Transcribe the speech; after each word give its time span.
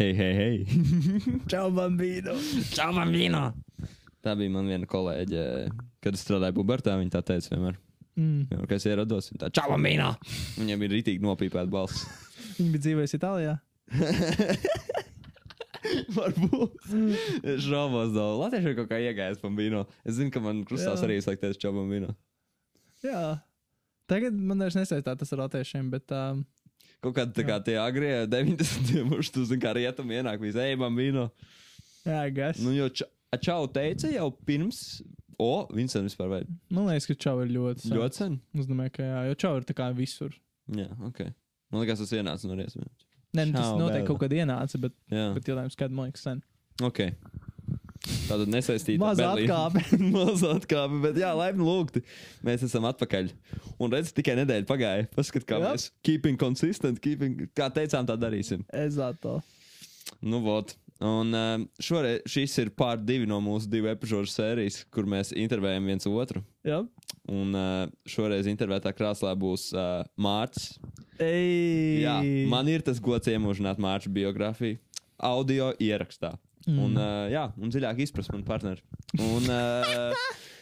Hei, 0.00 0.14
hei, 0.16 0.34
hei. 0.34 0.64
Čau, 1.52 1.66
bambīno! 1.76 2.32
Čau, 2.72 2.86
bambino! 2.96 3.40
Tā 4.24 4.32
bija 4.38 4.52
man 4.54 4.70
viena 4.72 4.86
kolēģe, 4.88 5.42
kad 6.00 6.16
es 6.16 6.22
strādāju 6.24 6.56
pubertā. 6.56 6.94
Viņa 6.96 7.12
tā 7.12 7.20
teica 7.28 7.50
vienmēr. 7.52 7.76
Mm. 8.16 8.46
Vienmēr, 8.48 8.70
kad 8.70 8.78
es 8.78 8.86
ierados, 8.88 9.28
viņa 9.28 9.42
tā, 9.42 9.50
čau, 9.58 9.66
bambino! 9.74 10.06
Viņam 10.56 10.80
bija 10.80 10.94
rītīgi 10.94 11.20
nopīpēta 11.20 11.68
balss. 11.74 12.06
Viņa 12.56 12.72
bija 12.72 12.84
dzīvojusi 12.86 13.20
Itālijā. 13.20 13.58
Varbūt. 16.16 16.80
Es 17.44 17.68
šaubos, 17.68 18.16
daudz. 18.16 18.40
Latvieši 18.46 18.72
ir 18.72 18.80
kaut 18.80 18.90
kā 18.94 19.04
iegājis 19.04 19.44
bambino. 19.44 19.84
Es 20.00 20.16
zinu, 20.16 20.32
ka 20.32 20.40
man 20.46 20.64
krustās 20.64 21.04
Jā. 21.04 21.10
arī 21.10 21.20
teica, 21.28 21.52
čau, 21.60 21.76
bambino. 21.76 22.16
Jā. 23.04 23.36
Tagad 24.08 24.32
man 24.32 24.64
vairs 24.64 24.80
nesaistās 24.80 25.20
tas 25.20 25.36
ar 25.36 25.44
latviešiem, 25.44 25.92
bet 25.92 26.08
um, 26.16 26.40
Kaut 27.00 27.14
kādā 27.16 27.32
tā 27.32 27.44
kā 27.48 27.56
tie 27.64 27.78
agrie 27.80 28.12
90. 28.28 28.90
gadsimta, 29.08 29.30
tu 29.34 29.44
zini, 29.48 29.60
kā 29.62 29.72
rietumi 29.78 30.18
ienāk, 30.18 30.40
visi, 30.42 30.58
ej, 30.60 30.76
bambino. 30.80 31.30
jā, 32.04 32.22
gas. 32.36 32.60
Nu, 32.60 32.74
jo 32.76 32.90
ča, 32.92 33.06
a, 33.32 33.38
čau 33.40 33.64
teica 33.72 34.10
jau 34.12 34.26
pirms, 34.46 35.00
o, 35.40 35.66
sen 35.88 36.04
vispār 36.04 36.28
vai 36.28 36.40
Man 36.68 36.90
liekas, 36.90 37.06
ka 37.08 37.16
čau 37.16 37.38
ir 37.44 37.54
ļoti. 37.54 37.86
sen. 37.88 37.96
ļoti 37.96 38.20
sen. 38.20 38.36
Es 38.60 38.68
domāju, 38.68 38.92
ka 38.98 39.06
jā, 39.06 39.22
jo 39.30 39.38
čau 39.40 39.54
ir 39.60 39.64
tā 39.70 39.76
kā 39.78 39.88
visur. 39.96 40.34
Jā, 40.76 40.90
ok. 41.08 41.22
Man 41.72 41.84
liekas, 41.86 42.02
tas 42.04 42.12
ienāca 42.18 42.50
no 42.50 42.58
riesmiem. 42.58 42.90
Nē, 43.32 43.46
nu, 43.48 43.54
tas 43.56 43.72
noteikti 43.78 44.08
kaut 44.10 44.20
kad 44.24 44.32
ienāca, 44.34 44.78
bet, 44.82 44.92
Jā, 45.14 45.28
bet 45.36 45.48
jautājums, 45.48 45.76
kad 45.78 45.92
man 45.94 46.10
liekas, 46.10 46.24
sen. 46.26 46.40
ok. 46.82 47.00
Tātad 48.30 48.50
nesaistīta. 48.52 49.00
Maza 49.02 49.30
atkāpe. 49.34 49.82
Maza 50.14 50.54
atkāpe, 50.58 51.00
bet 51.02 51.18
jā, 51.18 51.30
laipni 51.36 51.66
lūgti. 51.66 52.02
Mēs 52.46 52.62
esam 52.66 52.86
atpakaļ. 52.90 53.32
Un 53.82 53.94
redz, 53.94 54.12
tikai 54.16 54.36
nedēļa 54.38 54.68
pagāja. 54.68 55.08
Paskat, 55.16 55.46
kā 55.48 55.58
Jā. 55.58 55.72
mēs 55.72 55.88
keeping 56.06 56.38
consistent, 56.40 57.00
keeping, 57.02 57.48
kā 57.56 57.70
teicām, 57.74 58.06
tā 58.08 58.16
darīsim. 58.20 58.62
Ezato. 58.76 59.40
Nu, 60.22 60.42
vot. 60.44 60.76
Un 61.00 61.32
uh, 61.32 61.62
šoreiz 61.80 62.20
šis 62.28 62.58
ir 62.60 62.70
pār 62.76 62.98
divi 63.00 63.24
no 63.28 63.38
mūsu 63.40 63.70
divu 63.72 63.88
epizodu 63.88 64.28
sērijas, 64.28 64.82
kur 64.92 65.08
mēs 65.08 65.32
intervējam 65.32 65.88
viens 65.88 66.06
otru. 66.10 66.42
Jā. 66.66 66.82
Un 67.30 67.56
uh, 67.56 67.86
šoreiz 68.08 68.48
intervētā 68.50 68.92
krāslā 68.96 69.32
būs 69.38 69.70
uh, 69.72 70.04
Mārcis. 70.20 70.76
Jā, 71.20 72.20
man 72.48 72.68
ir 72.72 72.84
tas 72.84 73.00
gods 73.00 73.28
iemūžināt 73.28 73.80
Mārcis 73.80 74.12
biogrāfiju 74.12 74.78
audio 75.20 75.72
ierakstā. 75.80 76.34
Mm. 76.68 76.78
Un, 76.84 76.96
uh, 77.00 77.24
jā, 77.32 77.46
un 77.56 77.70
dziļāk 77.72 78.02
izprast 78.04 78.32
manu 78.34 78.44
partneri. 78.44 78.82
Un, 79.16 79.46
uh, 79.48 80.18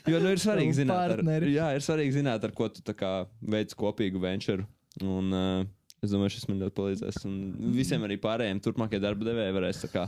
jo 0.07 0.21
nu, 0.23 0.31
ir 0.31 0.43
svarīgi 0.45 0.77
zināt, 0.83 1.17
ar, 1.19 1.47
jā, 1.51 1.73
ir 1.75 1.85
svarīgi 1.85 2.15
zināt, 2.21 2.45
ar 2.47 2.55
ko 2.55 2.69
tu 2.71 2.95
kā 2.95 3.13
veic 3.43 3.75
kopīgu 3.79 4.23
venture. 4.23 4.67
Un, 5.03 5.33
uh, 5.35 5.65
es 6.05 6.15
domāju, 6.15 6.37
šis 6.37 6.47
man 6.51 6.63
ļoti 6.63 6.77
palīdzēs. 6.79 7.23
Un 7.27 7.73
visiem 7.75 8.07
arī 8.07 8.19
pārējiem 8.23 8.63
turpmākajiem 8.63 9.03
darba 9.03 9.27
devējiem 9.31 9.59
varēs 9.59 9.83
kā. 9.91 10.07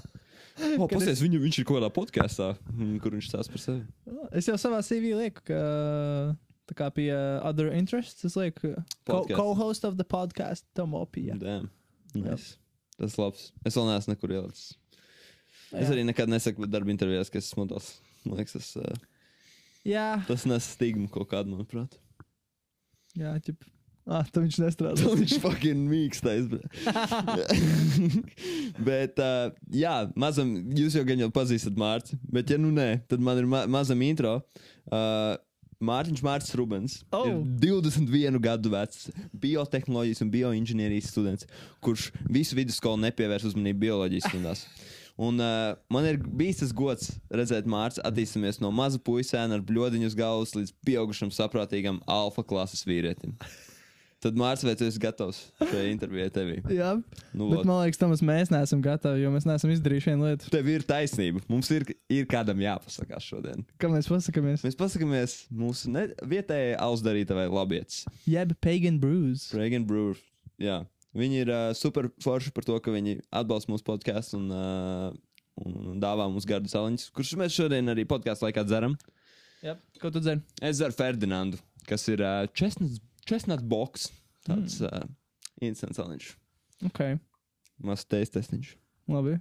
O, 0.79 0.87
pasies, 0.93 1.23
viņu, 1.25 1.43
viņš 1.43 1.61
ir 1.63 1.67
kaut 1.67 1.81
kādā 1.81 1.91
podkāstā, 1.95 2.53
kur 3.03 3.19
viņš 3.19 3.33
stāsta 3.33 3.55
par 3.57 3.65
sevi. 3.65 3.83
Es 4.37 4.47
jau 4.51 4.57
savā 4.61 4.81
CV 4.87 5.15
lieku, 5.19 5.43
ka 5.51 5.61
tā 6.71 6.79
kā 6.79 6.91
pie 6.95 7.11
other 7.43 7.73
interests, 7.75 8.23
es 8.27 8.37
lieku 8.39 8.77
co- 8.77 8.85
Podcast. 9.11 9.37
co-host 9.39 9.87
of 9.89 9.99
the 9.99 10.07
podcast 10.07 10.67
Tomopija. 10.79 11.35
Damn. 11.41 11.71
Nice. 12.15 12.55
Tas 13.01 13.17
labs. 13.19 13.51
Es 13.67 13.79
vēl 13.79 13.89
neesmu 13.91 14.15
nekur 14.15 14.35
ielicis. 14.37 14.75
Es 15.71 15.87
Jā. 15.87 15.93
arī 15.95 16.03
nekad 16.09 16.29
nesaku 16.33 16.67
darba 16.67 16.91
intervijās, 16.93 17.31
ka 17.31 17.39
esmu 17.39 17.63
models. 17.65 17.93
Man 18.25 18.41
liekas, 18.41 18.57
tas, 18.59 18.73
uh, 18.77 18.97
Jā, 19.87 20.09
tas 20.29 20.43
nes 20.51 20.67
stigmu 20.75 21.07
kaut 21.13 21.29
kādu, 21.31 21.55
manuprāt. 21.55 21.95
jā, 23.17 23.37
ķip. 23.47 23.63
Ah, 24.11 24.25
tu 24.27 24.41
viņš 24.43 24.57
nestrādā. 24.65 25.07
Viņš 25.21 25.37
fucking 25.45 25.85
mīkstais. 25.87 26.49
bet, 28.91 29.19
uh, 29.23 29.53
jā, 29.75 29.95
mazam, 30.19 30.51
jūs 30.77 30.97
jau 30.99 31.05
gan 31.07 31.21
jau 31.23 31.31
pazīstat 31.35 31.77
Mārci, 31.79 32.19
bet, 32.33 32.51
ja 32.51 32.59
nu 32.61 32.73
nē, 32.75 32.89
tad 33.11 33.23
man 33.23 33.39
ir 33.41 33.47
ma 33.51 33.65
mazam 33.71 34.03
intro. 34.07 34.39
Uh, 34.91 35.37
Mārtiņš 35.81 36.21
Mārcis 36.27 36.53
Rubens 36.61 36.99
Oh. 37.17 37.25
ir 37.25 37.39
21 37.63 38.37
gadu 38.45 38.69
vecs 38.75 39.07
biotehnoloģijas 39.41 40.21
un 40.27 40.33
bioinženierijas 40.35 41.07
students, 41.09 41.47
kurš 41.81 42.11
visu 42.29 42.59
vidusskolu 42.59 43.01
nepievērs 43.07 43.47
uzmanību 43.49 43.81
bioloģijas 43.87 44.27
stundās. 44.29 44.67
Un 45.21 45.37
uh, 45.45 45.75
man 45.93 46.07
ir 46.09 46.17
bijis 46.17 46.63
tas 46.63 46.71
gods 46.73 47.11
redzēt 47.29 47.67
Mārciņu 47.69 48.07
attīstīties 48.09 48.61
no 48.65 48.71
maza 48.73 48.97
puisēna 49.05 49.59
ar 49.59 49.65
bludiņu 49.69 50.09
uz 50.09 50.15
galvas 50.17 50.55
līdz 50.57 50.71
pieaugušam, 50.87 51.29
saprātīgam 51.35 51.99
alfa 52.09 52.41
klases 52.47 52.87
vīrietim. 52.89 53.35
Tad 54.21 54.37
Mārcis, 54.37 54.67
vai 54.69 54.75
tu 54.77 54.85
esi 54.85 55.01
gatavs 55.01 55.39
šai 55.61 55.87
intervijai 55.95 56.29
tevī? 56.33 56.57
Jā, 56.77 56.91
Nu, 57.33 57.47
bet 57.53 57.65
man 57.65 57.79
liekas, 57.87 58.01
Tomas, 58.01 58.21
mēs 58.25 58.51
neesam 58.53 58.83
gatavi, 58.85 59.23
jo 59.23 59.31
mēs 59.33 59.47
neesam 59.49 59.73
izdarījuši 59.73 60.11
vienu 60.11 60.27
lietu. 60.29 60.51
Tev 60.53 60.69
ir 60.69 60.85
taisnība. 60.89 61.41
Mums 61.49 61.71
ir, 61.73 61.87
ir 62.13 62.27
kādam 62.29 62.61
jāpasakās 62.61 63.25
šodien. 63.25 63.65
Kā 63.81 63.89
mēs 63.93 64.09
pasakāmies? 64.13 64.65
Mēs 64.67 64.77
pasakāmies 64.77 65.37
mūsu 65.49 65.89
ne- 65.95 66.11
vietējai 66.33 66.75
ausdarītavai 66.85 67.47
labietis. 67.49 68.03
Jeb 68.29 68.53
Pagan 68.61 69.01
Brews. 69.01 69.47
Reagan 69.57 69.89
Brewer. 69.89 70.21
Jā. 70.61 70.83
Viņi 71.17 71.41
ir 71.43 71.51
uh, 71.51 71.71
super 71.75 72.07
forši 72.23 72.53
par 72.55 72.67
to, 72.67 72.77
ka 72.83 72.93
viņi 72.95 73.19
atbalsta 73.35 73.73
mūsu 73.73 73.87
podkāstu 73.87 74.39
un, 74.39 74.51
uh, 74.55 75.09
un 75.65 75.99
dāvā 76.03 76.29
mums 76.31 76.47
gardu 76.47 76.71
saliņus, 76.71 77.09
kurus 77.17 77.33
mēs 77.41 77.57
šodien 77.57 77.91
arī 77.91 78.05
podkāstu 78.09 78.47
laikā 78.47 78.63
dzeram. 78.69 78.95
Jā, 79.65 79.75
ko 80.01 80.13
tu 80.15 80.23
dzer? 80.23 80.39
Es 80.63 80.79
dzeru 80.79 80.95
Ferdinandu, 80.97 81.59
kas 81.89 82.07
ir 82.13 82.23
uh, 82.23 82.45
chestnuts, 82.55 83.03
chestnut 83.27 83.65
box. 83.67 84.09
Tāds 84.47 84.79
mm. 84.81 84.87
uh, 84.87 85.67
instants 85.67 85.99
saliņš. 86.01 86.31
Ok, 86.89 87.03
Mazs 87.85 88.07
teistestiņš. 88.09 88.71
labi. 89.11 89.37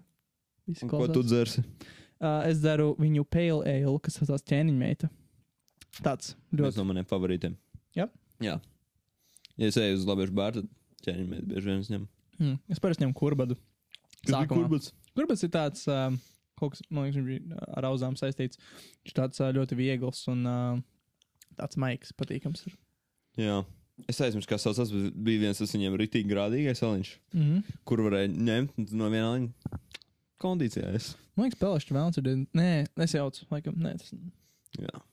Visi 0.67 0.85
Un 0.85 0.91
Ko 0.91 1.05
tu 1.07 1.21
dzersi? 1.23 1.63
Uh, 2.19 2.41
es 2.49 2.59
dzeru 2.59 2.95
viņu 2.99 3.23
pale 3.31 3.61
ale, 3.63 4.01
kas 4.03 4.17
saucās 4.19 4.43
ķēniņmeita. 4.49 5.07
Tāds 6.03 6.33
ļoti. 6.51 6.77
no 6.81 6.85
maniem 6.89 7.07
favorītiem. 7.07 7.55
Jā. 7.97 8.09
Jā. 8.43 8.57
Ja 9.59 9.69
es 9.69 9.77
eju 9.79 9.97
uz 9.97 10.05
labiešu 10.07 10.35
bāru, 10.35 10.61
tad 10.61 10.78
ķēniņš 11.05 11.47
bieži 11.49 11.69
vien 11.69 11.83
uzņem. 11.83 12.05
Mm, 12.39 12.59
es 12.71 12.81
parasti 12.83 13.05
ņemu 13.05 13.17
kurbadu. 13.17 13.57
Sākumā. 14.27 14.47
Kurbats? 14.51 14.93
Kurbats 15.15 15.43
ir 15.45 15.51
tāds, 15.53 15.85
um, 15.91 16.19
kaut 16.59 16.75
kas, 16.75 16.83
man 16.89 17.07
liekas, 17.07 17.19
viņš 17.19 17.27
bija 17.29 17.65
ar 17.79 17.87
auzām 17.89 18.15
saistīts. 18.19 18.59
Viņš 19.05 19.15
tāds 19.17 19.41
uh, 19.43 19.51
ļoti 19.55 19.77
viegls 19.79 20.23
un 20.31 20.45
uh, 20.47 20.79
tāds 21.59 21.79
maigs, 21.81 22.13
patīkams. 22.19 22.65
Ir. 22.69 22.77
Jā. 23.39 23.59
Es 24.07 24.19
aizmirsu, 24.23 24.47
kā 24.47 24.59
sauc. 24.61 24.77
Tas 24.79 24.91
bija 24.91 25.43
viens 25.43 25.59
tas 25.59 25.75
viņiem 25.75 25.97
rītīgi 25.99 26.31
grādīgais 26.31 26.83
aliņš, 26.87 27.13
Mm 27.35 27.45
-hmm. 27.45 27.79
kur 27.83 28.03
varēja 28.05 28.31
ņemt 28.31 28.93
no 28.95 29.09
viena 29.11 29.31
aliņa. 29.33 29.79
Kondīcijā 30.39 30.93
es. 30.95 31.15
Man 31.35 31.47
liekas, 31.49 31.59
Pelēšķis 31.59 31.95
vēlams 31.95 32.17
ir. 32.17 32.47
Nē, 32.55 32.87
nesajauc. 32.95 33.41
Laikam, 33.51 33.75
nē, 33.75 33.97
tas. 33.99 34.13
Jā. 34.79 35.03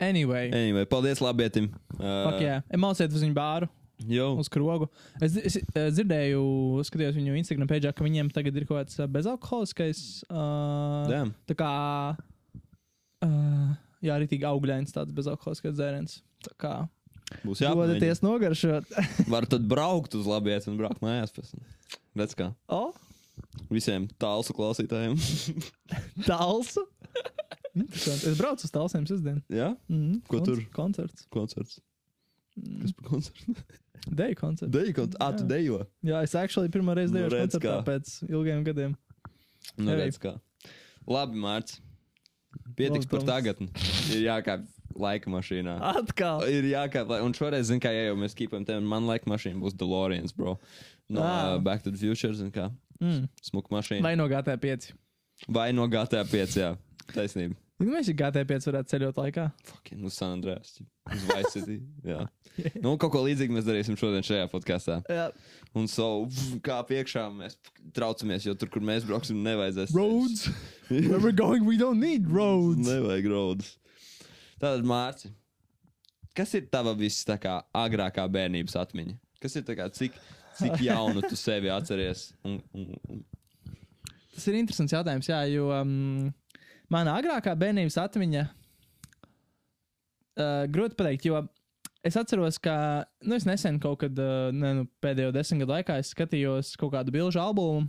Anyway. 0.00 0.50
Anyway, 0.50 0.84
paldies 0.90 1.20
labietim. 1.22 1.70
Uh, 1.94 2.26
Fuck, 2.26 2.42
jā, 2.42 2.62
emocēt 2.74 3.14
uz 3.14 3.22
viņu 3.22 3.34
bāru, 3.36 3.68
Jo. 4.10 4.32
uz 4.40 4.50
krogu. 4.52 4.88
Es, 5.22 5.36
es, 5.38 5.58
es 5.62 5.94
dzirdēju, 5.96 6.42
skatījos 6.88 7.16
viņu 7.18 7.36
Instagram 7.40 7.70
pēdējā, 7.70 7.94
ka 7.96 8.06
viņiem 8.06 8.32
tagad 8.34 8.56
ir 8.58 8.66
kaut 8.68 8.82
kāds 8.82 9.00
bezalkoholiskais. 9.14 10.02
Uh, 10.28 11.04
Damn. 11.10 11.32
tā 11.48 11.56
kā. 11.58 11.72
Uh, 13.24 13.72
jā, 14.04 14.16
arī 14.18 14.28
tik 14.30 14.44
augļains 14.48 14.92
tāds 14.94 15.14
bezalkoholiskais 15.16 15.76
dzēriens. 15.78 16.18
Tā 16.44 16.52
kā. 16.60 16.74
Būs. 17.44 17.62
Dodaties 17.64 18.20
nogaršot. 18.24 18.92
Var 19.32 19.48
tad 19.50 19.64
braukt 19.68 20.14
uz 20.18 20.28
labietu 20.28 20.70
un 20.72 20.78
braukt 20.80 21.00
mājās 21.04 21.32
pēc 21.34 21.54
tam. 21.54 21.64
Redz 22.20 22.36
kā. 22.38 22.50
o, 22.68 22.86
Visiem 23.72 24.06
tālsu 24.20 24.54
klausītājiem. 24.54 25.16
talsu. 26.28 26.84
Interesanti. 27.74 28.28
Es 28.30 28.38
braucu 28.38 28.68
uz 28.68 28.74
talsiem 28.74 29.06
sestdien. 29.08 29.40
Jā? 29.50 29.72
Mm, 29.90 30.20
Ko 30.30 30.38
tur? 30.46 30.60
Koncerts. 30.76 31.26
Koncerts. 31.34 31.80
Kas 32.54 32.94
par 32.94 33.08
koncertu? 33.08 33.56
Deju 34.06 34.34
koncerts. 34.36 34.70
Deju 34.72 34.92
koncertu. 34.94 35.16
Ah, 35.20 35.32
tu 35.32 35.44
dejo. 35.48 35.86
Jā, 36.04 36.22
es 36.22 36.34
actually 36.34 36.68
pirmo 36.68 36.94
reizi 36.94 37.12
Nu, 37.14 37.20
deju 37.22 37.30
redz 37.32 37.54
koncertā 37.56 37.78
kā. 37.80 37.84
pēc 37.88 38.28
ilgiem 38.28 38.64
gadiem. 38.66 38.96
Nu, 39.78 39.90
Arī. 39.92 40.04
redz 40.06 40.18
kā. 40.20 40.34
Labi, 41.08 41.36
Mārcis. 41.40 41.80
Pietiks 42.76 43.06
par 43.10 43.20
tagadni. 43.26 43.66
Ir 44.14 44.22
jākāp 44.28 44.66
laika 44.94 45.26
mašīnā. 45.32 45.78
Atkal. 45.80 46.44
Ir 46.48 46.62
jākāp, 46.70 47.10
un 47.24 47.32
šoreiz, 47.34 47.64
zin 47.66 47.80
kā, 47.82 47.90
ja 47.90 48.10
jau 48.12 48.16
mēs 48.20 48.36
kīpam 48.38 48.64
te, 48.66 48.76
man 48.80 49.08
laika 49.08 49.26
mašīna 49.26 49.58
būs 49.58 49.74
DeLoreans, 49.74 50.32
bro. 50.36 50.58
No 51.08 51.20
Ah. 51.22 51.54
uh, 51.54 51.58
Back 51.58 51.82
to 51.82 51.90
the 51.90 51.96
Future, 51.98 52.32
zin 52.34 52.50
kā, 52.52 52.70
Mm. 53.02 53.28
smuka 53.42 53.68
mašīna. 53.74 54.02
Vai 54.02 54.14
no 54.14 54.28
GT5? 54.28 54.92
Vai 55.48 55.72
no 55.72 55.88
GTA 55.88 56.22
5, 56.24 56.54
jā. 56.60 56.76
Taisnība. 57.12 57.56
Nu, 57.82 57.88
mēs 57.90 58.06
jau 58.06 58.14
GT5 58.20 58.68
varētu 58.68 58.92
ceļot 58.92 59.16
laikā. 59.18 59.44
Fucking 59.66 60.06
uz 60.06 60.14
San 60.14 60.36
Andreas. 60.36 60.76
Uz 61.10 61.24
Vice 61.26 61.50
City. 61.56 61.80
Jā. 62.06 62.24
Nu, 62.78 62.92
kaut 63.02 63.10
ko 63.10 63.18
līdzīgu 63.24 63.50
mēs 63.50 63.64
darīsim 63.66 63.96
šodien 63.98 64.22
šajā 64.22 64.44
podkāstā. 64.52 65.00
Jā. 65.10 65.24
Un 65.74 65.88
so, 65.90 66.04
pf, 66.30 66.60
kā 66.62 66.76
piekšā 66.86 67.24
mēs 67.34 67.56
traucamies, 67.96 68.46
jo 68.46 68.54
tur, 68.54 68.70
kur 68.70 68.84
mēs 68.86 69.02
brauksim, 69.08 69.40
nevajadzēs. 69.42 69.90
Roads. 69.96 70.44
Where 70.92 71.18
we're 71.18 71.34
going, 71.34 71.66
we 71.66 71.74
don't 71.80 71.98
need 71.98 72.30
roads. 72.30 72.78
Nevajag 72.86 73.26
rodas. 73.32 73.72
Tātad, 74.62 74.86
Mārci, 74.86 75.32
kas 76.38 76.54
ir 76.54 76.68
tava 76.70 76.94
viss 76.94 77.26
tā 77.26 77.40
kā 77.42 77.56
agrākā 77.74 78.28
bērnības 78.38 78.78
atmiņa? 78.84 79.18
Kas 79.42 79.58
ir 79.58 79.66
tā 79.66 79.74
kā, 79.80 79.90
cik, 79.90 80.14
cik 80.60 80.78
jaunu 80.86 81.26
tu 81.26 81.34
sevi 81.34 81.74
atceries. 81.74 82.28
Un, 82.46 82.60
un, 82.70 82.94
un, 83.10 83.26
Tas 84.34 84.46
ir 84.50 84.62
interesants 84.62 84.94
jautājums, 84.94 85.26
jā, 85.30 85.42
jo 85.50 85.72
um, 85.74 86.30
mana 86.94 87.16
agrākā 87.18 87.52
bērnības 87.58 87.98
atmiņa 88.04 88.44
uh, 90.38 90.64
grūti 90.70 90.98
pateikt, 90.98 91.26
jo 91.28 91.42
es 92.04 92.16
atceros, 92.20 92.58
ka 92.62 92.76
nu, 93.24 93.34
es 93.36 93.46
nesen 93.48 93.80
kaut 93.82 94.00
kad, 94.04 94.14
uh, 94.20 94.48
ne, 94.54 94.72
nu, 94.80 94.86
pēdējo 95.02 95.34
desmit 95.34 95.64
gadu 95.64 95.76
laikā, 95.78 95.98
skatījos 96.04 96.74
kaut 96.80 96.92
kādu 96.96 97.14
bilžu 97.14 97.42
albumu. 97.42 97.88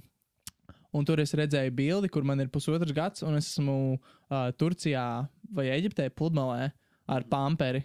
Un 0.95 1.03
tur 1.03 1.19
es 1.19 1.35
redzēju 1.35 1.73
bildi, 1.75 2.07
kur 2.07 2.23
man 2.23 2.39
ir 2.39 2.47
pusotrs 2.47 2.93
gads, 2.95 3.23
un 3.27 3.35
es 3.35 3.49
esmu 3.51 3.77
uh, 3.97 4.47
Turcijā 4.55 5.27
vai 5.57 5.65
Eģiptē 5.73 6.07
pludmalē 6.15 6.69
ar 7.11 7.25
pamperi. 7.27 7.83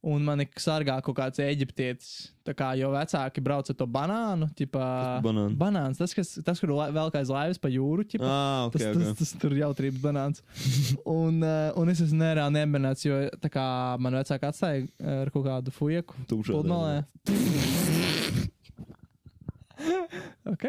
Un 0.00 0.22
man 0.24 0.40
ir 0.40 0.48
sargā 0.56 0.94
kaut 1.04 1.12
kāds 1.18 1.36
eģiptietis. 1.44 2.30
Tā 2.48 2.54
kā 2.56 2.70
jau 2.80 2.88
vecāki 2.94 3.42
brauc 3.44 3.68
ar 3.68 3.76
to 3.76 3.84
banānu, 3.84 4.46
tipā, 4.56 4.84
banānu? 5.20 5.52
banāns, 5.60 5.98
tas, 6.00 6.14
kas, 6.16 6.30
tas 6.46 6.58
kur 6.62 6.72
lai- 6.72 6.88
velk 6.96 7.18
aiz 7.20 7.28
laivas 7.28 7.60
pa 7.60 7.68
jūru. 7.68 8.06
Ķipa, 8.08 8.24
ah, 8.24 8.62
ok, 8.70 8.78
Tas, 8.78 8.86
ok. 8.88 9.02
tas, 9.02 9.18
tas 9.18 9.34
tur 9.42 9.52
jautrības 9.58 10.00
banāns. 10.00 10.40
un, 11.04 11.42
uh, 11.44 11.68
un 11.76 11.92
es 11.92 12.00
esmu 12.00 12.16
nereāli 12.22 12.56
nemanāts, 12.56 13.04
jo 13.04 13.20
tā 13.44 13.52
kā 13.52 13.66
man 14.00 14.16
vecāki 14.16 14.48
atstāja 14.48 14.88
ar 15.20 15.30
kaut 15.36 15.44
kādu 15.50 15.76
fujeku 15.76 16.16
Tumšā 16.32 16.56
ok. 20.52 20.64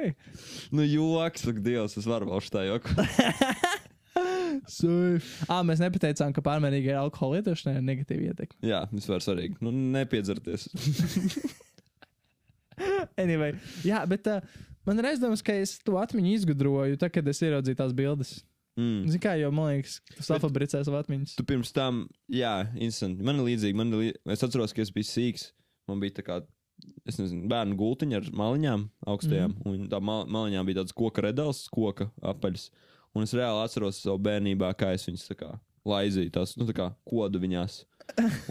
Nu, 0.75 0.83
joks, 0.87 1.47
ak, 1.47 1.63
Dievs, 1.63 1.95
es 1.99 2.07
varu 2.07 2.29
vēl 2.31 2.43
šitā 2.43 2.67
joku. 2.67 2.95
Ah, 5.47 5.61
mēs 5.67 5.81
nepateicām, 5.83 6.33
ka 6.35 6.43
pārmērīga 6.45 6.99
alkohola 7.01 7.39
lietošana 7.39 7.77
ir 7.79 7.87
negatīva 7.87 8.31
ietekme. 8.31 8.59
Jā, 8.67 8.83
vispār 8.93 9.23
svarīgi. 9.23 9.59
Nu, 9.63 9.73
nepiedzerties. 9.73 10.69
Anyway, 13.19 13.53
jā, 13.85 13.99
bet 14.09 14.25
uh, 14.31 14.39
man 14.87 15.01
ir 15.01 15.11
aizdomas, 15.11 15.43
ka 15.45 15.53
es 15.53 15.75
to 15.85 15.97
atmiņu 16.01 16.31
izgudroju, 16.37 16.97
tad, 17.01 17.13
kad 17.13 17.27
es 17.29 17.41
ieraudzīju 17.43 17.77
tās 17.77 17.93
bildes. 17.93 18.31
Mm. 18.79 19.03
Zini, 19.09 19.21
kā 19.21 19.35
jau 19.39 19.51
man 19.53 19.73
liekas, 19.73 19.97
tas 20.15 20.31
afabricē 20.37 20.81
savu 20.85 20.97
atmiņu. 21.01 21.33
Tu 21.35 21.45
pirms 21.47 21.73
tam, 21.75 22.05
jā, 22.31 22.53
instant. 22.79 23.19
Man 23.19 23.41
ir 23.41 23.49
līdzīgi. 23.51 23.77
Man 23.77 23.91
ir 23.91 24.01
lī... 24.01 24.11
Es 24.31 24.45
atceros, 24.47 24.73
ka 24.75 24.83
es 24.83 24.93
biju 24.95 25.09
sīgs. 25.09 25.49
Man 25.91 25.99
bija 26.01 26.21
tā 26.21 26.25
kā, 26.25 26.39
es 27.09 27.19
nezinu, 27.19 27.49
bērnu 27.51 27.75
gultiņa 27.79 28.21
ar 28.21 28.29
maliņām 28.41 28.87
augstajām. 29.11 29.57
Mm. 29.59 29.73
Un 29.73 29.91
tā 29.91 29.99
mal 30.03 30.23
maliņām 30.31 30.69
bija 30.69 30.81
tāds 30.81 30.95
koka 30.95 31.25
redels, 31.27 31.65
koka 31.73 32.09
apaļs. 32.31 32.69
Un 33.15 33.25
es 33.25 33.33
reāli 33.35 33.59
atceros 33.65 33.99
savu 33.99 34.19
bērnībā, 34.23 34.69
kā 34.79 34.93
es 34.95 35.03
viņus 35.07 35.27
kā 35.39 35.49
laizīju, 35.87 36.31
tās, 36.35 36.53
nu, 36.59 36.67
tā 36.69 36.75
kā 36.77 36.89
kodu 37.09 37.41
viņās. 37.43 37.81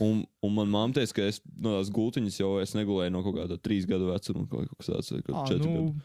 Un, 0.01 0.23
un 0.45 0.53
man 0.57 0.71
mamma 0.73 0.95
teica, 0.97 1.15
ka 1.19 1.27
es 1.31 1.41
no 1.57 1.75
tās 1.79 1.91
gultiņas 1.93 2.39
jau 2.41 2.53
es 2.63 2.73
negulēju 2.77 3.13
no 3.13 3.23
kaut 3.25 3.37
kāda 3.39 3.59
trīs 3.61 3.87
gadu 3.89 4.09
vecuma, 4.11 4.47
kaut 4.51 4.71
kas 4.79 4.91
tāds, 4.93 5.11
Ah, 5.33 5.45
četru 5.49 5.69
nu, 5.69 5.83
gadu. 5.91 6.01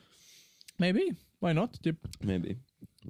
maybe, 0.80 1.06
vai 1.44 1.54
not? 1.58 1.78
Ķip. 1.84 1.98
Maybe. 2.24 2.58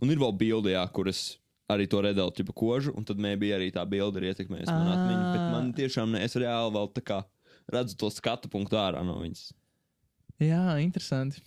Un 0.01 0.11
ir 0.11 0.21
vēl 0.21 0.33
bilde, 0.37 0.73
jā, 0.73 0.83
kur 0.93 1.09
es 1.09 1.37
arī 1.71 1.87
to 1.89 2.01
redzu, 2.03 2.25
tipa 2.35 2.53
kožu, 2.53 2.93
un 2.97 3.05
tad 3.07 3.17
maybe 3.21 3.49
arī 3.55 3.71
tā 3.73 3.85
bilde 3.89 4.21
ir 4.21 4.31
ietekmējusi 4.33 4.69
manu 4.73 4.91
atmiņu. 4.93 5.23
Bet 5.33 5.45
man 5.53 5.71
tiešām 5.77 6.11
ne, 6.13 6.21
es 6.27 6.35
reāli 6.37 6.73
vēl 6.75 6.91
tā 6.93 7.01
kā 7.05 7.21
redzu 7.73 7.97
to 7.97 8.09
skatu 8.13 8.51
punktu 8.51 8.77
ārā 8.77 9.01
no 9.05 9.17
viņas. 9.21 9.47
Jā, 10.43 10.75
interesanti. 10.83 11.41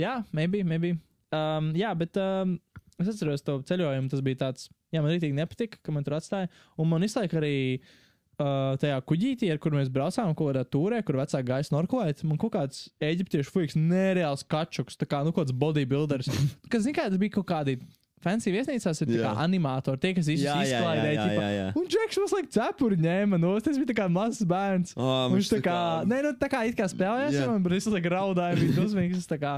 Jā, 0.00 0.22
maybe, 0.32 0.64
maybe. 0.64 0.96
Um, 1.34 1.70
jā, 1.76 1.90
bet 1.98 2.16
um, 2.16 2.56
es 3.02 3.12
atceros 3.12 3.44
to 3.46 3.60
ceļojumu. 3.68 4.10
Tas 4.12 4.24
bija 4.26 4.42
tāds, 4.46 4.68
jā, 4.94 5.02
man 5.02 5.12
rītīgi 5.14 5.36
nepatika, 5.38 5.80
ka 5.82 5.94
man 5.94 6.06
tur 6.06 6.18
atstāja. 6.18 6.50
Un 6.78 6.90
man 6.90 7.06
izlaika 7.06 7.40
arī 7.40 7.54
uh, 7.78 8.74
tajā 8.80 8.98
kuģītī, 9.08 9.52
ar 9.52 9.60
kur 9.62 9.76
mēs 9.76 9.92
braucām, 9.92 10.34
ko 10.38 10.50
ar 10.52 10.62
tūrē, 10.66 11.02
kur 11.06 11.20
vecāki 11.20 11.50
gāja 11.50 11.68
snorklēt. 11.70 12.24
Man 12.28 12.40
kaut 12.40 12.54
kāds 12.56 12.88
eģiptiešu 13.04 13.54
fuiks, 13.54 13.78
nereāls 13.78 14.44
kačuks, 14.48 14.98
tā 14.98 15.08
kā, 15.10 15.22
nu, 15.26 15.34
kaut 15.34 15.46
kāds 15.46 15.56
bodybuilders. 15.58 16.30
Kas, 16.72 16.84
zin 16.86 16.96
kā, 16.96 17.08
tas 17.10 17.20
bija 17.20 17.38
kaut 17.38 17.48
kādi 17.50 17.78
fancy 18.22 18.52
viesnīcās, 18.52 19.02
ir 19.02 19.10
tā 19.10 19.18
kā 19.20 19.30
Jā. 19.30 19.34
animatori, 19.44 20.00
tie, 20.02 20.10
kas 20.16 20.28
izklaidē. 20.32 21.68
Un 21.78 21.84
Džeks 21.90 22.18
mums 22.20 22.34
laik 22.34 22.48
cepuri 22.54 22.98
ņēma 23.02 23.38
no, 23.40 23.52
tas 23.62 23.78
bija 23.80 23.98
kā 24.00 24.08
mazs 24.10 24.42
bērns. 24.48 24.94
Oh, 24.98 25.28
Viņš 25.34 25.52
tā 25.52 25.60
kā, 25.64 25.76
nē, 26.08 26.18
nu 26.26 26.32
tā 26.40 26.48
kā 26.50 26.64
it 26.68 26.78
kā 26.78 26.88
spēlējās, 26.90 27.36
Jā. 27.36 27.44
yeah. 27.44 27.52
man 27.52 27.62
brīsīs 27.66 27.94
kā 27.94 28.12
raudāja, 28.14 28.58
bija 28.58 28.74
dusmīgs. 28.80 29.28
kā, 29.38 29.54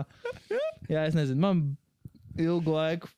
jā, 0.92 1.06
es 1.06 1.16
nezinu, 1.16 1.40
man 1.40 1.64
ilgu 2.40 2.76
laiku, 2.76 3.10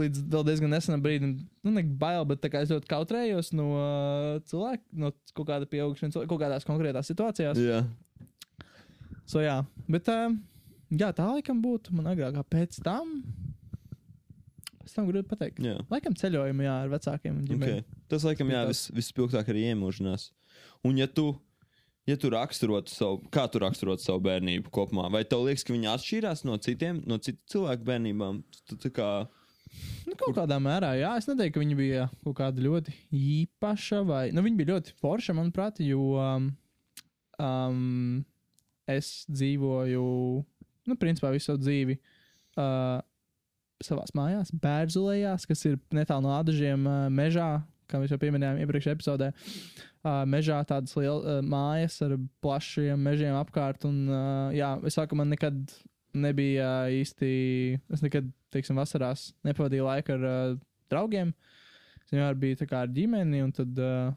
līdz 0.00 0.24
diezgan 0.46 0.72
nesenam 0.72 1.02
brīdim, 1.04 1.34
nu, 1.64 1.72
ne 1.74 1.82
bail, 2.00 2.24
bet 2.28 2.44
es 2.48 2.72
ļoti 2.72 2.90
kautrējos 2.90 3.52
no 3.56 3.68
uh, 3.74 4.36
cilvēka, 4.48 4.84
no 5.00 5.12
kaut 5.34 5.48
kāda 5.50 5.68
pieaugšana, 5.70 6.14
cilvēka, 6.14 6.30
kaut 6.32 6.42
kādās 6.42 6.68
konkrētās 6.68 7.10
situācijās. 7.10 7.60
Jā. 7.62 7.82
So, 9.28 9.42
jā, 9.44 9.60
bet, 9.90 10.08
uh, 10.12 10.32
jā, 10.92 11.10
tā 11.16 11.26
laikam 11.28 11.60
būtu 11.64 11.96
man 11.96 12.10
agrākā 12.14 12.44
pēc 12.48 12.80
tam. 12.84 13.18
Pēc 14.82 14.94
tam 14.96 15.10
grūti 15.10 15.28
pateikt. 15.30 15.60
jā. 15.64 15.76
Laikam 15.92 16.16
ceļojumi, 16.16 16.64
jā, 16.68 16.78
ar 16.84 16.94
vecākiem 16.94 17.36
un 17.36 17.44
ģimeni. 17.48 17.82
Okay. 17.82 18.00
Tas, 18.08 18.24
laikam, 18.24 18.54
jā, 18.54 18.64
vis, 18.70 18.86
vispilgtāk 18.96 19.52
arī 19.52 19.68
iemūžinās. 19.72 20.30
Un, 20.86 20.96
ja 21.00 21.08
tu, 21.10 21.32
ja 22.08 22.16
tu 22.16 22.30
raksturotu 22.32 22.92
savu, 22.92 23.20
kā 23.34 23.44
tu 23.52 23.60
raksturotu 23.62 24.04
savu 24.04 24.22
bērnību 24.24 24.72
kopumā, 24.72 25.10
vai 25.12 25.26
tev 25.28 25.44
liekas, 25.44 25.66
ka 25.66 25.74
viņi 25.74 25.90
atšķīrās 25.92 26.44
no 26.48 26.56
citiem, 26.64 27.02
no 27.08 27.20
citu 27.20 27.40
cilvēku 27.52 27.84
bērnībām? 27.88 28.40
Tu, 28.64 28.78
tā 28.80 28.92
kā, 28.94 29.10
Nu, 30.08 30.16
kaut 30.18 30.36
kādā 30.36 30.58
mērā, 30.62 30.94
jā. 30.98 31.12
Es 31.20 31.28
neteiktu, 31.28 31.56
ka 31.56 31.62
viņi 31.64 31.78
bija 31.78 32.08
kaut 32.24 32.38
kāda 32.40 32.64
ļoti 32.64 32.94
īpaša, 33.14 34.02
vai 34.08 34.24
nu, 34.34 34.44
viņi 34.44 34.60
bija 34.60 34.72
ļoti 34.74 34.94
forša, 35.00 35.36
manuprāt, 35.38 35.82
jo 35.84 36.14
um, 36.18 36.50
um, 37.42 38.24
es 38.88 39.12
dzīvoju, 39.28 40.04
nu, 40.88 40.98
principā 41.00 41.32
visu 41.34 41.52
savu 41.52 41.62
dzīvi 41.62 41.98
uh, 41.98 43.00
savā 43.84 44.06
mājās, 44.18 44.52
Bērzulējās, 44.62 45.46
kas 45.48 45.66
ir 45.68 45.76
netālu 45.94 46.26
no 46.26 46.32
Ādažiem 46.38 46.86
uh, 46.88 47.04
mežā, 47.12 47.50
kā 47.88 48.00
mēs 48.00 48.12
jau 48.12 48.20
pieminējām 48.20 48.62
iepriekšējā 48.64 48.96
epizodē. 48.96 49.30
Uh, 49.98 50.22
mežā 50.30 50.58
tādas 50.68 50.94
lielas 50.98 51.24
uh, 51.26 51.38
mājas 51.44 51.98
ar 52.06 52.16
plašiem 52.44 53.00
mežiem 53.02 53.36
apkārt. 53.38 53.86
Un, 53.88 54.02
uh, 54.10 54.56
jā, 54.56 54.74
es 54.88 54.98
saku, 54.98 55.18
man 55.18 55.32
nekad 55.34 55.58
nebija 56.16 56.88
īsti. 56.94 57.30
Es 57.94 58.04
nekad, 58.04 58.28
teiksim, 58.54 58.78
vasarās 58.80 59.32
nepavadīju 59.46 59.86
laiku 59.86 60.16
ar 60.16 60.26
uh, 60.28 60.58
draugiem. 60.90 61.34
Es 62.04 62.14
vienmēr 62.14 62.38
biju 62.40 62.68
kā 62.68 62.84
ar 62.86 62.92
ģimeni, 62.92 63.42
un 63.44 63.52
tad 63.52 63.80
uh, 63.84 64.12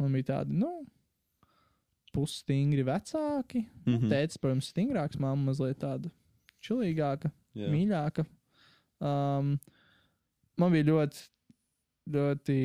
man 0.00 0.16
bija 0.16 0.32
tādi, 0.34 0.58
nu, 0.60 0.72
pusstingri 2.14 2.84
vecāki. 2.86 3.64
Mm. 3.86 3.96
-hmm. 3.96 4.10
Tētis, 4.12 4.40
protams, 4.40 4.70
stingrāks, 4.72 5.18
mamma 5.20 5.50
mazliet 5.50 5.78
tāda 5.80 6.10
čilīgāka, 6.64 7.30
jā. 7.56 7.70
mīļāka. 7.72 8.26
Um, 9.00 9.54
man 10.60 10.74
bija 10.74 10.90
ļoti, 10.90 11.24
ļoti 12.10 12.58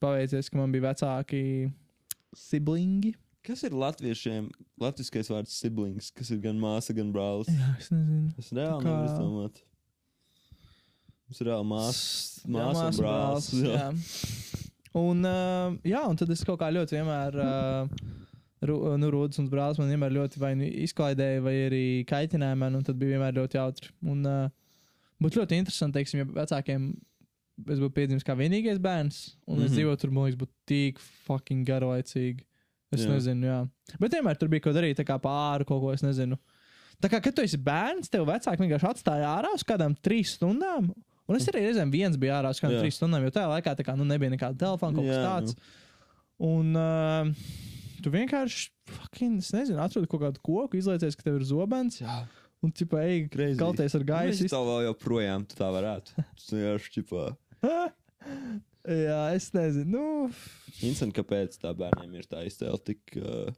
paveicies, 0.00 0.50
ka 0.50 0.60
man 0.60 0.72
bija 0.72 0.92
vecāki 0.92 1.72
siblingi. 2.36 3.16
Kas 3.42 3.64
ir 3.66 3.74
latviešiem? 3.74 4.52
Latviskais 4.78 5.30
vārds 5.32 5.56
siblings, 5.58 6.12
kas 6.14 6.30
ir 6.30 6.38
gan 6.44 6.60
māsa, 6.62 6.94
gan 6.94 7.10
brālis. 7.14 7.50
Jā, 7.50 7.72
es 7.80 7.90
nezinu. 7.90 8.30
Es 8.38 8.52
reāli 8.54 8.84
kā- 8.84 8.86
nevaru 8.86 9.08
izdomāt. 9.08 9.62
Mums 11.32 11.40
ir 11.40 11.48
reāli 11.48 11.64
māsa. 11.64 11.92
S- 11.96 12.42
māsa 12.52 12.88
un 12.90 12.96
brālis, 13.00 13.46
jā. 13.64 13.86
Un, 15.00 15.22
uh, 15.24 15.76
jā, 15.88 16.02
un 16.04 16.18
tad 16.20 16.28
es 16.34 16.42
kaut 16.44 16.58
kā 16.60 16.68
ļoti 16.68 16.98
vienmēr, 16.98 17.38
uh, 17.40 18.10
nu, 19.00 19.08
Rūdas 19.14 19.40
un 19.40 19.46
brālis 19.48 19.78
man 19.80 19.88
vienmēr 19.88 20.12
ļoti 20.12 20.38
vai 20.42 20.50
nu 20.60 20.66
izklaidēja, 20.84 21.40
vai 21.42 21.54
arī 21.70 21.84
kaitināja 22.08 22.58
man, 22.60 22.76
un 22.76 22.84
tad 22.84 22.98
bija 23.00 23.14
vienmēr 23.16 23.38
ļoti 23.40 23.56
jautri. 23.56 23.88
Un 24.04 24.20
uh, 24.28 24.50
būtu 25.22 25.40
ļoti 25.40 25.56
interesanti, 25.62 25.96
teiksim, 25.96 26.20
ja 26.20 26.28
vecākiem 26.42 26.90
es 27.72 27.80
būtu 27.80 27.94
piedzimis 27.96 28.26
kā 28.26 28.36
vienīgais 28.36 28.78
bērns, 28.84 29.22
un 29.46 29.56
mm 29.56 29.60
-hmm. 29.60 29.64
es 29.64 29.70
Mhm. 29.70 29.78
dzīvotu 29.78 30.00
tur, 30.04 30.10
man 30.10 30.24
liekas, 30.28 30.40
būtu 30.42 30.54
tik 30.66 30.98
fucking 31.26 31.64
garlaicīgi. 31.68 32.44
Es 32.92 33.06
jā. 33.06 33.08
nezinu, 33.14 33.46
jā. 33.46 33.68
Bet 33.98 34.12
vienmēr 34.12 34.36
tur 34.36 34.48
bija 34.52 34.60
ko 34.60 34.70
darīt, 34.76 34.98
tā 35.00 35.04
kā 35.08 35.16
pāri 35.18 35.64
kaut 35.64 35.80
ko, 35.80 35.92
es 35.92 36.02
nezinu. 36.02 36.36
Tā 37.00 37.08
kā, 37.08 37.22
kad 37.22 37.34
tu 37.34 37.40
esi 37.42 37.56
bērns, 37.56 38.10
tev 38.10 38.26
vecāki 38.26 38.60
vienkārši 38.60 38.88
atstāja 38.90 39.26
ārā 39.40 39.54
uz 39.54 39.64
kādām 39.64 39.96
trīs 40.02 40.36
stundām. 40.36 40.92
Un 41.30 41.38
es 41.38 41.46
arī 41.50 41.62
reizēm 41.68 41.92
viens 41.92 42.18
biju 42.18 42.34
ārā 42.34 42.50
Jā. 42.54 42.70
trīs 42.74 42.98
stundām, 42.98 43.22
jo 43.24 43.32
tajā 43.34 43.48
laikā 43.52 43.76
tā 43.78 43.86
kā, 43.86 43.94
nu, 43.98 44.06
nebija 44.08 44.32
nekāda 44.32 44.58
telefona, 44.58 44.96
kaut 44.98 45.06
kas 45.06 45.16
Jā, 45.16 45.24
tāds. 45.28 45.56
Un 46.42 46.74
uh, 46.78 47.30
tu 48.02 48.12
vienkārši, 48.12 48.70
fucking, 48.90 49.38
es 49.42 49.52
nezinu, 49.54 49.78
atrodi 49.84 50.10
kaut 50.10 50.24
kādu 50.24 50.42
koku, 50.42 50.80
izlaicies, 50.80 51.16
ka 51.18 51.28
tev 51.28 51.38
ir 51.38 51.46
zobens. 51.46 52.00
Jā. 52.02 52.22
Un, 52.62 52.70
tipā, 52.74 53.00
ej, 53.06 53.24
Crazy. 53.30 53.58
kalties 53.58 53.94
ar 53.98 54.04
gaisu. 54.06 54.46
Es 54.46 54.54
tev 54.54 54.66
vēl 54.68 54.84
joprojām 54.88 55.46
tu 55.50 55.58
tā 55.58 55.70
varētu. 55.74 56.14
Tas 56.38 56.50
vienkārši 56.54 56.94
ķipā. 56.98 57.24
Jā, 58.82 59.20
es 59.36 59.48
nezinu. 59.54 59.90
Nu, 59.94 60.30
Interesanti, 60.80 61.14
kāpēc 61.20 61.58
tā 61.62 61.70
bērniem 61.78 62.16
ir 62.18 62.26
tā 62.30 62.42
iztēle 62.46 62.78
tik, 62.82 63.02
uh, 63.18 63.50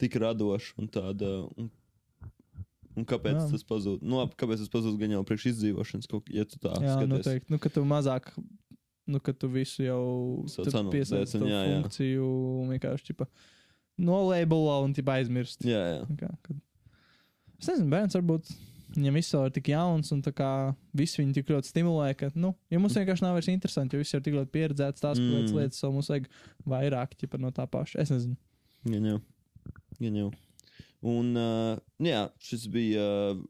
tik 0.00 0.16
radoša 0.20 0.76
un 0.80 0.88
tāda. 0.92 1.32
Un, 1.56 1.68
un 2.98 3.06
kāpēc 3.08 3.36
Jā. 3.36 3.44
Jā. 3.46 3.50
tas 3.54 3.66
pazūd? 3.68 4.02
Nu, 4.02 4.18
labi, 4.20 4.36
kāpēc 4.40 4.64
tas 4.64 4.72
pazūd 4.72 4.98
gan 5.00 5.14
jau 5.14 5.24
priekš 5.28 5.48
izdzīvošanas, 5.52 6.08
kaut, 6.10 6.30
ja 6.34 6.44
tu 6.48 6.58
tā 6.60 6.74
jā, 6.76 6.94
skaties. 6.96 7.12
noteikti. 7.14 7.52
Nu, 7.54 7.60
ka 7.62 7.72
tu 7.74 7.84
mazāk, 7.88 8.30
nu, 9.08 9.20
ka 9.24 9.34
tu 9.36 9.50
visu 9.52 9.86
jau 9.86 10.02
jā, 11.48 11.60
jā. 11.70 11.76
funkciju 11.78 12.30
un 12.64 12.72
vienkārši, 12.74 13.12
tipā, 13.12 13.28
nolēbulo 13.98 14.80
un, 14.84 14.96
tipā, 14.96 15.20
aizmirst. 15.22 15.62
Jā, 15.66 15.84
jā. 15.96 16.02
Kā, 16.20 16.32
kad... 16.46 16.58
Es 17.58 17.70
nezinu, 17.72 17.88
bērns 17.94 18.18
varbūt 18.18 18.50
viņam 18.96 19.16
viss 19.18 19.34
vēl 19.34 19.48
ir 19.48 19.54
tik 19.56 19.70
jauns 19.72 20.12
un 20.14 20.20
tā 20.24 20.32
kā 20.36 20.50
viss 20.96 21.18
viņu 21.18 21.34
tik 21.36 21.50
ļoti 21.52 21.70
stimulē, 21.72 22.12
ka, 22.18 22.30
nu, 22.38 22.54
jo 22.72 22.80
mums 22.80 22.96
vienkārši 22.96 23.24
nav 23.26 23.34
vairs 23.36 23.50
interesanti, 23.52 23.96
jo 23.96 24.04
viss 24.04 24.16
ir 24.16 24.22
tik 24.24 24.36
ļoti 24.38 24.52
pieredzēts 24.54 25.04
tās 25.04 25.18
Mm. 25.20 25.42
mm. 25.44 25.56
lietas, 25.58 25.80
so 25.82 25.90
mums 25.92 26.08
vajag 26.12 26.28
vairāk 26.68 27.16
ķipa 27.20 27.40
no 27.42 27.50
tā 27.54 27.66
paša. 27.68 28.00
Es 28.04 28.12
nezinu. 28.14 28.36
Gan 28.88 29.10
jau. 29.12 29.18
Gan 29.98 30.20
jau. 30.22 30.30
Un, 31.06 31.30
uh, 31.38 31.78
jā, 32.02 32.24
šis 32.42 32.66
bija. 32.74 33.04
Uh, 33.32 33.42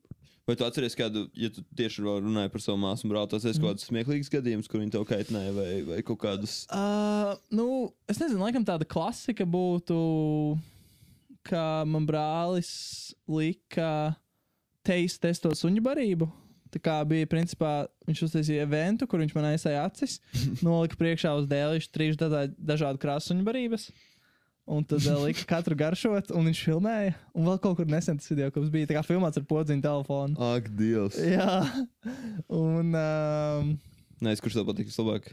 vai 0.49 0.57
tu 0.57 0.65
atceries 0.65 0.95
kādu, 0.97 1.27
ja 1.37 1.49
tu 1.53 1.61
tieši 1.77 2.01
runāji 2.05 2.51
par 2.53 2.63
savu 2.65 2.79
māsu 2.81 3.05
un 3.05 3.11
brāli, 3.13 3.29
tas 3.29 3.45
ir 3.45 3.53
Mhm. 3.53 3.61
kaut 3.63 3.77
kāds 3.77 3.89
smieklīgs 3.89 4.31
gadījums, 4.33 4.69
kur 4.69 4.81
viņi 4.81 4.93
tev 4.95 5.05
kaitināja, 5.09 5.53
vai, 5.57 5.83
vai 5.85 5.99
kaut 6.03 6.19
kādus. 6.23 6.63
Uh, 6.73 7.37
nu, 7.53 7.93
es 8.09 8.19
nezinu, 8.21 8.41
laikam 8.41 8.65
tāda 8.65 8.85
klasika 8.89 9.45
būtu, 9.45 9.99
ka 11.49 11.85
man 11.89 12.07
brālis 12.09 13.15
lika 13.29 14.17
teist 14.85 15.21
testot 15.21 15.57
suņu 15.57 15.83
barību. 15.85 16.29
Tā 16.73 16.81
kā 16.85 16.99
bija, 17.09 17.25
principā, 17.29 17.87
viņš 18.09 18.23
uztaisīja 18.27 18.67
eventu, 18.67 19.07
kur 19.09 19.21
viņš 19.23 19.35
man 19.37 19.47
aizsāja 19.55 19.87
acis, 19.89 20.19
nolika 20.65 20.97
priekšā 21.01 21.33
uz 21.41 21.47
dēlīšu 21.49 21.89
trīs 21.93 22.17
dažādu 22.21 23.01
krāsu 23.01 23.33
suņu 23.33 23.45
barības. 23.47 23.87
Un 24.69 24.85
tad 24.85 25.01
uh, 25.01 25.23
lika 25.25 25.47
katru 25.49 25.77
garšot, 25.81 26.33
un 26.37 26.51
viņš 26.51 26.59
filmēja. 26.67 27.15
Un 27.33 27.47
vēl 27.49 27.61
kaut 27.65 27.79
kur 27.79 27.89
nesen 27.89 28.19
tas 28.21 28.29
video, 28.29 28.51
kas 28.53 28.69
bija 28.73 28.91
tā 28.91 28.99
kā 28.99 29.03
filmēts 29.07 29.41
ar 29.41 29.47
podziņu 29.49 29.85
telefonu. 29.87 30.37
Ak, 30.45 30.69
Dievs! 30.77 31.17
Jā, 31.25 31.63
un 32.53 32.93
um, 32.93 33.71
Nē, 34.19 34.35
es 34.35 34.43
kurš 34.43 34.59
tev 34.59 34.67
patīk 34.67 34.91
vislabāk? 34.91 35.31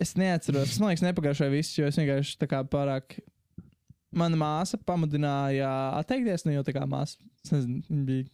Es 0.00 0.16
neatceros, 0.18 0.72
es 0.72 0.80
domāju, 0.80 0.98
ka 0.98 1.06
nepagājušajā 1.06 1.52
viss, 1.52 1.76
jo 1.78 1.86
es 1.86 1.98
vienkārši 2.00 2.38
tā 2.40 2.48
kā 2.50 2.64
pārāk. 2.66 3.20
Mana 4.14 4.38
māsa 4.38 4.78
pamudināja 4.78 5.68
atteikties, 6.00 6.44
nu 6.46 6.56
jau 6.56 6.64
tā 6.66 6.74
kā 6.74 6.84
māsa, 6.86 7.18
es 7.46 7.54
nezinu, 7.54 7.82
viņa 7.88 8.08
bija. 8.10 8.30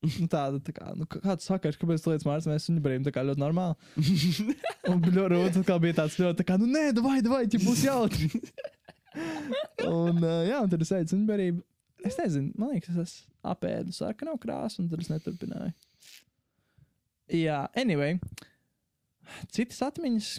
Nu, 0.00 0.26
tāda, 0.32 0.56
tā 0.64 0.72
kā, 0.72 0.94
nu, 0.96 1.04
kāds 1.12 1.44
saka, 1.44 1.74
kāpēc 1.76 2.00
tu 2.00 2.08
lietas 2.08 2.24
mācās, 2.24 2.46
mēs 2.48 2.70
viņu 2.70 2.82
brīvim, 2.86 3.02
tā 3.04 3.12
kā 3.12 3.20
ļoti 3.26 3.42
normāli. 3.42 3.76
Un 4.90 5.02
ļoti 5.04 5.32
rūtas, 5.34 5.66
kā 5.68 5.76
bija 5.82 5.98
tāds 5.98 6.16
ļoti, 6.16 6.38
tā 6.38 6.46
kā, 6.48 6.56
nu, 6.62 6.70
nē, 6.72 6.86
vai, 7.04 7.18
vai, 7.26 7.42
ja 7.44 7.60
būs 7.60 7.82
jautri. 7.84 8.30
Un, 9.86 10.20
uh, 10.22 10.40
jā, 10.46 10.60
un 10.62 10.70
tad 10.72 10.84
es 10.84 10.92
aizcu 10.94 11.16
viņu 11.16 11.28
brīvību. 11.30 11.64
Es 12.06 12.16
nezinu, 12.16 12.54
man 12.56 12.72
liekas, 12.72 12.96
es 12.96 13.14
esmu 13.14 13.50
apēdu 13.52 13.92
sarkanu 13.92 14.36
krāsu, 14.40 14.80
un 14.82 14.88
tad 14.92 15.02
es 15.04 15.10
neturpināju. 15.12 15.74
Jā, 17.36 17.62
anyway, 17.78 18.18
citas 19.54 19.80
atmiņas. 19.86 20.34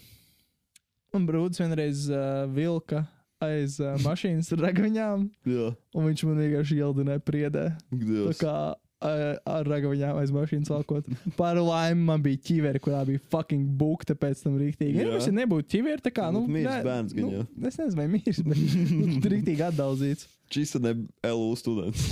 Un 1.15 1.25
brūcis 1.27 1.61
vienreiz 1.63 2.05
uh, 2.11 2.47
vilka 2.51 3.03
aiz 3.43 3.77
uh, 3.81 3.97
mašīnas 4.05 4.51
ar 4.55 4.61
ragaviņām, 4.67 5.25
Jā, 5.49 5.71
un 5.97 6.07
viņš 6.07 6.23
man 6.29 6.39
vienkārši 6.39 6.77
ielādināja 6.79 7.23
priedē. 7.25 7.65
Tā 7.91 8.35
kā 8.39 8.55
ar 9.01 9.65
ragaviņām 9.65 10.19
aiz 10.21 10.31
mašīnas 10.33 10.69
valkot. 10.71 11.07
Par 11.37 11.57
laimi 11.57 12.03
man 12.05 12.21
bija 12.23 12.39
ķiveri, 12.47 12.81
kurā 12.83 13.01
bija 13.07 13.21
fucking 13.33 13.71
bukta 13.79 14.15
pēc 14.17 14.43
tam 14.45 14.59
rīktīgi. 14.61 15.01
Ja 15.01 15.07
mums 15.09 15.29
ir 15.29 15.35
nebūtu 15.39 15.69
ķiveri, 15.75 16.03
tā 16.05 16.13
kā, 16.13 16.27
nu, 16.33 16.43
nē, 16.45 16.75
bērns 16.85 17.15
gan 17.17 17.25
nu, 17.25 17.39
jau. 17.39 17.45
Es 17.69 17.79
nezinu, 17.81 17.97
vai 17.97 18.07
mīrs, 18.13 18.41
bet 18.45 18.61
nu, 18.93 19.07
rīktīgi 19.33 19.65
atdalzīts. 19.71 20.27
Šis 20.51 20.75
ir 20.77 20.85
ne 20.85 20.95
LU 21.31 21.55
students. 21.59 22.05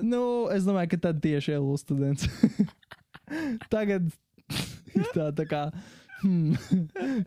Nu, 0.00 0.48
es 0.48 0.64
domāju, 0.64 0.94
ka 0.94 0.96
tad 1.10 1.18
tieši 1.20 1.58
LU 1.58 1.74
students. 1.76 2.24
Tagad 3.74 4.06
ir 4.96 5.10
tā, 5.12 5.26
tā 5.36 5.44
kā, 5.50 5.66
hmm, 6.22 6.54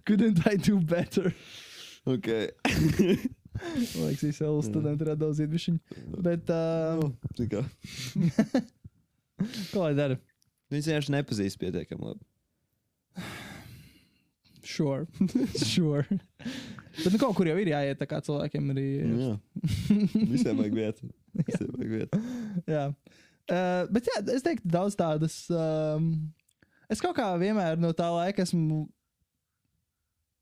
couldn't 0.08 0.42
I 0.50 0.58
do 0.58 0.80
better? 0.80 1.36
ok. 2.10 2.32
Man 3.54 4.08
liekas, 4.10 4.24
visi 4.26 4.46
LU 4.48 4.62
studenti 4.66 5.06
ir 5.06 5.12
atdalzīti 5.14 5.54
višķiņi. 5.54 5.98
Bet, 6.26 6.50
uh, 6.54 7.02
Nu, 7.04 7.48
kā. 7.52 7.64
ko 9.72 9.84
lai 9.86 9.94
dara? 9.98 10.18
Viņš 10.74 10.88
vienkārši 10.90 11.14
nepazīst 11.14 11.60
pietiekami 11.62 12.08
labi. 12.14 12.24
Sure. 14.64 15.06
sure. 15.74 16.06
Bet 17.04 17.12
nu, 17.12 17.20
kaut 17.20 17.36
kur 17.38 17.50
jau 17.50 17.58
ir 17.60 17.70
jāiet, 17.74 18.00
tā 18.00 18.08
kā 18.10 18.22
cilvēkiem 18.24 18.72
arī. 18.74 18.86
Nu, 19.10 19.20
jā. 19.28 19.36
Visiem 20.32 20.58
vajag 20.62 20.78
vietu. 20.78 21.10
Visiem 21.44 21.70
vajag 21.76 21.94
vietu. 21.98 22.22
Jā. 22.76 22.88
Uh, 23.52 23.84
bet 23.92 24.06
jā, 24.08 24.22
es 24.32 24.44
teiktu, 24.46 24.70
daudz 24.72 24.96
tādas. 24.96 25.34
Um, 25.52 26.06
es 26.88 27.02
kaut 27.04 27.18
kā 27.18 27.26
vienmēr 27.42 27.76
no 27.82 27.92
tā 27.98 28.08
laika 28.14 28.46
esmu. 28.46 28.86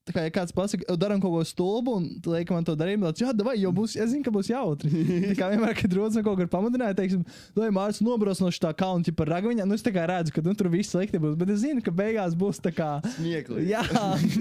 Tā 0.01 0.15
kā 0.15 0.21
ja 0.25 0.31
kāds 0.33 0.53
pasakā, 0.57 0.95
darām 0.97 1.19
kaut 1.21 1.29
ko 1.35 1.41
stulbu, 1.45 1.93
un 1.99 2.05
tu 2.25 2.31
lieki 2.33 2.55
man 2.55 2.65
to 2.65 2.73
darīt, 2.73 2.97
tad, 3.03 3.19
jā, 3.21 3.33
vai 3.45 3.53
jau 3.61 3.69
būs, 3.75 3.93
es 4.01 4.09
zinu, 4.09 4.23
ka 4.25 4.31
būs 4.33 4.47
jautri. 4.49 4.89
Tā 5.29 5.35
kā 5.37 5.49
vienmēr, 5.51 5.75
kad 5.77 5.93
rodas 5.93 6.15
man 6.17 6.23
kaut 6.25 6.39
kur 6.39 6.47
pamudināja, 6.49 6.95
teiksim, 6.97 7.21
lai 7.53 7.67
Mārcis 7.75 8.01
nobrauc 8.01 8.39
no 8.41 8.49
šī 8.49 8.71
kalna, 8.79 9.05
ja 9.05 9.13
par 9.19 9.29
ragaviņā, 9.29 9.67
nu 9.69 9.75
es 9.77 9.83
tā 9.85 9.91
kā 9.93 10.07
redzu, 10.09 10.33
ka 10.33 10.41
nu, 10.41 10.55
tur 10.57 10.71
viss 10.73 10.89
slikti 10.95 11.19
būs, 11.21 11.35
bet 11.37 11.51
es 11.53 11.59
zinu, 11.61 11.83
ka 11.85 11.93
beigās 11.93 12.33
būs 12.33 12.57
tā 12.65 12.71
kā. 12.73 12.87
Smieklīgi. 13.13 13.69
Jā, 13.75 13.83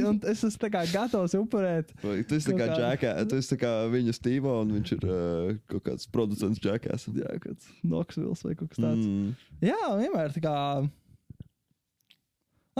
un 0.08 0.22
es 0.32 0.40
esmu 0.48 0.62
tā 0.62 0.70
kā 0.72 0.84
gatavs 0.94 1.36
upurēt. 1.36 1.92
Tu 2.00 2.38
esi 2.38 2.48
tā 2.48 2.54
Kaut 2.54 2.62
kā 2.62 2.78
džekā, 2.78 3.12
tu 3.28 3.40
esi 3.42 3.52
tā 3.52 3.58
kā 3.60 3.72
viņa 3.92 4.14
stīvā, 4.16 4.54
un 4.64 4.72
viņš 4.78 4.94
ir 4.96 5.04
uh, 5.10 5.50
kaut 5.74 5.84
kāds 5.90 6.08
producents 6.14 6.62
džekās. 6.64 7.04
Jā, 7.20 7.34
kāds 7.44 7.68
Knoxville 7.82 8.32
vai 8.46 8.54
kaut 8.56 8.72
kas 8.72 8.80
tāds. 8.80 9.04
Mm. 9.04 9.36
Jā, 9.68 9.92
vienmēr 10.00 10.32
tā 10.32 10.44
kā. 10.46 10.56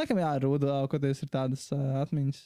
Laikam, 0.01 0.23
jā, 0.25 0.33
Rūda 0.47 0.73
augoties 0.79 1.21
ir 1.27 1.33
tādas 1.33 1.67
uh, 1.77 2.01
atmiņas. 2.01 2.41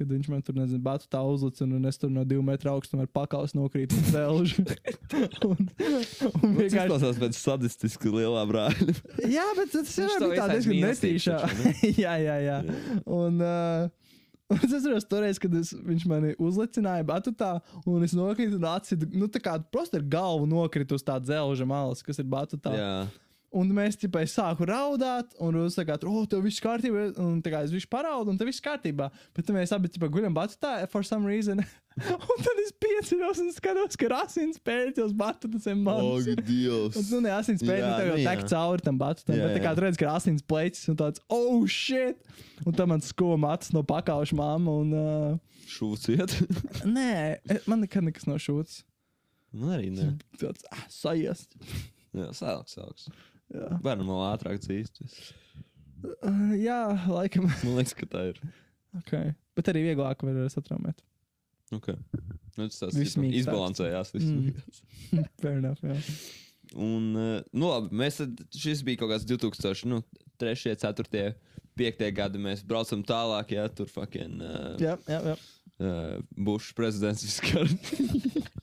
Kad 0.00 0.08
viņš 0.08 0.28
man 0.32 0.40
tur, 0.40 0.54
nezinu, 0.56 0.80
batu 0.80 1.04
tā 1.12 1.20
uzlicis, 1.28 1.60
un 1.66 1.84
es 1.84 1.98
tur 2.00 2.08
no 2.08 2.22
divu 2.24 2.40
metru 2.46 2.70
augstuma 2.72 3.04
ar 3.04 3.10
pakaus 3.12 3.52
nokrītu 3.52 3.98
uz 4.00 4.06
dēlžu. 4.14 4.64
un, 5.50 5.58
un 5.60 5.68
Tas 5.68 6.32
vienkārši. 6.40 6.70
izklausās 6.70 7.20
pēc 7.20 7.36
sadistiski 7.36 8.12
lielā 8.14 8.46
brāļa. 8.48 8.94
Jā, 9.28 9.44
bet 9.58 9.74
tas 9.74 9.92
jau 10.00 10.08
bija 10.22 10.40
tā 10.40 10.46
diezgan 10.54 10.80
netīšā. 10.86 11.38
jā, 12.06 12.14
jā, 12.24 12.36
jā. 12.46 12.58
Un, 13.04 13.44
uh, 13.44 14.16
un 14.48 14.64
es 14.64 14.72
atceros 14.80 15.04
toreiz, 15.10 15.38
kad 15.42 15.60
es, 15.60 15.74
viņš 15.76 16.08
mani 16.08 16.32
uzlicināja 16.40 17.04
batutā, 17.12 17.52
un 17.84 18.08
es 18.08 18.16
nokrītu 18.16 18.56
un 18.56 18.68
acis, 18.72 19.04
nu 19.12 19.28
tā 19.28 19.44
kā 19.44 19.58
prosti 19.68 20.00
ar 20.00 20.08
galvu 20.16 20.48
nokritu 20.48 20.96
uz 20.96 21.04
tā 21.04 21.20
dzelža 21.20 21.68
malas, 21.68 22.00
kas 22.06 22.24
ir 22.24 22.32
batutā. 22.32 22.72
Jā, 22.72 22.94
Un 23.50 23.70
mēs 23.74 23.96
tikai 23.98 24.22
sāku 24.30 24.62
raudāt, 24.68 25.32
un 25.42 25.56
viņš 25.56 25.80
teica, 25.80 25.96
oh, 26.06 26.22
tev 26.30 26.44
viss 26.44 26.62
kārtībā. 26.62 27.08
Un 27.18 27.40
tā 27.42 27.50
kā 27.50 27.64
es 27.66 27.72
viņš 27.74 27.88
paraudu, 27.90 28.30
un 28.30 28.38
tev 28.38 28.46
viss 28.46 28.62
kārtībā. 28.62 29.08
Bet 29.34 29.48
tad 29.48 29.56
mēs 29.56 29.72
abi 29.74 29.90
tikai 29.90 30.06
guļam 30.14 30.36
batutā, 30.36 30.76
for 30.92 31.02
some 31.02 31.26
reason. 31.26 31.58
un 32.14 32.44
tad 32.44 32.60
es 32.62 32.70
pieceros 32.78 33.40
un 33.42 33.50
skatos, 33.50 33.98
ka 33.98 34.06
ir 34.06 34.14
asins 34.20 34.62
pēļķis 34.62 35.16
batutas 35.18 35.66
zem 35.66 35.82
manis. 35.82 36.30
oh, 36.30 36.44
Dievs. 36.46 37.00
Un, 37.00 37.08
nu, 37.10 37.22
ne 37.26 37.34
asins 37.34 37.66
Jā, 37.66 37.80
nu, 37.82 37.90
tev 37.98 38.12
jau 38.12 38.20
nu, 38.20 38.28
tek 38.30 38.44
jā. 38.44 38.48
cauri 38.54 38.86
tam 38.86 39.02
batutam. 39.02 39.34
Jā, 39.34 39.48
Bet 39.48 39.58
tā 39.58 39.64
kā 39.64 39.72
jā. 39.72 39.74
tu 39.74 39.86
redz, 39.88 39.98
ka 39.98 40.06
ir 40.06 40.12
asins 40.14 40.46
plēķis, 40.46 40.86
un 40.94 41.00
tāds, 41.02 41.26
oh, 41.34 41.66
shit! 41.66 42.22
Un 42.62 42.76
tad 42.76 42.86
man 42.92 43.02
skoma 43.02 43.48
matus 43.48 43.74
no 43.74 43.82
pakauša 43.82 44.38
māma. 44.38 44.78
Un, 44.84 44.94
uh, 44.94 45.66
Šūciet. 45.70 46.38
nē, 46.96 47.12
e, 47.50 47.58
man 47.66 47.82
nekad 47.82 48.06
nekas 48.06 48.30
nav 48.30 48.38
šūts. 48.42 48.84
Man 49.58 49.74
arī 49.74 49.90
ne. 49.90 50.12
Tāds, 50.38 50.62
ah, 50.70 50.86
sajiest. 50.94 51.58
Jā, 52.14 52.30
sāks, 52.34 52.74
sāks. 52.78 53.10
Jā. 53.50 53.68
Bērnam 53.82 54.10
vēl 54.12 54.24
ātrāk 54.28 54.60
dzīst. 54.62 55.00
Uh, 56.00 56.52
jā, 56.56 56.80
laikam. 57.10 57.48
Man 57.66 57.78
liekas, 57.80 57.94
ka 57.98 58.08
tā 58.10 58.26
ir. 58.32 58.42
Okay. 59.02 59.32
Bet 59.58 59.70
arī 59.72 59.88
vieglāk 59.90 60.22
var 60.26 60.38
satraumēt. 60.52 61.02
Okay. 61.74 61.94
Nu, 62.56 62.66
tas 62.66 62.80
tas 62.82 62.96
izbalansējās. 62.96 64.14
Viss. 64.16 64.30
Mm. 64.30 65.26
Fair 65.42 65.58
enough, 65.60 65.82
jā. 65.86 65.98
Un, 66.78 67.12
uh, 67.18 67.36
nu, 67.50 67.66
labi, 67.66 67.94
mēs 67.98 68.20
tad, 68.20 68.42
šis 68.54 68.82
bija 68.86 69.02
kaut 69.02 69.12
kāds 69.14 69.26
2003, 69.26 70.76
4, 70.78 71.32
5 71.80 72.10
gadi. 72.14 72.42
Mēs 72.42 72.62
braucam 72.66 73.02
tālāk, 73.06 73.54
ja 73.56 73.66
tur 73.74 73.90
fucking 73.90 74.42
uh, 74.42 74.74
Jā, 74.82 74.96
jā, 75.10 75.20
jā. 75.32 75.36
uh, 75.82 76.20
Bušs 76.38 76.74
prezidents 76.78 77.26
viskar. 77.26 77.70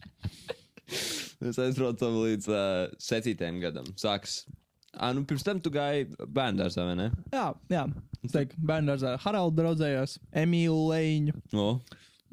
mēs 1.43 1.59
aizbraucam 1.63 2.21
līdz 2.23 2.51
uh, 2.51 2.95
7. 3.03 3.59
gadam. 3.63 3.91
Sāks. 3.99 4.41
Ah, 4.99 5.13
nu, 5.13 5.23
pirms 5.29 5.43
tam 5.45 5.59
tu 5.61 5.69
gāji 5.73 6.07
bērngārzā, 6.17 6.85
vai 6.89 6.95
ne? 6.99 7.07
Jā, 7.33 7.47
jā. 7.69 7.85
Es 8.25 8.33
teiktu, 8.33 8.57
bērnu 8.67 8.91
dārzā 8.91 9.13
Haraldu 9.23 9.61
draudzējos, 9.61 10.17
Emīlu 10.43 10.87
Leņu. 10.91 11.35
O, 11.53 11.69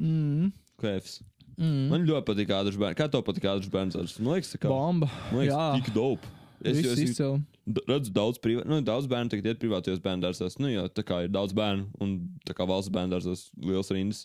Mm. 0.00 0.52
kēfs. 0.82 1.20
Mm. 1.56 1.88
Man 1.92 2.06
ļoti 2.08 2.26
patīk 2.26 2.48
ādrs 2.50 2.76
bērns. 2.80 2.96
Kā 2.98 3.06
tev 3.10 3.22
patīk 3.22 3.44
ādrs 3.46 3.68
bērns? 3.70 4.18
Man 4.18 4.32
liekas, 4.34 4.56
ka 4.58 4.68
Bomba. 4.72 5.06
Man 5.30 5.44
liekas, 5.44 5.54
jā, 5.54 5.84
tik 5.84 5.92
dope. 5.94 6.26
Es 6.64 6.80
jau 6.80 6.94
esmu 6.96 7.44
redzu 7.88 8.10
daudz, 8.12 8.38
privā, 8.42 8.64
nu, 8.66 8.80
daudz 8.84 9.06
bērnu 9.06 9.30
tagad 9.30 9.46
iet 9.52 9.60
privātajos 9.62 10.00
bērngārzos. 10.04 10.58
Nu, 10.58 10.68
jo 10.72 10.88
tā 10.88 11.04
kā 11.06 11.22
ir 11.24 11.30
daudz 11.32 11.54
bērnu 11.56 11.86
un 12.00 12.16
tā 12.48 12.56
kā 12.56 12.66
valsts 12.68 12.90
bērngārzos 12.92 13.50
liels 13.60 13.92
rindas. 13.94 14.24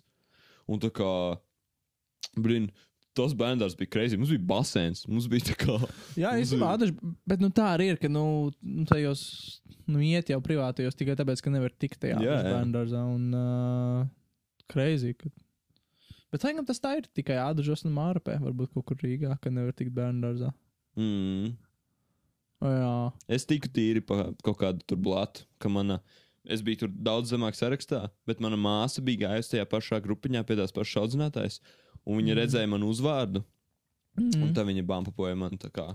Un 0.70 0.80
tā 0.82 0.90
kā, 0.94 1.38
blin, 2.38 2.72
tos 3.18 3.34
bērngārzos 3.38 3.78
bija 3.80 3.92
crazy. 3.96 4.20
Mums 4.20 4.32
bija 4.34 4.46
basēns, 4.52 5.04
mums 5.10 5.28
bija 5.32 5.50
tā 5.52 5.58
kā. 5.60 5.76
Jā, 6.20 6.36
īstenībā, 6.42 6.74
Adaž, 6.78 6.94
bet 7.30 7.44
nu, 7.44 7.52
tā 7.56 7.74
arī 7.76 7.92
ir, 7.94 8.00
ka 8.02 8.12
nu, 8.12 8.24
nu, 8.62 8.86
tajos 8.90 9.24
nu, 9.90 10.02
iet 10.06 10.32
jau 10.32 10.40
privātajos 10.44 10.98
tikai 10.98 11.18
tāpēc, 11.20 11.44
ka 11.44 11.54
nevar 11.54 11.74
tikt 11.74 12.02
tajā 12.04 12.20
Jā, 12.22 12.40
jā. 12.40 12.54
bērnu 12.54 12.76
dārzā. 12.76 13.04
Un 13.10 13.38
uh, 13.38 14.04
crazy. 14.72 15.16
Ka... 15.18 15.32
Bet 16.34 16.46
laikam 16.46 16.68
tas 16.68 16.82
tā 16.84 16.96
ir 17.00 17.10
tikai 17.18 17.40
Adažos 17.42 17.86
un 17.88 17.96
Mārapē, 17.96 18.38
varbūt 18.44 18.76
kaut 18.76 18.88
kur 18.92 19.02
Rīgā, 19.02 19.34
ka 19.42 19.54
nevar 19.54 19.76
tikt 19.78 19.96
bērnu 19.98 20.24
dārzā. 20.28 20.54
Mm. 21.00 21.54
O, 22.60 22.72
jā. 22.74 22.96
Es 23.32 23.48
tiku 23.50 23.72
tīri 23.72 24.04
pa 24.06 24.30
kaut 24.46 24.60
kādu 24.62 24.84
tur 24.88 25.00
blatu, 25.02 25.48
ka 25.62 25.72
mana. 25.72 26.02
Es 26.50 26.64
biju 26.66 26.86
tur 26.86 26.92
daudz 27.06 27.34
zemāk 27.34 27.58
sarakstā, 27.58 28.08
bet 28.28 28.40
mana 28.42 28.58
māsa 28.60 29.04
bija 29.06 29.28
gājusi 29.28 29.54
tajā 29.54 29.66
pašā 29.70 30.00
grupiņā 30.02 30.42
pie 30.48 30.56
tās 30.58 30.74
pašas 30.74 31.02
audzinātājas, 31.04 31.60
un 32.06 32.20
viņa 32.20 32.34
mm. 32.34 32.40
redzēja 32.42 32.70
manu 32.72 32.92
uzvārdu, 32.94 33.44
mm. 34.20 34.44
un 34.44 34.54
tā 34.56 34.66
viņa 34.68 34.86
bampoja 34.88 35.38
man 35.40 35.58
tā 35.62 35.72
kā 35.74 35.90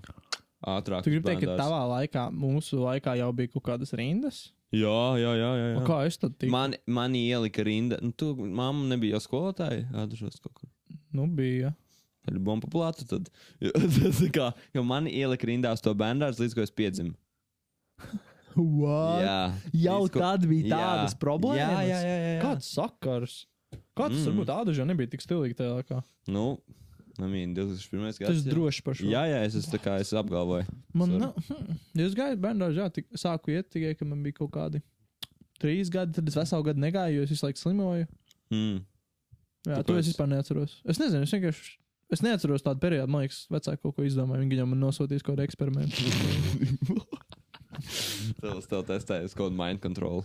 ātrāk. 0.65 1.05
Tu 1.05 1.15
gribi 1.15 1.29
teikt, 1.29 1.47
ka 1.47 1.57
tavā 1.61 1.83
laikā, 1.99 2.29
mūsu 2.35 2.81
laikā 2.83 3.17
jau 3.21 3.31
bija 3.37 3.53
kaut 3.55 3.67
kādas 3.71 3.95
rindas? 3.97 4.47
Jā, 4.75 5.15
jā, 5.21 5.33
jā. 5.39 5.51
jā, 5.55 5.67
jā. 5.75 5.81
Kā 5.87 6.01
es 6.09 6.19
tad 6.19 6.35
tiku? 6.35 6.51
Man, 6.55 6.75
man 6.91 7.15
ielika 7.15 7.63
rinda. 7.67 8.01
Nu, 8.03 8.11
tu, 8.17 8.33
mamma 8.35 8.89
nebija 8.91 9.19
jau 9.19 9.23
skolotāja. 9.29 9.85
Atdažos 9.93 10.41
kaut 10.43 10.57
kur. 10.59 10.71
Nu, 11.15 11.29
bija. 11.31 11.71
Tad 12.25 12.35
bija 12.35 12.45
bomba 12.49 12.71
plāta. 12.73 13.07
Tad, 13.07 13.31
kā, 14.37 14.51
jo 14.75 14.85
man 14.87 15.07
ielika 15.11 15.47
rindās 15.51 15.85
to 15.85 15.95
bērndārs, 15.95 16.41
līdz 16.43 16.59
ko 16.59 16.65
es 16.67 16.75
piedzimu. 16.75 17.15
What? 18.55 19.23
Jā, 19.25 19.39
Jau 19.83 20.01
līdz 20.05 20.15
ko- 20.15 20.23
tad 20.23 20.47
bija 20.47 20.69
Jā. 20.69 20.77
tādas 20.79 21.17
problēmas. 21.19 21.59
Jā, 21.59 21.87
jā, 21.89 21.99
jā. 21.99 22.15
jā, 22.15 22.35
jā. 22.37 22.43
Kāds 22.43 22.71
sakars? 22.71 23.41
Kāds 23.95 24.17
mm. 24.17 24.23
Mm. 24.23 24.31
varbūt 24.31 24.51
tāda 24.51 24.75
jau 24.75 24.87
nebija 24.89 25.13
tik 25.13 25.23
stilīga 25.23 25.61
tajā 25.61 25.75
laikā? 25.79 26.01
Nu, 26.35 26.47
I 27.21 27.29
mean, 27.31 27.53
2001. 27.55 28.19
gads. 28.19 28.27
Tas 28.27 28.41
ir 28.41 28.49
jā. 28.49 28.55
droši 28.57 28.83
par 28.83 28.99
šo. 28.99 29.07
Jā, 29.07 29.23
jā, 29.31 29.43
es 29.47 29.55
esmu 29.61 29.77
tā 29.77 29.79
kā 29.85 29.99
es 30.03 30.11
apgalvoju. 30.19 30.67
Man, 30.99 31.15
na, 31.21 31.29
hm, 31.47 31.77
es 32.03 32.17
gāju 32.19 32.41
bērnu 32.43 32.67
dārzā, 32.67 32.89
tik, 32.97 33.07
sāku 33.21 33.55
iet 33.55 33.71
tikai, 33.71 33.93
kad 33.95 34.11
man 34.11 34.25
bija 34.25 34.41
kaut 34.41 34.51
kādi 34.57 34.83
trīs 35.63 35.93
gadi, 35.95 36.17
tad 36.17 36.27
es 36.29 36.35
veselu 36.35 36.67
gadu 36.67 36.83
negāju, 36.83 37.21
jo 37.21 37.29
es 37.29 37.31
visu 37.31 37.47
laiku 37.47 37.63
slimoju. 37.63 38.09
Mm. 38.51 38.83
Jā, 39.65 39.79
Tāpēc- 39.79 39.87
to 39.87 39.99
es 40.01 40.11
vispār 40.11 40.29
neatceros. 40.33 40.75
Es 40.85 40.99
nezinu, 40.99 41.23
es 41.23 41.33
vienkārši. 41.33 41.77
Es 42.13 42.21
neatceros 42.21 42.63
tādu 42.63 42.83
periodu, 42.83 43.09
man 43.09 43.25
liekas, 43.25 43.47
vecāki 43.51 43.81
kaut 43.81 43.95
ko 43.97 44.03
izdomāja. 44.05 44.43
Viņi 44.43 44.59
jau 44.59 44.67
man 44.69 44.83
nosūtīs 44.83 45.23
kaut 45.25 45.39
kādu 45.39 45.47
eksperimentu. 45.47 45.97
Tev 48.43 48.61
tev 48.71 48.85
testējas 48.87 49.35
kaut 49.35 49.51
kāda 49.51 49.57
mind 49.59 49.81
control. 49.83 50.23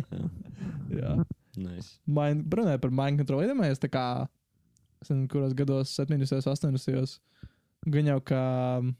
Jā. 1.00 1.16
Nice. 1.60 1.98
Mind, 2.06 2.46
runāju 2.54 2.80
par 2.82 2.92
mind 2.94 3.22
control. 3.22 3.44
Iedomājies, 3.44 3.82
tā 3.82 3.88
kā, 3.92 4.04
nezinu, 5.02 5.28
kuros 5.32 5.54
gados, 5.58 5.94
70, 5.98 6.44
80. 6.50 7.16
Gan 7.94 8.08
jau 8.08 8.20
kā 8.24 8.44
uh, 8.80 8.90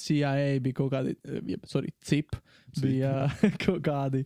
CIA 0.00 0.60
bija 0.62 0.78
kaut 0.80 0.92
kādi, 0.94 1.16
uh, 1.26 1.40
jeb, 1.52 1.62
sorry, 1.68 1.90
CIP 2.06 2.38
bija 2.80 3.12
uh, 3.26 3.46
kaut 3.64 3.82
kādi 3.86 4.20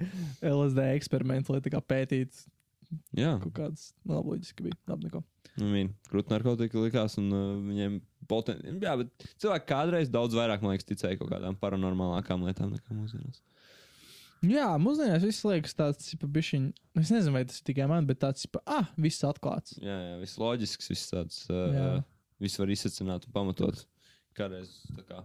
LSD 0.44 0.90
eksperimenti, 0.94 1.52
lai 1.54 1.62
tā 1.64 1.70
kā 1.72 1.80
pētītu 1.82 2.36
Jā, 3.14 3.34
kaut 3.42 3.52
kādas, 3.54 3.90
nu, 4.02 4.16
labi, 4.16 4.34
loģiski 4.34 4.66
bija. 4.66 4.76
Labi, 4.90 5.06
neko. 5.06 5.22
I 5.60 5.68
mean, 5.68 5.92
krūti 6.10 6.32
narkotika 6.32 6.80
likās, 6.82 7.16
un 7.20 7.28
uh, 7.34 7.44
viņiem 7.68 8.00
potenciāli. 8.30 8.80
Jā, 8.82 8.94
bet 9.00 9.28
cilvēki 9.42 9.68
kādreiz 9.70 10.10
daudz 10.12 10.36
vairāk, 10.38 10.64
man 10.64 10.74
liekas, 10.74 10.88
ticēja 10.88 11.20
kaut 11.20 11.30
kādām 11.32 11.58
paranormālākām 11.60 12.46
lietām 12.48 12.74
nekā 12.74 12.96
mūsdienās. 12.96 13.42
Jā, 14.46 14.70
mūsdienās 14.80 15.24
viss 15.26 15.44
liekas 15.44 15.76
tāds, 15.76 16.14
pa 16.16 16.28
bišķiņ, 16.32 16.68
es 17.02 17.10
nezinu, 17.12 17.34
vai 17.34 17.42
tas 17.44 17.58
ir 17.60 17.66
tikai 17.68 17.88
man, 17.90 18.06
bet 18.08 18.22
tāds, 18.22 18.46
pa, 18.48 18.62
ah, 18.78 18.86
viss 18.96 19.26
atklāts. 19.28 19.74
Jā, 19.82 19.96
jā, 20.06 20.14
viss 20.22 20.38
loģisks, 20.40 20.88
viss 20.88 21.10
tāds. 21.12 21.42
Uh, 21.52 21.98
viss 22.40 22.60
var 22.60 22.72
izsacināt 22.72 23.26
un 23.28 23.34
pamatot. 23.34 23.82
Kādreiz 24.38 24.72
tā 24.96 25.04
kā. 25.04 25.20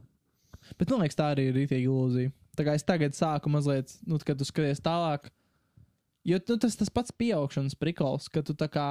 Bet 0.80 0.92
man 0.92 1.06
liekas, 1.06 1.16
tā 1.16 1.30
arī 1.32 1.48
ir 1.48 1.56
rītīga 1.56 1.86
ilūzija. 1.88 2.34
Tā 2.60 2.66
kā 2.68 2.76
es 2.76 2.84
tagad 2.88 3.16
sāku 3.16 3.52
mazliet, 3.52 3.94
nu, 4.08 4.20
kad 4.20 4.40
tu 4.40 4.48
skaties 4.48 4.84
tālāk, 4.84 5.30
jo 6.28 6.40
nu, 6.50 6.58
tas 6.60 6.76
tas 6.80 6.92
pats 6.92 7.14
pieaugšanas 7.16 7.78
prikals, 7.80 8.28
ka 8.32 8.44
tu 8.44 8.56
tā 8.58 8.68
kā 8.72 8.90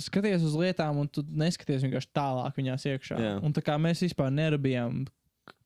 skaties 0.00 0.44
uz 0.46 0.54
lietām 0.56 1.02
un 1.02 1.10
tu 1.12 1.24
neskaties 1.26 1.84
vienkārši 1.84 2.12
tālāk 2.16 2.56
viņās 2.56 2.86
iekšā. 2.88 3.20
Jā. 3.20 3.34
Un 3.44 3.52
tā 3.56 3.64
kā 3.64 3.76
mēs 3.80 4.04
vispār 4.06 4.32
nerabījām, 4.32 5.04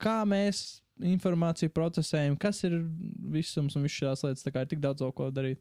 kā 0.03 0.19
mēs 0.29 0.81
informāciju 1.03 1.73
procesējam, 1.77 2.37
kas 2.41 2.63
ir 2.69 2.79
visums 3.33 3.77
un 3.77 3.85
visas 3.87 3.99
šīs 4.01 4.25
lietas. 4.27 4.45
Tā 4.47 4.53
kā 4.55 4.65
ir 4.65 4.71
tik 4.71 4.83
daudz 4.85 5.05
ko 5.17 5.31
darīt. 5.35 5.61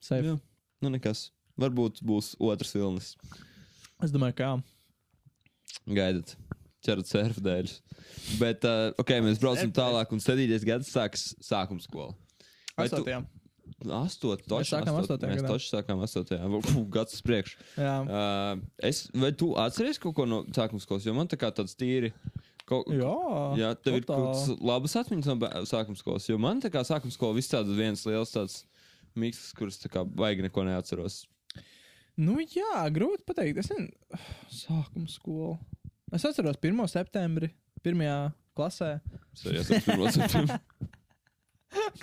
Safe. 0.00 0.24
Jā. 0.24 0.36
Nu, 0.84 0.92
nekas. 0.94 1.28
Varbūt 1.58 2.02
būs 2.06 2.34
otrs 2.38 2.74
vilnis. 2.76 3.14
Es 4.04 4.12
domāju, 4.14 4.36
ka 4.38 4.46
jā. 4.46 4.58
Gaidat. 5.98 6.36
Cerat 6.86 7.08
surfu 7.10 7.42
dēļ. 7.42 7.72
Bet, 8.38 8.62
uh, 8.68 8.92
ok, 9.02 9.16
mēs 9.26 9.40
braucam 9.42 9.72
tālāk 9.74 10.12
un 10.14 10.22
7. 10.22 10.46
gads 10.68 10.92
sāks 10.94 11.32
sākuma 11.42 11.82
skola. 11.82 12.14
Vai 12.78 12.86
tu- 12.86 13.00
Astotajā. 13.02 13.24
Astot, 13.78 14.40
toši. 14.48 14.72
sākām 14.72 14.96
astot. 14.98 15.20
astotajā 15.20 15.34
Mēs 15.34 15.44
toši 15.46 15.68
sākām 15.70 16.00
8. 16.02 16.62
Puh, 16.66 16.86
gads 16.90 17.14
uz 17.14 17.22
priekšu. 17.22 17.58
Jā. 17.76 17.96
Uh, 18.06 18.62
es, 18.82 19.04
vai 19.14 19.30
tu 19.32 19.52
atceries 19.60 20.00
kaut 20.02 20.16
ko 20.16 20.24
no 20.26 20.40
sākuma 20.54 20.82
skolas? 20.82 21.06
Jo 21.06 21.14
man 21.14 21.28
tā 21.30 21.38
kā 21.38 21.50
tāds 21.54 21.76
tīri. 21.78 22.12
Kaut, 22.68 22.90
Jā, 22.92 23.14
Jā, 23.56 23.70
tev 23.80 23.96
ir 23.96 24.04
kaut 24.04 24.26
kādas 24.26 24.60
labas 24.60 24.96
atmiņas 25.00 25.28
no 25.30 25.50
sākuma 25.70 25.96
skolas. 25.96 26.26
Jo 26.28 26.36
man 26.42 26.60
tā 26.60 26.68
kā 26.72 26.82
sākuma 26.84 27.14
skola 27.14 27.38
viss 27.38 27.48
tāds 27.52 27.72
viens 27.78 28.02
liels 28.04 28.34
tāds 28.34 28.58
miks, 29.18 29.46
kurus 29.56 29.80
tā 29.80 29.88
kā 29.92 30.02
baigi 30.04 30.44
neko 30.44 30.66
neatceros. 30.68 31.22
Nu, 32.18 32.36
jā, 32.42 32.82
grūti 32.92 33.24
pateikt. 33.28 33.62
Es 33.62 33.70
nezinu, 33.72 34.18
sākuma 34.64 35.08
skola. 35.08 35.56
Es 36.12 36.24
atceros 36.28 36.60
1. 36.60 36.84
septembri, 36.92 37.52
1. 37.84 38.04
klasē. 38.58 38.98
Arī 39.46 39.60
esmu 39.62 39.80
pirmo 39.86 40.12
septembrī. 40.18 40.60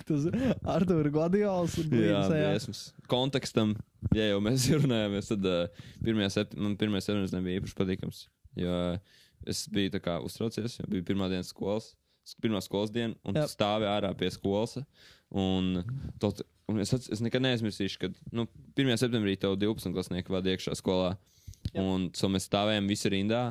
Tas 0.06 0.26
ir 0.30 0.36
Arthurs 0.62 1.10
Gladiols. 1.14 1.74
un 1.82 1.94
Jā, 1.98 2.20
dziesmas. 2.30 2.80
Kontekstam, 3.10 3.74
ja 4.14 4.28
jau 4.30 4.38
mēs 4.44 4.66
runājāmies, 4.82 5.30
tad 5.32 5.46
uh, 5.50 5.86
pirmajā 6.06 6.32
septembrī 6.40 6.66
man 6.68 6.76
pirmā 6.80 7.02
septembris 7.02 7.34
nebija 7.34 7.62
īpaši 7.62 7.78
patīkams. 7.80 8.20
Jo 8.56 8.76
es 9.46 9.66
biju 9.72 10.00
kā 10.02 10.18
uztraucies, 10.24 10.78
jo 10.80 10.86
bija 10.90 11.04
pirmā 11.06 11.28
diena 11.32 11.46
skolas, 11.46 11.92
sk- 12.26 12.40
pirmā 12.44 12.62
skolas 12.64 12.92
diena, 12.94 13.14
un 13.24 13.36
tu 13.36 13.44
stāvi 13.52 13.88
ārā 13.90 14.12
pie 14.18 14.30
skolas. 14.34 14.78
Un, 15.34 15.82
tot, 16.22 16.42
un 16.70 16.78
es, 16.80 16.92
es 16.94 17.20
nekad 17.24 17.42
neaizmirsīšu, 17.42 17.98
kad 17.98 18.18
nu, 18.32 18.46
1. 18.78 18.96
septembrī 19.02 19.34
tev 19.42 19.56
12 19.58 19.92
klasnieki 19.96 20.32
vada 20.32 20.52
iekšā 20.54 20.76
skolā. 20.78 21.16
Jā. 21.72 21.82
Un 21.82 22.10
so 22.14 22.30
mēs 22.30 22.46
stāvējām 22.46 22.86
visi 22.90 23.10
rindā. 23.10 23.44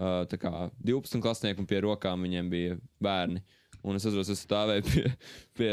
Uh, 0.00 0.22
tā 0.24 0.38
kā 0.40 0.50
12 0.80 1.20
klasnieki 1.20 1.60
un 1.60 1.66
pie 1.68 1.82
rokām 1.84 2.22
viņiem 2.24 2.46
bija 2.48 2.78
bērni. 3.04 3.42
Un 3.84 3.96
es 3.96 4.06
atceros, 4.08 4.30
es 4.32 4.40
stāvēju 4.46 4.84
pie, 4.88 5.02
pie 5.60 5.72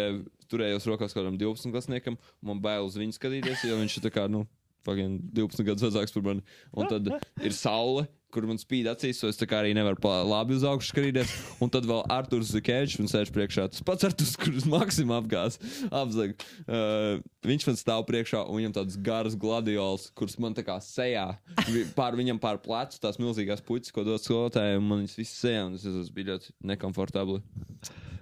turējos 0.52 0.88
rokās 0.88 1.16
kādam 1.16 1.38
12 1.40 1.72
klasniekam, 1.72 2.18
un 2.44 2.50
man 2.52 2.60
bail 2.64 2.88
uz 2.88 2.96
viņu 3.00 3.16
skatīties, 3.16 3.64
jo 3.68 3.80
viņš 3.80 3.98
ir 4.00 4.04
tā 4.04 4.12
kā, 4.16 4.26
nu, 4.32 4.46
pagaidām 4.88 5.18
12 5.36 5.64
gadus 5.68 5.88
vecāks 5.88 6.16
par 6.16 6.26
mani. 6.28 6.44
Un 6.76 6.92
tad 6.92 7.08
ir 7.48 7.56
saule, 7.56 8.04
kur 8.34 8.46
man 8.50 8.58
spīd 8.60 8.88
acīs, 8.92 9.22
es 9.24 9.38
arī 9.46 9.74
nevaru 9.78 9.98
labi 10.28 10.56
uz 10.58 10.64
augšu 10.68 10.92
skatīties. 10.92 11.32
Un 11.64 11.70
tad 11.74 11.86
vēl 11.88 12.04
Arthurs 12.12 12.52
Zikēčs 12.54 12.98
man 13.00 13.08
sēž 13.12 13.32
priekšā. 13.36 13.68
Tas 13.72 13.84
pats 13.88 14.04
Arthurs, 14.08 14.36
kurus 14.40 14.66
Maksim 14.70 15.14
apgās, 15.16 15.58
apzag. 15.90 16.34
Uh, 16.68 17.22
viņš 17.48 17.68
man 17.70 17.80
stāv 17.80 18.04
priekšā, 18.10 18.44
un 18.48 18.60
viņam 18.60 18.76
tāds 18.80 18.98
garas 19.02 19.38
gladiols, 19.40 20.10
kurus 20.18 20.38
man 20.44 20.54
tā 20.58 20.66
kā 20.68 20.76
sejā, 20.84 21.38
vi- 21.72 21.86
pār 21.98 22.18
viņam 22.20 22.40
pār 22.44 22.60
plecu 22.60 23.00
tās 23.00 23.18
milzīgās 23.22 23.64
puķis, 23.64 23.94
ko 23.96 24.04
dod 24.08 24.20
skolotājiem, 24.24 24.82
un 24.84 24.90
man 24.92 25.06
viņas 25.06 25.18
visas 25.22 25.40
sejā, 25.46 25.64
un 25.70 25.78
tas 25.78 25.88
tas 25.88 26.12
bija 26.14 26.34
ļoti 26.36 26.52
nekomfortabli. 26.74 27.42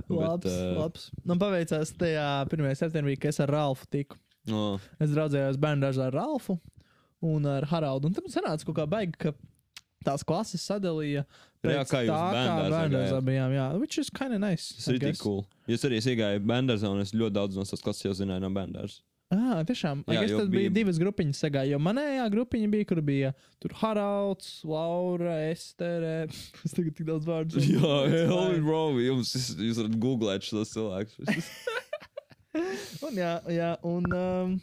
Labs, 0.06 0.46
eh, 0.46 0.76
labs. 0.78 1.10
Man 1.26 1.40
paveicās 1.42 1.92
tajā 1.98 2.28
1. 2.52 2.76
septembrī, 2.78 3.18
ka 3.20 3.32
es 3.34 3.40
ar 3.42 3.50
Ralfu 3.50 3.88
tiku. 3.90 4.18
no, 4.46 4.80
Es 5.02 5.10
draudzējos 5.10 5.58
bērnu 5.58 5.82
dārzā 5.82 6.08
ar 6.12 6.14
Ralfu 6.14 6.60
un 7.26 7.46
ar 7.50 7.66
Haraldu. 7.66 8.06
Un 8.06 8.14
tam 8.14 8.28
sanāca 8.30 8.68
kaut 8.68 8.76
kā 8.78 8.86
baigi, 8.88 9.18
ka 9.18 9.32
tās 10.06 10.26
klases 10.28 10.64
sadalīja. 10.70 11.26
Jā, 11.66 11.82
kā 11.90 12.04
jūs 12.06 12.14
gājāt? 12.14 13.18
bijām. 13.26 13.56
Jā, 13.56 13.66
which 13.82 13.98
is 14.02 14.12
kind 14.14 14.38
of 14.38 14.44
nice. 14.44 14.76
tas 14.78 14.94
ir 14.94 15.02
tik 15.02 15.20
cool. 15.24 15.44
Jūs 15.70 15.88
arī 15.88 16.00
es 16.02 16.08
iegāju 16.12 16.46
bērnu 16.46 16.78
un 16.92 17.02
es 17.02 17.14
ļoti 17.16 17.38
daudz 17.40 17.58
no 17.58 17.66
savas 17.66 17.84
klases 17.86 18.06
jau 18.06 18.16
zināju 18.22 18.46
no 18.46 18.54
bērnu. 18.54 18.88
Ah, 19.34 19.64
tiešām. 19.66 20.04
Jā, 20.06 20.22
jo 20.30 20.44
tad 20.44 20.52
bija 20.54 20.70
divas 20.70 21.00
grupiņas 21.02 21.40
sagāja, 21.42 21.74
jo 21.74 21.80
manējā 21.82 22.28
grupiņa 22.30 22.68
bija, 22.70 22.86
kur 22.92 23.02
bija 23.06 23.32
tur 23.64 23.74
Haralds, 23.80 24.60
Laura, 24.70 25.40
Estere. 25.50 26.28
Es 26.66 26.76
tagad 26.76 26.94
tik 26.94 27.08
daudz 27.10 27.26
vārdu. 27.26 27.64
Jā, 27.66 27.96
fine. 28.12 28.62
Row, 28.62 29.00
jums, 29.02 29.34
jūs 29.58 29.82
varat 29.82 29.98
googlēt 30.06 30.46
šos 30.46 30.76
cilvēkus. 30.76 31.34
Un, 33.04 33.18
jā, 33.20 33.34
jā, 33.52 33.74
un 33.84 34.06
um, 34.16 34.54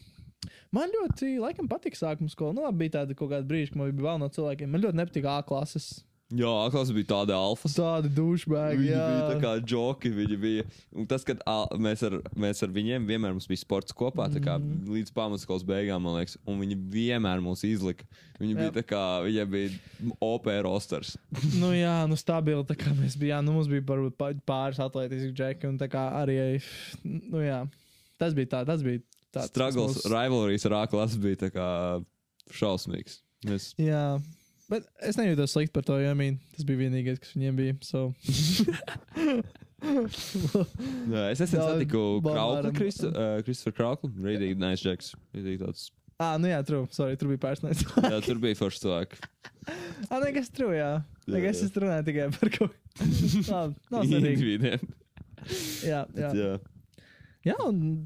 man 0.73 0.89
ļoti, 0.95 1.35
laikam, 1.43 1.69
patika 1.71 1.99
sākuma 2.01 2.33
skola. 2.33 2.57
Nu, 2.57 2.65
labi, 2.67 2.85
bija 2.87 2.99
tāda 3.01 3.15
kaut 3.19 3.31
kāda 3.35 3.47
brīža, 3.49 3.73
kad 3.75 3.83
man 3.83 3.93
bija 3.93 4.09
vēl 4.11 4.23
no 4.25 4.31
cilvēkiem. 4.33 4.73
Man 4.73 4.83
ļoti 4.87 5.01
nepatika 5.03 5.37
A 5.39 5.45
klases. 5.47 5.93
Jā, 6.33 6.49
klasa 6.73 6.95
bija 6.97 7.05
tāda 7.11 7.35
alfa. 7.37 7.69
Tādi 7.69 8.09
dušbēgi, 8.17 8.79
Viņi 8.81 8.89
jā. 8.95 9.01
bija 9.05 9.25
tā 9.29 9.35
kā 9.43 9.51
joki. 9.69 10.09
Viņi 10.17 10.37
bija. 10.41 10.63
Un 10.97 11.05
tas, 11.11 11.27
kad 11.29 11.43
a, 11.45 11.67
mēs 11.77 12.01
ar, 12.09 12.15
mēs 12.41 12.63
ar 12.65 12.71
viņiem 12.73 13.05
vienmēr 13.05 13.35
mums 13.37 13.45
bija 13.51 13.61
sports 13.61 13.93
kopā, 13.93 14.31
tā 14.33 14.41
kā 14.41 14.55
Mhm. 14.57 14.87
līdz 14.95 15.13
pamatskolas 15.13 15.67
beigām, 15.69 16.01
man 16.07 16.17
liekas, 16.17 16.39
un 16.49 16.57
viņi 16.63 16.79
vienmēr 16.95 17.45
mūs 17.45 17.67
izlika. 17.69 18.09
Viņi 18.41 18.57
bija 18.57 18.71
Jā. 18.71 18.77
tā 18.79 18.83
kā, 18.95 19.03
viņiem 19.27 19.53
bija 19.53 20.17
OP 20.25 20.49
rosters. 20.65 21.19
Nu, 21.61 21.75
jā, 21.77 21.99
nu, 22.09 22.17
stabili. 22.17 22.65
Tā 22.65 22.79
kā 22.81 22.97
mēs 22.97 23.19
bijām, 23.21 23.45
nu, 23.45 23.53
mums 23.59 23.69
bija 23.69 23.85
varbūt 23.93 24.17
pāris 24.49 24.81
atletiski 24.81 25.35
džeki, 25.37 25.69
un 25.69 25.77
tā 25.77 25.91
kā 25.93 26.07
arī, 26.25 26.63
nu, 27.05 27.45
jā. 27.45 27.67
Tas 28.17 28.33
bija 28.33 28.47
tā, 28.57 28.65
tas 28.73 28.81
bija 28.81 29.05
tāds. 29.35 29.51
Struggles, 29.53 29.99
mūsu- 29.99 30.12
rivalries 30.12 30.66
ar 30.68 30.77
A 30.83 30.87
klasu 30.92 31.18
bija 31.23 31.40
šausmīgs. 32.53 33.21
Mēs, 33.49 33.73
Jā. 33.81 34.21
Bet 34.71 34.87
es 35.05 35.18
nejūtos 35.18 35.53
slikti 35.53 35.73
par 35.75 35.83
to, 35.85 35.99
jo 36.01 36.11
I 36.11 36.16
mean, 36.16 36.38
tas 36.57 36.64
bija 36.64 36.79
vienīgais, 36.87 37.18
kas 37.21 37.35
viņiem 37.37 37.57
bija. 37.59 37.75
So. 37.85 38.12
Jā, 39.83 41.25
es 41.33 41.40
Daudz 41.59 41.73
satiku 41.75 42.03
Krauklu. 42.25 42.71
Kristu, 42.77 43.11
uh, 43.11 43.40
Krauklu. 43.75 44.12
Rītīgi 44.23 44.57
nice 44.62 44.85
džeks. 44.87 45.12
Rītīgi 45.35 45.59
tāds. 45.64 45.88
ah, 46.23 46.37
nu 46.38 46.47
jā, 46.53 46.61
true. 46.66 46.87
Sorry, 46.95 47.16
tur 47.18 47.33
bija 47.33 47.42
pārsniegts. 47.42 47.83
Jā, 47.99 48.21
tur 48.25 48.38
bija 48.42 48.55
forši 48.61 48.85
cilvēki. 48.85 49.18
ah, 50.09 50.21
nekas 50.23 50.53
true, 50.55 50.77
jā. 50.79 50.92
Jā, 51.27 51.35
Nekas 51.35 51.61
jā. 51.61 51.66
es 51.66 51.75
tur 51.75 51.85
runāju 51.88 52.07
tikai 52.09 52.29
par 52.38 52.53
kaut 52.55 52.79
svarīgi. 54.07 54.37
Individiem. 54.38 54.87
Jā, 55.83 56.05
jā. 56.14 56.31
Jā. 56.38 56.53
Jā, 57.46 57.57
un 57.66 58.05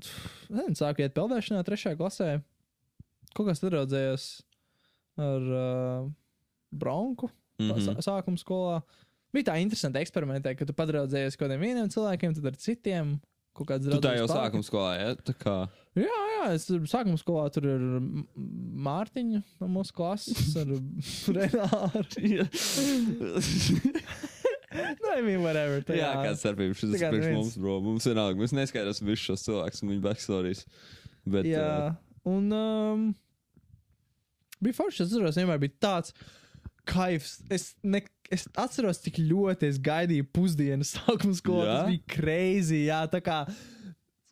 nezinu, 0.49 0.77
sāku 0.79 1.05
iet 1.05 1.17
peldēšanā 1.17 1.65
trešajā 1.67 1.99
klasē. 1.99 2.29
Kaut 3.37 3.51
kas 3.51 3.61
tur 3.61 3.75
raudzējās 3.77 4.29
ar 5.21 5.51
uh, 5.53 6.07
Bronku 6.73 7.29
mm. 7.61 7.71
-hmm. 7.71 8.03
sākuma 8.05 8.41
skolā. 8.41 8.81
Bija 9.35 9.51
tā 9.51 9.57
interesanti 9.61 10.01
eksperimentēt, 10.01 10.57
ka 10.59 10.69
tu 10.69 10.77
padraudzējies 10.77 11.37
kaut 11.37 11.51
kādiem 11.51 11.91
cilvēkiem, 11.93 12.37
tad 12.37 12.47
ar 12.53 12.57
citiem. 12.57 13.19
Tu 13.57 14.01
tā 14.05 14.13
jau 14.19 14.29
sākuma 14.29 14.65
skolā, 14.65 14.91
jā? 15.01 15.11
Tā 15.25 15.35
kā. 15.41 15.57
Jā, 15.97 16.19
jā, 16.33 16.49
es 16.53 16.67
sākuma 16.69 17.17
skolā 17.17 17.47
tur 17.53 17.65
ir 17.65 17.81
Mārtiņa 18.87 19.41
no 19.61 19.69
mūsu 19.73 19.93
klases, 19.97 20.57
ar 20.61 20.69
Renāru. 21.37 22.05
no, 25.03 25.13
I 25.13 25.23
mean, 25.25 25.43
whatever. 25.45 25.83
Tā, 25.87 25.99
Jā, 25.99 26.13
kāda 26.21 26.39
starpība 26.41 26.77
šis 26.79 26.95
Tā 26.95 27.03
kā 27.03 27.11
ir 27.11 27.21
priekš 27.21 27.37
mums, 27.37 27.59
bro. 27.61 27.77
Mums 27.85 28.09
vienalga, 28.09 28.41
mēs 28.41 28.55
neskaidrosim 28.57 29.11
visus 29.11 29.29
šos 29.31 29.47
cilvēkus 29.47 29.85
un 29.85 29.93
viņu 29.95 30.05
backstories. 30.07 30.65
Bet, 31.27 31.49
Jā, 31.51 31.71
uh, 31.91 32.19
un 32.31 32.51
um, 32.55 33.07
bija 34.63 34.79
forši. 34.79 35.05
Es 35.05 35.15
atceros, 35.15 35.39
vienmēr 35.41 35.63
bija 35.63 35.77
tāds 35.89 36.15
kaifs. 36.87 37.41
Es, 37.53 37.71
ne, 37.83 38.03
es 38.33 38.47
atceros, 38.59 39.03
cik 39.05 39.21
ļoti 39.23 39.71
es 39.71 39.81
gaidīju 39.83 40.29
pusdienas 40.35 40.95
sākuma 40.99 41.37
skolā. 41.39 41.81
Tas 41.83 41.91
bija 41.91 42.07
crazy. 42.17 42.85
Jā, 42.87 43.03
tā 43.11 43.23
kā 43.25 43.43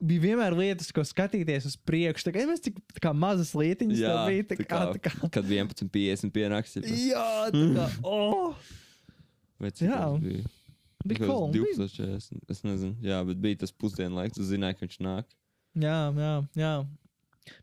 bija 0.05 0.25
vienmēr 0.29 0.57
lietas, 0.59 0.91
ko 0.95 1.05
skatīties 1.07 1.69
uz 1.71 1.77
priekšu. 1.89 2.29
Tā 2.29 2.35
kā 2.35 2.47
mēs 2.49 2.65
tik 2.65 2.79
tā 2.95 3.03
kā 3.05 3.13
mazas 3.17 3.55
lietiņas 3.57 4.01
jā, 4.01 4.11
tev 4.11 4.31
bija. 4.31 4.47
Tā 4.47 4.55
tā 4.55 4.65
kā, 4.65 4.71
kā, 4.71 4.97
tā 4.97 5.03
kā, 5.07 5.31
kad 5.39 5.51
11.50 5.51 6.35
pienāks. 6.35 6.79
jā, 6.85 7.29
tā 7.55 7.67
kā, 7.77 7.89
oh, 8.15 8.73
Vai 9.65 9.71
cik 9.73 9.89
Jā. 9.89 10.01
tas 10.05 10.21
bija? 10.25 10.45
bija 11.05 11.27
Kaut 11.27 11.53
Bija- 11.55 11.75
12.40. 11.79 12.43
Es 12.53 12.63
nezinu, 12.65 12.95
jā, 13.05 13.19
bet 13.29 13.41
bija 13.41 13.59
tas 13.65 13.73
pusdienlaiks. 13.73 14.37
Tu 14.39 14.45
zināji, 14.49 14.77
ka 14.79 14.87
viņš 14.87 14.99
nāk. 15.05 15.25
Jā, 15.81 15.99
jā, 16.17 16.35
jā. 16.61 16.75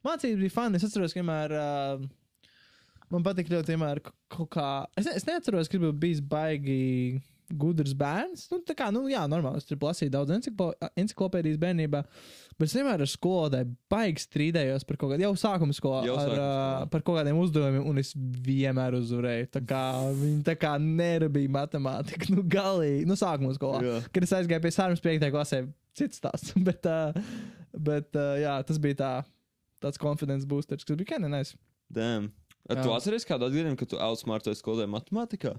Mācības 0.06 0.42
bija 0.44 0.54
fani. 0.54 0.78
Es 0.78 0.86
atceros, 0.86 1.14
ka 1.14 1.22
vienmēr. 1.22 1.54
Uh, 1.58 2.08
man 3.12 3.24
patīk 3.26 3.50
ļoti 3.52 3.74
vienmēr 3.76 4.02
kaut 4.32 4.50
kā. 4.54 4.68
Es, 4.98 5.06
ne- 5.06 5.16
es 5.20 5.26
neatceros, 5.28 5.70
ka 5.72 5.80
biju 5.82 5.94
bijis 5.94 6.22
baigi 6.22 7.22
gudrs 7.60 7.94
bērns. 7.98 8.46
Nu, 8.52 8.60
tā 8.66 8.76
kā, 8.78 8.90
nu, 8.94 9.04
jā, 9.12 9.24
normāli. 9.30 9.62
Es 9.62 9.68
tur 9.70 9.80
lasīju 9.82 10.14
daudz 10.14 10.34
enciklo, 10.36 10.72
enciklopēdijas 11.00 11.60
bērnībā. 11.62 12.02
Bet 12.58 12.70
es 12.70 12.76
vienmēr 12.78 13.02
ar 13.02 13.10
skolotāju 13.10 13.72
baigi 13.92 14.24
strīdējos 14.26 14.86
par 14.88 15.00
kaut 15.02 15.14
kādiem, 15.14 15.26
jau 15.26 15.40
sākuma 15.42 15.76
skolā, 15.76 16.02
Jau 16.06 16.18
ar, 16.20 16.28
sākuma 16.28 16.38
uh, 16.38 16.50
skolā. 16.50 16.90
par 16.94 17.06
kaut 17.08 17.20
kādiem 17.20 17.40
uzdevumiem, 17.42 17.88
un 17.90 18.02
es 18.02 18.12
vienmēr 18.48 18.98
uzvarēju. 19.00 19.50
Tā 19.56 19.64
kā 19.72 19.84
viņi 20.20 20.44
tā 20.48 20.58
kā 20.62 20.76
nerabīja 20.82 21.54
matemātiku, 21.58 22.36
nu, 22.36 22.46
galīgi, 22.58 23.08
nu, 23.10 23.18
sākuma 23.20 23.56
skolā. 23.58 23.82
Jā. 23.88 23.98
Kad 24.14 24.28
es 24.28 24.36
aizgāju 24.38 24.66
pie 24.68 24.74
sārmas 24.76 25.04
5. 25.04 25.28
klasē, 25.34 25.64
cits 25.98 26.22
stāsts. 26.22 26.54
bet, 26.68 26.86
uh, 26.86 27.16
bet 27.74 28.20
uh, 28.20 28.36
jā, 28.42 28.60
tas 28.68 28.82
bija 28.84 29.00
tā, 29.02 29.14
tāds 29.82 30.02
confidence 30.02 30.46
boosters, 30.48 30.86
kas 30.86 31.02
bija 31.02 31.22
nice. 31.26 31.58
Damn. 31.92 32.30
Ar 32.70 32.84
tu 32.86 32.92
atceries 32.94 33.26
kādu 33.28 33.48
atgadījumu, 33.48 33.78
ka 33.80 33.88
tu 33.90 33.98
outsmartoji 34.00 34.60
skolē 34.60 34.86
matemātikā? 34.90 35.56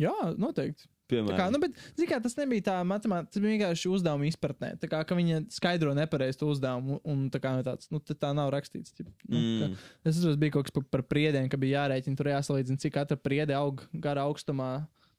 Jā, 0.00 0.14
noteikti. 0.40 0.88
Tā 1.04 1.12
kā, 1.12 1.20
Piemēram. 1.20 1.52
nu, 1.52 1.58
bet, 1.60 1.74
kā, 2.08 2.16
tas 2.24 2.36
nebija 2.38 2.64
tā 2.70 2.74
matemātika, 2.88 3.34
tas 3.34 3.42
bija 3.44 3.52
vienkārši 3.58 3.90
uzdevuma 3.92 4.24
izpratnē. 4.30 4.70
Tā 4.80 4.88
kā 4.88 5.02
ka 5.04 5.16
viņa 5.18 5.42
skaidro 5.52 5.92
nepareizi 5.94 6.38
to 6.40 6.48
uzdevumu, 6.48 6.96
un 7.04 7.26
tā 7.34 7.40
kā 7.44 7.52
nu, 7.58 7.64
tāds, 7.66 7.90
nu, 7.92 8.00
tā, 8.00 8.30
nav 8.32 8.48
rakstīts. 8.54 8.94
Ķip, 8.96 9.10
nu, 9.28 9.36
Mm. 9.68 9.74
es 10.04 10.16
atceros, 10.16 10.38
bija 10.40 10.54
kaut 10.56 10.64
kas 10.70 10.72
par, 10.78 10.86
par 10.96 11.02
priedēm, 11.12 11.50
ka 11.52 11.60
bija 11.60 11.82
jārēķina, 11.84 12.16
tur 12.16 12.30
jāsalīdzina, 12.32 12.80
cik 12.80 12.94
katra 12.96 13.18
priede 13.20 13.52
aug 13.52 13.84
gara 13.92 14.24
augstumā 14.24 14.70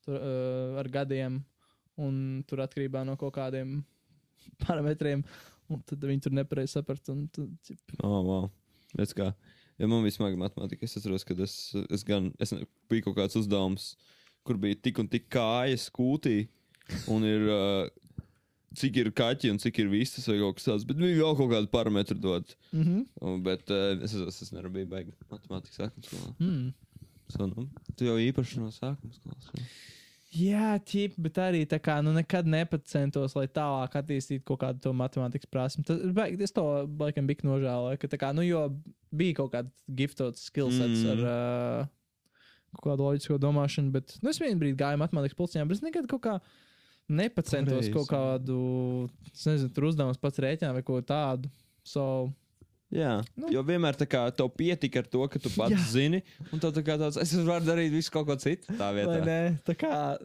tur, 0.05 0.17
uh, 0.17 0.79
ar 0.81 0.89
gadiem, 0.89 1.43
un 2.01 2.43
tur 2.49 2.65
atkarībā 2.65 3.05
no 3.05 3.13
kaut 3.15 3.35
kādiem 3.37 3.83
parametriem. 4.65 5.21
Un 5.69 5.81
tad 5.85 6.01
viņi 6.01 6.21
tur 6.21 6.33
nepareizi 6.37 6.81
ķip, 6.81 7.95
Oh, 8.01 8.21
wow. 8.25 8.49
Redz 8.97 9.13
kā. 9.17 9.33
Ja 9.77 9.87
man 9.91 10.01
bija 10.05 10.15
smaga 10.17 10.37
matemātika, 10.39 10.85
es 10.87 10.93
atceros, 10.97 11.25
ka 11.27 11.35
es, 11.43 11.73
es 11.91 12.03
gan, 12.07 12.31
es 12.39 12.53
bija 12.89 13.03
kaut 13.03 13.17
kāds 13.17 13.35
uzdevums, 13.35 13.95
kur 14.45 14.59
bija 14.61 14.77
tik 14.87 15.01
un 15.01 15.09
tik 15.11 15.27
kājas 15.33 15.87
kūtī, 15.93 16.45
un 17.11 17.25
ir, 17.27 17.47
uh, 17.49 18.23
cik 18.77 19.01
ir 19.01 19.11
kaķi 19.15 19.51
un 19.53 19.59
cik 19.61 19.81
ir 19.83 19.91
vistas 19.91 20.27
vai 20.29 20.37
kaut 20.41 20.59
kas 20.59 20.69
tāds, 20.69 20.87
bet 20.87 20.99
bija 21.01 21.17
vēl 21.21 21.37
kaut 21.39 21.51
kāda 21.53 21.71
parametra 21.71 22.17
dot. 22.19 22.55
Mm 22.71 22.83
-hmm. 22.83 23.05
Un, 23.21 23.43
bet 23.43 23.73
uh, 23.73 23.97
es, 24.03 24.13
es, 24.13 24.41
es 24.47 24.53
nerabīju 24.53 24.91
baigi 24.91 25.13
matemātikas 25.31 25.81
sākuma 25.81 26.09
skolā. 26.09 26.33
mm. 26.39 26.73
So, 27.27 27.47
nu, 27.49 27.67
tu 27.97 28.05
jau 28.05 28.17
īpaši 28.21 28.59
no 28.61 28.69
sākuma 28.69 29.13
skolas. 29.13 29.49
jā. 29.53 29.63
Jā, 30.35 30.73
ķip, 30.83 31.13
bet 31.21 31.37
arī 31.39 31.61
tā 31.69 31.77
kā 31.79 32.01
nu, 32.03 32.11
nekad 32.11 32.47
nepacentos, 32.49 33.37
lai 33.37 33.45
tālāk 33.47 33.93
attīstītu 33.95 34.43
kaut 34.43 34.59
kādu 34.65 34.81
to 34.83 34.91
matemātikas 34.91 35.47
prasmu. 35.47 35.85
Tas, 35.87 36.01
es 36.43 36.51
to 36.51 36.65
laikam 36.99 37.27
biju 37.29 37.47
nožēloju, 37.47 37.99
ka 38.01 38.09
tā 38.11 38.19
kā, 38.19 38.33
nu, 38.35 38.43
jo 38.43 38.65
bija 39.15 39.37
kaut 39.39 39.53
kāds 39.53 39.85
giftots 39.87 40.49
skillsets. 40.49 41.05
Mm. 41.05 41.11
ar 41.13 41.19
uh, 41.29 41.93
kaut 42.79 42.91
kādu 42.93 43.07
loģisko 43.09 43.37
domāšanu, 43.41 43.91
bet 43.95 44.17
nu, 44.21 44.29
es 44.31 44.39
vienā 44.41 44.57
brīdī 44.61 44.77
gāju 44.83 45.01
matemātikas 45.01 45.37
pulciņā, 45.39 45.65
bet 45.67 45.77
es 45.79 45.83
nekad 45.85 46.07
kaut 46.11 46.21
kā 46.27 46.35
nepacentos 47.09 47.73
Pareizi. 47.85 47.93
kaut 47.93 48.07
kādu, 48.09 48.57
nezinu, 49.35 49.69
tur 49.75 49.89
uzdevums 49.91 50.17
pats 50.21 50.41
rēķinā 50.41 50.71
vai 50.73 50.81
ko 50.85 51.01
tādu. 51.05 51.51
So, 51.85 52.31
Jā, 52.95 53.17
Nu. 53.35 53.49
jo 53.51 53.63
vienmēr 53.65 53.97
tā 53.97 54.05
kā 54.07 54.21
tev 54.31 54.47
pietika 54.55 55.01
ar 55.01 55.07
to, 55.09 55.23
ka 55.27 55.39
tu 55.41 55.49
pats 55.49 55.73
Jā. 55.73 55.79
Zini, 55.89 56.19
un 56.53 56.59
tev 56.61 56.71
tā 56.71 56.83
kā 56.85 56.95
tāds, 57.01 57.17
es 57.19 57.33
varu 57.43 57.65
darīt 57.65 57.91
visu 57.91 58.11
kaut 58.13 58.27
ko 58.29 58.35
citu 58.39 58.71
tā 58.77 58.91
vai 58.93 59.01
vietā. 59.03 59.25
ne? 59.25 59.39
Tā 59.65 59.73
kā 59.75 60.17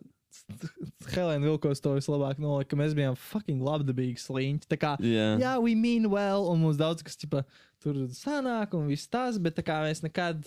Helēna 1.10 1.42
Vilkos 1.48 1.80
to 1.82 1.94
vislabāk 1.96 2.38
nolika, 2.38 2.70
ka 2.70 2.78
mēs 2.78 2.92
bijām 2.94 3.16
fucking 3.18 3.62
labdabīgi 3.64 4.20
sliņķi. 4.22 4.68
Tā 4.70 4.78
kā 4.78 4.92
Jā. 5.02 5.26
jā, 5.40 5.54
we 5.64 5.74
mean 5.74 6.06
well, 6.12 6.46
un 6.52 6.60
mums 6.62 6.78
daudz 6.78 7.02
kas 7.06 7.16
ķipa, 7.18 7.42
tur 7.82 7.96
sanāk, 8.14 8.76
un 8.78 8.86
viss 8.92 9.08
tas, 9.10 9.38
bet 9.42 9.56
tā 9.58 9.64
kā 9.66 9.80
mēs 9.88 10.04
nekad 10.06 10.44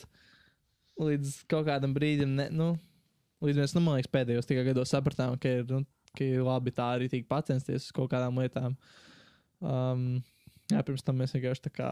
līdz 1.02 1.44
kaut 1.52 1.68
kādam 1.70 1.94
brīdim, 1.96 2.36
ne, 2.38 2.48
nu, 2.54 2.74
līdz 3.44 3.62
mēs, 3.64 3.76
nu, 3.78 3.84
man 3.86 3.98
liekas, 3.98 4.12
pēdējos 4.14 4.50
tikai 4.50 4.66
gados 4.70 4.94
sapratām, 4.94 5.38
ka 5.42 5.52
ir, 5.60 5.66
nu, 5.70 5.84
ka 6.18 6.26
ir 6.26 6.44
labi 6.46 6.74
tā 6.76 6.94
arī 6.98 7.10
tīk 7.12 7.30
pacensties 7.32 7.88
uz 7.88 7.96
kaut 7.96 8.12
kādām 8.14 8.38
lietām. 8.42 8.78
Um, 9.64 10.22
jā, 10.72 10.84
pirms 10.86 11.06
tam 11.06 11.22
mēs 11.22 11.34
vienkārši 11.36 11.68
tā 11.68 11.74
kā 11.74 11.90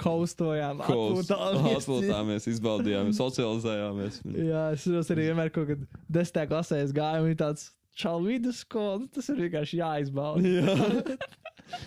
kaustojām. 0.00 0.82
Atpūtāmies, 0.84 2.48
izbaudījāmies, 2.52 3.18
socializējāmies. 3.18 4.20
Jā, 4.36 4.66
es 4.76 4.84
saprotu, 4.84 5.14
arī 5.16 5.30
vienmēr 5.30 5.54
kaut 5.54 5.72
kad 5.72 5.86
desmitā 6.12 6.46
klasē 6.50 6.82
un 6.84 7.30
ir 7.32 7.40
tāds 7.40 7.72
čalu 7.98 8.34
vidusskola, 8.34 8.98
nu, 9.02 9.08
tas 9.14 9.28
ir 9.30 9.40
vienkārši 9.44 9.80
jāizbauda. 9.80 10.42
Jā. 10.44 10.76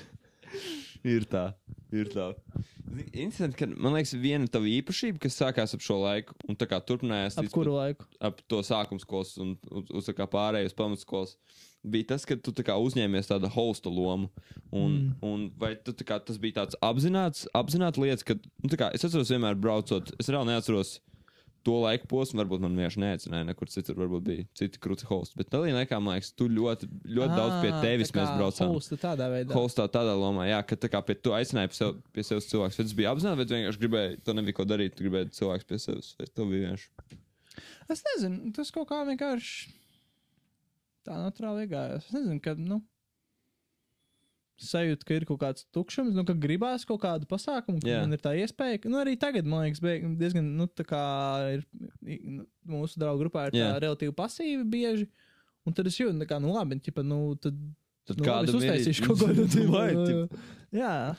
ir 1.15 1.27
tā, 1.29 1.49
ir 1.95 2.09
tā. 2.11 2.31
Interesanti, 3.13 3.57
ka 3.59 3.67
man 3.75 3.93
liekas, 3.97 4.13
viena 4.19 4.47
tava 4.51 4.69
īpašība, 4.71 5.19
kas 5.23 5.37
sākās 5.39 5.75
ap 5.75 5.83
šo 5.83 5.99
laiku, 6.01 6.35
un 6.49 6.55
tā 6.59 6.67
kā 6.69 6.79
turpinājās 6.81 7.37
Ap 7.39 7.49
kuru 7.53 7.75
laiku? 7.77 8.07
ap 8.23 8.39
to 8.49 8.61
sākuma 8.65 8.99
skolas 9.03 9.35
un 9.43 9.55
uz, 9.69 9.89
uz 10.01 10.07
tā 10.09 10.15
kā 10.17 10.27
pārējais 10.31 10.75
pamatskolas, 10.77 11.35
bija 11.87 12.09
tas, 12.13 12.25
ka 12.27 12.35
tu 12.39 12.51
tā 12.55 12.65
kā 12.67 12.75
uzņēmies 12.81 13.29
tādu 13.29 13.51
hosta 13.53 13.91
lomu. 13.93 14.31
Un, 14.71 14.95
Mm. 14.97 15.11
un 15.23 15.43
vai 15.59 15.75
tu, 15.75 15.93
tā 15.95 16.03
kā, 16.07 16.17
tas 16.19 16.37
bija 16.41 16.61
tāds 16.63 16.75
apzināts, 16.83 17.45
apzināts 17.55 17.99
lietas, 18.01 18.23
ka, 18.27 18.35
nu, 18.35 18.69
tā 18.71 18.79
kā 18.79 18.89
es 18.93 19.05
atceros 19.07 19.29
vienmēr 19.31 19.55
braucot, 19.55 20.11
es 20.19 20.27
reāli 20.27 20.51
neatceros 20.51 20.97
to 21.65 21.75
laiku 21.83 22.07
posmu, 22.11 22.39
varbūt 22.41 22.63
man 22.63 22.75
vienkārši 22.77 23.01
neaicināja, 23.03 23.47
nekur 23.49 23.69
citur, 23.71 23.97
varbūt 23.99 24.25
bija 24.25 24.45
citi 24.57 24.81
kruci 24.83 25.07
hosti. 25.09 25.37
Bet 25.39 25.49
tā 25.53 25.61
laikā, 25.63 25.99
man 26.03 26.17
liekas, 26.17 26.33
tu 26.37 26.47
ļoti, 26.51 26.89
ļoti 27.17 27.37
daudz 27.39 27.55
pie 27.63 27.71
tevis 27.83 28.13
mēs 28.15 28.33
braucām. 28.37 28.73
Hosta 28.75 28.99
tādā 29.01 29.29
veidā. 29.33 29.55
Hostā 29.57 29.87
tādā 29.91 30.15
lomā, 30.17 30.47
jā, 30.49 30.59
ka 30.67 30.79
tā 30.79 30.91
kā 30.93 31.01
pie 31.05 31.17
tu 31.19 31.35
aicināji 31.37 31.73
pie, 31.73 31.79
sev, 31.79 31.95
pie 32.15 32.25
sevis 32.27 32.49
cilvēks. 32.51 32.79
Tas 32.81 32.97
bija 32.97 33.13
apzināti, 33.15 33.47
tu 33.47 33.57
vienkārši 33.57 33.83
gribēji, 33.83 34.19
to 34.27 34.37
nebija 34.37 34.59
ko 34.59 34.67
darīt, 34.69 34.95
tu 34.97 35.07
gribēji 35.07 35.33
cilvēks 35.39 35.69
pie 35.69 35.81
sevis. 35.83 36.13
Vai 36.19 36.29
to 36.31 36.47
bija 36.51 36.67
vienkārši? 36.67 37.19
Es 37.93 38.03
nezinu, 38.11 38.53
tas 38.55 38.73
kaut 38.75 38.89
kā 38.91 39.01
vienkārši 39.07 39.73
tā 41.07 41.17
naturāli 41.21 41.65
iegājās. 41.65 42.09
Es 42.09 42.15
nezinu, 42.17 42.41
kad, 42.43 42.59
nu, 42.59 42.81
sajūta, 44.59 45.05
ka 45.05 45.13
ir 45.17 45.25
kaut 45.29 45.39
kāds 45.41 45.65
tukšums, 45.75 46.13
nu, 46.17 46.23
ka 46.25 46.33
gribās 46.33 46.85
kaut 46.87 47.01
kādu 47.03 47.27
pasākumu, 47.29 47.81
ka 47.83 47.87
Jā. 47.89 48.01
man 48.01 48.13
ir 48.13 48.21
tā 48.23 48.33
iespēja. 48.41 48.81
ka- 48.81 48.89
Nu, 48.89 48.97
arī 49.03 49.17
tagad, 49.19 49.45
man 49.45 49.65
liekas, 49.67 49.79
beig- 49.83 50.17
diezgan, 50.17 50.43
nu, 50.57 50.67
tā 50.67 50.85
kā 50.85 51.01
ir 51.57 51.65
nu, 52.01 52.45
mūsu 52.67 52.97
draugu 52.97 53.25
grupā 53.25 53.47
ir 53.47 53.51
tā 53.57 53.63
Jā. 53.65 53.79
relatīvi 53.79 54.15
pasīvi 54.17 54.63
bieži. 54.69 55.07
Un 55.67 55.73
tad 55.73 55.85
es 55.87 55.97
jūtu, 55.99 56.17
tā 56.17 56.25
kā, 56.27 56.39
nu, 56.41 56.53
labi, 56.53 56.79
ķipa, 56.79 57.03
nu, 57.05 57.35
tad 57.35 57.53
Tad 58.07 58.21
Nu, 58.21 58.23
labi, 58.23 58.47
es 58.47 58.55
uztaisīšu 58.55 59.03
kaut 59.05 59.19
ko 59.19 59.25
tādu. 59.35 59.67
Vai, 59.67 59.89
tip, 60.07 60.37
Jā, 60.71 61.17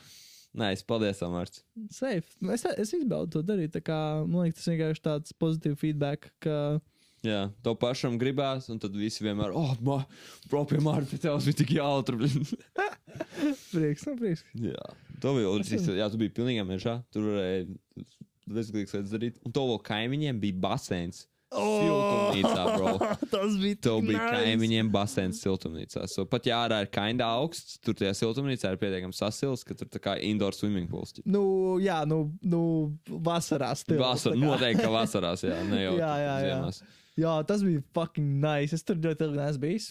Nē, 0.57 0.73
es 0.73 0.83
paldies, 0.83 1.19
Amārts. 1.21 1.61
Safe. 1.93 2.25
Nu, 2.41 2.51
Es, 2.57 2.65
es 2.65 2.93
izbaudu 2.97 3.31
to 3.31 3.43
darīt. 3.43 3.71
Tā 3.77 3.83
kā, 3.85 3.99
man 4.27 4.47
liekas, 4.49 4.65
tas 4.65 4.71
vienkārši 4.73 5.03
tāds 5.05 5.35
pozitīvs 5.39 5.77
feedback, 5.79 6.31
ka 6.41 6.81
Jā, 7.23 7.53
to 7.63 7.75
pašam 7.75 8.17
gribās, 8.19 8.71
un 8.71 8.79
tad 8.79 8.93
visi 8.97 9.21
vienmēr, 9.27 9.53
oh, 9.53 9.75
man, 9.83 10.07
bro, 10.49 10.65
pie 10.65 10.79
Mārta, 10.79 11.11
pie 11.11 11.19
tevis 11.19 11.45
bija 11.51 11.59
tik 11.61 11.73
jautri. 11.77 12.31
blin." 13.73 13.85
prieks, 13.89 14.07
nu, 14.09 14.17
prieks. 14.21 14.45
jā, 14.55 14.87
to 15.23 15.35
bija 15.39 15.49
ļoti 15.55 15.99
Jā, 15.99 16.11
tu 16.13 16.21
biji 16.21 16.35
pilnīgā 16.37 16.67
mežā. 16.69 16.99
Tur 17.15 17.29
varēja 17.31 17.67
bezgalīgas 18.49 18.95
lietas 18.97 19.11
darīt. 19.13 19.41
Un 19.45 19.53
to 19.53 19.67
vēl 19.73 19.83
kaimiņiem 19.89 20.41
bija 20.41 20.61
baseins. 20.69 21.27
Siltumnīcā, 21.49 22.65
bro. 22.77 22.91
tas 23.33 23.55
bija 23.57 23.79
Tev 23.87 24.01
tik 24.03 24.09
bija 24.11 24.19
nice. 24.21 24.33
kaimiņiem 24.35 24.91
baseins 24.93 25.39
siltumnīcā. 25.41 26.03
So, 26.13 26.27
pat 26.29 26.45
ja 26.49 26.59
ārā 26.67 26.83
ir 26.85 26.91
kinda 26.93 27.25
augsts, 27.39 27.79
tur 27.85 27.97
tajā 27.97 28.13
siltumnīcā 28.19 28.75
ir 28.75 28.81
pietiekami 28.83 29.17
sasils, 29.17 29.65
ka 29.65 29.77
tur 29.79 29.89
tā 29.89 30.01
kā 30.05 30.17
indoor 30.29 30.53
swimming 30.57 30.91
pools. 30.93 31.15
ķip. 31.17 31.25
Nu, 31.25 31.79
jā, 31.81 32.03
nu, 32.09 32.19
nu 32.45 32.61
vasarā 33.09 33.71
stils. 33.81 34.01
Vasar, 34.03 34.37
tā 34.37 34.43
noteikti, 34.43 34.85
ka 34.85 34.93
vasarās, 34.93 35.45
jā, 35.49 35.57
ne 35.71 35.81
jau 35.87 35.95
Jā, 36.03 36.13
jā, 36.21 36.35
jā. 36.37 36.37
ziemās. 36.51 36.83
Jā, 37.19 37.33
tas 37.49 37.65
bija 37.67 37.81
fucking 37.97 38.37
nice. 38.45 38.77
Es 38.77 38.85
tur 38.87 39.01
ļoti 39.03 39.27
ilgi 39.27 39.41
neesmu 39.41 39.65
bijis. 39.65 39.89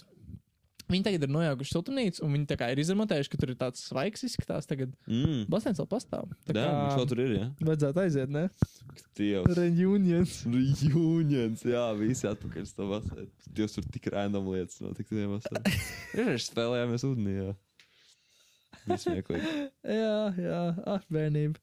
Viņi 0.87 1.03
tagad 1.03 1.23
ir 1.25 1.31
nojaukuši 1.35 1.73
siltumnīcu, 1.73 2.21
un 2.23 2.31
viņi 2.37 2.55
kā 2.61 2.69
ir 2.71 2.79
izremontējuši, 2.79 3.31
ka 3.33 3.37
tur 3.41 3.51
ir 3.51 3.57
tāds 3.59 3.81
svaigs 3.89 4.23
izskatās. 4.23 4.67
Tagad 4.69 4.93
Mm. 5.07 5.41
basēns 5.51 5.81
vēl 5.81 5.87
pastāv. 5.91 6.29
Tā 6.47 6.55
Jā, 6.55 6.67
viņš 6.71 6.95
vēl 7.01 7.07
tur 7.11 7.19
ir, 7.25 7.31
jā. 7.35 7.47
vajadzētu 7.67 8.01
aiziet, 8.05 8.29
ne? 8.31 8.45
Dievs. 9.19 9.57
Reunions. 9.59 10.35
Reunions, 10.47 11.63
jā, 11.67 11.83
visi 11.99 12.27
atpakaļ 12.31 12.61
uz 12.63 12.71
to 12.77 12.87
vasaru. 12.87 13.27
Dievs, 13.51 13.75
tur 13.75 13.83
tik 13.91 14.07
random 14.15 14.47
lietas 14.53 14.79
notika 14.79 15.11
tajā 15.11 15.27
vasarā. 15.35 15.75
Arī 16.23 16.37
spēlējāmies 16.45 17.03
ūdenī, 17.09 17.35
jā. 17.41 17.55
Vismieklīgi. 18.87 19.51
Jā, 19.83 20.19
jā, 20.39 20.61
ah, 20.87 21.03
bērnība. 21.11 21.59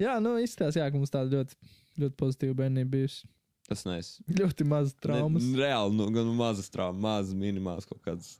Jā, 0.00 0.16
nu 0.24 0.38
izskatās, 0.40 0.78
jā, 0.80 0.86
ka 0.88 0.96
mums 0.96 1.12
tāda 1.12 1.28
ļoti, 1.36 1.58
ļoti 2.00 2.16
pozitīva 2.16 2.56
bērnība 2.62 2.94
bijusi. 2.94 3.28
Tas 3.70 3.84
nice. 3.86 4.18
Ļoti 4.26 4.66
maz 4.66 4.92
traumas. 4.98 5.44
Ne, 5.46 5.60
reāli, 5.62 5.94
nu, 5.94 6.08
gan 6.14 6.30
mazas 6.34 6.70
traumas, 6.74 6.98
mazas, 7.04 7.36
minimālas 7.38 7.86
kaut 7.86 8.00
kādas. 8.02 8.32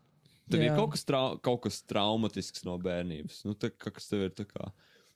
Tev 0.51 0.65
ir 0.65 0.73
Jā. 0.73 0.77
kaut 0.81 0.97
kas, 0.97 1.05
trau, 1.07 1.37
kaut 1.39 1.61
kas 1.69 1.79
traumatisks 1.87 2.65
no 2.67 2.75
bērnības. 2.83 3.45
Nu, 3.47 3.55
tā, 3.55 3.71
kā 3.71 3.93
kas 3.95 4.11
tev 4.11 4.27
ir 4.27 4.33
tā 4.35 4.49
kā 4.49 4.73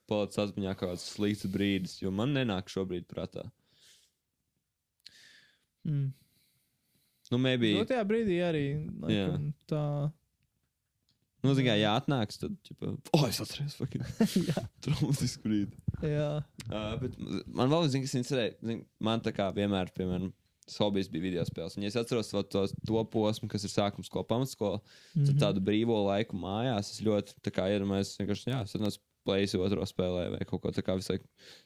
palicis 0.07 0.39
atmiņā 0.45 0.75
kaut 0.79 0.93
kāds 0.93 1.09
slikts 1.17 1.49
brīdis, 1.51 1.97
jo 2.05 2.13
man 2.15 2.31
nenāk 2.37 2.71
šobrīd 2.71 3.09
prātā. 3.11 3.49
Mm. 5.83 6.13
Nu, 7.33 7.41
maybe, 7.41 7.73
Nu, 7.75 7.83
tajā 7.89 8.05
brīdī 8.07 8.39
arī 8.47 8.65
laikam, 9.03 9.51
tā. 9.67 9.85
Nu, 11.45 11.55
zin 11.57 11.67
kā, 11.69 11.75
ja 11.79 11.95
atnāks, 12.01 12.39
tad, 12.41 12.55
ķipa, 12.67 12.95
oh, 13.17 13.27
es 13.29 13.41
atceros, 13.45 13.77
jā, 14.51 14.65
traumatisku 14.85 15.45
brīdi. 15.49 15.77
jā. 16.03 16.31
Uh, 16.71 16.95
bet 17.03 17.19
man 17.55 17.71
vēl 17.73 17.89
zina, 17.93 18.07
kas 18.09 18.17
interesē, 18.19 18.49
zin, 18.65 18.83
man 19.05 19.23
tā 19.25 19.33
kā 19.37 19.51
vienmēr, 19.57 19.93
piemēram, 19.97 20.33
hobijs 20.81 21.11
bija 21.13 21.23
video 21.27 21.43
spēles. 21.45 21.75
Un, 21.77 21.85
ja 21.85 21.91
es 21.93 21.97
atceros 22.01 22.31
to, 22.33 22.41
to, 22.49 22.63
to 22.89 23.03
posmu, 23.13 23.51
kas 23.53 23.67
ir 23.69 23.73
sākums 23.73 24.09
skola, 24.09 24.25
pamatskola, 24.31 24.79
mm 24.81 25.21
Mhm. 25.21 25.27
-hmm. 25.29 25.41
tādu 25.43 25.61
brīvo 25.61 25.99
laiku 26.09 26.37
mājās, 26.41 26.91
es 26.95 27.03
ļoti 27.05 27.37
tā 27.45 27.53
kā 27.53 27.69
iedomājos, 27.69 28.17
vienkārši, 28.19 28.49
jā, 28.51 28.63
es 28.65 28.75
atnācu 28.75 28.99
plēsi 29.25 29.57
otro 29.61 29.85
spēlē 29.89 30.31
vai 30.35 30.45
kaut 30.45 30.61
ko 30.63 30.71
tā 30.71 30.83
kā 30.85 30.97
visai, 30.97 31.17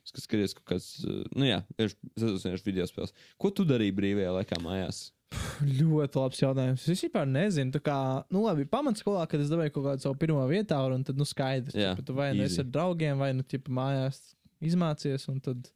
es 0.06 0.12
skaties 0.22 0.54
kaut 0.54 0.66
kāds, 0.74 0.90
nu 1.34 1.44
jā, 1.46 1.62
es 1.78 1.94
atceros 2.16 2.44
vienkārši 2.44 2.66
video 2.66 2.86
spēles. 2.86 3.12
Ko 3.38 3.50
tu 3.50 3.64
darīji 3.64 3.94
brīvajā 3.94 4.30
laikā 4.34 4.60
mājās? 4.62 5.12
Ļoti 5.58 6.20
labs 6.20 6.40
jautājums. 6.40 6.84
Es 6.88 7.02
vispār 7.02 7.26
nezinu, 7.28 7.72
tā 7.74 7.80
kā, 7.84 7.96
nu, 8.32 8.44
labi, 8.46 8.64
pamatskolā, 8.70 9.26
kad 9.28 9.42
es 9.42 9.50
dabūju 9.52 9.74
kaut 9.74 9.86
kādu 9.90 10.06
savu 10.06 10.16
pirmo 10.20 10.44
vietā, 10.48 10.78
un 10.86 11.04
tad, 11.04 11.18
nu, 11.20 11.26
skaidrs, 11.28 11.76
ka 11.76 12.04
tu 12.06 12.16
vai 12.16 12.30
nu 12.36 12.46
esi 12.46 12.62
ar 12.62 12.70
draugiem, 12.72 13.18
vai 13.20 13.32
nu, 13.36 13.44
tipa, 13.46 13.72
mājās 13.74 14.20
izmācies, 14.64 15.26
un 15.28 15.40
tad, 15.44 15.68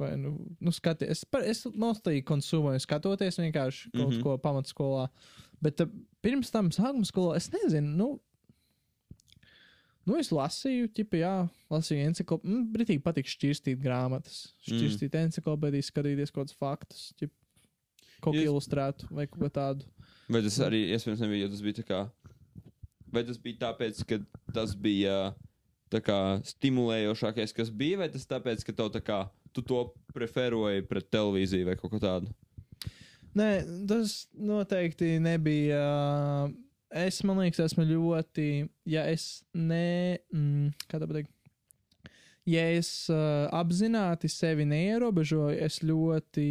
vai 0.00 0.12
nu, 0.20 0.34
nu 0.60 0.74
skaties. 0.74 1.24
Es, 1.24 1.44
es 1.54 1.62
nostāju 1.72 2.24
konsumēju, 2.28 2.82
skatoties 2.84 3.40
vienkārši 3.40 3.92
kaut 3.94 4.02
mm. 4.02 4.16
-hmm. 4.16 4.24
ko 4.26 4.36
pamatskolā. 4.42 5.06
Bet 5.62 5.80
uh, 5.80 5.92
pirms 6.20 6.52
tam 6.52 6.70
sākuma 6.74 7.08
skolā 7.08 7.36
es 7.40 7.50
nezinu, 7.54 7.96
nu, 7.96 8.10
Nu, 10.08 10.16
es 10.16 10.30
lasīju, 10.32 10.88
ķipa, 10.96 11.18
jā, 11.20 11.34
lasīju 11.70 12.06
encyklopēdiju. 12.08 12.54
Man 12.56 12.62
britīgi 12.72 13.02
patīk 13.04 13.28
šķirstīt 13.30 13.82
grāmatas, 13.82 14.38
šķirstīt 14.64 15.12
mm. 15.12 15.28
encyklopēdijas, 15.28 15.90
skatīties 15.92 16.32
kaut 16.32 16.48
kādus 16.48 16.56
faktus, 16.56 17.02
ķip, 17.20 17.34
kaut 18.22 18.36
ko 18.36 18.42
ilustrētu 18.42 19.10
vai 19.10 19.26
kaut 19.30 19.42
ko 19.44 19.52
tādu. 19.52 19.88
Vai 20.30 20.42
tas 20.44 20.58
arī 20.62 20.84
iespējams 20.94 21.22
nebija, 21.24 21.46
jo 21.46 21.52
tas 21.54 21.62
bija 21.66 21.78
tā 21.80 21.86
kā, 21.88 22.00
vai 23.10 23.24
tas 23.26 23.40
bija 23.42 23.62
tāpēc, 23.64 24.02
ka 24.06 24.20
tas 24.54 24.76
bija 24.78 25.16
tā 25.90 25.98
kā 26.04 26.18
stimulējošākais, 26.46 27.54
kas 27.56 27.72
bija, 27.74 27.98
vai 28.04 28.10
tas 28.12 28.28
tāpēc, 28.30 28.62
ka 28.66 28.76
tev 28.76 28.92
tā 28.94 29.02
kā, 29.02 29.24
tu 29.50 29.64
to 29.66 29.82
preferoji 30.14 30.86
pret 30.86 31.10
televīziju 31.10 31.66
vai 31.66 31.76
kaut 31.80 31.96
ko 31.96 32.02
tādu? 32.02 32.30
Nē, 33.38 33.50
tas 33.90 34.24
noteikti 34.34 35.18
nebija. 35.22 35.82
Es, 36.90 37.20
man 37.22 37.38
liekas, 37.38 37.62
esmu 37.68 37.86
ļoti. 37.86 38.46
Ja 38.90 39.04
es 39.06 39.44
ne. 39.54 40.18
Mm, 40.34 40.72
kā 40.90 40.98
tā 40.98 41.06
pateikt? 41.06 41.30
Ja 42.50 42.64
es 42.74 42.88
uh, 43.12 43.46
apzināti 43.54 44.30
sevi 44.32 44.64
neierobežoju, 44.66 45.58
es 45.62 45.78
ļoti 45.86 46.46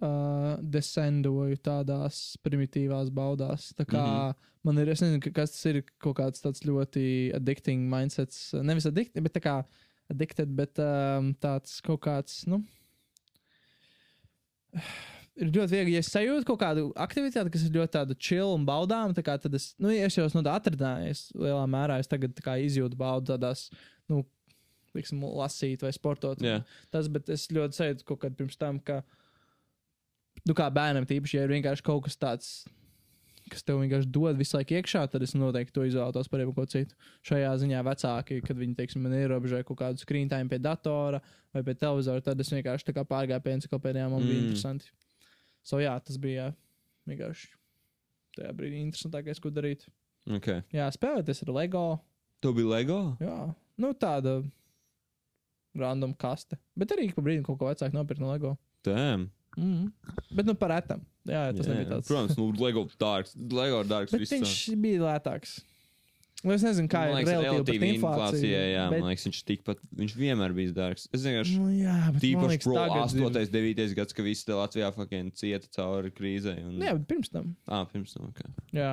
uh, 0.00 0.54
descendoju 0.60 1.60
tādās 1.64 2.36
primitīvās 2.44 3.12
baudās. 3.14 3.72
Tā 3.78 3.86
kā 3.86 4.02
mm 4.02 4.20
-hmm. 4.20 4.52
man 4.64 4.78
ir, 4.78 4.88
es 4.88 5.00
nezinu, 5.00 5.20
ka- 5.20 5.34
kas 5.40 5.56
tas 5.56 5.64
ir, 5.72 5.82
kaut 5.98 6.16
kāds 6.18 6.42
tāds 6.42 6.64
ļoti 6.64 7.34
addicting 7.36 7.88
mindsets. 7.90 8.52
Nevis 8.54 8.86
addicting, 8.86 9.22
bet 9.22 9.36
tā 9.36 9.40
kā 9.40 9.64
addicted, 10.10 10.48
bet 10.56 10.78
um, 10.78 11.34
tāds 11.40 11.80
kaut 11.80 12.00
kāds, 12.00 12.46
nu 12.46 12.64
ir 15.40 15.50
ļoti 15.50 15.74
viegli, 15.74 15.96
ja 15.96 16.02
es 16.02 16.10
sajūtu 16.12 16.46
kaut 16.48 16.60
kādu 16.62 16.84
aktivitāti, 17.00 17.52
kas 17.54 17.66
ir 17.66 17.74
ļoti 17.74 17.94
tāda 17.96 18.16
chill 18.18 18.54
un 18.54 18.66
baudām, 18.68 19.14
tā 19.16 19.24
kā 19.26 19.36
tad 19.40 19.56
es, 19.58 19.72
nu, 19.82 19.90
es 19.90 20.16
jau 20.16 20.26
esmu 20.28 20.40
no 20.40 20.46
tā 20.46 20.54
atradinājies 20.60 21.26
lielā 21.38 21.64
mērā, 21.70 21.98
es 22.02 22.10
tagad 22.10 22.38
izjūtu 22.38 22.98
baudu 22.98 23.32
tādās, 23.32 23.66
nu, 24.10 24.22
liksim, 24.94 25.24
lasīt 25.26 25.82
vai 25.82 25.90
sportot. 25.94 26.42
Jā. 26.44 26.60
Tas, 26.94 27.10
bet 27.10 27.30
es 27.34 27.48
ļoti 27.50 27.80
sajūtu 27.80 28.08
kaut 28.10 28.22
kad 28.22 28.36
pirms 28.38 28.58
tam, 28.60 28.78
ka, 28.78 29.02
nu, 30.48 30.56
kā 30.56 30.68
bērnam 30.72 31.06
tīpaši, 31.08 31.38
ja 31.38 31.44
ir 31.46 31.52
vienkārši 31.54 31.84
kaut 31.86 32.04
kas 32.06 32.18
tāds, 32.20 32.50
kas 33.52 33.64
tev 33.66 33.80
vienkārši 33.82 34.10
dod 34.12 34.38
visu 34.40 34.56
laiku 34.56 34.76
iekšā, 34.78 35.04
tad 35.12 35.24
es 35.24 35.34
noteikti 35.36 35.74
to 35.76 35.84
izvēlētos 35.88 36.30
par 36.32 36.42
jebko 36.42 36.66
citu. 36.70 36.96
Šajā 37.28 37.50
ziņā 37.62 37.82
vecāki, 37.86 38.40
kad 38.44 38.60
viņi, 38.60 38.76
teiksim, 38.78 39.04
man 39.04 39.16
ierobežoja 39.18 39.66
kaut 39.68 39.80
kādu 39.82 40.04
screen 40.04 40.30
time 40.32 40.48
pie 40.52 40.60
datora 40.62 41.20
vai 41.54 41.64
pie 41.66 41.76
televizora, 41.80 42.24
tad 42.24 42.40
es 42.40 42.52
vienkārši 42.52 42.88
tā 42.88 42.96
kā 42.96 43.04
pārgāju 43.08 43.44
pie 43.44 43.58
enciklopēdijām, 43.58 44.16
man 44.16 44.24
mm. 44.24 44.30
bija 44.30 44.46
interesanti. 44.46 44.90
So, 45.64 45.80
jā, 45.80 45.94
tas 46.04 46.20
bija 46.20 46.50
vienkārši 47.08 47.52
tajā 48.38 48.50
brīdī 48.56 48.80
interesantākais, 48.82 49.40
ko 49.40 49.52
darīt. 49.54 49.86
Okay. 50.24 50.64
Jā, 50.72 50.88
spēlēties 50.92 51.44
ar 51.44 51.52
LEGO. 51.54 51.84
Tev 52.44 52.56
bija 52.56 52.70
LEGO? 52.72 53.00
Jā, 53.22 53.38
nu 53.80 53.92
tāda 54.00 54.38
random 55.78 56.14
kaste. 56.16 56.58
Bet 56.78 56.92
arī 56.94 57.10
pa 57.14 57.24
brīdim 57.24 57.44
kaut 57.46 57.58
ko 57.60 57.68
vecāku 57.68 57.96
nopirkt 57.96 58.22
no 58.22 58.30
LEGO. 58.32 58.54
Tēm. 58.86 59.28
Mm. 59.56 59.92
Bet 60.34 60.48
nu 60.48 60.54
par 60.58 60.74
retam. 60.74 61.04
Jā, 61.24 61.46
jā 61.48 61.52
tas 61.56 61.68
jā, 61.68 61.76
nebija 61.76 61.90
tāds. 61.92 62.10
Protams, 62.10 62.34
nu, 62.40 62.48
LEGO 62.60 62.82
dārgs. 63.00 63.36
LEGO 63.38 63.84
dārgs. 63.88 64.12
Bet 64.16 64.34
viņš 64.34 64.58
bija 64.82 65.06
lētāks. 65.06 65.54
Nu, 66.44 66.52
es 66.52 66.60
nezinu, 66.60 66.90
kā 66.92 67.06
Man 67.06 67.14
ir 67.14 67.16
liekas, 67.22 67.38
relatīvi 67.40 67.86
inflācijai, 67.94 68.64
jā, 68.74 68.82
bet, 68.92 69.00
man 69.00 69.08
liekas, 69.08 69.22
viņš 69.30 69.38
tikpat, 69.48 69.78
viņš 69.96 70.16
vienmēr 70.18 70.52
bijis 70.52 70.74
dārgs. 70.76 71.06
Es 71.16 71.22
vienkārši, 71.24 71.54
nu, 71.56 71.70
jā, 71.72 71.94
bet 72.12 72.20
tīpaši 72.20 72.58
pro 72.66 72.74
tagad 72.76 73.14
ir- 73.16 73.24
8, 73.30 73.54
9 73.54 73.94
gads, 73.96 74.12
ka 74.18 74.26
visi 74.26 74.44
te 74.44 74.58
Latvijā 74.58 74.90
fucking 74.92 75.32
cieta 75.40 75.70
cauri 75.72 76.12
krīzei. 76.12 76.58
Un... 76.66 76.76
Jā, 76.84 76.92
bet 76.98 77.06
pirms 77.08 77.32
tam. 77.32 77.54
Ah, 77.64 77.86
pirms 77.88 78.12
tam, 78.12 78.28
ok. 78.28 78.44
Jā, 78.76 78.92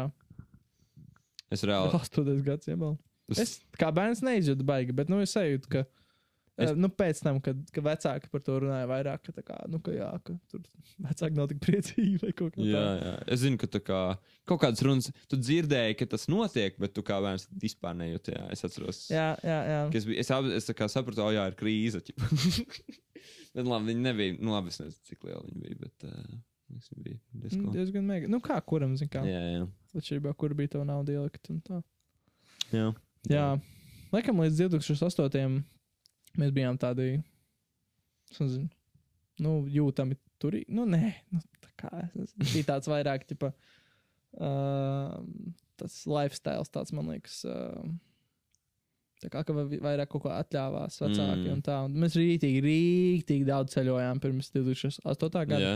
Es 1.52 1.66
reāli. 1.68 1.92
8 1.92 2.44
gads 2.46 2.70
jau. 2.72 2.94
Es, 3.32 3.40
Es 3.42 3.52
kā 3.80 3.92
bērns 3.96 4.24
neizjūtu 4.24 4.64
baigi, 4.68 4.96
bet 4.96 5.12
nu, 5.12 5.20
es 5.24 5.36
sajūtu, 5.36 5.68
ka. 5.72 5.84
Es- 5.84 6.01
Es... 6.60 6.74
Nu, 6.76 6.90
pēc 6.92 7.22
tam, 7.24 7.40
kad, 7.44 7.60
kad 7.72 7.86
vecāki 7.86 8.28
par 8.32 8.42
to 8.44 8.58
runāja 8.62 8.88
vairāk, 8.90 9.22
ka, 9.24 9.34
tā 9.38 9.44
kā, 9.46 9.56
nu, 9.72 9.80
ka, 9.84 9.94
jā, 9.96 10.10
ka 10.26 10.36
tur 10.52 10.64
vecāki 11.06 11.38
nav 11.38 11.48
tik 11.52 11.62
priecīgi 11.64 12.20
vai 12.22 12.32
kaut 12.36 12.58
kā 12.58 12.66
jā, 12.66 12.82
tāda. 12.82 13.08
jā. 13.08 13.14
Es 13.36 13.42
zinu, 13.46 13.60
ka 13.62 13.70
kā 13.80 14.02
kaut 14.52 14.62
kādas 14.66 14.84
runas, 14.86 15.08
tu 15.32 15.40
dzirdēji, 15.40 15.96
ka 16.02 16.10
tas 16.12 16.28
notiek, 16.32 16.76
bet 16.82 16.94
tu 16.98 17.06
kā 17.08 17.22
bērns 17.24 17.48
vispār 17.64 17.96
nejūti. 18.02 18.36
Jā, 18.36 18.44
es 18.54 18.66
atceros. 18.68 19.02
Jā, 19.14 19.30
jā, 19.48 19.58
jā. 19.72 19.80
ka 19.94 20.02
Es, 20.02 20.08
biju- 20.10 20.20
es, 20.26 20.34
es 20.60 20.70
tā 20.70 20.78
kā 20.78 20.90
sapratu, 20.92 21.24
o 21.24 21.32
jā, 21.34 21.48
ir 21.50 21.58
krīze. 21.60 22.04
bet 23.56 23.66
labi, 23.66 23.94
viņi 23.94 24.06
nebija, 24.10 24.38
nu 24.44 24.54
labi, 24.58 24.76
es 24.76 24.82
nezinu, 24.84 25.02
cik 25.08 25.28
liela 25.30 25.44
viņi 25.48 25.66
bija, 25.66 25.82
bet 25.88 26.08
uh, 26.12 26.40
viņi 26.76 27.04
bija 27.08 27.20
diezgan. 27.46 27.68
Diezgan 27.80 28.10
mega. 28.12 28.32
Nu, 28.32 28.44
kā 28.44 28.60
kuram, 28.68 28.98
zin 29.00 29.10
kā. 29.12 29.24
Jā, 29.28 29.42
jā. 29.56 29.66
Atšķirībā, 29.96 30.36
kur 30.40 30.54
bija 30.58 30.76
tā 30.76 30.84
nauda 30.88 31.16
ielikt 31.16 31.52
un 31.54 31.64
tā. 31.64 31.82
jā. 32.76 32.92
Jā, 33.30 33.46
laikam 34.12 34.40
līdz 34.42 34.66
2008. 34.68 35.62
Mēs 36.38 36.52
bijām 36.56 36.78
tādi, 36.80 37.24
nezinu, 38.40 38.70
nu, 39.40 39.56
jūtami 39.72 40.18
turīgi. 40.42 40.70
Nu, 40.70 40.86
nē, 40.86 41.14
nu, 41.32 41.42
tā 41.62 41.72
kā 41.82 41.92
bija 42.54 42.64
tāds 42.76 42.88
vairāk, 42.92 43.26
tipa, 43.30 43.52
uh, 44.40 45.18
tas 45.82 46.06
lifestyle, 46.08 46.64
tāds 46.72 46.94
man 46.94 47.12
liekas, 47.16 47.44
uh, 47.50 47.84
Tā 49.22 49.30
kā 49.30 49.44
ka 49.46 49.54
vai- 49.54 49.78
vairāk 49.78 50.10
kaut 50.10 50.24
ko 50.24 50.30
atļāvās 50.34 50.96
vecāki 50.98 51.44
Mm. 51.46 51.52
un 51.54 51.60
tā. 51.62 51.76
Un 51.86 51.94
mēs 51.94 52.16
rītīgi, 52.18 52.62
rītīgi 52.66 53.46
daudz 53.46 53.76
ceļojām 53.76 54.18
pirms 54.20 54.50
2008. 54.50 55.46
gada. 55.46 55.60
Jā. 55.62 55.76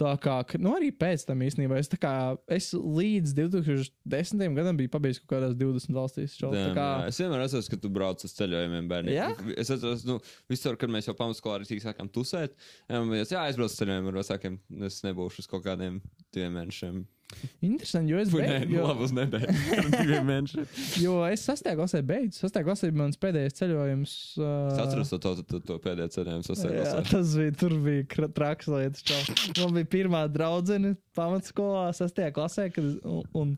Tā 0.00 0.10
kā, 0.18 0.40
nu 0.58 0.72
arī 0.74 0.88
pēc 0.90 1.22
tam 1.28 1.42
īstenībā 1.46 1.76
es, 1.78 1.86
kā, 2.02 2.34
es 2.50 2.72
līdz 2.74 3.34
2010. 3.38 4.42
gadam 4.56 4.78
biju 4.80 4.90
pabeidzis 4.90 5.22
kaut 5.22 5.36
kādās 5.36 5.54
20 5.60 5.94
valstīs. 5.94 6.34
Šo, 6.34 6.50
tā 6.50 6.64
Damn, 6.64 6.74
kā, 6.74 6.86
jā. 7.04 7.12
Es 7.12 7.20
vienmēr 7.22 7.44
atceros, 7.44 7.70
ka 7.70 7.78
tu 7.78 7.92
brauc 7.94 8.24
uz 8.26 8.34
ceļojumiem, 8.34 8.88
bērni. 8.90 9.14
Jā? 9.14 9.30
Es 9.54 9.70
atceros, 9.70 10.02
nu, 10.08 10.18
visur, 10.50 10.74
kad 10.80 10.90
mēs 10.90 11.06
jau 11.06 11.14
pamatskolā 11.18 11.60
arī 11.60 11.78
sākām 11.84 12.10
tusēt, 12.10 12.58
jā, 12.90 13.04
mēs, 13.06 13.30
jā, 13.36 13.46
aizbraucu 13.46 13.70
uz 13.70 13.78
ceļojumiem 13.78 14.10
ar 14.10 14.18
vecākiem. 14.18 14.58
Es 14.90 14.98
nebūšu 15.06 15.44
uz 15.44 15.50
kaut 15.54 15.62
kādiem 15.68 16.02
diviem 16.34 16.58
mēnešiem. 16.58 17.04
Interesanti, 17.64 18.12
jo 18.12 18.18
es 18.20 18.30
beidzu. 18.32 18.68
nu, 18.68 18.76
Jo, 18.78 18.86
labi 18.88 19.04
uz 19.06 19.12
mēnešiem. 19.18 20.66
jo 21.02 21.14
es 21.28 21.44
sastajā 21.48 21.76
klasē 21.78 22.00
beidzu. 22.06 22.38
Sastajā 22.44 22.66
klasē 22.68 22.90
bija 22.90 23.00
mans 23.02 23.20
pēdējais 23.20 23.56
ceļojums. 23.60 24.14
Uh, 24.38 24.50
Es 24.72 24.82
atceros 24.84 25.12
to, 25.14 25.18
to, 25.24 25.32
to, 25.50 25.60
to 25.70 25.78
pēdējo 25.84 26.10
ceļojumu 26.18 26.44
Jā, 26.44 26.48
sasniegšanas. 26.50 27.08
tas 27.10 27.34
bija, 27.40 27.54
tur 27.64 27.76
bija 27.84 28.28
traks 28.40 28.68
lietas. 28.72 29.02
čau. 29.06 29.22
Man 29.62 29.78
bija 29.80 29.90
pirmā 29.96 30.24
draudzene 30.32 30.94
pamatskolā, 31.16 31.88
sastajā 31.96 32.32
klasē, 32.36 32.68
kad, 32.74 32.92
un, 33.04 33.24
un 33.34 33.56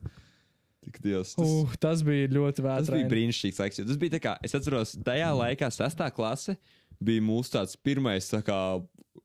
Tik 0.87 1.01
dievs. 1.03 1.33
Tas, 1.35 1.49
uh, 1.51 1.73
tas 1.83 2.03
bija 2.07 2.29
ļoti 2.31 2.63
tas 2.63 2.87
bija 2.95 3.09
brīnišķīgs 3.11 3.57
laiks. 3.59 3.81
Tas 3.89 3.97
bija 3.99 4.13
tā 4.13 4.21
kā, 4.23 4.35
es 4.47 4.55
atceros, 4.55 4.93
tajā 5.03 5.33
laikā 5.35 5.67
sastā 5.75 6.07
klase 6.15 6.55
bija 7.03 7.25
mūsu 7.27 7.57
tāds 7.57 7.75
pirmais 7.83 8.29
tā 8.31 8.39
kā 8.47 8.59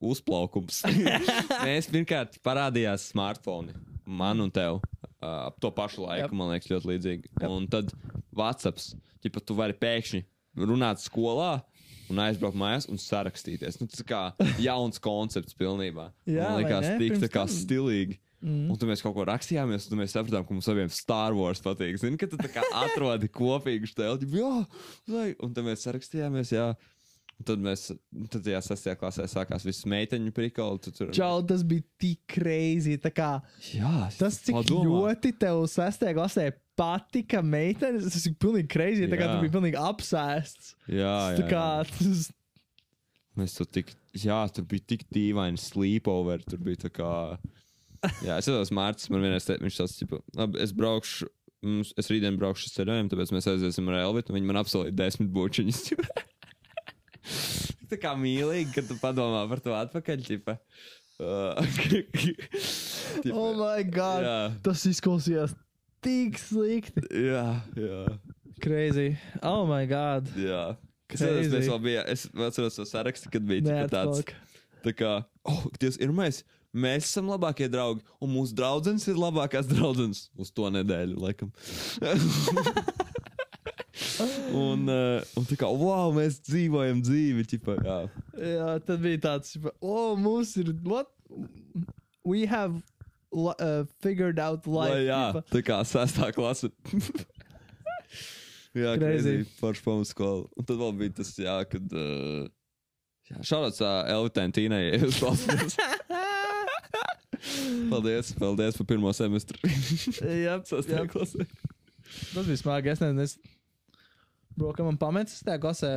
uzplaukums. 0.01 0.79
Mēs 1.67 1.85
pirmkārt 1.93 2.39
parādījās 2.41 3.05
smartphone. 3.11 3.75
Man 4.05 4.43
un 4.43 4.51
tev. 4.53 4.81
Ap 5.21 5.59
to 5.61 5.69
pašu 5.75 6.07
laiku, 6.07 6.25
Jep. 6.25 6.37
man 6.37 6.49
liekas, 6.53 6.71
ļoti 6.71 6.89
līdzīgi. 6.93 7.33
Jep. 7.35 7.49
Un 7.49 7.67
tad 7.71 7.91
WhatsApp. 8.33 8.81
Ja 9.21 9.29
tu 9.37 9.57
vari 9.57 9.75
pēkšņi 9.77 10.23
runāt 10.65 11.03
skolā 11.03 11.59
un 12.11 12.19
aizbraukt 12.23 12.57
mājās 12.59 12.87
un 12.91 12.99
sarakstīties. 12.99 13.77
Nu, 13.79 13.87
tas 13.91 14.03
kā 14.07 14.23
jauns 14.61 14.99
koncepts 15.03 15.55
pilnībā. 15.57 16.09
Jā, 16.29 16.49
man 16.49 16.63
liekas, 16.63 16.89
tik 16.99 17.21
tā 17.21 17.31
kā 17.31 17.45
stilīgi. 17.49 18.19
Mm. 18.41 18.71
Un 18.73 18.77
tad 18.81 18.89
mēs 18.89 19.03
kaut 19.05 19.13
ko 19.13 19.23
rakstījāmies, 19.29 19.85
un 19.93 19.99
mēs 20.01 20.15
sapratām, 20.15 20.47
ka 20.47 20.55
mums 20.55 20.69
abiem 20.71 20.89
Star 20.89 21.35
Wars 21.37 21.61
patīk. 21.61 21.99
Zini, 22.01 22.17
ka 22.17 22.25
tu 22.29 22.39
tā 22.41 22.49
kā 22.49 22.63
atrodi 22.79 23.29
kopīgu 23.29 23.85
stēlu, 23.85 24.25
jā, 24.33 25.27
un 25.45 25.53
tad 25.53 25.67
mēs 25.67 25.85
sarakstījāmies, 25.85 26.55
jā. 26.55 26.71
Tad 27.47 27.61
mēs, 27.63 27.87
tad 28.33 28.47
jā, 28.51 28.59
sastajā 28.65 28.97
klasē 28.99 29.25
sākās 29.31 29.63
viss 29.67 29.85
meiteņu 29.89 30.33
prikoli. 30.35 30.81
tu 30.83 30.91
Tur, 30.95 31.13
Čau, 31.15 31.39
tas 31.47 31.63
bija 31.67 31.85
tik 32.01 32.19
crazy. 32.35 32.97
tā 33.01 33.11
Kā, 33.15 33.29
jā, 33.71 33.93
tas, 34.19 34.41
cik 34.45 34.57
padomā. 34.59 34.89
ļoti 34.89 35.31
tev 35.41 35.63
sastajā 35.71 36.13
klasē 36.17 36.49
patika 36.79 37.41
meitenes, 37.45 38.07
tas 38.11 38.27
ir 38.29 38.35
pilnīgi 38.41 38.69
crazy. 38.71 39.07
Tā 39.11 39.19
kā 39.19 39.31
tu 39.31 39.39
biji 39.43 39.53
pilnīgi 39.55 39.79
apsēsts. 39.79 40.75
Jā, 40.91 41.15
Tā 41.37 41.43
jā, 41.45 41.49
kā, 41.51 41.65
jā. 41.81 41.89
tas, 41.97 42.29
Mēs 43.39 43.53
tur 43.55 43.67
tik, 43.71 43.93
jā, 44.19 44.41
tur 44.51 44.65
bija 44.67 44.83
tik 44.91 45.05
dīvaini 45.15 45.59
sleepover, 45.61 46.41
tur 46.43 46.59
bija 46.59 46.81
tā 46.83 46.89
kā, 46.91 47.11
jā, 48.25 48.35
es 48.35 48.43
atceros, 48.49 48.73
Mārcis 48.75 49.07
man 49.13 49.23
vienreiz 49.23 49.45
teica, 49.47 49.63
viņš 49.63 49.77
tāds, 49.79 49.93
tipo, 50.01 50.19
labi, 50.35 50.59
es 50.59 50.73
braukšu, 50.75 51.29
mums, 51.63 51.93
es 52.01 52.09
rītdien 52.11 52.35
braukšu 52.41 52.67
uz 52.67 52.73
ceļojumu, 52.75 53.07
tāpēc 53.13 53.31
mēs 53.31 53.47
aiziesim 53.53 53.87
ar 53.87 54.01
Elvitu, 54.01 54.33
un 54.33 54.39
viņi 54.41 54.49
man 54.51 54.59
apsolīja 54.65 54.97
desmit 54.99 55.31
bučiņas. 55.31 55.79
tā 57.91 57.99
kā 58.01 58.13
mīlīgi, 58.17 58.71
kad 58.75 58.89
tu 58.89 58.97
padomā 59.01 59.43
par 59.51 59.63
to 59.63 59.75
atpakaļ, 59.77 60.25
ķipa. 60.27 60.57
Uh, 61.21 61.59
ķipa, 63.21 63.33
oh 63.35 63.51
my 63.57 63.83
god, 63.85 64.25
jā, 64.25 64.37
tas 64.65 64.85
izklausījās 64.89 65.53
tik 66.01 66.39
slikti. 66.41 67.03
jā, 67.29 67.45
jā, 67.77 68.05
Crazy. 68.61 69.17
Oh 69.41 69.65
my 69.65 69.85
god. 69.89 70.29
jā. 70.37 70.71
Atceros, 71.11 71.43
Crazy. 71.43 71.51
mēs 71.51 71.67
vēl 71.67 71.79
bija, 71.83 72.01
es 72.07 72.25
atceros 72.31 72.77
to 72.77 72.85
sarakstu, 72.87 73.31
kad 73.33 73.43
bija 73.43 73.65
ķipa, 73.65 73.87
tāds. 73.91 74.23
Tā 74.81 74.93
kā, 74.95 75.13
oh, 75.49 75.65
Dievs, 75.81 75.97
ir 76.01 76.13
mēs, 76.15 76.41
mēs 76.71 77.09
esam 77.09 77.27
labākie 77.29 77.67
draugi, 77.69 78.05
un 78.23 78.31
mūsu 78.31 78.55
draudzenes 78.57 79.05
ir 79.11 79.19
labākās 79.19 79.67
draudzenes 79.69 80.29
uz 80.39 80.53
to 80.55 80.71
nedēļu, 80.73 81.19
laikam. 81.21 81.51
un, 84.57 84.85
uh, 84.91 85.33
un 85.39 85.45
tā 85.49 85.57
kā, 85.59 85.69
wow, 85.69 86.11
mēs 86.15 86.39
dzīvojam 86.47 87.01
dzīvi, 87.05 87.45
ķipa, 87.53 87.77
jā. 87.85 87.97
Jā, 88.41 88.69
tad 88.87 89.03
bija 89.03 89.21
tāds, 89.27 89.55
oh, 89.79 90.15
mums 90.19 90.55
ir, 90.61 90.73
what? 90.85 91.07
We 92.27 92.45
have 92.49 92.81
uh, 93.33 93.83
figured 94.01 94.39
out 94.39 94.67
life. 94.67 94.91
Lai, 94.93 95.05
jā, 95.07 95.21
ķipa. 95.31 95.43
tā 95.55 95.61
kā 95.65 95.79
sestā 95.87 96.31
klase. 96.35 96.69
jā, 98.75 98.95
Crazy. 98.97 98.99
crazy. 98.99 99.35
Forši 99.59 99.81
pamatskola. 99.85 100.47
Un 100.57 100.63
tad 100.67 100.77
vēl 100.81 100.91
bija 101.03 101.11
tas, 101.21 101.31
jā, 101.39 101.57
kad, 101.71 101.85
uh, 101.95 102.43
jā, 103.31 103.37
šādāds 103.53 103.79
uh, 103.83 104.01
Elvitānai, 104.17 104.83
ja 104.91 105.01
jūs 105.05 105.21
klausāties. 105.23 105.77
paldies, 107.91 108.31
paldies 108.37 108.77
par 108.77 108.87
pirmo 108.89 109.11
semestru. 109.15 109.57
jā, 109.65 110.57
Sestajā 110.69 111.03
jā, 111.03 111.07
klasē. 111.11 111.45
tas 112.33 112.45
bija 112.45 112.59
smagi. 112.59 112.91
Es 112.93 113.01
nezinu, 113.03 113.25
es 113.25 113.37
brokam 114.57 114.91
un 114.91 114.99
pametu 114.99 115.35
tajā 115.45 115.61
klasē. 115.61 115.93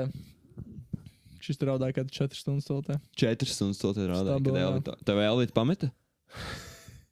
Šis 1.44 1.60
tur 1.60 1.74
raudāja 1.74 1.98
kādu 1.98 2.14
4 2.14 2.38
stundas 2.38 2.64
toltē. 2.68 2.96
Četras 3.20 3.52
stundas 3.58 3.80
to 3.82 3.92
te 3.92 4.06
rādīja. 4.08 4.38
Stabilu, 4.38 4.56
Kad. 4.56 4.64
Elvita, 4.64 4.96
tev 5.04 5.20
Elvita 5.20 5.56
pameta? 5.56 5.90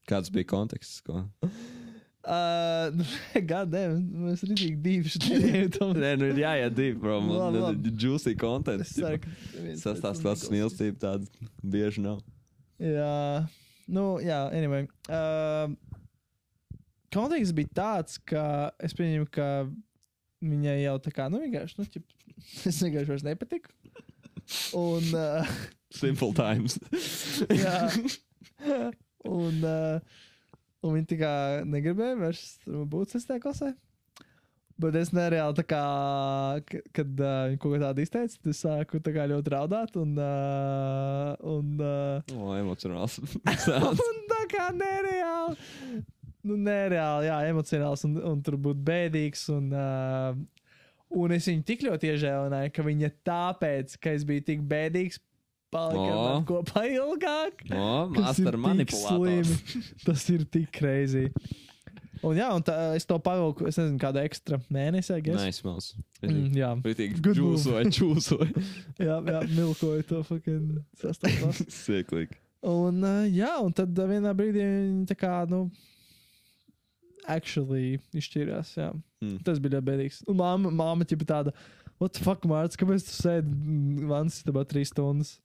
Kāds 0.09 0.33
bija 0.33 0.49
konteksts? 0.49 1.03
Ko? 1.05 1.27
Uh, 2.23 2.89
nu, 2.95 3.05
Gadiem, 3.51 3.99
mēs 4.25 4.45
rītīgi 4.47 4.77
divi 4.83 5.11
šeit. 5.11 5.79
Nē, 5.99 6.15
nu 6.21 6.31
ir 6.31 6.41
jāiet 6.45 6.77
divi, 6.79 6.97
bro. 7.03 7.19
Man 7.27 7.59
ir 7.59 7.97
juicy 7.99 8.37
content. 8.39 8.87
Ka 8.87 9.75
Sastās 9.81 10.23
klases 10.23 10.53
mīlestība 10.53 11.01
tāda 11.03 11.51
bieži 11.61 12.05
nav. 12.07 12.23
Jā, 12.83 13.47
nu, 13.91 14.07
jā, 14.23 14.45
anyway. 14.55 14.87
Uh, 15.11 15.75
konteksts 17.13 17.55
bija 17.59 17.75
tāds, 17.77 18.17
ka 18.23 18.71
es 18.83 18.95
pieņemu, 18.97 19.29
ka 19.35 19.49
viņai 20.43 20.77
jau 20.83 20.97
tā 21.05 21.13
kā, 21.15 21.29
nu, 21.33 21.39
vienkārši, 21.45 21.79
nu, 21.79 21.87
ķip, 21.95 22.05
es 22.69 22.81
vienkārši 22.83 23.11
vairs 23.13 23.25
nepatiku. 23.27 23.71
Un, 24.77 25.07
uh, 25.15 25.55
Simple 25.95 26.33
times. 26.35 26.79
jā, 27.53 27.77
un, 29.29 29.63
uh, 29.63 30.21
un 30.83 30.97
viņi 30.99 31.09
tā 31.13 31.19
kā 31.21 31.33
negribēja 31.69 32.19
vairs 32.21 32.45
būt 32.67 33.15
sestā 33.17 33.39
klasē. 33.43 33.73
Bet 34.83 34.97
es 34.99 35.13
nereāli 35.15 35.55
tā 35.61 35.63
kā, 35.69 35.83
ka- 36.67 36.81
kad 36.97 37.21
uh, 37.21 37.35
viņi 37.53 37.59
kaut 37.63 37.75
ko 37.77 37.81
tādu 37.85 38.03
izteica, 38.03 38.39
tad 38.41 38.51
es 38.51 38.63
sāku 38.65 38.99
tā 39.05 39.13
kā 39.15 39.27
ļoti 39.31 39.53
raudāt 39.53 39.99
un, 40.01 40.17
uh, 40.19 41.37
un 41.53 41.77
uh, 41.79 42.33
O, 42.35 42.49
emocionāls. 42.57 43.21
Un 43.23 44.25
tā 44.33 44.41
kā 44.51 44.71
nereāli. 44.75 46.03
Nu, 46.43 46.57
nereāli, 46.59 47.29
jā, 47.29 47.37
emocionāls 47.53 48.03
un, 48.09 48.17
un 48.33 48.41
tur 48.43 48.57
būtu 48.61 48.83
bēdīgs. 48.87 49.45
Un, 49.55 49.69
uh, 49.71 50.39
un 51.23 51.35
es 51.37 51.47
viņu 51.51 51.67
tik 51.69 51.85
ļoti 51.87 52.11
iežēlināju, 52.15 52.73
ka 52.75 52.87
viņa 52.87 53.13
tāpēc, 53.29 53.99
ka 54.03 54.15
es 54.17 54.27
biju 54.27 54.47
tik 54.49 54.65
bēdīgs, 54.67 55.21
palika 55.73 56.07
ar 56.09 56.17
O. 56.17 56.23
mani 56.27 56.49
kopā 56.49 56.87
ilgāk. 56.91 57.63
O, 57.73 57.91
kas 58.17 58.41
ir 58.43 58.59
master 58.61 58.97
slimi. 58.97 59.85
Tas 60.05 60.27
ir 60.35 60.49
tik 60.53 60.73
crazy. 60.75 61.29
Un 62.23 62.37
jā, 62.39 62.47
un 62.55 62.63
tā, 62.63 62.75
es 62.95 63.07
to 63.09 63.17
pavilku, 63.23 63.67
es 63.67 63.79
nezinu, 63.81 63.99
kādu 63.99 64.21
ekstra 64.23 64.61
mēnesi, 64.71 65.11
I 65.17 65.25
guess. 65.27 65.43
Nē, 65.43 65.55
smells. 65.57 65.89
Mm, 66.23 66.53
jā, 66.55 66.69
move. 66.79 67.07
čūsoja, 67.35 67.83
čūsoja. 67.97 68.63
jā, 69.09 69.17
jā, 69.27 69.41
milkoju 69.57 70.05
to 70.07 70.21
fucking 70.29 70.77
sastāvdaļu. 71.03 71.67
Sieklīgi. 71.83 72.39
Un, 72.71 73.03
jā, 73.35 73.57
un 73.59 73.75
tad 73.75 73.99
vienā 74.07 74.31
brīdī 74.39 74.63
viņi 74.63 75.09
tā 75.11 75.17
kā, 75.19 75.33
nu, 75.51 75.65
actually 77.31 77.99
izšķīrās. 78.17 78.75
Jā. 78.79 78.91
Mm. 79.23 79.39
Tas 79.47 79.61
bija 79.63 79.77
ļoti 79.79 79.89
bēdīgs. 79.91 80.23
Un 80.31 80.41
māma, 80.41 80.73
māma 80.75 81.07
ķipa 81.09 81.29
tāda, 81.29 81.55
what 82.03 82.17
the 82.17 82.25
fuck, 82.25 82.45
Mārcis, 82.49 82.81
kāpēc 82.81 83.07
tu 83.07 83.15
sēdi 83.15 84.09
vans 84.11 84.41
istabā 84.41 84.65
trīs 84.69 84.91
stundas? 84.95 85.37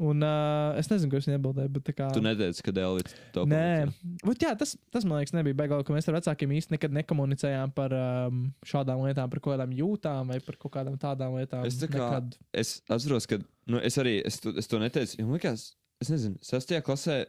Un 0.00 0.22
uh, 0.24 0.72
es 0.80 0.88
nezinu, 0.88 1.10
ko 1.12 1.18
es 1.20 1.26
neatbildēju, 1.28 1.70
bet 1.74 1.84
tā 1.90 1.92
kā. 1.92 2.06
Tu 2.16 2.22
neteici, 2.24 2.62
ka 2.64 2.72
Elvita 2.72 3.12
to 3.34 3.42
Nē, 3.50 3.90
Vat, 4.24 4.40
jā, 4.40 4.54
tas, 4.56 4.72
tas 4.94 5.04
man 5.04 5.20
liekas, 5.20 5.34
nebija 5.36 5.58
beigās, 5.58 5.84
ka 5.84 5.92
mēs 5.92 6.08
ar 6.08 6.16
vecākiem 6.16 6.54
īstenībā 6.56 6.78
nekad 6.78 6.94
nekomunicējām 6.96 7.74
par 7.76 7.92
um, 7.98 8.46
šādām 8.64 9.02
lietām, 9.04 9.28
par 9.28 9.42
kaut 9.44 9.58
kādām 9.58 9.74
jūtām 9.76 10.32
vai 10.32 10.38
par 10.46 10.56
kaut 10.62 10.72
kādām 10.78 10.96
tādām 11.02 11.36
lietām. 11.36 11.66
Es 11.68 11.76
tā 11.82 11.90
kā- 11.92 12.00
nekad. 12.00 12.38
es 12.62 12.78
atceros, 12.88 13.28
ka 13.28 13.42
nu, 13.68 13.82
es 13.84 14.00
arī 14.00 14.16
es 14.24 14.40
to, 14.40 14.54
es 14.56 14.70
to 14.72 14.80
neteicu. 14.80 15.20
Man 15.20 15.36
liekas, 15.36 15.74
es 16.00 16.14
nezinu, 16.14 16.40
sestajā 16.48 16.80
klasē. 16.86 17.20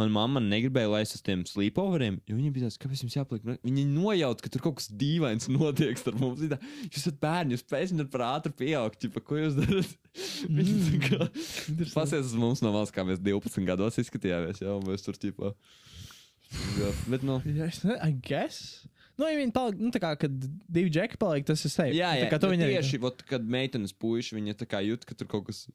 Manā 0.00 0.12
mamma 0.14 0.40
negribēja 0.42 0.90
laist 0.94 1.16
uz 1.18 1.22
tiem 1.24 1.42
sleepoveriem, 1.48 2.16
jo 2.28 2.36
viņa 2.38 2.52
bija 2.54 2.68
tāda, 2.68 2.80
kāpēc 2.84 3.02
jums 3.04 3.16
jāpaliek. 3.18 3.46
nu, 3.46 3.56
Viņa 3.66 3.84
nojauta, 3.92 4.44
ka 4.46 4.52
tur 4.54 4.64
kaut 4.64 4.78
kas 4.80 4.88
dīvains 5.00 5.50
notiek 5.52 6.00
starp 6.00 6.20
mums. 6.22 6.42
Tā, 6.50 6.58
Jūs 6.86 7.02
esat 7.02 7.20
bērni, 7.22 7.56
jūs 7.56 7.66
pēkšņi 7.70 8.06
par 8.12 8.26
ātri 8.30 8.54
pieaugt, 8.62 9.00
ķipa, 9.04 9.22
ko 9.26 9.38
jūs 9.42 9.58
darat? 9.60 9.92
Viņa 10.56 11.02
kā 11.04 11.20
Interesanti. 11.28 11.92
pasies 11.98 12.30
uz 12.32 12.38
mums 12.40 12.64
no 12.64 12.72
valsts, 12.74 12.96
kā 12.96 13.04
mēs 13.06 13.20
12 13.22 13.68
gados 13.68 14.00
izskatījāmies, 14.02 14.64
jau 14.64 14.80
mēs 14.88 15.06
tur. 15.06 15.20
Jā, 16.80 16.88
bet, 17.06 17.22
nu, 17.22 17.38
Jā, 17.46 17.68
es 17.70 17.84
nezinu, 17.84 17.98
I 18.02 18.16
guess. 18.26 18.80
Nu, 19.20 19.26
ja 19.28 19.36
viņi 19.36 19.52
paliek, 19.52 19.76
nu, 19.82 19.90
tā 19.92 20.00
kā, 20.00 20.10
kad 20.22 20.32
divi 20.72 20.88
džeki 20.94 21.18
paliek, 21.20 21.44
tas 21.48 21.60
ir 21.68 21.72
safe. 21.74 21.92
Jā, 21.92 22.14
jā, 22.16 22.24
tā 22.24 22.30
kā 22.32 22.38
to 22.40 22.48
viņi 22.52 22.64
arī. 22.66 22.78
tieši, 22.78 23.00
vot, 23.02 23.20
kad 23.28 23.44
meitenes 23.44 23.92
puiši, 23.92 24.38
viņi 24.38 24.54
tā 24.62 24.68
kā 24.70 24.80
jūt, 24.86 25.04
ka 25.08 25.16
tur 25.20 25.28
kaut 25.30 25.44
kas. 25.50 25.66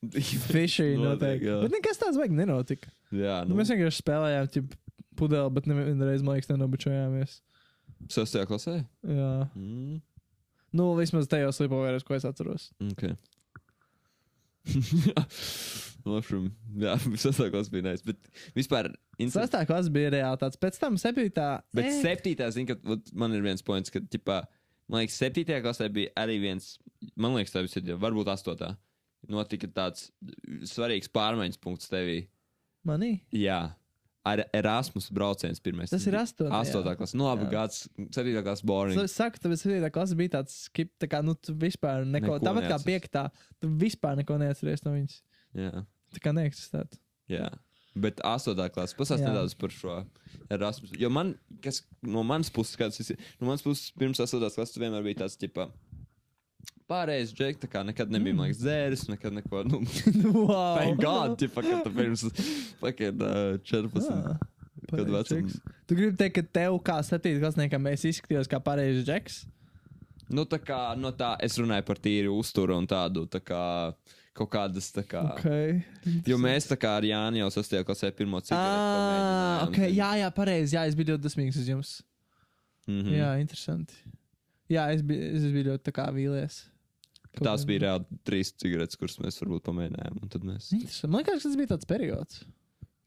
Fiši 0.52 0.90
Notiek, 1.00 1.40
jā. 1.48 1.56
Bet 1.64 1.72
nekas 1.78 1.98
tāds 2.02 2.20
vajag 2.20 2.36
nenotika. 2.36 2.92
jā, 3.14 3.40
Nu, 3.46 3.54
nu, 3.54 3.60
mēs 3.62 3.72
vienkārši 3.72 4.02
spēlējām, 4.04 4.50
tip, 4.58 4.76
pudeli, 5.20 5.54
bet 5.56 5.66
nevienreiz, 5.70 6.22
man 6.26 6.36
liekas, 6.38 6.52
nenobučojāmies. 6.52 7.38
sastajā 8.12 8.46
klasē. 8.50 8.78
Jā. 9.08 9.32
Mm, 9.56 9.98
Nu, 10.76 10.84
vismaz 10.94 11.26
tajos 11.26 11.56
slipovēros, 11.58 12.04
ko 12.06 12.14
es 12.14 12.22
atceros. 12.28 12.68
ok. 12.92 13.08
Lapšum, 16.08 16.46
jā, 16.84 16.94
sastajā 17.20 17.50
klasē 17.52 17.72
bija 17.74 17.86
nice, 17.90 18.04
bet 18.06 18.30
vispār. 18.56 18.88
insta- 19.20 19.42
Sastāvā 19.44 19.66
klasa 19.68 19.92
bija 19.94 20.12
reāli 20.16 20.40
tāds. 20.40 20.60
Pēc 20.60 20.78
tam 20.80 20.96
septītā. 21.00 21.48
Bet 21.76 21.90
eh, 21.90 21.98
septītā, 22.02 22.48
zinu, 22.54 22.72
ka 22.76 22.96
man 23.20 23.34
ir 23.36 23.42
viens 23.44 23.62
points, 23.66 23.92
ka, 23.92 24.00
tipā, 24.00 24.42
man 24.88 25.02
liekas, 25.02 25.18
septītajā 25.20 25.60
klasē 25.64 25.90
bija 25.92 26.12
arī 26.22 26.38
viens, 26.42 26.78
man 27.16 27.36
liekas, 27.36 27.52
tā 27.56 27.64
bija, 27.66 27.98
varbūt 28.00 28.30
astotā. 28.32 28.74
Notika 29.28 29.68
tāds 29.68 30.08
svarīgs 30.70 31.10
pārmaiņas 31.12 31.60
punkts 31.60 31.90
tevī. 31.92 32.22
Manī? 32.88 33.18
Jā, 33.36 33.58
ar 34.24 34.40
Erasmus 34.56 35.10
brauciens 35.12 35.60
pirmais. 35.60 35.92
Tas 35.92 36.06
ir 36.08 36.14
bija 36.16 36.22
astotā, 36.24 36.50
Astotā 36.56 36.94
jā. 36.94 36.96
klase. 37.02 37.16
Nu, 37.20 37.26
labi, 37.28 37.44
Jā. 37.44 37.50
gads, 37.58 37.82
septītā 38.16 38.40
klase 38.46 38.64
boring. 38.68 38.96
Es 39.04 39.12
saku, 39.20 39.40
tāpēc 39.44 39.60
septītā 39.66 39.90
klasa 39.92 40.16
bija 40.16 40.32
tāds 40.38 40.56
skip, 40.70 40.94
tā 41.00 41.08
kā, 41.12 41.20
nu, 41.24 41.34
tu 41.36 41.52
vispār 41.60 42.06
neko. 42.08 42.38
Neko 42.38 42.38
Tāpat 42.46 42.64
kā 42.64 42.78
neatceries. 42.78 42.88
piektā, 42.88 43.26
tu 43.60 43.68
vispār 43.80 44.16
neko 44.22 44.38
neatceries 44.40 44.84
no 44.88 44.96
viņas. 44.96 45.20
Jā, 45.56 45.84
Tā 46.14 46.22
kā 46.22 46.32
neeksistētu. 46.36 46.98
jā. 47.30 47.48
Bet 48.00 48.20
astotā 48.22 48.68
klase 48.70 48.94
pasāst 48.94 49.18
Jā. 49.24 49.32
nedaudz 49.32 49.56
par 49.58 49.72
šo 49.74 49.96
Erasmus. 50.54 50.92
Jo 50.94 51.08
man, 51.10 51.32
kas 51.60 51.80
no 52.06 52.22
manas 52.22 52.46
puses, 52.54 52.76
kāds 52.78 53.00
ir, 53.02 53.18
no 53.40 53.48
manas 53.48 53.64
puses 53.66 53.88
pirms 53.98 54.20
astotās 54.22 54.54
klases 54.54 54.76
tu 54.76 54.78
vienmēr 54.80 55.02
bija 55.02 55.24
tāds, 55.24 55.34
tipā, 55.40 55.66
pārējais 56.90 57.32
džek, 57.34 57.58
tā 57.62 57.68
kā 57.70 57.82
nekad 57.86 58.10
nebija, 58.14 58.34
man 58.38 58.48
liekas, 58.48 58.60
dzēris, 58.62 59.04
nekad 59.10 59.34
neko, 59.40 59.62
nu, 59.66 59.80
wow. 60.48 60.78
thank 60.78 61.02
God, 61.02 61.36
tipā, 61.42 61.64
ka 61.66 61.80
tu 61.86 61.92
pirms, 61.94 62.24
fucking, 62.82 63.22
uh, 63.26 63.58
14. 63.66 64.10
Ah, 64.14 64.38
Kad 64.90 65.06
vecums. 65.12 65.28
džeks. 65.30 65.58
Tu 65.90 65.98
gribi 65.98 66.16
teikt, 66.18 66.38
ka 66.38 66.42
tev 66.62 66.78
kā 66.86 66.96
septītgadniekam 67.06 67.84
es 67.92 68.06
izskatījos 68.08 68.48
kā 68.50 68.58
pareizs 68.64 69.04
džeks? 69.06 69.42
Nu, 70.30 70.46
tā 70.46 70.58
kā, 70.62 70.78
no 70.98 71.10
tā, 71.14 71.34
es 71.42 71.58
runāju 71.58 71.84
par 71.90 71.98
tīru 72.02 72.38
uzturu 72.38 72.78
un 72.78 72.86
tādu, 72.90 73.26
tā 73.30 73.42
kā, 73.42 73.60
kaut 74.36 74.50
kādas, 74.52 74.88
tā 74.94 75.02
kā. 75.08 75.22
Okay. 75.34 75.80
Jo 76.28 76.38
mēs 76.40 76.68
tā 76.70 76.76
kā 76.80 76.94
ar 77.00 77.06
Jāni 77.06 77.42
jau 77.42 77.48
sastajā 77.54 77.84
klasē 77.88 78.10
pirmo 78.16 78.40
cigaretu 78.40 78.64
Ah, 78.70 78.94
pamēģinājām, 78.94 79.68
ok, 79.68 79.78
zini. 79.82 79.96
jā, 79.98 80.10
jā, 80.22 80.30
pareizi. 80.36 80.76
Jā, 80.78 80.84
es 80.88 80.96
biju 80.98 81.12
ļoti 81.14 81.24
dusmīgs 81.26 81.58
uz 81.60 81.68
jums. 81.72 81.94
Mhm. 82.88 83.14
Jā, 83.18 83.30
interesanti. 83.42 83.94
Jā, 84.70 84.88
es 84.94 85.02
biju, 85.06 85.30
es 85.36 85.48
biju 85.50 85.68
ļoti 85.72 85.84
tā 85.90 85.94
kā 85.96 86.06
vīlies. 86.14 86.60
Kaut 87.30 87.44
Tās 87.46 87.62
bija 87.66 87.84
reāli 87.84 88.20
trīs 88.26 88.50
cigaretes, 88.58 88.98
kuras 88.98 89.18
mēs 89.22 89.36
varbūt 89.42 89.62
pamēģinājām. 89.68 90.16
Un 90.22 90.30
tad 90.32 90.42
mēs. 90.46 90.72
Interesanti. 90.74 91.10
Man 91.14 91.22
liekas, 91.22 91.44
tas 91.46 91.58
bija 91.58 91.70
tāds 91.76 91.86
periods. 91.86 92.40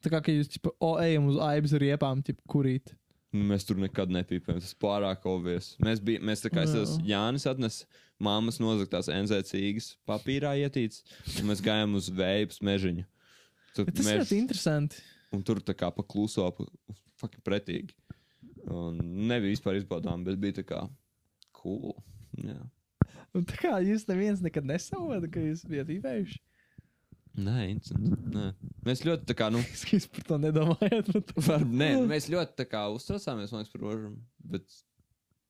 Tā 0.04 0.12
kā 0.12 0.20
ka 0.24 0.32
jūs, 0.36 0.50
tipo, 0.52 0.72
o, 0.84 0.94
ejam 1.04 1.28
uz 1.32 1.40
aibas 1.44 1.74
riepām, 1.80 2.22
tipo, 2.24 2.44
kurīt. 2.52 2.94
Nu, 3.34 3.44
mēs 3.50 3.66
tur 3.68 3.80
nekad 3.82 4.12
nepīpējām. 4.14 4.62
Tas 4.64 4.76
pārāk 4.80 5.24
obvies. 5.28 5.74
Mēs, 5.84 6.00
bij, 6.04 6.20
mēs 6.24 6.44
tā 6.44 6.52
kā 6.54 6.64
es 6.68 6.76
esmu 6.78 7.08
Jānis 7.10 7.48
atnes 7.50 7.82
mammas 8.22 8.60
nozagtās 8.62 9.10
NZ-cīgas 9.12 9.94
papīrā 10.10 10.54
ietīts, 10.62 11.02
un 11.40 11.50
mēs 11.50 11.64
gājām 11.66 11.96
uz 12.00 12.10
vējus 12.14 12.62
mežiņu. 12.66 13.06
Tur, 13.74 13.88
Bet 13.90 13.98
tas 13.98 14.10
ir 14.12 14.22
ļoti 14.22 14.38
interesanti. 14.38 15.02
un 15.34 15.42
tur 15.44 15.62
tā 15.66 15.74
kā 15.78 15.90
pa 15.94 16.04
kluso, 16.06 16.46
pa, 16.54 16.68
fucking 17.22 17.42
pretīgi. 17.46 17.96
Un 18.70 19.00
nebija 19.28 19.52
vispār 19.56 19.80
izbaudām, 19.80 20.24
bet 20.24 20.38
bija 20.40 20.60
tā 20.62 20.64
kā 20.68 20.84
cool. 21.60 21.96
Jā. 22.38 22.60
Un 23.34 23.46
tā 23.50 23.58
kā 23.58 23.80
jūs 23.82 24.06
neviens 24.08 24.44
nekad 24.46 24.66
nesavādat, 24.70 25.32
ka 25.34 25.42
jūs 25.42 25.66
bijat 25.68 25.90
īvējuši. 25.90 26.40
Nē. 27.44 27.64
Nē. 28.30 28.46
Mēs 28.86 29.02
ļoti 29.08 29.26
tā 29.26 29.36
kā, 29.38 29.48
nu, 29.50 29.58
Es 29.98 30.06
par 30.06 30.22
to 30.30 30.38
var, 31.48 31.64
nē, 31.66 31.88
mēs 32.10 32.28
ļoti 32.30 32.54
tā 32.62 32.68
kā 32.70 32.84
uztraucāmies, 32.94 33.54
liekas, 33.56 33.72
par 33.74 33.82
rožam. 33.88 34.20
Bet, 34.54 34.68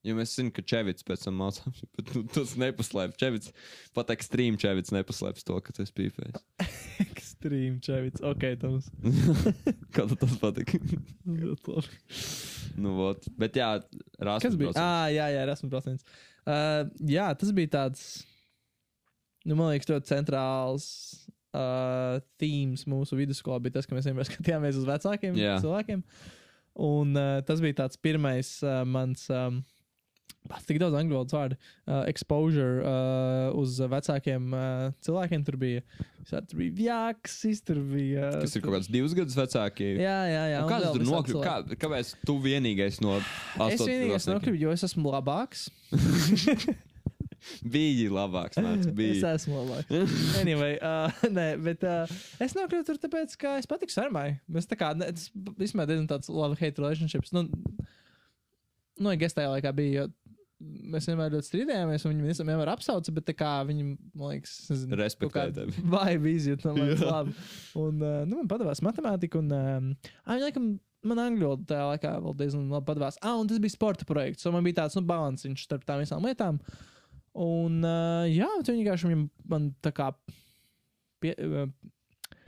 jo 0.03 0.15
mēs 0.17 0.35
zinām, 0.37 0.51
ka 0.55 0.63
Čevits 0.67 1.05
pēc 1.07 1.25
tam 1.27 1.39
mācās, 1.41 1.83
bet 1.97 2.11
nu, 2.15 2.23
tas 2.33 2.55
nepaslēpj. 2.59 3.17
Čevits, 3.21 3.53
pat 3.95 4.11
ekstrīm 4.15 4.59
Čevits 4.61 4.93
nepaslēpj 4.95 5.45
to, 5.47 5.59
ka 5.63 5.75
tu 5.75 5.85
esi 5.85 5.95
pīpējis. 5.99 6.43
Extreme 7.07 7.79
čevits. 7.83 8.23
Ok, 8.23 8.45
Toms. 8.61 8.89
Kā 9.95 10.05
tas 10.07 10.35
labi. 10.39 10.65
nu, 12.79 12.93
vot. 12.99 13.25
Bet 13.39 13.57
jā, 13.59 13.73
rāsas. 14.19 14.45
Kas 14.45 14.59
bija? 14.59 14.75
Ah, 14.79 15.09
jā, 15.11 15.27
jā, 15.33 15.57
procents. 15.67 16.07
Uh, 16.43 16.85
jā, 17.07 17.25
tas 17.39 17.51
bija 17.55 17.71
tāds, 17.77 18.05
nu, 19.47 19.55
man 19.55 19.73
liekas, 19.73 19.89
ļoti 19.91 20.11
centrāls 20.11 20.87
uh, 21.55 22.19
tēmas 22.39 22.87
mūsu 22.89 23.19
vidusskolā. 23.19 23.59
Bija 23.63 23.79
tas, 23.79 23.87
ka 23.87 23.97
mēs 23.97 24.07
vienmēr 24.09 24.27
skatījāmies 24.29 24.79
uz 24.79 24.87
vecākiem 24.87 25.37
Jā. 25.39 25.57
cilvēkiem. 25.63 26.03
Un 26.83 27.13
uh, 27.19 27.37
tas 27.45 27.61
bija 27.63 27.83
tāds 27.83 27.99
pirmais 28.01 28.55
uh, 28.65 28.81
mans. 28.87 29.27
Um, 29.31 29.61
Pats 30.51 30.67
tik 30.67 30.76
daudz 30.82 30.97
angļu 30.99 31.15
valodas 31.15 31.34
vārdu. 31.38 31.55
Uh, 31.88 32.01
exposure 32.11 32.82
uh, 32.84 33.53
uz 33.55 33.78
vecākiem 33.80 34.49
uh, 34.51 34.89
cilvēkiem. 35.05 35.45
Tur 35.47 35.55
bija, 35.61 35.84
visādi 36.19 36.51
tur 36.51 36.59
bija 36.59 36.74
vjāksis, 36.82 37.61
tur 37.63 37.80
bija. 37.93 38.28
Uh, 38.28 38.41
Kas 38.43 38.57
ir 38.59 38.65
kaut 38.65 38.76
kāds 38.76 38.89
divus 38.91 39.15
gadus 39.15 39.38
vecāki? 39.39 39.93
Jā, 40.03 40.17
jā, 40.28 40.43
jā. 40.51 40.59
Un 40.59 40.67
un 40.67 40.74
Kā 40.74 40.82
vēl 40.82 40.89
tas 40.89 40.97
tur 40.99 41.07
nokļuva? 41.13 41.43
Kā, 41.47 41.78
kāpēc 41.86 42.11
tu 42.28 42.36
vienīgais 42.43 42.99
no 43.05 43.15
Es 43.21 43.30
astoņiem 43.69 43.93
vienīgais 43.93 44.28
nokļuvu, 44.34 44.59
jo 44.65 44.76
es 44.76 44.84
esmu 44.89 45.15
labāks. 45.15 45.69
Bija 47.63 48.11
labāks. 48.13 48.59
Nāc, 48.63 48.84
Es 48.88 48.91
bija. 48.95 49.34
esmu 49.36 49.63
labāks. 49.63 49.89
Anyway, 50.41 50.78
uh, 50.80 51.11
nē, 51.38 51.47
bet 51.63 51.84
uh, 51.88 52.11
es 52.43 52.55
nokļuvu 52.57 52.88
tur 52.88 52.99
tāpēc, 53.03 53.36
ka 53.39 53.57
es 53.61 53.67
patiku 53.69 53.95
sarmai. 53.95 54.28
Mēs 54.51 54.67
tā 54.69 54.80
kā, 54.80 54.93
ne, 54.97 55.09
tas 55.15 55.30
vispār 55.59 55.89
diezgan 55.89 56.07
tāds 56.11 56.32
love-hate 56.32 56.80
relationships. 56.84 57.34
Nu, 57.36 57.47
nu 59.03 59.13
ja 59.13 59.27
es 59.27 59.35
tajā 59.37 59.51
laikā 59.51 59.73
biju, 59.75 60.03
jo 60.03 60.33
mēs 60.63 61.07
vienmēr 61.09 61.33
ļoti 61.33 61.49
strīdējāmies, 61.49 62.05
un 62.07 62.13
viņi 62.13 62.35
vienmēr 62.47 62.71
apsauca, 62.73 63.13
bet 63.15 63.25
tā 63.27 63.35
kā 63.35 63.51
viņi, 63.67 63.85
man 64.15 64.33
liekas, 64.33 64.53
Respektēja. 64.99 65.67
Vibe 65.95 66.31
izjūt, 66.31 66.65
man 66.69 66.79
liekas, 66.79 67.03
labi. 67.07 67.35
Un, 67.79 67.99
uh, 67.99 68.21
nu, 68.29 68.39
man 68.39 68.49
padavās 68.51 68.83
matemātika, 68.85 69.41
un, 69.41 69.51
um, 69.57 69.89
viņi 70.29 70.47
laikam, 70.47 70.69
man 71.09 71.23
angļu 71.25 71.49
valoda 71.49 71.67
tajā 71.73 71.87
laikā 71.91 72.13
vēl 72.25 72.37
diezgan 72.39 72.69
labi 72.71 72.89
padavās. 72.91 73.19
Ah, 73.21 73.35
un 73.39 73.49
tas 73.49 73.61
bija 73.63 73.75
sporta 73.75 74.07
projekts, 74.09 74.47
un 74.47 74.55
man 74.55 74.67
bija 74.67 74.81
tāds, 74.83 74.97
nu, 74.99 75.05
balansiņš 75.09 75.65
starp 75.67 75.87
tām 75.87 76.03
visām 76.03 76.23
lietām. 76.27 76.61
Un, 77.43 77.81
uh, 77.81 78.23
jā, 78.29 78.49
tu 78.63 78.75
vienkārši 78.75 79.11
man 79.49 79.71
tā 79.83 79.93
kā 79.95 80.11
pie, 81.23 81.33
uh, 81.33 81.67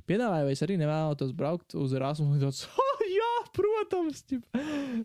piedāvāja, 0.09 0.45
vai 0.47 0.53
es 0.55 0.63
arī 0.65 0.77
nevēlētos 0.81 1.33
braukt 1.37 1.75
uz 1.79 1.93
Erasmus. 1.97 2.41
tāds, 2.41 2.61
"Oh, 2.85 3.01
jā, 3.09 3.31
protams, 3.55 4.21
ķip. 4.29 4.43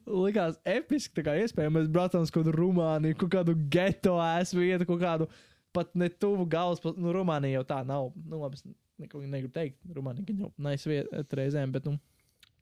likās 0.07 0.59
episki. 0.65 1.15
Tā 1.19 1.27
kā 1.29 1.37
iespēja 1.41 1.73
mēs 1.73 1.89
braucām 1.93 2.27
uz 2.27 2.33
kaut 2.33 2.45
kādu 2.45 2.57
Rumāniju, 2.57 3.19
kaut 3.23 3.33
kādu 3.37 3.57
geto 3.73 4.19
ēs 4.25 4.55
vietu, 4.57 4.87
kaut 4.89 5.03
kādu 5.03 5.29
pat 5.77 5.93
ne 5.95 6.11
tuvu 6.11 6.47
galvaspilsētu. 6.51 7.03
Nu, 7.03 7.15
Rumānija 7.17 7.61
jau 7.61 7.67
tā 7.73 7.83
nav. 7.87 8.13
Nu, 8.27 8.43
labi, 8.43 8.61
es 8.61 8.65
neko 9.01 9.23
negribu 9.25 9.55
teikt. 9.55 9.79
Rumānija 9.97 10.39
jau 10.45 10.53
nais 10.59 10.87
vieta 10.87 11.41
reizēm, 11.41 11.73
bet, 11.73 11.87
nu, 11.87 11.99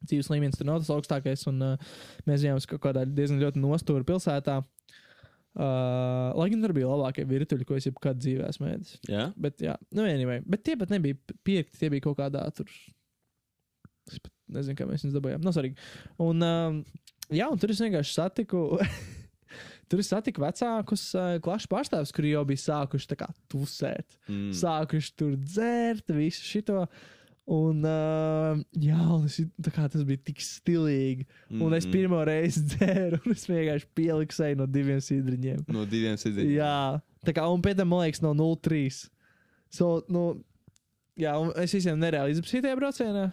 dzīves 0.05 0.31
līmenis 0.31 0.59
tur 0.61 0.69
nav 0.69 0.83
tas 0.83 0.93
augstākais. 0.95 1.47
Un 1.51 1.63
uh, 1.75 1.95
mēs 2.29 2.45
bijām 2.45 2.61
kaut 2.75 2.85
kādā 2.91 3.07
diezgan 3.09 3.41
ļoti 3.43 3.65
nostūra 3.65 4.07
pilsētā. 4.07 4.61
Uh, 4.63 4.75
lai 5.57 6.49
gan 6.53 6.63
tur 6.63 6.75
bija 6.77 6.91
labākie 6.91 7.25
virtuļi, 7.29 7.67
ko 7.67 7.79
es 7.79 7.89
jebkad 7.89 8.21
dzīvē 8.21 8.49
esmu 8.53 8.69
ēdis. 8.71 8.97
Jā? 9.11 9.29
Bet, 9.41 9.63
jā, 9.65 9.75
nu, 9.97 10.05
anyway. 10.07 10.43
Bet 10.47 10.65
tie 10.67 10.77
pat 10.79 10.93
nebija 10.93 11.19
piekti, 11.47 11.79
tie 11.81 11.91
bija 11.93 12.05
kaut 12.05 12.19
kādā 12.21 12.45
tur. 12.55 12.71
Es 14.09 14.21
pat 14.21 14.33
nezinu, 14.55 14.79
kā 14.79 14.87
mēs 14.89 15.05
viņus 15.05 15.17
dabūjām. 15.19 15.45
Nav 15.45 15.57
svarīgi. 15.57 15.89
Un, 16.25 16.45
um, 16.45 16.83
jā, 17.35 17.49
un 17.49 17.61
tur 17.61 17.75
es 17.75 17.83
vienkārši 17.85 18.15
satiku. 18.17 18.65
tur 19.91 20.03
es 20.03 20.11
satiku 20.13 20.45
vecākus 20.45 21.05
uh, 21.17 21.37
klašu 21.45 21.71
pārstāvjus, 21.73 22.15
kuri 22.17 22.35
jau 22.35 22.45
bija 22.49 22.65
sākuši 22.65 23.13
tā 23.13 23.19
kā 23.25 23.29
tusēt. 23.53 24.19
Mm. 24.29 24.51
Sākuši 24.57 25.15
tur 25.19 25.37
dzērt, 25.41 26.13
visu 26.17 26.45
šito. 26.45 26.85
Un, 27.49 27.79
uh, 27.89 28.59
jā, 28.77 28.99
un 29.15 29.23
es, 29.25 29.39
kā 29.73 29.87
tas 29.89 30.03
bija 30.05 30.21
tik 30.29 30.43
stilīgi. 30.45 31.25
Un 31.57 31.73
es 31.73 31.87
Mm. 31.89 31.93
pirmo 31.95 32.19
reizi 32.29 32.61
dzēru, 32.75 33.23
un 33.25 33.33
es 33.33 33.47
vienkārši 33.49 33.87
pieliku 33.97 34.37
seju 34.37 34.59
no 34.61 34.67
diviem 34.69 34.99
sidriņiem. 35.01 35.63
No 35.73 35.87
diviem 35.89 36.19
sidiem. 36.21 36.51
Jā, 36.59 37.01
tā 37.25 37.33
kā, 37.33 37.47
un 37.49 37.63
pēc 37.65 37.79
tam, 37.81 37.89
man 37.89 38.05
liekas, 38.05 38.21
no 38.21 38.35
0,3. 38.37 39.07
So, 39.73 40.03
nu, 40.13 40.27
jā, 41.17 41.33
un 41.41 41.55
es 41.61 41.73
visiem 41.73 41.97
nereāli 42.01 42.37
izpētīju 42.37 42.67
tajā 42.67 42.77
braucienā. 42.83 43.27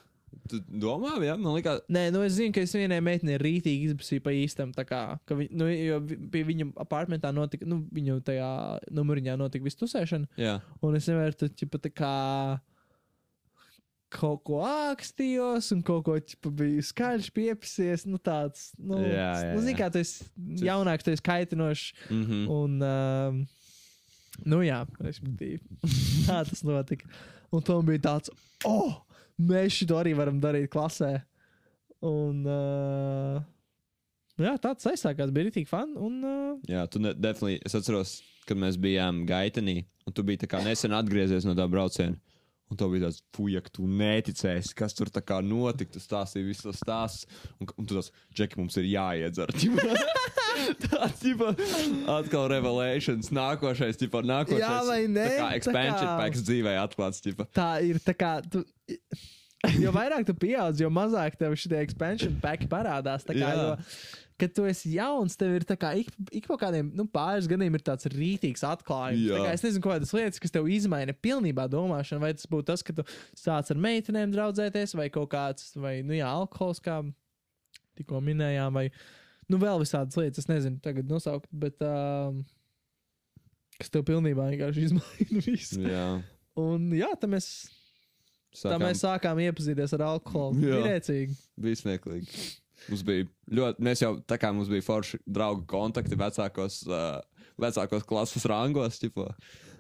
Tu 0.52 0.60
domā, 0.68 1.14
jā, 1.24 1.36
man 1.40 1.56
liekas, 1.58 1.82
Nē, 1.92 2.06
nu 2.16 2.22
es 2.24 2.34
zinu, 2.38 2.54
ka 2.56 2.64
es 2.64 2.74
vienai 2.76 3.02
meitenei 3.04 3.36
rītīgi 3.42 3.90
izpētīju 3.92 4.24
pa 4.26 4.34
īstam. 4.36 4.72
Tā 4.76 4.84
kā, 4.88 5.00
ka 5.28 5.36
vi, 5.40 5.48
nu, 5.52 5.68
jo 5.72 6.00
pie 6.32 6.44
viņa 6.48 6.70
apartamentā 6.84 7.32
notika, 7.36 7.68
nu, 7.68 7.82
viņu 7.96 8.18
tajā 8.28 8.50
numuriņā 8.96 9.36
notika 9.40 9.64
viss 9.68 9.80
tusēšana. 9.80 10.28
jā. 10.40 10.56
Un 10.84 10.96
es 11.00 11.08
nevaru 11.12 11.36
tur, 11.40 11.52
ķipa, 11.52 11.80
tā 11.84 11.92
kā. 11.92 12.14
Kaut 14.14 14.44
ko 14.48 14.62
ākstījos 14.66 15.72
un 15.76 15.82
kaut 15.86 16.06
ko 16.08 16.16
ķipa, 16.20 16.52
biju 16.62 16.84
skaļš 16.86 17.30
piepsies. 17.36 18.06
Nu, 18.10 18.20
tāds, 18.22 18.70
nu, 18.80 19.00
Jā, 19.02 19.32
jā, 19.42 19.54
nu, 19.54 19.64
zini, 19.64 19.74
jā. 19.76 19.80
kā 19.82 19.90
tu 19.94 20.02
esi 20.02 20.28
jaunāks, 20.66 21.06
tu 21.06 21.14
esi 21.14 21.26
kaitinošs. 21.26 21.88
Mhm. 22.10 22.44
Un, 22.56 22.78
um, 22.86 23.42
nu, 24.46 24.62
jā, 24.66 24.84
respektīvi, 25.02 25.62
tā 26.28 26.44
tas 26.48 26.64
notika. 26.68 27.10
Un 27.54 27.64
tam 27.66 27.86
bija 27.88 28.04
tāds, 28.10 28.32
oh, 28.68 29.02
mēs 29.42 29.82
šo 29.82 30.00
arī 30.00 30.16
varam 30.18 30.40
darīt 30.44 30.72
klasē. 30.74 31.18
Un, 32.06 32.44
uh, 32.46 33.42
nu, 34.38 34.48
jā, 34.48 34.56
tāds 34.62 34.88
aizsākās, 34.92 35.34
bija 35.34 35.50
rītīgi 35.50 35.70
fani. 35.70 35.96
Un, 35.98 36.22
uh, 36.22 36.70
Jā, 36.70 36.86
tu 36.92 37.02
ne, 37.02 37.16
definitely, 37.18 37.60
es 37.66 37.78
atceros, 37.78 38.20
kad 38.46 38.60
mēs 38.62 38.78
bijām 38.78 39.24
Gaitenī, 39.30 39.82
un 40.06 40.14
tu 40.14 40.26
biji 40.26 40.44
tā 40.44 40.52
kā 40.52 40.62
nesen 40.66 40.94
atgriezies 40.94 41.48
no 41.48 41.56
tā 41.58 41.66
brauciena. 41.72 42.20
Un 42.74 42.80
tev 42.80 42.90
bija 42.96 43.06
tāds, 43.06 43.20
fuck, 43.36 43.68
tu 43.76 43.86
neticēsi, 43.86 44.74
kas 44.78 44.96
tur 44.98 45.12
tā 45.14 45.22
kā 45.22 45.38
notika. 45.46 45.92
Tu 45.94 46.02
stāstīji 46.02 46.48
visu 46.48 46.66
to 46.66 46.74
stāstu. 46.74 47.30
Un, 47.62 47.70
un 47.78 47.86
tu 47.86 47.94
tāds, 48.00 48.10
Džeki, 48.34 48.58
mums 48.58 48.78
ir 48.82 48.88
jāiedzer. 48.90 49.54
Tāds, 50.86 51.20
tipo, 51.20 51.50
atkal 52.10 52.46
revelations, 52.48 53.28
nākošais, 53.36 53.98
tipo, 54.00 54.22
nākošais. 54.24 54.62
Jā 54.64 54.78
vai 54.88 55.02
nē? 55.12 55.26
Tā 55.28 55.36
kā 55.36 55.48
Tā 55.50 55.56
expansion 55.60 56.08
kā- 56.08 56.18
packs 56.22 56.44
dzīvē 56.48 56.76
atklāts, 56.80 57.20
tipo. 57.26 57.46
tā 57.56 57.70
ir 57.84 58.00
tā 58.04 58.16
kā. 58.18 58.30
Tu, 58.50 58.62
jo 59.84 59.92
vairāk 59.96 60.24
tu 60.30 60.36
pieaug, 60.40 60.80
jo 60.80 60.90
mazāk 60.96 61.36
tev 61.40 61.58
šie 61.60 61.76
expansion 61.84 62.38
paki 62.44 62.70
parādās. 62.72 63.28
Tā 63.28 63.36
kā, 63.36 63.52
jo, 63.60 63.68
kad 64.42 64.52
tu 64.56 64.66
esi 64.68 64.92
jauns, 64.98 65.38
tev 65.40 65.54
ir 65.56 65.66
tā 65.68 65.78
kā 65.80 65.94
ik, 66.00 66.10
ik 66.36 66.48
pa 66.50 66.58
kādiem 66.66 66.90
nu, 66.98 67.06
pāris 67.12 67.48
gadiem 67.48 67.78
ir 67.78 67.84
tāds 67.86 68.10
rītīgs 68.12 68.66
atklājums. 68.68 69.30
Tā 69.32 69.44
kā 69.46 69.54
Es 69.56 69.64
nezinu, 69.64 69.84
kādas 69.86 70.12
lietas, 70.16 70.42
kas 70.44 70.52
tev 70.52 70.68
izmaina 70.72 71.16
pilnībā 71.16 71.68
domāšanu, 71.72 72.24
vai 72.26 72.34
tas 72.36 72.50
būtu 72.52 72.68
tas, 72.72 72.84
ka 72.84 72.96
tu 72.98 73.06
sāc 73.40 73.72
ar 73.72 73.80
meitenēm 73.86 74.34
draudzēties, 74.36 74.96
vai 75.00 75.08
kaut 75.14 75.32
kāds, 75.32 75.72
vai, 75.80 76.02
nu 76.08 76.18
jā, 76.18 76.28
alkohols, 76.28 76.84
kā 76.84 77.00
tikko 77.96 78.20
minējām, 78.26 78.76
vai, 78.76 78.90
nu, 79.48 79.62
vēl 79.62 79.80
visādas 79.86 80.20
lietas, 80.20 80.44
es 80.44 80.52
nezinu, 80.52 80.82
tagad 80.84 81.08
nosaukt, 81.08 81.48
bet, 81.56 81.80
um, 81.88 82.44
kas 83.80 83.94
tev 83.94 84.04
pilnībā 84.10 84.50
vienkārši 84.52 84.90
izmaina 84.90 85.46
visu. 85.48 85.80
Jā. 85.88 86.10
Un 86.60 86.92
jā, 86.96 87.14
tā 87.20 87.32
mēs, 87.32 87.50
tā 88.52 88.68
Sākām, 88.68 88.84
mēs 88.84 89.02
sākām 89.04 89.42
iepazīties 89.48 89.96
ar 89.96 90.06
alkoholu. 90.12 90.60
Jā. 90.64 90.84
Pirēcīgi. 90.84 91.40
bija 91.64 91.80
smieklīgi. 91.86 92.46
Mums 92.90 93.04
bija 93.08 93.26
ļoti, 93.58 93.86
mēs 93.88 94.02
jau 94.04 94.12
tā 94.30 94.38
kā 94.42 94.52
mums 94.54 94.70
bija 94.72 94.86
forši 94.86 95.20
draugu 95.26 95.64
kontakti 95.70 96.18
vecākos, 96.20 96.82
uh, 96.90 97.20
vecākos 97.62 98.06
klases 98.08 98.46
rangos, 98.50 99.00
tipo. 99.02 99.28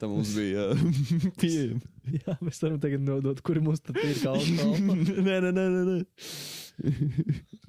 Tā 0.02 0.10
mums 0.12 0.34
bija 0.36 0.72
uh, 0.74 0.82
pieejama. 1.42 1.82
Jā, 2.16 2.34
mēs 2.44 2.60
varam 2.66 2.80
tagad 2.84 3.06
nodot, 3.06 3.40
kuri 3.46 3.62
mums 3.64 3.84
tad 3.86 4.00
ir 4.02 4.18
alkohola. 4.32 4.98
nē, 5.00 5.38
nē, 5.46 5.52
nē, 5.56 5.68
nē, 5.76 5.84
nē. 5.92 6.00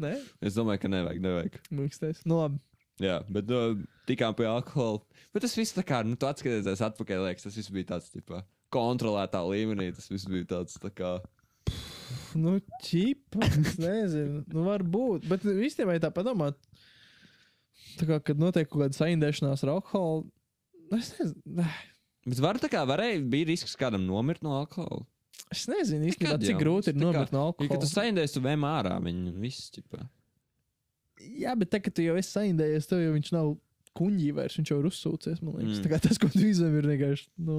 Nē, 0.02 0.14
Es 0.44 0.56
domāju, 0.58 0.80
ka 0.82 0.90
nevajag, 0.90 1.20
nevajag. 1.22 1.60
mīkstais. 1.74 2.24
Nu, 2.26 2.40
labi. 2.42 2.58
Jā, 3.02 3.20
bet 3.30 3.50
uh, 3.52 3.76
tikām 4.08 4.34
pie 4.36 4.48
alkohola. 4.48 5.02
Bet 5.36 5.44
tas 5.44 5.54
viss 5.58 5.74
tā 5.76 5.84
kā, 5.86 6.00
nu, 6.06 6.16
tu 6.18 6.26
atskaties 6.28 6.80
atpakaļ, 6.88 7.26
liekas, 7.28 7.44
tas 7.46 7.58
viss 7.60 7.70
bija 7.72 7.90
tāds, 7.94 8.08
tipo, 8.14 8.40
kontrolētā 8.74 9.42
līmenī. 9.46 9.90
Tas 9.96 10.08
viss 10.10 10.26
bija 10.32 10.48
tāds, 10.56 10.78
tā 10.82 10.90
kā. 10.96 11.12
Nu, 12.36 12.58
čipa. 12.84 13.40
Es 13.46 13.76
nezinu. 13.80 14.42
Nu, 14.52 14.64
varbūt. 14.68 15.26
Bet 15.30 15.44
īstenībā, 15.48 15.96
ja 15.96 16.02
tā 16.06 16.10
padomā, 16.14 16.50
tā 17.98 18.06
kā, 18.08 18.18
kad 18.30 18.40
notiek 18.40 18.68
kaut 18.68 18.84
kāda 18.86 18.98
saindēšanās 18.98 19.64
ar 19.66 19.74
alkoholu, 19.78 20.26
es 20.98 21.12
nezinu. 21.18 21.66
Bet 22.26 22.40
var 22.42 22.58
tā 22.62 22.68
kā, 22.72 22.82
varēja, 22.88 23.20
bija 23.30 23.46
risks 23.52 23.76
kādam 23.78 24.02
nomirt 24.06 24.42
no 24.44 24.56
alkohola. 24.58 25.04
Es 25.54 25.66
nezinu 25.70 26.08
īstenībā, 26.10 26.40
cik 26.42 26.56
jau. 26.56 26.60
grūti 26.64 26.90
ir 26.90 26.96
nomirt 26.98 27.30
no 27.34 27.44
Ja, 27.46 27.52
kad 27.54 27.68
tu 27.68 27.74
alkohola. 27.76 27.90
saindēsi, 27.92 28.34
tu 28.34 28.42
vēm 28.42 28.64
ārā 28.66 28.96
viņu 29.04 29.34
viss, 29.38 29.68
tipo. 29.70 30.00
Jā, 31.22 31.54
bet 31.56 31.70
tagad, 31.72 31.94
tu 31.96 32.02
jau 32.04 32.16
esi 32.18 32.32
saindējies, 32.34 32.88
tev 32.90 33.00
jau 33.04 33.12
viņš 33.14 33.30
nav 33.36 33.52
kuņģī 33.96 34.32
vairs, 34.36 34.56
viņš 34.58 34.72
jau 34.72 34.78
ir 34.82 34.88
uzsūcies. 34.90 35.38
Man 35.46 35.54
liekas, 35.60 35.78
Mm. 35.78 35.84
tā 35.86 35.92
kā 35.94 36.00
tas, 36.04 36.18
ko 36.20 36.28
tu 36.28 36.42
izvēlies, 36.44 36.82
ir 36.82 36.88
vienkārši. 36.92 37.28
Nu, 37.46 37.58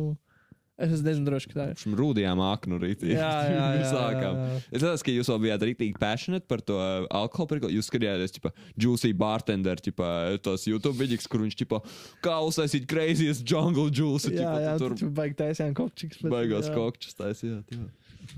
es 0.78 0.94
es 0.98 1.04
nezinu, 1.06 1.26
droši, 1.30 1.50
ka 1.52 1.58
tā 1.60 1.66
ir. 1.72 1.80
Šim 1.82 1.96
rūdījām 1.98 2.42
aknu 2.46 2.80
rītī. 2.82 3.12
Jā, 3.14 3.32
jā, 3.48 3.52
jā, 3.58 3.68
jā, 3.82 3.90
sākām. 3.92 4.40
jā. 4.40 4.58
Es 4.70 4.84
domāju, 4.84 5.04
ka 5.08 5.16
jūs 5.16 5.32
vēl 5.34 5.42
bijāt 5.48 5.66
rītīgi 5.70 6.02
passionate 6.02 6.48
par 6.50 6.64
to 6.66 6.78
uh, 6.78 7.08
alkoholu. 7.22 7.52
Prikli. 7.54 7.74
Jūs 7.78 7.90
skatījāties, 7.92 8.36
tipā, 8.38 8.52
Juicy 8.80 9.14
Bartender, 9.18 9.80
tipā, 9.84 10.10
tos 10.44 10.68
YouTube 10.70 10.98
vidīgs, 11.00 11.30
kur 11.32 11.44
viņš, 11.46 11.58
tipā, 11.64 11.82
kā 12.26 12.40
uztaisīt 12.46 12.88
craziest 12.90 13.46
jungle 13.48 13.88
juice. 13.92 14.34
Jā, 14.36 14.54
jā, 14.64 14.76
tur 14.82 14.98
tur 15.00 15.14
baigi 15.16 15.38
taisījām 15.44 15.74
kopčiks. 15.78 16.22
bet, 16.24 16.34
baigās 16.34 16.70
jā, 16.70 16.76
kokčus 16.76 17.18
taisījāt. 17.20 17.74
jā. 17.76 17.88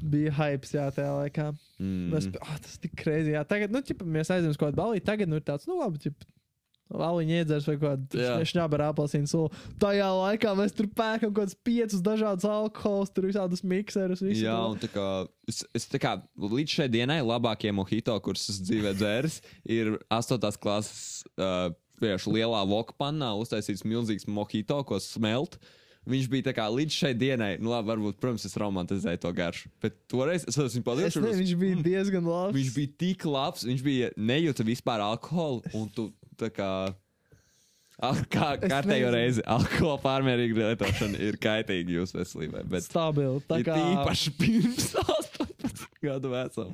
Bija 0.05 0.31
hypes, 0.37 0.73
jā, 0.75 0.85
tajā 0.93 1.11
laikā. 1.17 1.47
Mm. 1.81 2.09
Mēs, 2.13 2.27
oh, 2.37 2.57
tas 2.61 2.77
tik 2.81 2.93
krēsli. 2.99 3.33
Jā, 3.33 3.41
tagad, 3.47 3.73
nu, 3.73 3.81
ķipa, 3.85 4.05
mēs 4.05 4.29
aizjām 4.35 4.53
uz 4.53 4.59
kaut 4.59 4.69
kādu 4.69 4.79
balīti. 4.83 5.07
Tagad, 5.07 5.31
nu, 5.31 5.39
ir 5.39 5.45
tāds, 5.47 5.65
nu, 5.69 5.79
labi, 5.81 6.01
ķipa. 6.03 6.27
Valiņa 6.89 7.41
iedzers 7.43 7.67
vai 7.69 7.75
kāda 7.77 8.43
šņāba 8.49 8.79
ar 8.79 8.83
apelsīnu 8.87 9.29
sulu. 9.29 9.49
Tajā 9.81 10.07
laikā 10.09 10.53
mēs 10.57 10.73
tur 10.73 10.87
pērkam 10.89 11.29
kaut 11.29 11.43
kādus 11.43 11.57
piecus 11.67 12.01
dažādus 12.05 12.47
alkoholus, 12.49 13.11
tur 13.13 13.27
visādus 13.29 13.61
mikserus. 13.61 14.23
Visu 14.25 14.47
Jā, 14.47 14.55
un 14.65 14.79
tā 14.81 14.89
kā, 14.89 15.05
es, 15.49 15.61
es 15.77 15.85
tā 15.91 16.01
kā 16.01 16.15
līdz 16.41 16.79
šai 16.79 16.87
dienai 16.89 17.19
labākie 17.21 17.73
mojito, 17.75 18.15
kurus 18.25 18.47
es 18.49 18.57
dzīvē 18.65 18.95
dzēris, 18.97 19.41
ir 19.69 19.99
8. 20.09 20.49
klases 20.57 21.21
uh, 21.37 21.69
vienkārši 22.01 22.33
lielā 22.39 22.63
voka 22.69 22.95
pannā 22.97 23.35
uztaisīts 23.37 23.85
milzīgs 23.85 24.27
mojito, 24.29 24.81
ko 24.87 24.97
smelt. 25.03 25.59
Viņš 26.09 26.29
bija 26.31 26.47
tā 26.47 26.53
kā 26.57 26.65
līdz 26.71 26.95
šai 26.95 27.11
dienai, 27.13 27.49
nu 27.61 27.69
labi, 27.69 27.91
varbūt, 27.91 28.17
protams, 28.23 28.45
es 28.47 28.55
romantizēju 28.57 29.19
to 29.21 29.31
garšu, 29.35 29.69
bet 29.83 29.97
toreiz 30.09 30.45
es 30.47 30.57
esmu 30.57 30.95
nezinu, 30.95 31.27
viņš 31.37 31.51
bija 31.59 31.81
diezgan 31.85 32.25
labs. 32.25 32.55
Viņš 32.55 32.69
bija 32.73 32.93
tik 33.03 33.25
labs, 33.29 33.65
viņš 33.67 33.83
bija 33.85 34.09
nejūta 34.17 34.65
vispār 34.65 35.03
alkoholu, 35.05 35.61
un 35.77 35.91
tu 35.93 36.07
tā 36.39 36.49
kā. 36.55 36.69
al- 37.99 38.21
Kā 38.31 38.53
kārtējo 38.61 39.09
reizi 39.11 39.43
alkohola 39.43 39.97
pārmērīga 40.03 40.55
lietošana 40.69 41.19
ir 41.19 41.35
kaitīga 41.43 41.97
jūsu 41.97 42.15
veselībai. 42.21 42.61
Bet 42.71 42.85
stabili. 42.87 43.41
Tā 43.49 43.57
Ir 43.59 43.65
kā 43.67 43.75
īpaši 43.95 44.31
pirms 44.39 44.85
18 45.03 45.97
gadu 46.07 46.31
vecuma. 46.31 46.71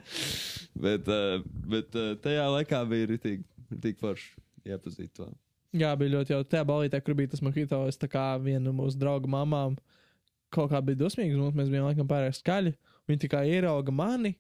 Bet, 0.78 1.10
uh, 1.10 1.42
bet 1.72 1.98
uh, 1.98 2.12
tajā 2.22 2.46
laikā 2.60 2.84
bija 2.92 3.10
rītīgi 3.16 3.96
forši 4.04 4.36
iepazīt 4.70 5.16
to. 5.18 5.32
Jā, 5.76 5.96
bija 6.00 6.14
ļoti 6.20 6.36
jauki. 6.36 6.50
Tajā 6.54 6.68
balītē, 6.70 7.02
kur 7.04 7.18
bija 7.18 7.34
tas 7.34 7.42
makito, 7.44 7.82
es 7.90 7.98
tā 8.00 8.08
kā 8.12 8.28
viena 8.40 8.62
no 8.70 8.76
mūsu 8.84 9.00
draugu 9.02 9.28
mamām 9.28 9.74
kaut 10.54 10.70
kā 10.72 10.80
bija 10.86 11.02
dusmīga. 11.02 11.36
Mums 11.42 11.58
mēs 11.58 11.74
bijām 11.74 11.90
laikam 11.90 12.08
pārāk 12.08 12.38
skaļi. 12.38 12.76
Viņa 13.10 13.24
tikai 13.26 13.42
ierauga 13.50 13.92
mani. 13.92 14.36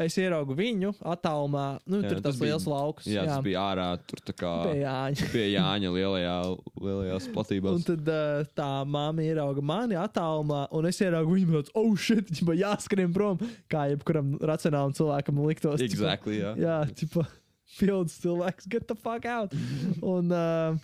Es 0.00 0.14
ieraugu 0.16 0.54
viņu 0.56 0.94
attālumā. 1.04 1.64
Nu, 1.84 1.98
Jā, 2.00 2.08
tur 2.14 2.20
tas 2.22 2.30
tas 2.30 2.38
bija- 2.40 2.54
liels 2.54 2.66
lauks. 2.70 3.04
Jā, 3.04 3.20
jā. 3.26 3.26
tas 3.34 3.42
bija 3.44 3.64
ārā, 3.68 3.88
tur 4.08 4.22
tā 4.24 4.32
kā 4.32 4.52
Pie 4.66 4.78
Jāņa. 4.80 5.26
pie 5.34 5.44
Jāņa 5.52 5.90
lielajā, 5.96 6.36
lielajās 6.80 7.26
Un 7.28 7.34
platībās. 7.34 7.84
tad 7.84 8.08
uh, 8.08 8.44
tā 8.56 8.68
māma 8.88 9.20
ierauga 9.26 9.60
mani 9.62 9.98
attālumā, 10.00 10.62
un 10.72 10.88
es 10.88 11.00
ieraugu 11.04 11.36
viņu, 11.36 11.52
tāds, 11.58 11.74
oh, 11.76 11.92
shit, 12.00 12.32
viņa 12.40 12.56
jāskrien 12.62 13.12
prom. 13.12 13.36
Kā 13.68 13.84
jebkuram 13.92 14.38
racionālam 14.40 14.96
cilvēkam 14.96 15.42
liktos. 15.46 15.84
Exactly, 15.84 16.40
jā. 16.40 16.54
Jā, 16.56 16.78
tipo, 16.96 17.26
pilns 17.78 18.16
cilvēks, 18.24 18.66
get 18.72 18.88
the 18.88 18.96
fuck 18.96 19.26
out. 19.28 19.52
un 20.16 20.32
uh, 20.32 20.76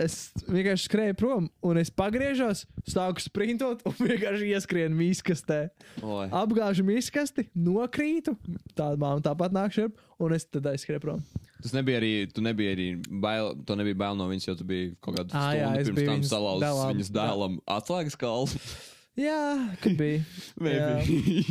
es 0.00 0.32
vienkārši 0.48 0.88
skrēju 0.88 1.16
prom, 1.20 1.48
un 1.68 1.80
es 1.80 1.90
pagriežos, 1.92 2.64
sāku 2.88 3.22
sprintot, 3.22 3.82
un 3.88 3.96
vienkārši 3.98 4.52
ieskrienu 4.54 4.96
miskastē. 4.96 5.66
Oi. 6.00 6.28
Apgāžu 6.32 6.84
miskasti, 6.86 7.48
nokrītu, 7.54 8.34
tāda 8.76 8.96
māma 9.00 9.22
tāpat 9.24 9.54
nāk 9.56 9.74
šurp, 9.76 10.00
un 10.22 10.36
es 10.36 10.46
tad 10.48 10.70
aizskrēju 10.72 11.02
prom. 11.04 11.20
Tas 11.62 11.74
nebija 11.76 12.00
arī, 12.00 12.12
tu 12.32 12.42
nebija 12.42 12.72
arī 12.74 12.88
bail, 13.22 13.52
tu 13.66 13.76
nebija 13.78 14.00
bail 14.06 14.16
no 14.18 14.26
viņas, 14.30 14.48
jo 14.48 14.56
tu 14.58 14.66
biji 14.66 14.94
kaut 15.04 15.20
kādu 15.20 15.36
Ā, 15.38 15.44
jā, 15.58 15.68
stundu 15.68 15.82
es 15.82 15.92
pirms 15.92 16.10
tam 16.10 16.24
salauzis 16.32 16.64
dēlam. 16.66 16.96
viņas 16.96 17.12
dēlam 17.18 17.60
atslēgas 17.76 18.18
kalnu. 18.18 18.64
Jā, 19.20 19.40
kad 19.82 19.92
bija. 19.98 20.22
Maybe. 20.64 21.44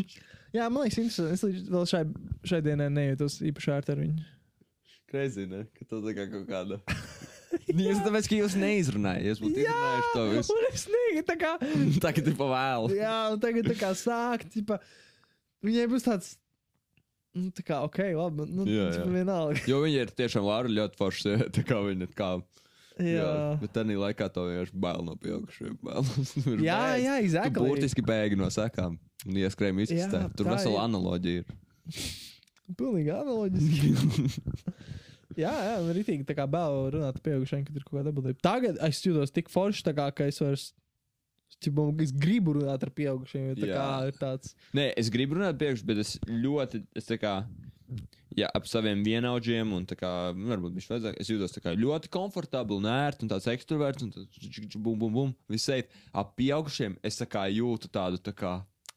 Jā, 0.51 0.65
man 0.65 0.81
liekas, 0.81 0.97
interesanti. 0.97 1.35
Es 1.37 1.43
līdz 1.45 1.67
vēl 1.69 1.83
šai, 1.91 2.01
šai 2.49 2.59
dienai 2.65 2.87
nejūtos 2.89 3.37
īpaši 3.51 3.73
ērti 3.75 3.93
ar 3.93 4.01
viņu. 4.01 4.25
Crazy, 5.11 5.45
ne? 5.45 5.61
Ka 5.77 5.85
tu 5.85 5.99
tā 6.01 6.15
kā 6.17 6.25
kaut 6.31 6.49
kāda. 6.49 6.79
Jūs 7.85 8.01
tāpēc, 8.05 8.27
ka 8.31 8.37
jūs 8.37 8.55
neizrunājāt, 8.59 9.25
jūs 9.29 9.41
būtu 9.43 9.63
izrunājuši 9.63 10.11
to 10.15 10.25
visu. 10.31 10.55
un 10.57 10.67
es 10.69 10.85
negribu 10.93 11.25
tā 11.27 11.37
kā. 11.41 11.51
Tagad 12.05 12.29
ir 12.31 12.37
pa 12.39 12.47
vēlu. 12.51 12.93
Jā, 12.97 13.17
un 13.33 13.41
tagad 13.43 13.67
tā 13.71 13.75
kā 13.79 13.91
sākt, 13.97 14.51
tipa, 14.53 14.79
viņai 15.65 15.89
būs 15.91 16.07
tāds. 16.07 16.31
Nu, 17.31 17.47
tā 17.55 17.63
kā, 17.63 17.77
ok, 17.87 17.99
labi, 18.17 18.45
nu, 18.51 18.65
Jā, 18.67 18.73
jā, 18.73 18.87
jā. 18.91 19.03
jā. 19.03 19.11
vienalga. 19.13 19.61
Jo 19.71 19.77
viņi 19.85 20.01
ir 20.03 20.09
tiešām 20.19 20.43
Laura 20.43 20.71
ļoti 20.71 20.99
forši. 20.99 21.35
Tā 21.55 21.63
kā 21.67 21.77
viņa 21.85 22.09
kā. 22.11 22.33
Jā, 22.99 23.21
jā, 23.23 23.35
Bet 23.61 23.71
tā 23.73 23.85
laikā 23.87 24.27
to 24.35 24.43
vienkārši 24.49 24.81
bail 24.83 24.99
no 25.07 25.15
pieaugušiem. 25.15 25.77
Jā, 26.67 26.81
jā 26.99 27.15
Tu 27.17 27.25
exactly. 27.25 27.63
burtiski 27.63 28.03
bēgi 28.05 28.37
no 28.37 28.49
sekām. 28.53 28.97
Un 29.25 29.39
ieskrēja. 29.39 29.87
Jā, 29.95 30.25
Tur 30.35 30.51
vesela 30.51 30.75
ir. 30.75 30.83
analoģija 30.83 31.45
ir. 31.45 31.55
Pilnīgi 32.77 33.15
analoģiski. 33.15 34.41
Jā, 35.39 35.53
jā, 35.67 35.73
un 35.81 35.91
rītīgi 35.95 36.27
tā 36.27 36.35
kā 36.37 36.45
bēlu 36.49 36.91
runāt 36.97 37.19
pieaugušiem, 37.23 37.65
kad 37.67 37.75
ir 37.77 37.85
kaut 37.87 37.99
kāda 37.99 38.13
atbildība. 38.13 38.41
Tagad 38.43 38.79
es 38.87 39.01
jūtos 39.05 39.33
tik 39.35 39.51
forši, 39.53 39.85
tā 39.87 39.95
kā, 39.97 40.07
ka 40.15 40.29
es 40.31 40.41
vairs 40.43 40.71
Čipa, 41.61 41.83
es 42.01 42.13
gribu 42.15 42.55
runāt 42.57 42.81
ar 42.81 42.89
pieaugušiem, 42.95 43.51
jo 43.51 43.57
tā 43.59 43.67
Jā. 43.69 43.75
kā 43.77 44.07
ir 44.09 44.15
tāds. 44.17 44.55
Nē, 44.77 44.87
es 44.97 45.11
gribu 45.13 45.37
runāt 45.37 45.59
priekš, 45.59 45.83
bet 45.85 45.99
es 46.01 46.15
ļoti, 46.25 46.81
es 46.97 47.05
tā 47.05 47.19
kā, 47.21 47.33
ja 48.37 48.49
ap 48.55 48.65
saviem 48.69 49.03
vienaudžiem, 49.05 49.73
un 49.75 49.85
tā 49.89 49.97
kā, 49.99 50.09
varbūt 50.33 50.79
viņš 50.79 50.89
vajadzēja, 50.89 51.19
es 51.21 51.29
jūtos 51.29 51.53
tā 51.53 51.61
kā 51.61 51.75
ļoti 51.77 52.09
komfortabli 52.13 52.79
un 52.79 52.89
ērti, 52.89 53.27
un 53.27 53.33
tāds 53.33 53.49
ekstraverts, 53.51 54.07
un 54.07 54.13
tāds 54.15 54.77
bum, 54.77 54.95
bum, 54.95 55.13
bum, 55.13 55.33
viss 55.51 55.69
safe. 55.69 55.91
Ap 56.17 56.33
pieaugušiem 56.39 56.97
es 57.05 57.19
tā 57.19 57.29
kā 57.29 57.45
jūtu 57.51 57.91
tādu, 57.93 58.21
tā 58.23 58.33
kā, 58.33 58.55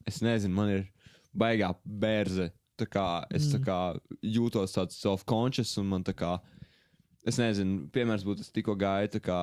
es 0.08 0.22
nezinu, 0.24 0.56
man 0.56 0.72
ir 0.78 0.86
baigā 1.36 1.74
bērze. 1.84 2.52
Tā 2.80 2.88
kā 2.90 3.06
es 3.30 3.46
tā 3.52 3.60
kā 3.62 3.78
jūtos 4.22 4.74
tāds 4.74 4.98
self-conscious, 4.98 5.76
un 5.78 5.92
man 5.92 6.04
tā 6.06 6.14
kā, 6.16 6.34
es 7.26 7.38
nezinu, 7.38 7.84
piemērs 7.94 8.24
būtu, 8.26 8.42
es 8.42 8.50
tikko 8.50 8.74
gāju, 8.78 9.12
tā 9.14 9.20
kā, 9.22 9.40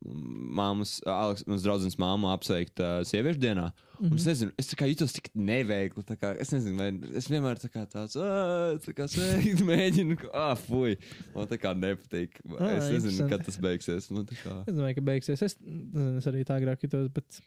māmas, 0.00 0.94
Aleks, 1.08 1.44
mans 1.48 1.64
draugs 1.64 1.96
māmu 2.00 2.30
apsveikt 2.32 2.80
uh, 2.80 3.00
sieviešu 3.06 3.40
dienā. 3.40 3.66
Mm 3.98 4.08
-hmm. 4.08 4.16
Es 4.16 4.26
nezinu, 4.26 4.52
es 4.58 4.74
kā 4.74 4.88
jutos 4.88 5.12
tik 5.12 5.28
neveikli. 5.34 6.02
Kā, 6.16 6.34
es 6.40 6.52
nezinu, 6.52 6.76
vai 6.76 7.16
es 7.16 7.28
vienmēr 7.28 7.60
tā 7.60 7.68
kā 7.68 7.84
tāds, 7.86 8.16
"Ā, 8.16 8.78
tā 8.80 8.94
kā 8.96 9.08
sveikt, 9.08 9.60
mēģinu, 9.72 10.16
ah, 10.32 10.56
fuj. 10.56 10.96
Man 11.34 11.46
tā 11.46 11.58
kā 11.58 11.74
nepatīk. 11.76 12.40
Ā, 12.48 12.70
Es 12.78 12.90
nezinu, 12.90 13.28
kad 13.28 13.44
tas 13.44 13.58
beigsies. 13.58 14.10
Man 14.10 14.24
kā, 14.26 14.64
Es 14.66 14.74
domāju, 14.74 14.94
ka 14.94 15.00
beigsies. 15.00 15.42
Es, 15.42 15.56
nezinu, 15.60 16.16
es 16.18 16.26
arī 16.26 16.44
tā 16.44 16.56
agrāk 16.56 16.82
jutos, 16.82 17.08
bet 17.12 17.40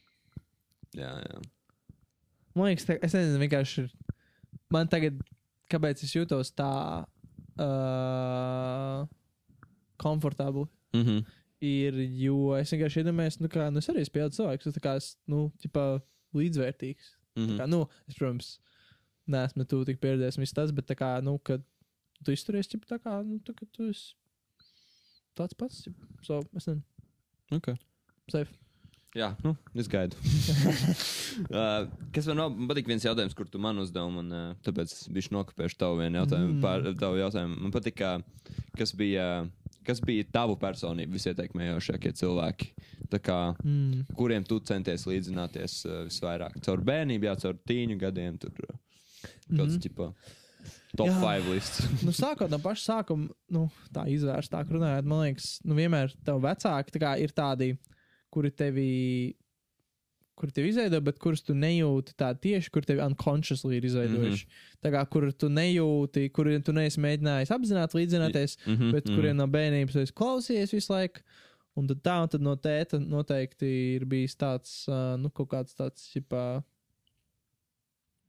jā, 0.93 1.09
jā. 1.09 1.41
man 2.55 2.65
liekas, 2.67 2.85
tā, 2.85 2.99
es 3.01 3.13
nezinu, 3.13 3.39
vienkārši. 3.39 3.89
Man 4.73 4.89
tagad, 4.89 5.19
kāpēc 5.69 6.03
es 6.05 6.15
jūtos 6.15 6.53
tā 6.57 6.71
uh, 7.61 9.03
komfortabli, 10.01 10.65
Mm 10.93 11.01
-hmm. 11.01 11.25
ir, 11.59 11.93
jo 12.23 12.55
es 12.55 12.71
vienkārši 12.71 13.01
iedomājos, 13.01 13.39
nu, 13.41 13.47
kā, 13.47 13.69
nu, 13.71 13.81
es 13.81 13.89
arī 13.89 14.03
esmu 14.05 14.13
pieaugušs 14.13 14.37
cilvēks, 14.37 14.67
es 14.67 14.81
kā, 14.85 14.95
es, 14.95 15.07
nu, 15.27 15.51
tipā 15.63 16.01
līdzvērtīgs. 16.37 17.15
Mm 17.35 17.45
-hmm. 17.45 17.57
Kā, 17.57 17.67
nu, 17.69 17.87
es, 18.07 18.15
protams, 18.15 18.59
neesmu 19.25 19.65
tu 19.65 19.85
tik 19.85 19.99
pieredzējis 19.99 20.39
viss 20.39 20.53
tas, 20.53 20.71
bet 20.71 20.91
kā, 20.91 21.21
nu, 21.23 21.37
kad 21.39 21.63
tu 22.23 22.31
izturies, 22.31 22.67
ķip, 22.67 22.85
tā 22.85 22.99
kā, 22.99 23.23
nu, 23.25 23.39
tā, 23.39 23.53
ka 23.55 23.65
tu 23.71 23.89
esi 23.89 24.13
tāds 25.35 25.57
pats, 25.57 25.81
ķip, 25.83 25.95
so, 26.21 26.39
es 26.55 26.67
nezinu, 26.67 26.83
okay. 27.51 27.75
safe. 28.31 28.62
Jā, 29.13 29.27
nu, 29.45 29.51
es 29.77 29.85
gaidu. 29.91 30.17
uh, 31.53 31.85
kas 32.15 32.25
man 32.31 32.39
nav, 32.39 32.53
man 32.55 32.69
patīk 32.71 32.87
viens 32.89 33.03
jautājums, 33.05 33.35
kur 33.37 33.45
tu 33.51 33.59
man 33.61 33.77
uzdevi, 33.83 34.21
un 34.23 34.31
uh, 34.33 34.45
tāpēc 34.65 34.93
es 34.95 35.03
biju 35.13 35.35
nokopējuši 35.37 35.77
tavu 35.83 35.99
vienu 36.01 36.21
jautājumu. 36.21 36.47
Mm. 36.49 36.57
Mm. 36.57 36.63
Par 36.65 36.87
tavu 37.03 37.19
jautājumu. 37.21 37.59
Man 37.67 37.73
patīk, 37.75 38.01
kas 38.79 38.93
bija, 38.97 39.27
kas 39.85 40.01
bija 40.05 40.25
tavu 40.33 40.57
personību 40.61 41.13
visieteikmējošākie 41.19 42.13
cilvēki, 42.23 42.71
tā 43.13 43.21
kā, 43.21 43.39
Mm. 43.63 44.05
kuriem 44.17 44.45
tu 44.49 44.57
centies 44.65 45.05
līdzināties 45.09 45.77
uh, 45.85 45.99
visvairāk. 46.09 46.57
Caur 46.65 46.81
bērnību, 46.89 47.29
jā, 47.29 47.35
caur 47.45 47.59
tīņu 47.69 47.99
gadiem, 48.01 48.39
tur 48.41 48.51
uh, 48.69 48.79
kāds, 49.53 49.75
Mhm. 49.77 49.81
ķipa, 49.85 50.09
top 50.97 51.07
Jā. 51.09 51.19
5 51.21 51.49
lists. 51.53 51.85
nu, 52.07 52.11
sākot 52.17 52.49
no 52.49 52.57
paša 52.63 52.83
sākuma, 52.89 53.29
nu, 53.53 53.67
tā 53.93 54.07
izvērstāk 54.09 54.73
runājot, 54.73 55.05
man 55.05 55.25
liekas, 55.27 55.59
nu, 55.65 55.77
vienmēr 55.77 56.13
tev 56.25 56.41
vecāki 56.43 56.97
tā 56.97 57.13
ir 57.21 57.29
tādi, 57.35 57.75
kuri 58.33 58.49
tevi, 58.51 58.89
kuri 60.39 60.55
tevi 60.55 60.71
izveido, 60.73 60.99
bet 61.05 61.19
kurus 61.21 61.43
tu 61.45 61.53
nejūti 61.57 62.15
tā 62.17 62.31
tieši, 62.45 62.71
kur 62.73 62.85
tevi 62.87 63.03
unconsciously 63.05 63.77
ir 63.77 63.87
izveidojuši. 63.89 64.47
Mm 64.47 64.51
-hmm. 64.51 64.81
Tā 64.85 64.93
kā, 64.95 65.05
kur 65.13 65.29
tu 65.31 65.49
nejūti, 65.49 66.29
kuriem 66.33 66.63
tu 66.65 66.73
neesi 66.73 67.01
mēģinājis 67.01 67.53
apzināti 67.53 67.99
līdzināties, 67.99 68.57
Mm 68.65 68.75
-hmm, 68.75 68.91
bet 68.91 69.09
kuriem 69.09 69.37
no 69.37 69.47
bērnības 69.47 69.95
esi 70.01 70.13
klausījies 70.13 70.73
visu 70.73 70.93
laiku. 70.93 71.21
Un 71.75 71.87
tad 71.87 72.01
tā, 72.05 72.21
un 72.21 72.29
tad 72.29 72.41
no 72.41 72.55
tēta 72.55 72.99
noteikti 72.99 73.65
ir 73.95 74.05
bijis 74.05 74.35
tāds, 74.35 74.87
uh, 74.87 75.17
nu, 75.17 75.29
kaut 75.29 75.49
kāds 75.49 75.73
tāds, 75.73 76.05
ģipā, 76.13 76.63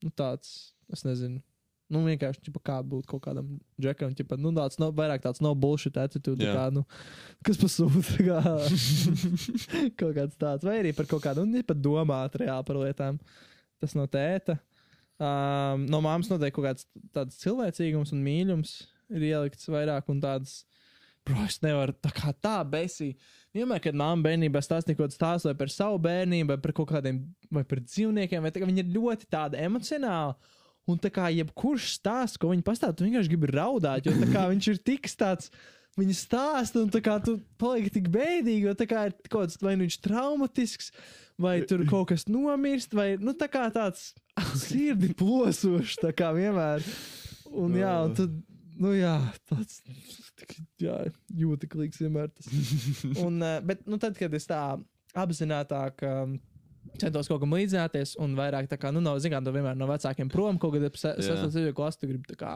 nu, 0.03 0.11
tāds, 0.11 0.75
es 0.93 1.05
nezinu, 1.05 1.43
nu, 1.95 2.03
vienkārši, 2.09 2.43
ģipā, 2.49 2.61
kā 2.67 2.77
būt 2.91 3.09
kaut 3.11 3.23
kādam 3.25 3.55
džekam, 3.81 4.13
ģipā, 4.19 4.39
nu, 4.43 4.53
tāds, 4.57 4.81
no, 4.83 4.91
vairāk 4.97 5.25
tāds 5.25 5.43
no 5.45 5.55
bullshit 5.59 5.97
attitude, 6.03 6.43
Jā. 6.43 6.51
yeah. 6.51 6.61
kā, 6.61 6.67
nu, 6.75 6.85
kas 7.47 7.61
pasūta, 7.61 8.19
kā, 8.27 8.43
kaut 10.01 10.15
kāds 10.19 10.39
tāds, 10.41 10.67
vai 10.67 10.81
arī 10.83 10.95
par 10.97 11.09
kaut 11.11 11.25
kādu, 11.25 11.47
nu, 11.49 11.63
pat 11.67 11.81
domāt 11.81 12.39
reāli 12.43 12.69
par 12.69 12.81
lietām. 12.83 13.21
Tas 13.83 13.97
no 13.99 14.07
tēta. 14.11 14.59
Um, 15.23 15.85
no 15.87 16.01
māmas 16.03 16.31
noteikti 16.31 16.57
kaut 16.57 16.67
kāds 16.67 16.87
tāds 17.15 17.39
cilvēcīgums 17.43 18.11
un 18.15 18.23
mīlums 18.25 18.81
ir 19.15 19.29
ielikts 19.31 19.71
vairāk 19.71 20.11
un 20.11 20.23
tāds. 20.25 20.63
Bro, 21.25 21.47
es 21.49 21.57
nevaru 21.65 21.95
tā 22.05 22.11
kā 22.13 22.35
tā 22.45 22.59
besī. 22.69 23.15
Vienmēr, 23.57 23.79
kad 23.81 23.97
mamma 23.97 24.27
bērnībā 24.27 24.61
stāstīja 24.61 24.99
kaut 24.99 25.07
kādu 25.07 25.17
stāstu 25.17 25.49
vai 25.49 25.55
par 25.57 25.71
savu 25.73 26.01
bērnību, 26.05 26.51
vai 26.51 26.59
par 26.61 26.75
kaut 26.77 26.91
kādiem, 26.91 27.23
vai 27.55 27.63
par 27.65 27.81
dzīvniekiem, 27.81 28.45
vai 28.45 28.51
tā, 28.53 28.61
viņa 28.61 28.83
ir 28.83 28.91
ļoti 28.93 29.29
tāda 29.33 29.63
emocionāla. 29.65 30.35
Un 30.91 30.99
tā 31.01 31.09
kā 31.13 31.31
jebkurš 31.33 31.95
stāsts, 31.97 32.41
ko 32.41 32.51
viņa 32.51 32.65
pastāv, 32.67 32.93
tu 32.97 33.07
vienkārši 33.07 33.33
gribi 33.33 33.49
raudāt, 33.55 34.05
jo 34.05 34.13
viņš 34.13 34.69
ir 34.75 34.83
tik 34.85 35.09
tāds. 35.21 35.51
Viņa 35.95 36.15
stāsta, 36.19 36.81
un 36.83 36.89
tā 36.91 36.99
kā 36.99 37.21
tu 37.23 37.37
paliki 37.61 37.93
tik 37.95 38.09
bēdīgi, 38.11 38.65
jo 38.67 38.73
tā 38.75 38.87
kā 38.91 39.05
ir 39.07 39.13
kaut 39.29 39.45
kāds, 39.45 39.61
vai 39.63 39.77
nu 39.77 39.85
viņš 39.85 40.01
traumatisks, 40.03 40.89
vai 41.39 41.61
tur 41.71 41.85
kaut 41.87 42.09
kas 42.11 42.27
nomirst, 42.27 42.97
vai 42.99 43.13
nu 43.23 43.31
tā 43.39 43.47
kā 43.47 43.69
tāds 43.71 44.09
sirdi 44.65 45.13
plosošs, 45.15 46.01
tā 46.03 46.11
kā 46.17 46.33
vienmēr. 46.35 46.83
Un 47.55 47.79
jā, 47.79 47.93
un 48.09 48.17
tad, 48.19 48.35
nu 48.83 48.91
jā, 48.97 49.15
tāds, 49.47 49.79
jā, 50.83 50.99
jūtiklīgs 51.31 52.03
vienmēr 52.03 52.35
tas. 52.35 52.51
Un, 53.25 53.39
eh, 53.47 53.61
bet, 53.63 53.87
nu 53.87 54.01
tad, 54.03 54.19
kad 54.19 54.35
es 54.35 54.51
tā 54.51 54.65
apzinātāk 55.15 56.03
um, 56.11 56.35
centos 56.99 57.29
kaut 57.29 57.41
kam 57.43 57.51
līdzināties, 57.57 58.15
un 58.23 58.35
vairāk 58.39 58.69
tā 58.71 58.79
kā, 58.79 58.93
nu, 58.95 59.01
nav, 59.01 59.19
zinām, 59.25 59.45
to 59.45 59.53
vienmēr 59.55 59.77
no 59.77 59.87
vecākiem 59.91 60.31
prom, 60.31 60.59
kaut 60.59 60.73
kad 60.77 60.85
ap 60.85 60.97
se- 60.97 61.15
Jā. 61.17 61.23
sestos 61.23 61.55
vidēju 61.55 61.75
klasu, 61.75 62.01
tu 62.01 62.07
gribi 62.07 62.25
tā 62.31 62.37
kā 62.37 62.53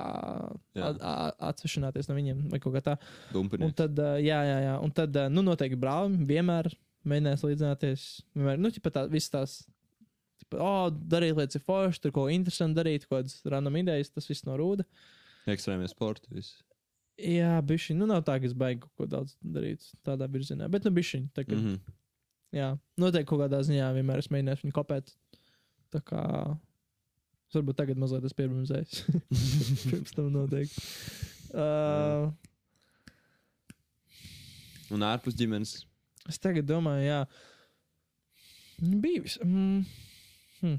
Jā. 0.77 0.91
at- 0.91 1.01
a- 1.03 1.33
atsvešināties 1.53 2.09
no 2.09 2.15
viņiem 2.15 2.51
vai 2.51 2.59
kaut 2.61 2.75
kā 2.75 2.83
tā. 2.83 2.99
Un 3.35 3.49
Dumpinieks. 3.49 3.75
tad, 3.75 3.97
jā, 3.97 4.41
jā, 4.51 4.59
jā, 4.69 4.83
un 4.83 4.91
tad, 4.91 5.13
nu, 5.33 5.43
noteikti 5.43 5.77
brālim 5.81 6.27
vienmēr 6.27 6.73
mēģinās 7.07 7.43
līdzināties. 7.43 8.23
Vienmēr, 8.37 8.59
nu, 8.59 8.71
tā, 8.71 9.09
visas 9.11 9.31
tās, 9.31 9.57
ķipa, 10.45 10.61
o, 10.61 10.87
oh, 10.87 10.91
darīt 10.91 11.35
lietas 11.37 11.57
ir 11.57 11.63
forši, 11.67 12.01
tur 12.01 12.13
ko 12.13 12.29
interesanti 12.29 12.79
darīt, 12.83 13.09
kaut 13.09 13.25
kādas 13.25 13.43
random 13.45 13.75
idejas, 13.77 14.11
tas 14.11 14.27
viss 14.29 14.45
no 14.47 14.57
rūda. 14.57 14.85
Ekstrēmie 15.47 15.89
sporti. 15.89 16.29
Viss. 16.31 16.63
Jā, 17.19 17.61
bišķi, 17.67 17.97
nu, 17.97 18.07
nav 18.07 18.23
tā, 18.23 18.39
ka 18.39 18.47
es 18.47 18.53
baigi 18.55 18.81
kaut 18.85 18.93
ko 18.97 19.07
daudz 19.07 19.35
darīt 19.43 19.83
tādā 20.07 20.29
virzienā, 20.31 20.69
bet, 20.71 20.85
nu, 20.85 20.91
bišķi, 20.95 21.31
tā 21.35 21.45
kā, 21.45 21.57
Mm 21.57 21.65
-hmm. 21.67 21.81
-hmm. 22.51 22.59
jā, 22.61 22.69
noteikti 22.99 23.29
kaut 23.29 23.41
kādā 23.45 23.61
ziņā 23.65 23.93
vienmēr 23.95 24.19
es 24.23 24.29
mēģināšu 24.33 24.65
viņu 24.67 24.75
kopēt. 24.77 25.13
Tā 25.93 26.01
kā, 26.05 26.23
es 27.49 27.55
varbūt 27.57 27.77
tagad 27.77 27.97
mazliet 28.01 28.25
esmu 28.25 28.37
pieredzējis. 28.37 29.05
Pirms 29.91 30.13
tam 30.17 30.33
noteikti. 30.33 30.83
Uh, 31.55 32.31
Un 34.91 35.03
ārpus 35.05 35.35
ģimenes. 35.37 35.83
Es 36.29 36.39
tagad 36.41 36.65
domāju, 36.69 37.05
jā, 37.07 37.27
Nu, 38.81 39.01
bija. 39.03 39.23
vis- 39.23 39.39
Mm, 39.43 39.85
hm. 40.61 40.77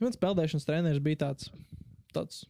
Mans 0.00 0.16
peldēšanas 0.16 0.64
treneris 0.66 0.98
bija 1.00 1.16
tāds, 1.16 1.50
tāds 2.12 2.44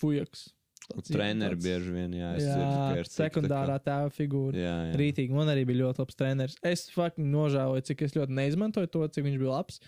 fujaks. 0.00 0.46
Tāds, 0.84 1.08
jā, 1.08 1.14
Treneri 1.16 1.54
tāds- 1.56 1.64
bieži 1.64 1.92
vien, 1.94 2.10
jā, 2.12 2.30
Jā, 2.36 2.56
dzirdu, 2.56 2.98
ir 2.98 3.04
cik 3.08 3.14
tā 3.14 3.28
sekundārā 3.30 3.78
tēva 3.80 4.10
figūra. 4.12 4.52
kā- 4.52 4.64
Jā, 4.64 4.74
jā. 4.90 4.96
Rītīgi, 5.00 5.30
man 5.32 5.48
arī 5.48 5.64
bija 5.66 5.80
ļoti 5.84 5.98
labs 6.02 6.14
treneris. 6.14 6.56
Es 6.62 6.90
fucking 6.90 7.30
nožēloju, 7.32 7.82
cik 7.88 8.02
es 8.02 8.12
ļoti 8.12 8.28
neizmantoju 8.36 8.90
to, 8.92 9.08
cik 9.08 9.24
viņš 9.24 9.38
bija 9.40 9.50
labs. 9.56 9.80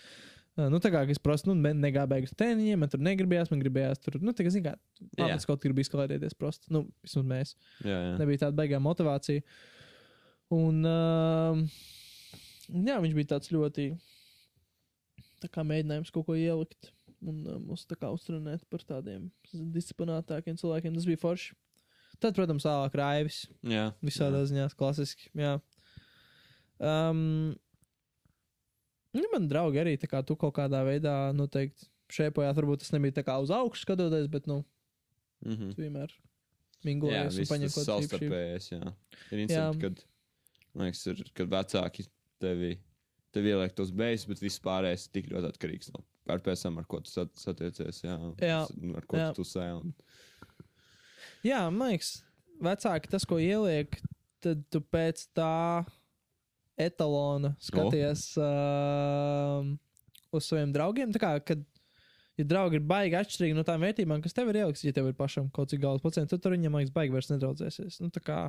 Uh, 0.57 0.69
Nu, 0.73 0.79
tā 0.79 0.89
kā 0.89 1.07
es 1.07 1.19
prasu, 1.19 1.45
nu, 1.45 1.53
ne- 1.53 1.75
negāju 1.77 2.09
beigas 2.09 2.31
treniņiem, 2.33 2.79
man 2.79 2.89
tur 2.89 2.97
negribējās, 2.99 3.51
man 3.51 3.61
gribējās 3.61 3.99
tur, 4.01 4.19
nu, 4.19 4.33
tā 4.33 4.41
kā, 4.43 4.49
zin 4.49 4.63
kā, 4.63 4.71
Jā. 4.73 5.09
pamats 5.19 5.45
kaut 5.45 5.61
kur 5.61 5.71
bija 5.71 5.85
skalēties 5.85 6.33
prosti. 6.33 6.65
Nu, 6.73 6.87
vismaz 7.05 7.25
mēs. 7.29 7.55
jā, 7.85 7.93
jā. 7.93 8.17
Nebija 8.17 8.39
tāda 8.49 8.55
baigā 8.57 8.79
motivācija. 8.81 9.43
Un, 10.49 10.83
uh, 10.83 11.61
jā, 12.73 12.97
viņš 13.03 13.13
bija 13.13 13.29
tāds 13.37 13.51
ļoti, 13.53 13.99
tā 15.43 15.47
kā 15.53 15.61
mēģinājums 15.61 16.09
kaut 16.11 16.25
ko 16.25 16.33
ielikt 16.33 16.89
un 17.29 17.43
uh, 17.47 17.57
mūs 17.59 17.85
tā 17.89 17.95
kā 17.99 18.09
uzrunāt 18.13 18.63
par 18.71 18.83
tādiem 18.87 19.29
disciplinētākiem 19.53 20.57
cilvēkiem. 20.59 20.95
Tas 20.97 21.07
bija 21.09 21.21
forši. 21.21 21.55
Tad, 22.19 22.33
protams, 22.33 22.65
vēlāk 22.65 22.95
raivis. 22.97 23.43
jā. 23.67 23.91
Visādā 24.01 24.41
ziņā 24.49 24.69
klasiski. 24.79 25.29
Jā. 25.37 25.57
Um, 26.81 27.55
nu, 29.17 29.25
man 29.33 29.47
draugi 29.49 29.79
arī 29.81 29.95
tā 30.01 30.09
kā 30.09 30.23
tu 30.25 30.35
kaut 30.39 30.55
kādā 30.57 30.81
veidā 30.87 31.13
noteikti 31.37 31.87
šēpojāt. 32.13 32.57
Varbūt 32.57 32.83
tas 32.85 32.93
nebija 32.95 33.19
tā 33.19 33.23
kā 33.27 33.37
uz 33.43 33.51
augšu 33.53 33.85
skatoties, 33.85 34.27
bet 34.33 34.47
nu, 34.49 34.63
Mhm. 35.45 35.71
tu 35.75 35.81
vienmēr 35.83 36.09
Jā, 36.09 36.85
mingojās 36.85 37.37
un 37.37 37.45
paņem 37.45 37.69
kaut 37.69 37.75
ko 37.77 37.83
tādu. 37.85 38.07
savstarpējais, 38.07 38.69
jā. 38.73 38.93
Ir 39.31 39.39
interesanti, 39.43 39.81
kad, 39.81 40.03
man 40.73 40.87
liekas, 40.87 41.03
ir, 41.11 41.23
kad 41.37 41.49
vecāki 41.51 42.07
tevi, 42.41 42.71
tevi 43.33 43.51
ieliek 43.53 43.75
tos 43.77 43.91
beigas, 43.91 44.25
bet 44.25 44.39
viss 44.41 44.59
pārējais 44.59 45.05
ir 45.07 45.11
tik 45.13 45.29
ļoti 45.29 45.51
atkarīgs 45.51 45.91
no 45.93 46.01
ar 46.33 46.39
pēc 46.45 46.63
tam, 46.65 46.77
ar 46.81 46.85
ko 46.89 46.99
tu 47.03 47.11
sat- 47.11 47.35
satiecies, 47.39 48.01
jā. 48.03 48.15
Jā, 48.43 48.61
Ar 48.97 49.05
ko 49.09 49.17
jā. 49.19 49.29
tu 49.37 49.45
sēji. 49.47 49.81
un- 49.81 49.93
Jā, 51.45 51.61
man 51.71 51.91
liekas, 51.93 52.23
vecāki 52.61 53.09
tas, 53.11 53.25
ko 53.25 53.37
ieliek, 53.41 53.99
tad 54.43 54.63
tu 54.73 54.81
pēc 54.81 55.27
tā 55.37 55.85
etalona 56.77 57.55
skaties 57.63 58.23
uh, 58.41 59.65
uz 60.35 60.45
saviem 60.49 60.73
draugiem. 60.75 61.13
Tā 61.15 61.21
kā, 61.21 61.31
kad 61.45 61.63
ja 62.37 62.45
draugi 62.45 62.77
ir 62.77 62.85
baigi 62.85 63.17
atšķirīgi 63.17 63.55
no 63.57 63.63
tām 63.65 63.81
vērtībām, 63.85 64.21
kas 64.21 64.35
tev 64.37 64.49
ir 64.51 64.59
ieliks, 64.61 64.83
ja 64.85 64.93
tev 64.93 65.07
ir 65.09 65.15
pašam 65.17 65.47
kaut 65.53 65.71
cik 65.71 65.81
galvas 65.81 66.03
procents, 66.03 66.29
tad 66.33 66.43
tur 66.43 66.53
viņam, 66.53 66.75
liekas, 66.77 66.93
baigi 66.93 67.15
vairs 67.15 67.31
nedraudzēsies. 67.31 67.99
Nu, 68.03 68.11
tā 68.13 68.21
kā, 68.21 68.39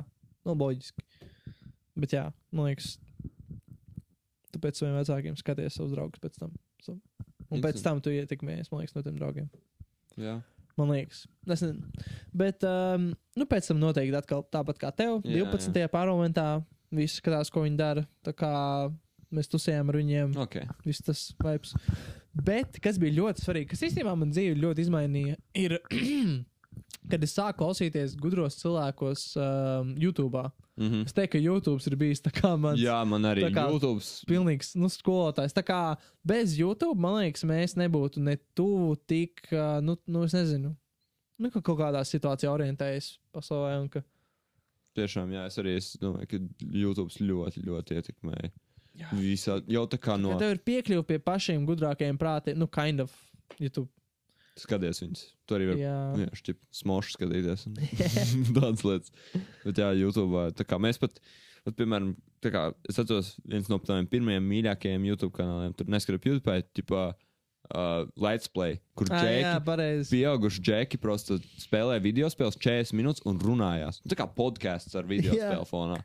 nu, 0.45 0.53
loģiski. 0.59 1.05
Bet 1.99 2.13
jā, 2.15 2.27
man 2.55 2.69
liekas, 2.69 2.97
tu 4.53 4.61
pēc 4.61 4.77
saviem 4.81 4.97
vecākiem 4.99 5.37
skaties 5.39 5.75
savus 5.79 5.95
draugus 5.95 6.21
pēc 6.23 6.37
tam. 6.41 6.53
So. 6.85 6.97
Un 7.49 7.63
pēc 7.63 7.81
tam 7.85 7.99
tu 8.03 8.13
ietekmējies, 8.13 8.69
man 8.71 8.83
liekas, 8.83 8.95
no 8.97 9.03
tiem 9.05 9.17
draugiem. 9.19 9.49
Jā. 10.19 10.39
Man 10.79 10.91
liekas, 10.93 11.25
es 11.49 11.63
nezinu. 11.65 12.05
Bet, 12.39 12.63
um, 12.63 13.09
nu, 13.35 13.47
pēc 13.49 13.67
tam 13.71 13.81
noteikti 13.81 14.15
atkal 14.15 14.45
tāpat 14.53 14.79
kā 14.79 14.91
tev, 14.95 15.19
Jā, 15.27 15.43
12. 15.49 15.87
parlamentā, 15.91 16.45
visi 16.95 17.19
skatās, 17.19 17.51
ko 17.51 17.65
viņi 17.65 17.79
dara. 17.79 18.05
Tā 18.23 18.31
kā 18.37 18.51
mēs 19.35 19.49
tusējām 19.51 19.91
ar 19.91 19.97
viņiem, 19.99 20.37
Ok. 20.45 20.55
viss 20.87 21.03
tas 21.05 21.25
vibes. 21.43 21.73
Bet, 22.33 22.79
kas 22.81 22.97
bija 23.01 23.17
ļoti 23.17 23.43
svarīgi, 23.43 23.69
kas 23.73 23.83
īstenībā 23.89 24.13
man 24.17 24.31
dzīvi 24.31 24.55
ļoti 24.61 24.85
izmainīja, 24.85 25.35
ir, 25.59 25.75
kad 27.09 27.23
es 27.23 27.33
sāku 27.35 27.61
klausīties 27.63 28.15
gudros 28.19 28.57
cilvēkos 28.61 29.23
um, 29.39 29.93
YouTube. 29.99 30.43
Mhm. 30.79 31.05
Es 31.07 31.15
teiktu, 31.15 31.37
ka 31.37 31.41
YouTube 31.43 31.83
ir 31.91 31.95
bijis 31.99 32.21
tā 32.23 32.31
kā 32.35 32.53
mans 32.59 32.79
Jā, 32.79 32.99
man 33.07 33.27
arī 33.27 33.47
kā- 33.51 33.67
YouTube. 33.71 34.03
pilnīgs 34.29 34.75
nu, 34.79 34.87
skolotājs. 34.91 35.55
Tā 35.55 35.63
kā 35.67 35.81
bez 36.23 36.57
YouTube, 36.59 36.99
man 36.99 37.19
liekas, 37.19 37.43
mēs 37.47 37.75
nebūtu 37.79 38.23
ne 38.23 38.37
tuvu 38.55 38.95
tik, 39.07 39.43
uh, 39.51 39.79
nu, 39.83 39.97
nu 40.07 40.23
es 40.23 40.35
nezinu, 40.37 40.75
nu, 41.39 41.51
ka 41.51 41.61
kaut 41.61 41.79
kādā 41.81 42.03
situācijā 42.07 42.51
orientējas 42.51 43.17
pasaulē. 43.35 43.75
Un, 43.81 43.89
ka, 43.89 44.03
Tiešām, 44.97 45.29
jā, 45.31 45.45
es 45.47 45.55
arī 45.61 45.75
es 45.77 45.93
domāju, 46.01 46.27
ka 46.27 46.39
YouTube 46.73 47.13
ļoti, 47.23 47.61
ļoti 47.63 47.99
ietekmēja. 47.99 48.49
Jā. 48.99 49.09
Visā, 49.15 49.59
jau 49.69 49.85
tā 49.87 49.99
kā 50.01 50.17
no 50.19 50.33
no... 50.33 50.39
Tev 50.41 50.55
ir 50.57 50.61
piekļuve 50.65 51.05
pie 51.07 51.19
pašiem 51.23 51.63
gudrākajiem 51.69 52.17
prātiem, 52.19 52.57
nu, 52.59 52.67
kind 52.67 53.05
of. 53.05 53.13
Ja 53.61 53.69
tu, 53.73 53.85
skaties 54.57 55.03
viņas. 55.03 55.21
Tu 55.47 55.55
arī 55.57 55.69
vari 55.71 55.83
jā, 55.83 55.97
Jā, 56.23 56.55
smošu 56.81 57.15
skatīties. 57.15 57.67
un 57.69 57.77
Tādas 58.57 58.83
lietas. 58.87 59.13
Bet 59.65 59.81
jā, 59.81 59.91
YouTube. 59.99 60.47
Tā 60.57 60.65
kā 60.67 60.79
mēs 60.81 60.99
pat, 61.01 61.19
pat 61.65 61.77
piemēram, 61.79 62.13
kā 62.45 62.67
es 62.89 62.99
atceros, 63.01 63.35
viens 63.45 63.69
no 63.71 63.79
tādiem 63.83 64.09
pirmajiem 64.09 64.45
mīļākajiem 64.53 65.09
YouTube 65.11 65.35
kanāliem, 65.37 65.73
tur 65.77 65.89
neskatu 65.91 66.21
PewDiePie, 66.23 66.61
tipā 66.81 67.09
uh, 67.13 68.05
Let's 68.19 68.49
Play, 68.51 68.79
kur 68.97 69.09
ah, 69.11 69.23
džeki, 69.25 70.05
pieauguši 70.11 70.63
džeki 70.65 71.01
prosta 71.01 71.39
spēlē 71.61 71.99
video 72.03 72.29
spēles 72.31 72.57
40 72.59 72.95
minūtes 72.97 73.25
un 73.29 73.41
runājās. 73.43 74.01
Nu, 74.03 74.13
Tā 74.13 74.19
kā 74.19 74.29
podkāsts 74.33 74.95
ar 74.99 75.09
video 75.09 75.35
Jā. 75.35 75.51
spēlu 75.51 75.67
fonā. 75.69 75.99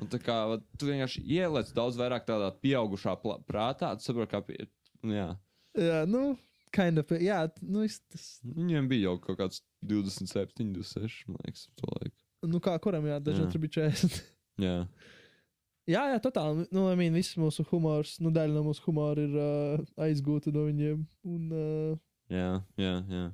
Un 0.00 0.08
tā 0.10 0.18
kā 0.22 0.36
tu 0.80 0.88
vienkārši 0.88 1.22
ieliec 1.28 1.68
daudz 1.76 1.98
vairāk 2.00 2.24
tādā 2.26 2.48
pieaugušā 2.62 3.14
prātā, 3.46 3.92
tu 3.98 4.06
saproti, 4.06 4.30
kā 4.32 4.40
pie, 4.46 4.66
nu, 5.04 5.12
jā. 5.14 5.28
Jā, 5.78 6.00
nu, 6.08 6.34
kind 6.74 7.00
of. 7.02 7.10
Jā, 7.22 7.44
nu, 7.62 7.84
es, 7.86 8.00
tas, 8.12 8.28
Viņiem 8.44 8.88
bija 8.90 9.08
jau 9.08 9.16
kaut 9.22 9.38
kāds 9.40 9.62
27, 9.86 10.72
26, 10.74 11.24
man 11.30 11.42
liekas, 11.46 11.66
to 11.78 11.90
laiku. 11.94 12.16
nu 12.50 12.60
kā 12.64 12.74
kuram, 12.82 13.06
jā, 13.08 13.20
Jā. 13.24 13.46
tur 13.52 13.62
bija 13.62 13.86
40. 13.86 14.18
Jā. 14.64 14.74
jā, 15.90 16.02
jā, 16.12 16.18
totāli. 16.22 16.66
Nu, 16.74 16.84
I 16.92 16.98
mean, 16.98 17.14
viss 17.16 17.34
mūsu 17.40 17.64
humors, 17.70 18.16
nu, 18.22 18.30
daļa 18.34 18.54
no 18.54 18.62
mūsu 18.68 18.84
humora 18.86 19.24
ir 19.24 19.32
uh, 19.34 19.80
aizgūta 20.06 20.52
no 20.54 20.66
viņiem. 20.68 21.00
Un, 21.26 21.48
uh, 21.50 21.96
Jā, 22.32 22.50
jā, 22.80 22.92
jā. 23.12 23.24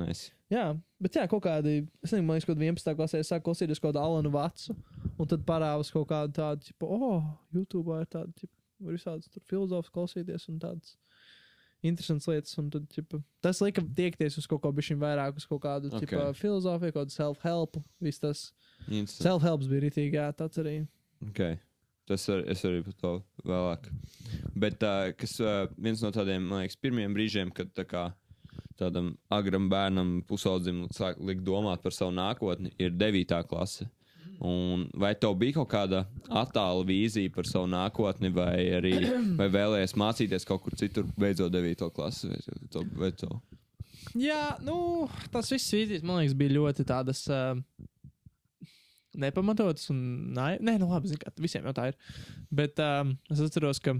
Nice. 0.00 0.30
Jā, 0.50 0.72
bet 1.02 1.14
jā, 1.18 1.24
kaut 1.30 1.44
kādi, 1.44 1.84
es 2.02 2.10
nezinu, 2.10 2.26
man 2.26 2.38
liekas, 2.38 2.48
kaut 2.48 2.56
kādā 2.58 2.70
11. 2.72 2.94
klasē 2.98 3.20
es 3.22 3.28
sāku 3.30 3.46
klausīties 3.50 3.78
kaut 3.82 3.92
kādu 3.92 4.00
Alanu 4.02 4.32
Vatsu, 4.34 4.74
un 5.14 5.28
tad 5.30 5.44
parādās 5.46 5.92
kaut 5.94 6.08
kāda 6.10 6.32
tāda, 6.34 6.64
tipo, 6.66 6.88
oh, 6.90 7.20
YouTube 7.54 7.94
ir 8.00 8.08
tāda, 8.10 8.32
tipo, 8.40 8.50
var 8.82 8.96
visādas 8.96 9.30
tur 9.30 9.44
filozofas 9.50 9.92
klausīties 9.94 10.48
un 10.50 10.58
tādas 10.62 10.96
interesantas 11.84 12.28
lietas, 12.30 12.56
un 12.60 12.70
tad, 12.72 12.86
tipo, 12.92 13.20
tas 13.44 13.60
lika 13.64 13.84
tiekties 13.96 14.38
uz 14.40 14.48
kaut 14.50 14.62
ko 14.64 14.72
bišķiņ 14.74 14.98
vairāk, 15.02 15.38
uz 15.40 15.46
kaut 15.50 15.62
kādu, 15.66 15.92
Ok. 15.92 16.00
okay. 16.00 16.08
tipo, 16.08 16.24
filozofiju, 16.40 16.96
kādu 16.96 17.14
self-help, 17.14 17.78
viss 18.02 18.22
tas. 18.22 18.48
Self-helps 18.88 19.70
bija 19.70 19.86
rītīgi, 19.86 20.18
jā, 20.18 20.30
tāds 20.36 20.60
arī. 20.62 20.80
Okay. 21.30 21.58
Tas 22.08 22.26
ar, 22.28 22.42
es 22.52 22.60
arī 22.68 22.82
par 22.84 22.96
to 23.00 23.12
vēlāk. 23.48 23.86
Bet 24.60 24.82
uh, 24.84 25.08
kas 25.16 25.38
uh, 25.40 25.64
viens 25.80 26.02
no 26.04 26.10
tādiem, 26.12 26.44
man 26.50 26.60
liekas, 26.60 26.76
pirmiem 26.76 27.14
brīžiem, 27.16 27.52
kad 27.54 27.70
tā 27.72 27.86
kā 27.88 28.04
tādam 28.78 29.14
agram 29.32 29.70
bērnam, 29.72 30.18
pusaudzim, 30.28 30.84
sāk 30.92 31.20
likt 31.22 31.44
domāt 31.46 31.84
par 31.84 31.94
savu 31.96 32.12
nākotni, 32.16 32.74
ir 32.76 32.92
9. 32.92 33.38
klase. 33.48 33.88
Un 34.42 34.86
vai 34.98 35.12
tev 35.18 35.36
bija 35.38 35.60
kaut 35.60 35.70
kāda 35.70 36.04
attāla 36.42 36.84
vīzija 36.88 37.32
par 37.34 37.46
savu 37.48 37.68
nākotni, 37.70 38.32
vai 38.34 38.58
arī 38.78 38.94
vai 39.40 39.48
vēlējies 39.52 39.96
mācīties 40.00 40.48
kaut 40.48 40.64
kur 40.64 40.76
citur, 40.78 41.06
beidzot 41.20 41.52
9. 41.54 41.88
klasi? 41.94 42.32
Vai, 42.32 42.70
to, 42.74 42.84
vai 42.98 43.12
to? 43.14 43.30
Jā, 44.18 44.56
nu, 44.62 44.76
tas 45.32 45.50
viss 45.52 45.72
vīzijas, 45.74 46.04
man 46.06 46.20
liekas, 46.20 46.36
bija 46.38 46.56
ļoti 46.58 46.86
tādas 46.86 47.24
uh, 47.32 47.56
nepamatotas 49.18 49.88
un. 49.94 50.00
Nē, 50.34 50.76
nu 50.80 50.88
labi, 50.90 51.12
zinu, 51.12 51.34
visiem 51.40 51.66
jau 51.68 51.74
tā 51.76 51.90
ir. 51.92 51.98
Bet 52.54 52.80
um, 52.82 53.14
es 53.32 53.42
atceros, 53.44 53.80
ka 53.82 53.96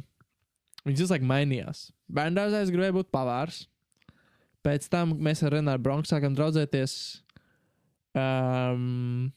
viņas 0.85 1.05
visu 1.05 1.15
laiku 1.15 1.31
mainījās. 1.31 1.87
Bērngārzā 2.15 2.65
es 2.65 2.73
gribēju 2.75 2.99
būt 3.01 3.13
pavārs. 3.15 3.65
Pēc 4.65 4.89
tam 4.93 5.17
mēs 5.21 5.45
ar 5.45 5.59
Renāru 5.59 5.83
Bronku 5.85 6.09
sākām 6.09 6.37
draudzēties. 6.37 6.95
Um, 8.17 9.33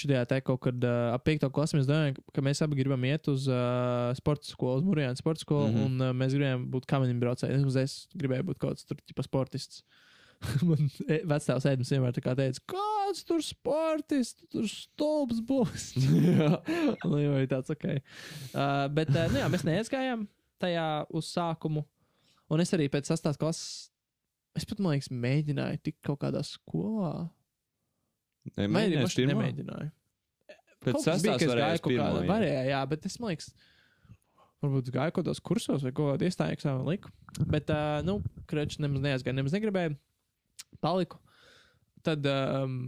Šajā 0.00 0.20
te 0.30 0.38
kaut 0.44 0.62
kad 0.64 0.84
uh, 0.86 1.12
ap 1.12 1.24
5. 1.26 1.48
klasē 1.52 1.76
mēs 1.76 1.88
domājām, 1.88 2.18
ka 2.32 2.44
mēs 2.44 2.62
abi 2.64 2.78
gribam 2.78 3.02
iet 3.04 3.26
uz 3.28 3.46
uh, 3.50 4.10
sporta 4.16 4.48
skolu, 4.48 4.80
uz 4.80 4.86
Mūrjāna 4.86 5.18
sporta 5.18 5.44
skolu, 5.44 5.68
mm. 5.68 5.76
-hmm. 5.76 5.88
un 5.88 6.06
uh, 6.06 6.14
mēs 6.16 6.36
gribējām 6.36 6.64
būt 6.72 6.88
kamiņu 6.88 7.18
braucēji. 7.20 7.58
Es, 7.58 7.76
es 7.82 7.96
gribēju 8.16 8.46
būt 8.48 8.60
kaut 8.62 8.78
kāds 8.78 8.88
tur, 8.88 9.00
tipa 9.04 9.26
sportists. 9.26 9.82
Man 10.68 10.88
e- 11.04 11.20
vecāks 11.28 11.68
ēdams 11.68 11.92
vienmēr 11.92 12.14
tā 12.16 12.24
kā 12.24 12.34
teica, 12.38 12.62
kāds 12.72 13.24
tur 13.28 13.42
sportists, 13.44 14.46
tur 14.52 14.68
stulbs 14.70 15.42
būs. 15.44 15.90
Jā. 16.30 16.52
Jau 17.04 17.36
ir 17.36 17.48
tāds, 17.50 17.72
ok. 17.74 17.88
Uh, 17.92 18.86
bet, 18.96 19.12
uh, 19.12 19.26
nu 19.32 19.42
jā, 19.42 19.50
mēs 19.52 19.66
neaizgājām 19.68 20.24
tajā 20.60 20.88
uz 21.12 21.28
sākumu. 21.34 21.84
Un 22.50 22.64
es 22.64 22.72
arī 22.74 22.88
pēc 22.90 23.12
sastās 23.12 23.38
klases, 23.38 23.90
es 24.58 24.66
pat, 24.66 24.80
man 24.80 24.96
liekas, 24.96 25.12
mēģināju 25.12 25.84
tikt 25.84 26.00
kaut 26.08 26.22
kādā 26.24 26.42
skolā. 26.46 27.28
Paši 28.56 29.22
pirmā? 29.22 29.32
nemēģināju. 29.34 29.90
Pēc 30.80 31.08
es 31.12 31.24
varēja 31.44 31.80
kaut 31.84 31.92
kādā, 31.92 32.22
jā. 32.22 32.28
varēja, 32.30 32.62
jā, 32.70 32.80
bet 32.88 33.04
es, 33.08 33.18
man 33.20 33.34
liekas, 33.34 33.50
varbūt 34.64 34.88
gāju 34.94 35.12
kaut 35.12 35.26
kādos 35.26 35.42
kursos 35.44 35.84
vai 35.84 35.92
kaut 35.92 36.14
kādā 36.14 36.28
iestājā 36.30 36.56
eksāmenā 36.56 36.86
liku. 36.88 37.12
Bet, 37.52 37.68
uh, 37.72 38.00
nu, 38.06 38.18
krečs 38.48 38.80
nemaz 38.80 39.04
neaizgāju, 39.04 39.36
nemaz 39.36 39.56
negribēju. 39.56 39.96
Paliku. 40.80 41.20
Tad 42.06 42.24
um, 42.32 42.78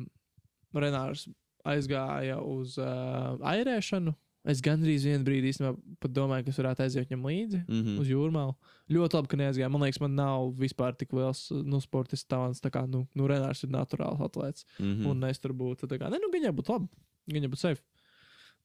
Renārs 0.73 1.27
aizgāja 1.69 2.39
uz 2.41 2.79
uh, 2.81 3.37
airēšanu. 3.53 4.15
Es 4.45 4.59
gandrīz 4.65 5.05
vienu 5.07 5.23
brīdi 5.23 5.53
īstenībā 5.53 5.77
pat 6.03 6.11
domāju, 6.17 6.45
ka 6.45 6.51
es 6.51 6.57
varētu 6.59 6.83
aiziet 6.83 7.07
viņam 7.09 7.27
līdzi 7.29 7.61
Mhm. 7.69 7.99
uz 8.03 8.09
jūrmālu. 8.11 8.57
Ļoti 8.91 9.15
labi, 9.15 9.29
ka 9.31 9.37
neaizgāju. 9.39 9.71
Man 9.71 9.83
liekas, 9.83 10.01
man 10.03 10.17
nav 10.19 10.49
vispār 10.59 10.97
tik 10.99 11.13
liels 11.15 11.45
nu, 11.53 11.79
sportists 11.81 12.27
talants. 12.27 12.61
Tā 12.61 12.71
kā, 12.75 12.83
nu, 12.91 13.07
nu 13.15 13.29
Renārs 13.31 13.63
ir 13.63 13.71
naturāls 13.71 14.19
atlēts. 14.19 14.65
Mhm. 14.81 15.07
Un 15.07 15.23
es 15.31 15.39
tur 15.39 15.53
būtu 15.55 15.87
kā, 15.87 16.11
ne, 16.11 16.19
nu, 16.19 16.31
viņai 16.35 16.51
būtu 16.59 16.75
labi. 16.75 16.89
Viņai 17.31 17.53
būtu 17.53 17.59
safe. 17.63 17.83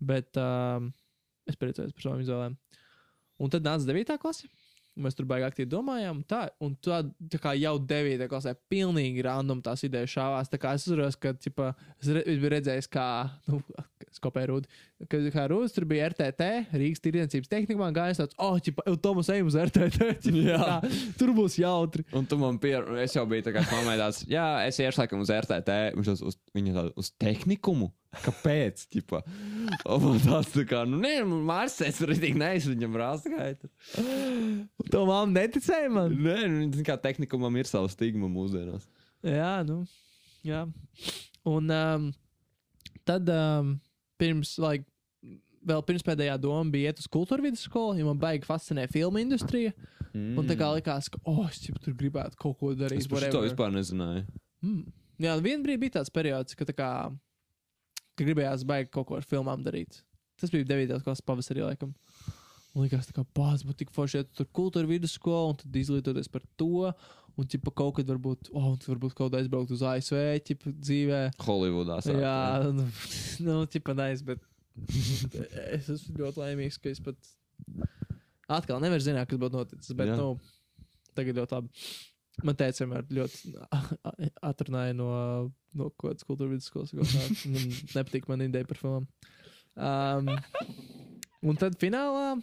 Bet 0.02 0.36
um, 0.38 0.92
es 1.48 1.56
priecājos 1.56 1.94
par 1.94 2.02
savām 2.08 2.24
izvēlēm. 2.26 2.58
Un 3.40 3.50
tad 3.54 3.62
nāca 3.64 3.86
9. 3.86 4.18
klase. 4.18 4.48
Mēs 4.98 5.14
tur 5.14 5.28
baigi 5.30 5.46
aktīvi 5.46 5.70
domājām. 5.70 6.24
Tā, 6.26 6.50
un 6.60 6.76
tā, 6.82 7.04
tā 7.30 7.38
kā 7.38 7.52
jau 7.54 7.76
9. 7.78 8.26
klasē, 8.32 8.56
pilnīgi 8.68 9.22
random 9.22 9.62
tās 9.62 9.84
idejas 9.86 10.10
šāvās. 10.10 10.50
Tā 10.50 10.58
kā 10.58 10.74
es 10.74 10.88
saprotu, 10.90 11.20
ka 11.22 11.76
re, 12.02 12.24
es 12.26 12.40
biju 12.42 12.50
redzējis, 12.50 12.90
kā, 12.90 13.06
nu, 13.46 13.62
es 14.18 14.24
kopēju 14.24 14.50
Rūdu, 14.52 14.72
ka, 15.06 15.20
kā 15.34 15.46
Rūdas 15.52 15.76
tur 15.76 15.86
bija 15.90 16.10
RTT, 16.12 16.48
Rīgas 16.74 17.04
tirdzniecības 17.04 17.52
tehnikā, 17.52 17.90
gājis 17.96 18.22
tāds, 18.24 18.38
oh, 18.42 18.58
ķipa, 18.64 18.88
Tomas, 19.04 19.30
ejam 19.34 19.52
uz 19.52 19.60
RTT. 19.62 20.10
Ķipa, 20.26 20.42
Jā. 20.50 20.58
tā, 20.82 20.92
tur 21.20 21.34
būs 21.38 21.60
jautri. 21.62 22.08
Un 22.18 22.26
tu 22.30 22.40
man 22.42 22.58
pierādīji, 22.62 23.06
es 23.06 23.16
jau 23.18 23.28
biju 23.30 23.46
tā 23.48 23.54
kā 23.56 23.64
tāds, 23.68 24.24
jā, 24.30 24.48
es 24.66 24.82
iešu 24.82 25.04
laikam 25.04 25.24
uz 25.24 25.32
RTT, 25.34 25.78
viņš 26.00 26.12
tas 26.14 26.26
uz, 26.32 26.42
viņa 26.58 26.76
tādu 26.82 26.94
uz 26.98 27.14
tehnikumu. 27.22 27.92
Kāpēc? 28.24 28.86
Ķipa? 28.94 29.20
Un 29.94 30.04
man 30.04 30.22
tāds 30.24 30.54
tā 30.54 30.64
kā, 30.70 30.82
nu, 30.90 30.98
nē, 31.02 31.20
man 31.28 31.44
Mārcis 31.50 32.00
ir 32.02 32.12
rītīgi 32.14 32.40
neis, 32.40 32.68
viņam 32.70 32.96
rāstgaita. 32.98 33.70
To 34.94 35.04
māmu 35.10 35.36
neticēja 35.36 35.92
man. 35.94 36.16
Nē, 36.16 36.38
nu, 36.54 36.86
kā 36.88 36.98
tehnikumam 37.04 37.60
ir 37.60 37.70
sava 37.70 37.92
stigma 37.92 38.30
mūsdienās. 38.32 38.88
Jā, 39.28 39.52
nu, 39.68 39.82
jā. 40.48 40.64
Un 41.48 41.74
um, 41.74 42.08
tad 43.08 43.30
um, 43.34 43.76
pirms, 44.22 44.56
like, 44.62 44.86
vēl 45.68 45.84
pirms 45.88 46.06
pēdējā 46.08 46.38
doma 46.42 46.66
bija 46.74 46.92
iet 46.92 47.02
uz 47.02 47.10
kultūra 47.12 47.44
vidusskolu, 47.46 47.98
jo 48.00 48.08
man 48.10 48.20
baigi 48.22 48.48
fascinē 48.48 48.88
filmu 48.92 49.22
industrija. 49.22 49.74
Mm. 50.14 50.38
Un 50.40 50.50
tā 50.50 50.58
kā 50.58 50.70
likās, 50.74 51.10
ka, 51.14 51.20
oh, 51.30 51.44
es 51.50 51.62
jau 51.68 51.76
tur 51.84 51.96
gribētu 51.98 52.40
kaut 52.40 52.58
ko 52.62 52.74
darīt. 52.78 53.04
Es 53.04 53.12
par 53.12 53.28
to 53.34 53.44
vispār 53.44 53.74
nezināju. 53.76 54.26
Mm. 54.66 54.84
Jā, 55.22 55.38
vienā 55.42 55.64
brīdī 55.66 55.82
bija 55.86 55.98
tāds 56.00 56.14
periods, 56.14 56.58
ka, 56.58 56.66
tā 56.70 56.76
kā, 56.78 56.90
ka 58.18 58.26
gribējās 58.26 58.66
baigi 58.70 58.92
kaut 58.94 59.10
ko 59.10 59.18
ar 59.20 59.26
filmām 59.26 59.64
darīt. 59.66 60.04
tas 60.38 60.54
bija 60.54 60.68
9. 60.70 61.02
klases 61.06 61.26
pavasarī, 61.26 61.64
laikam. 61.66 61.94
Un 62.78 62.86
likās, 62.86 63.10
ka 63.14 63.24
pats 63.34 63.66
būtu 63.66 63.82
tik 63.82 63.94
forši, 63.96 64.20
ja 64.20 64.28
tu 64.28 64.44
tur 64.44 64.50
kultūra 64.60 64.90
vidusskola 64.90 65.52
un 65.52 65.58
tad 65.58 65.80
izglītoties 65.82 66.30
par 66.30 66.44
to. 66.62 66.92
Un, 67.38 67.46
ķipa, 67.46 67.70
kaut 67.78 68.00
kad 68.00 68.08
varbūt, 68.10 68.50
oh, 68.58 68.72
tu 68.82 68.90
varbūt 68.90 69.14
kaut 69.18 69.30
kā 69.34 69.44
aizbraukt 69.44 69.70
uz 69.76 69.84
ASV, 69.86 70.18
ķipa, 70.48 70.72
dzīvē. 70.74 71.20
Holivudā. 71.46 72.00
sāk, 72.02 72.18
Jā, 72.24 72.38
nu, 72.74 72.88
nu 73.46 73.58
ķipa, 73.70 73.94
nais, 73.98 74.24
bet 74.26 74.42
es 75.78 75.90
esmu 75.94 76.18
ļoti 76.24 76.42
laimīgs, 76.42 76.80
ka 76.82 76.90
es 76.90 77.02
pat 77.04 77.18
atkal 78.50 78.82
nevaru 78.82 79.06
zināt, 79.06 79.30
kas 79.30 79.42
būtu 79.42 79.60
noticis. 79.60 79.94
Bet, 79.98 80.10
Jā. 80.10 80.18
nu, 80.18 80.88
tagad 81.18 81.38
ļoti 81.42 81.58
labi. 81.60 81.86
Man 82.46 82.58
teica, 82.58 82.84
vienmēr 82.84 83.06
ļoti 83.18 83.54
atrunāja 84.50 84.98
no, 84.98 85.12
no 85.78 85.92
kaut 85.94 86.12
kādas 86.12 86.28
kultūra 86.28 86.54
vidusskolas. 86.54 86.94
kaut 86.94 87.94
nepatīk 87.98 88.28
man 88.30 88.46
ideja 88.46 88.70
par 88.70 88.82
filmām. 88.82 89.08
Um, 89.78 90.30
un 91.46 91.58
tad 91.62 91.78
finālā 91.82 92.36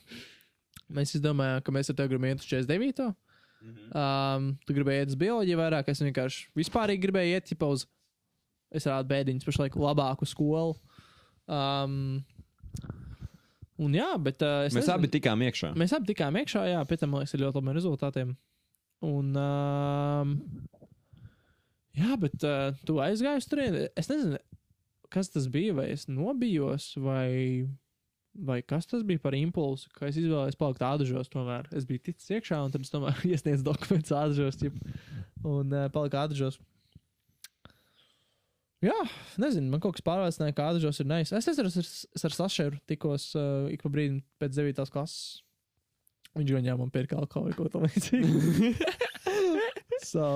mēs 0.94 1.14
izdomājām, 1.18 1.62
ka 1.66 1.74
mēs 1.74 1.90
ar 1.90 1.98
tevi 1.98 2.14
gribam 2.14 2.30
iet 2.30 2.42
uz 2.42 2.50
49. 2.50 3.10
Um, 3.94 4.46
tu 4.66 4.74
gribēji 4.74 5.04
iet 5.04 5.12
uz 5.12 5.18
bioloģiju 5.20 5.58
vairāk, 5.60 5.88
es 5.92 6.00
vienkārši 6.02 6.48
vispārīgi 6.58 7.02
gribēju 7.06 7.36
iet 7.36 7.46
ķipa 7.52 7.68
uz, 7.70 7.84
es 8.74 8.86
rādu 8.90 9.08
bēdiņas, 9.12 9.46
pašlaik 9.46 9.76
labāku 9.78 10.26
skolu. 10.26 10.74
Um, 11.46 12.24
un 13.78 13.94
jā, 13.94 14.08
bet 14.22 14.42
uh, 14.42 14.64
es 14.66 14.74
Mēs 14.74 14.82
nezinu- 14.88 14.96
abi 14.98 15.12
tikām 15.14 15.44
iekšā. 15.46 15.72
Mēs 15.78 15.94
abi 15.96 16.10
tikām 16.12 16.40
iekšā, 16.42 16.64
jā, 16.72 16.80
pēc 16.90 17.04
tam, 17.04 17.14
man 17.14 17.22
liekas, 17.22 17.34
ir 17.38 17.44
ļoti 17.44 17.60
labiem 17.60 17.76
rezultātiem. 17.78 18.34
Un, 19.04 19.30
um, 19.36 20.34
jā, 21.98 22.14
bet 22.20 22.46
uh, 22.48 22.74
tu 22.88 22.98
aizgāji 23.04 23.42
uz 23.42 23.48
turieni. 23.50 23.86
Es 24.00 24.08
nezinu, 24.10 24.38
kas 25.12 25.28
tas 25.30 25.46
bija, 25.52 25.74
vai 25.76 25.90
es 25.94 26.06
nobijos, 26.10 26.92
vai, 26.98 27.68
vai 28.34 28.60
kas 28.66 28.88
tas 28.90 29.04
bija 29.06 29.22
par 29.22 29.36
impulsu, 29.38 29.88
ka 29.94 30.08
es 30.08 30.18
izvēlējos 30.18 30.58
palikt 30.60 30.84
ādažos. 30.84 31.30
Tomēr 31.32 31.68
es 31.76 31.86
biju 31.88 32.02
ticis 32.10 32.32
iekšā, 32.36 32.60
un 32.66 32.74
tad 32.74 32.84
es 32.86 32.92
tomēr 32.92 33.24
iesniedzu 33.32 33.66
dokumentus 33.66 34.14
ādažos, 34.16 34.58
ķip, 34.60 34.78
un 35.46 35.74
uh, 35.74 35.88
paliku 35.94 36.20
ādažos. 36.24 36.58
Jā, 38.84 38.96
nezinu, 39.40 39.70
man 39.72 39.80
kaut 39.80 39.96
kas 39.96 40.04
pārliecināja, 40.04 40.52
ka 40.56 40.68
ādažos 40.72 41.00
ir 41.00 41.08
nais. 41.08 41.32
Es 41.32 41.48
nezinu, 41.48 41.70
es 41.70 42.04
es 42.04 42.26
ar 42.28 42.34
Sašeru 42.36 42.82
tikos 42.90 43.30
uh, 43.38 43.70
ik 43.72 43.84
pa 43.84 43.92
brīdim 43.92 44.20
pēc 44.42 44.58
9. 44.58 44.84
klases. 44.92 45.40
Viņš 46.34 46.50
gan 46.56 46.66
jau 46.66 46.74
man 46.80 46.90
pirka 46.92 47.16
alkoholu 47.16 47.52
vai 47.52 47.56
ko 47.56 47.70
tamlīdzīgu. 47.70 48.72
so, 50.12 50.26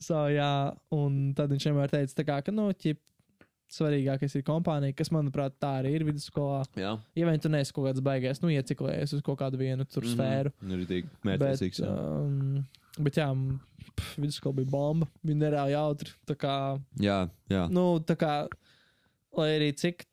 so, 0.00 0.24
jā, 0.32 0.50
un 0.96 1.20
tad 1.36 1.52
viņš 1.52 1.68
vienmēr 1.68 1.92
teica, 1.92 2.26
kā, 2.26 2.38
ka, 2.46 2.54
nu, 2.56 2.70
ķip, 2.72 2.98
svarīgākais 3.70 4.34
ir 4.36 4.42
kompānija, 4.46 4.94
kas, 4.98 5.10
manuprāt, 5.14 5.54
tā 5.62 5.70
arī 5.82 5.92
ir 5.98 6.04
vidusskolā. 6.08 6.64
Jā, 6.76 6.96
Ja 7.16 7.26
vien 7.30 7.40
tu 7.40 7.48
neesi 7.52 7.72
kaut 7.72 7.86
kāds 7.88 8.02
baigais, 8.02 8.40
nu, 8.42 8.48
ieciklējies 8.50 9.14
uz 9.14 9.22
kaut 9.22 9.38
kādu 9.38 9.60
vienu 9.60 9.86
tur 9.88 10.02
Mhm. 10.02 10.14
sfēru. 10.16 10.52
Nu, 10.62 10.74
ir 10.80 10.86
tik 10.86 11.06
Bet, 11.22 11.40
mērķiecīgs. 11.40 11.80
jā. 11.80 11.90
um, 11.90 12.66
bet 12.98 13.14
jā, 13.14 13.28
pf, 13.96 14.16
vidusskola 14.18 14.56
bija 14.56 14.70
bomba. 14.70 15.06
Viņa 15.24 15.40
nereāli 15.44 15.72
jautri. 15.76 16.10
Tā 16.26 16.34
kā, 16.36 16.56
Jā, 16.98 17.28
jā. 17.48 17.68
nu, 17.70 18.00
tā 18.00 18.16
kā, 18.16 18.48
lai 19.38 19.48
arī 19.58 19.72
cik 19.76 20.04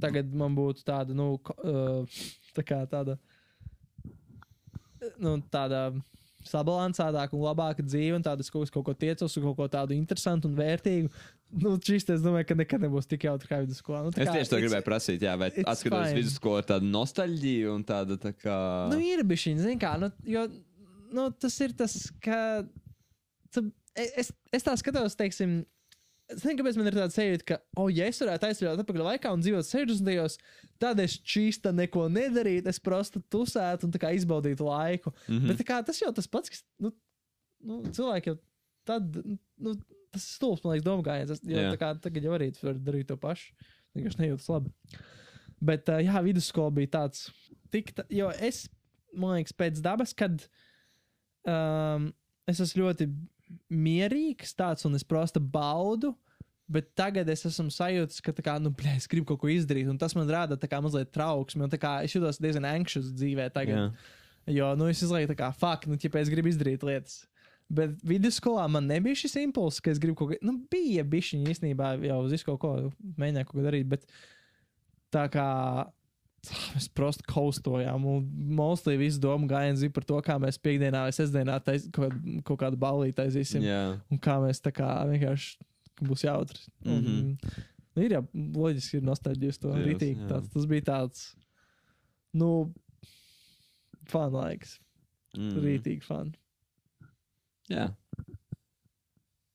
tagad 0.00 0.32
man 0.34 0.56
būtu 0.56 0.82
tāda, 0.82 1.14
nu, 1.14 1.34
uh, 1.64 2.06
tā 2.56 2.64
kā 2.64 2.80
tāda, 2.88 3.18
nu, 5.22 5.36
tāda 5.52 5.92
sabalansētāka 6.48 7.36
un 7.36 7.44
labāka 7.44 7.84
dzīve, 7.86 8.16
un 8.18 8.24
tādas 8.26 8.50
kaut, 8.50 8.70
kaut 8.74 8.84
ko 8.88 8.94
tiecos, 8.98 9.36
un 9.38 9.44
kaut 9.46 9.56
ko 9.60 9.68
tādu 9.70 9.94
interesantu 9.94 10.48
un 10.50 10.56
vērtīgu. 10.58 11.10
Nu, 11.52 11.74
šis, 11.84 12.06
es 12.14 12.22
domāju, 12.24 12.46
ka 12.48 12.56
nekad 12.56 12.80
nebūs 12.80 13.08
tik 13.10 13.26
jautri 13.26 13.50
kā 13.50 13.58
vidusskolā. 13.60 14.06
Nu, 14.06 14.12
tā 14.14 14.22
Es 14.24 14.30
kā 14.30 14.38
tieši 14.38 14.52
to 14.54 14.60
gribēju 14.62 14.84
prasīt, 14.86 15.24
jā, 15.26 15.34
it's 15.50 15.68
atskatoties 15.68 16.14
vidusskolu, 16.16 16.62
tāda 16.64 16.88
nostalģija 16.88 17.74
un 17.74 17.84
tāda 17.84 18.16
tā 18.20 18.32
kā. 18.32 18.56
Nu, 18.92 19.00
ir 19.04 19.20
bijusi, 19.28 19.52
zināmā 19.60 19.82
kā, 19.82 19.92
nu, 20.00 20.08
jo 20.24 20.46
nu, 21.12 21.28
tas 21.36 21.58
ir 21.64 21.76
tas, 21.76 21.98
ka. 22.24 22.38
Tu, 23.52 23.66
es, 23.92 24.32
es 24.54 24.64
tā 24.64 24.74
skatos, 24.80 25.16
teiksim, 25.18 25.58
es 26.32 26.40
nezinu, 26.40 26.62
kāpēc 26.62 26.78
man 26.80 26.88
ir 26.88 26.96
tāds 26.96 27.18
sajūta, 27.18 27.48
ka, 27.52 27.58
oh, 27.76 27.90
ja 27.92 28.08
es 28.08 28.20
varētu 28.22 28.48
aizceļot 28.48 28.82
atpakaļ 28.82 29.06
laikā 29.10 29.32
un 29.34 29.44
dzīvot 29.44 29.68
60. 29.68 30.08
gados, 30.08 30.38
tad 30.80 31.02
es 31.04 31.18
čīsta 31.20 31.74
neko 31.76 32.06
nedarītu, 32.12 32.72
es 32.72 32.80
prosta 32.82 33.20
tusētu 33.32 33.88
un 33.88 33.96
kā 34.00 34.14
izbaudītu 34.16 34.68
laiku. 34.68 35.12
Mm. 35.26 35.36
-hmm. 35.36 35.52
Bet 35.52 35.66
kā, 35.68 35.82
tas 35.84 36.00
jau 36.00 36.12
tas 36.16 36.30
pats, 36.32 36.52
kas, 36.52 36.64
nu, 36.80 36.94
nu 37.60 37.82
cilvēki 37.92 38.32
jau 38.32 38.38
tad, 38.88 39.20
nu, 39.60 39.76
tas 40.12 40.26
ir 40.26 40.36
stulbs, 40.36 40.62
man 40.64 40.76
liekas, 40.76 40.86
domājies. 40.86 41.34
Es 41.36 41.42
tā 41.42 41.78
kā 41.80 41.92
tagad 42.04 42.28
jau 42.28 42.36
arī 42.36 42.50
tu 42.54 42.66
vari 42.66 42.82
darīt 42.84 43.10
to 43.10 43.18
pašu. 43.20 43.52
Vienkārši 43.96 44.22
nejūtas 44.22 44.48
labi. 44.52 44.72
Bet, 45.62 45.90
uh, 45.92 46.00
jā, 46.02 46.22
vidusskola 46.24 46.74
bija 46.74 46.94
tāds, 46.96 47.26
tik, 47.74 47.92
tā, 47.96 48.06
jo 48.12 48.30
es, 48.42 48.64
man 49.14 49.36
liekas, 49.38 49.54
pēc 49.54 49.82
dabas, 49.84 50.14
kad 50.16 50.46
um, 51.46 52.08
es 52.50 52.62
esmu 52.64 52.86
ļoti 52.86 53.08
mierīgs 53.72 54.56
tāds 54.58 54.88
un 54.88 54.98
es 54.98 55.06
prosta 55.06 55.42
baudu. 55.42 56.14
Bet 56.72 56.92
tagad 56.96 57.28
es 57.28 57.42
esmu 57.44 57.68
sajūtis, 57.74 58.22
ka, 58.24 58.32
kā, 58.40 58.54
nu, 58.62 58.70
blē, 58.72 58.94
es 58.96 59.08
gribu 59.10 59.32
kaut 59.32 59.42
ko 59.42 59.50
izdarīt, 59.52 59.90
un 59.90 59.98
tas 60.00 60.14
man 60.16 60.30
rada 60.30 60.56
tā 60.56 60.70
kā 60.70 60.78
mazliet 60.80 61.10
trauksmi. 61.12 61.68
kā 61.76 61.98
Es 62.06 62.14
jūtos 62.14 62.40
diezgan 62.40 62.64
anxious 62.70 63.10
dzīvē 63.12 63.50
tagad. 63.52 63.90
Jā. 63.90 64.54
Jo, 64.56 64.72
nu, 64.78 64.88
es 64.90 65.02
izlaiku 65.04 65.34
tā 65.34 65.36
kā, 65.38 65.50
fuck, 65.54 65.84
nu, 65.86 65.98
ja 66.00 66.22
es 66.22 66.30
gribu 66.32 66.50
izdarīt 66.50 66.86
lietas. 66.86 67.20
Bet 67.72 67.94
vidusskolā 68.04 68.66
man 68.68 68.84
nebija 68.90 69.16
šis 69.16 69.38
impulss, 69.40 69.80
ka 69.80 69.90
es 69.94 70.00
gribu 70.02 70.18
kaut 70.18 70.34
ko, 70.34 70.38
nu, 70.44 70.58
bija 70.72 71.04
bišķiņa 71.08 71.54
īstenībā 71.54 71.94
jau 72.04 72.18
uz 72.26 72.34
visu 72.34 72.44
kaut 72.50 72.60
ko, 72.60 72.72
mēģināju 73.16 73.48
kaut 73.48 73.56
ko 73.56 73.64
darīt, 73.64 73.88
bet 73.88 74.04
tā 75.14 75.24
kā 75.32 75.46
mēs 76.74 76.88
prosti 76.92 77.24
kaustojām, 77.30 78.04
un 78.12 78.26
mostly 78.58 78.98
visu 79.00 79.22
domu 79.22 79.48
gājienu 79.48 79.80
bija 79.86 79.94
par 79.96 80.04
to, 80.10 80.20
kā 80.26 80.36
mēs 80.42 80.60
piekdienā 80.60 81.04
vai 81.06 81.14
sestdienā 81.16 81.58
tais, 81.64 81.86
kaut, 81.94 82.16
kaut 82.48 82.60
kādu 82.64 82.80
ballīti 82.82 83.16
taisīsim, 83.22 83.64
Jā. 83.64 83.82
un 84.12 84.20
kā 84.20 84.36
mēs 84.42 84.60
tā 84.64 84.74
kā 84.74 84.90
vienkārši 85.08 85.56
būs 86.02 86.26
jautri. 86.26 86.60
Un, 86.84 86.92
mm 86.92 86.98
Mhm. 86.98 87.30
-hmm. 87.30 87.64
nu, 87.96 88.02
ir 88.02 88.12
jau 88.18 88.22
loģiski, 88.34 88.96
ir 88.98 89.02
uz 89.48 89.58
to 89.58 89.72
rītīgi. 89.72 90.20
jā. 90.20 90.28
Tāds, 90.28 90.52
tas 90.52 90.66
bija 90.66 90.82
tāds, 90.82 91.34
nu, 92.34 92.72
fun 94.08 94.32
laiks. 94.32 94.78
Mm. 95.36 95.56
Rītīgi 95.64 96.02
fun. 96.04 96.34
Jā. 97.72 97.88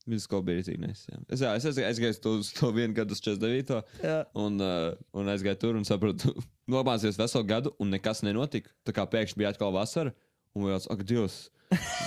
Vidusskola 0.07 0.45
bija. 0.47 0.63
Jā. 0.71 1.17
Es, 1.27 1.41
jā, 1.43 1.51
es 1.59 1.67
aizgāju, 1.83 2.37
uz 2.39 2.53
to 2.55 2.69
vienu 2.75 2.95
gadu 2.95 3.15
uz 3.15 3.19
49. 3.23 3.81
Jā. 4.03 4.21
Un, 4.39 4.55
uh, 4.63 4.93
un 5.17 5.27
aizgāju 5.33 5.59
tur 5.59 5.79
un 5.79 5.83
sapratu, 5.87 6.31
nomācījos 6.71 7.19
veselu 7.19 7.49
gadu, 7.49 7.73
un 7.83 7.91
nekas 7.91 8.23
nenotika. 8.23 8.71
Tā 8.87 8.95
kā 8.95 9.03
pēkšņi 9.11 9.41
bija 9.41 9.51
atkal 9.51 9.75
vasara, 9.75 10.15
un 10.55 10.69
vēl 10.69 10.79
ak, 10.79 11.03
Dievs! 11.07 11.47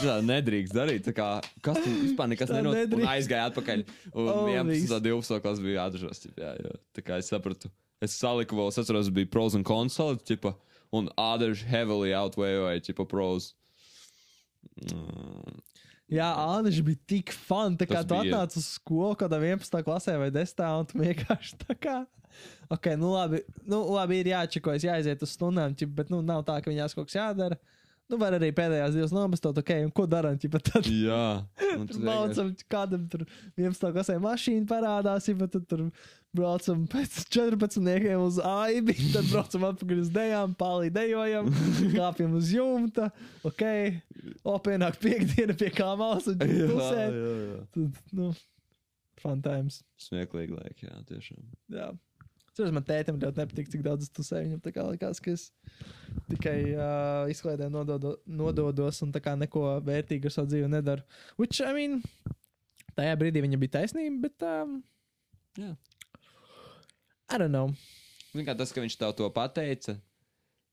Tā 0.01 0.15
nedrīkst 0.25 0.73
darīt. 0.73 1.05
Tā 1.05 1.13
kā, 1.13 1.27
kas 1.61 1.83
tur 1.85 1.93
vispār 2.01 2.31
nekas 2.33 2.49
nenotika? 2.55 3.03
Aizgāju 3.13 3.51
atpakaļ. 3.51 3.85
Un 4.15 4.31
Oh, 4.33 4.49
11. 4.49 4.71
viss. 4.73 4.95
un 4.97 5.05
12. 5.05 5.41
klases 5.45 5.65
bija 5.65 5.85
atžos. 5.85 6.25
Jā, 6.41 6.55
jā. 6.57 6.73
Tā 6.97 7.05
kā 7.05 7.19
es 7.21 7.29
sapratu. 7.29 7.69
Es 8.01 8.17
saliku 8.17 8.57
vēl, 8.57 8.71
es 8.73 8.81
atceros, 8.81 9.11
bija 9.13 9.29
pros 9.29 9.53
un 9.59 9.65
konsoli, 9.67 10.17
tipa, 10.25 10.55
un 10.97 11.11
others 11.21 11.61
heavily 11.69 12.15
outweigh, 12.17 12.81
tipa, 12.81 13.05
pros. 13.05 13.51
Mm, 14.81 15.61
Jā, 16.11 16.29
Ādaņš 16.43 16.81
bija 16.87 16.99
tik 17.13 17.33
fun. 17.35 17.77
Tā 17.79 17.87
kā 17.87 18.01
Tas 18.01 18.09
tu 18.11 18.17
bija. 18.19 18.35
atnāc 18.35 18.57
uz 18.59 18.67
skolu 18.77 19.13
kaut 19.15 19.31
kādā 19.31 19.39
11. 19.47 19.83
klasē 19.87 20.17
vai 20.19 20.31
10. 20.35 20.65
un 20.81 20.89
tu 20.91 20.99
vienkārši 20.99 21.61
tā 21.63 21.77
kā. 21.79 21.99
Ok, 22.71 22.93
nu 22.99 23.13
labi, 23.15 23.43
nu 23.67 23.83
labi 23.95 24.21
ir 24.23 24.31
jāčekojas, 24.33 24.87
jāaiziet 24.87 25.23
uz 25.27 25.33
stundām, 25.35 25.75
ķip, 25.75 25.91
bet 25.95 26.11
nu 26.13 26.21
nav 26.23 26.45
tā, 26.47 26.61
ka 26.63 26.71
viņās 26.71 26.95
kaut 26.95 27.11
kas 27.11 27.19
jādara. 27.19 27.59
Nu, 28.11 28.19
var 28.19 28.35
arī 28.35 28.49
pēdējās 28.55 28.95
divas 28.97 29.13
nobastot, 29.15 29.59
ok, 29.63 29.69
un 29.87 29.91
ko 29.95 30.03
darām, 30.11 30.35
jā. 30.91 31.27
Tur 31.91 32.01
braucam, 32.03 32.49
kādam 32.67 33.05
tur 33.11 33.23
11. 33.55 33.93
klasē 33.95 34.17
mašīna 34.23 34.67
parādās, 34.67 35.29
ja 35.31 35.47
tad 35.47 35.69
tur 35.71 35.85
braucam 36.37 36.85
pēc 36.91 37.25
14. 37.33 37.81
uz 38.21 38.39
aibi, 38.45 38.95
tad 39.15 39.27
braucam 39.31 39.67
atpakaļ 39.71 40.03
uz 40.03 40.13
dejām, 40.15 40.55
pāri 40.59 40.93
dejojam, 40.95 41.49
kāpjam 41.99 42.37
uz 42.39 42.53
jumta, 42.55 43.09
ok, 43.47 43.65
o, 44.45 44.55
pienāk 44.63 45.01
piekdiena 45.03 45.57
pie 45.59 45.73
kā 45.75 45.91
malas 45.99 46.29
un 46.31 46.39
pusē. 46.75 47.09
Tad, 47.75 48.05
nu, 48.17 48.31
fun 49.21 49.43
times. 49.45 49.81
Smieklīgi 50.01 50.57
laiki, 50.57 50.87
jā, 50.89 51.03
tiešām. 51.11 51.43
Jā. 51.75 51.91
Cerams, 52.51 52.75
man 52.75 52.85
tētim 52.87 53.19
ļoti 53.23 53.39
nepatīk, 53.39 53.69
cik 53.73 53.83
daudz 53.85 54.09
es 54.09 54.13
tusēju. 54.15 54.49
Viņam 54.49 54.63
tā 54.65 54.73
kā 54.75 54.85
likās, 54.89 55.21
ka 55.23 55.33
es 55.33 55.47
tikai 56.33 56.57
uh, 56.75 57.31
izklaidē 57.31 57.69
nododo, 57.71 58.17
nododos 58.27 58.99
un 59.07 59.15
tā 59.15 59.23
kā 59.23 59.37
neko 59.39 59.79
vērtīgu 59.87 60.27
ar 60.29 60.35
savu 60.35 60.51
dzīvi 60.51 60.71
nedaru. 60.73 61.07
Which, 61.39 61.63
I 61.63 61.71
mean, 61.77 62.01
tajā 62.99 63.15
brīdī 63.23 63.45
viņa 63.47 63.61
bija 63.63 63.79
taisnība, 63.79 64.27
bet. 64.27 64.47
Um, 64.47 64.81
Jā. 65.59 65.73
I 67.31 67.39
don't 67.39 67.55
know. 67.55 67.71
Zini, 68.33 68.45
kā 68.47 68.55
tas, 68.59 68.73
ka 68.75 68.83
viņš 68.85 68.97
tev 69.01 69.13
to 69.19 69.27
pateica, 69.35 69.97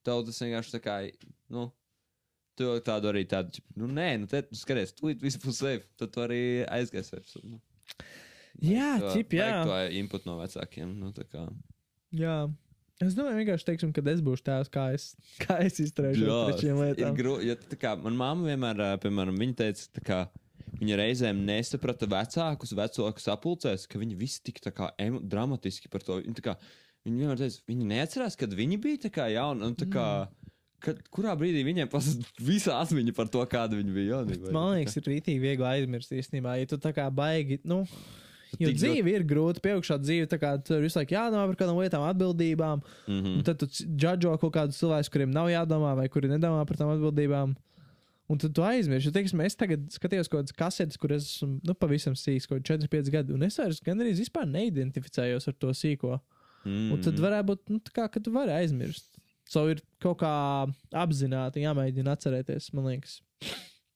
tev 0.06 0.24
tas 0.28 0.40
vienkārši 0.44 0.76
tā 0.78 0.82
kā, 0.84 0.96
nu, 1.54 1.68
tu 2.58 2.66
jau 2.68 2.78
tādu 2.86 3.10
arī 3.12 3.24
tādu, 3.30 3.62
nu, 3.78 3.88
nē, 3.90 4.08
nu, 4.24 4.30
te, 4.30 4.42
tu 4.50 4.58
skaties, 4.58 4.94
tu 4.98 5.10
viss 5.22 5.38
būs 5.42 5.60
safe, 5.64 5.86
tad 6.02 6.14
tu 6.16 6.22
arī 6.24 6.42
aizgāsi 6.66 7.14
vairs. 7.16 7.36
Nu, 7.44 7.60
Jā, 8.66 8.96
to- 9.02 9.12
ķip, 9.14 9.36
jā. 9.38 9.50
To 9.70 9.76
input 9.94 10.24
no 10.26 10.40
vecākiem, 10.40 10.96
nu, 10.98 11.12
tā 11.14 11.28
kā. 11.30 11.44
Jā. 12.18 12.38
Es 12.98 13.14
domāju, 13.14 13.38
vienkārši 13.44 13.68
teiksim, 13.68 13.92
kad 13.94 14.08
es 14.10 14.24
būšu 14.26 14.42
tēvs, 14.48 14.70
kā 14.74 14.88
es, 14.96 15.12
kā 15.44 15.60
es 15.62 15.78
izturēšu 15.84 16.24
Jā, 16.26 16.38
pret 16.50 16.64
ir 16.66 16.80
lietām. 16.80 17.18
grūti. 17.20 17.52
Ja, 17.52 17.56
tā 17.70 17.78
kā, 17.78 17.92
man 18.02 18.18
mamma 18.18 18.48
vienmēr, 18.50 18.82
piemēram, 19.04 19.38
viņa 19.38 19.58
teica, 19.60 19.84
tā 20.00 20.02
kā, 20.08 20.18
viņa 20.76 20.98
reizēm 21.00 21.40
nesaprata 21.48 22.10
vecākus, 22.12 22.76
vecākus 22.78 23.30
apulcēs, 23.34 23.88
ka 23.90 24.02
viņi 24.02 24.20
visi 24.20 24.44
tik 24.50 24.62
emo, 24.98 25.22
dramatiski 25.22 25.92
par 25.94 26.06
to. 26.06 26.20
Viņa, 26.22 26.36
tā 26.40 26.46
kā, 26.50 26.58
viņa 27.08 27.24
vienmēr 27.24 27.42
teica, 27.42 27.64
viņi 27.72 27.90
neatcerās, 27.94 28.38
kad 28.40 28.54
viņi 28.58 28.78
bija 28.84 29.06
tā 29.08 29.14
kā 29.14 29.30
jauni. 29.34 29.66
Un, 29.70 29.76
tā 29.80 29.90
kā, 29.92 30.06
kad, 30.84 31.02
kurā 31.14 31.34
brīdī 31.40 31.64
viņiem 31.68 31.92
pazuda 31.92 32.28
visa 32.44 32.78
atmiņa 32.82 33.16
par 33.18 33.32
to, 33.34 33.44
kāda 33.50 33.80
viņi 33.80 33.98
bija 33.98 34.18
jaunībā. 34.18 34.54
Man 34.56 34.78
liekas, 34.78 35.00
ir 35.00 35.12
rītīgi 35.14 35.44
viegli 35.44 35.68
aizmirst 35.72 36.16
īstenībā, 36.16 36.60
ja 36.62 36.70
tu 36.70 36.82
tā 36.82 36.96
kā 36.96 37.10
baigi. 37.14 37.62
Nu, 37.68 37.84
Jo 38.56 38.72
dzīve 38.72 39.12
ir 39.12 39.26
grūta, 39.28 39.60
pieaugšā 39.64 39.98
dzīve, 40.02 40.28
tā 40.32 40.38
kā 40.40 40.54
tur 40.64 40.80
visu 40.82 40.98
laiku 41.00 41.18
jādomā 41.18 41.44
par 41.50 41.58
kādām 41.60 41.80
lietām, 41.82 42.06
atbildībām. 42.08 42.82
Mm 43.06 43.20
-hmm. 43.24 43.44
Tad 43.44 43.60
tu 43.60 43.68
džudžo 43.68 44.38
kaut 44.40 44.54
kādus 44.56 44.80
cilvēkus, 44.80 45.12
kuriem 45.12 45.32
nav 45.36 45.50
jādomā, 45.52 45.96
vai 45.96 46.08
kuri 46.10 46.32
nedomā 46.32 46.66
par 46.66 46.78
tām 46.78 46.94
atbildībām. 46.96 47.56
Un 48.28 48.42
tad 48.42 48.52
tu 48.56 48.64
aizmirsti. 48.68 49.14
Teiksim, 49.16 49.44
es 49.46 49.56
tagad 49.56 49.86
skatījos 49.94 50.28
kaut 50.28 50.42
kādas 50.42 50.58
kasetes, 50.58 51.00
kuras 51.00 51.30
esmu 51.30 51.62
nu, 51.64 51.76
pavisam 51.80 52.18
sīks, 52.18 52.50
kaut 52.50 52.66
4, 52.68 52.90
5 52.92 53.14
gadi, 53.14 53.36
un 53.36 53.46
es 53.48 53.56
vairs 53.60 53.80
gandrīz 53.86 54.20
vispār 54.20 54.50
neidentificējos 54.52 55.48
ar 55.48 55.56
to 55.62 55.72
sīko. 55.72 56.18
mm 56.66 56.92
Un 56.92 57.06
tad 57.06 57.22
varētu 57.24 57.52
būt, 57.54 57.64
nu, 57.72 57.80
tā 57.80 57.96
kā, 57.96 58.10
ka 58.12 58.24
tu 58.24 58.36
vari 58.36 58.52
aizmirst. 58.58 59.16
So 59.48 59.64
ir 59.72 59.80
kaut 60.04 60.20
kā 60.20 60.34
apzināti 60.92 61.64
jāmēģina 61.64 62.18
atcerēties, 62.18 62.74
man 62.76 62.92
liekas. 62.92 63.22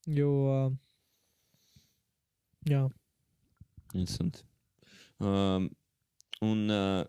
Jo, 0.08 0.32
jā, 2.72 2.86
Interesanti. 3.94 4.44
Um, 5.18 5.68
un, 6.42 6.64
uh, 6.72 7.04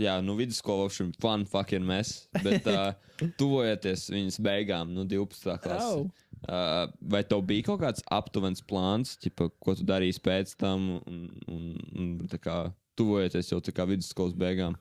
jā, 0.00 0.16
nu, 0.24 0.36
vidusskolā 0.38 0.88
šim 0.92 1.12
fun 1.20 1.46
fucking 1.48 1.86
mēs, 1.88 2.26
bet 2.44 2.68
uh, 2.70 2.92
tuvojoties 3.40 4.08
viņas 4.12 4.40
beigām, 4.44 4.92
nu, 4.96 5.06
12. 5.08 5.56
klasē. 5.64 5.88
Au. 5.88 6.06
Uh, 6.46 6.86
vai 7.02 7.24
tev 7.26 7.40
bija 7.42 7.64
kaut 7.66 7.80
kāds 7.82 8.04
aptuvens 8.14 8.60
plāns, 8.62 9.16
ķipa, 9.18 9.48
ko 9.58 9.74
tu 9.74 9.82
darīsi 9.88 10.20
pēc 10.22 10.52
tam, 10.60 11.00
un, 11.10 11.24
un, 11.50 11.64
un 11.98 12.12
tā 12.30 12.38
kā 12.38 12.58
tuvojoties 12.94 13.50
jau 13.50 13.58
kā 13.74 13.86
vidusskolas 13.90 14.36
beigām? 14.38 14.76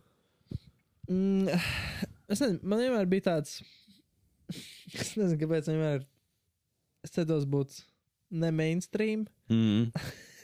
Mm, 1.10 1.50
es 2.30 2.44
nezinu, 2.44 2.60
man 2.62 2.84
vienmēr 2.84 3.10
bija 3.10 3.32
tāds. 3.32 3.58
Es 4.94 5.16
nezinu, 5.18 5.40
kāpēc 5.42 5.72
vienmēr. 5.72 6.04
Es 7.06 7.14
centos 7.18 7.48
būt 7.50 7.80
ne 8.30 8.52
mainstream. 8.54 9.26
Mm. 9.50 9.90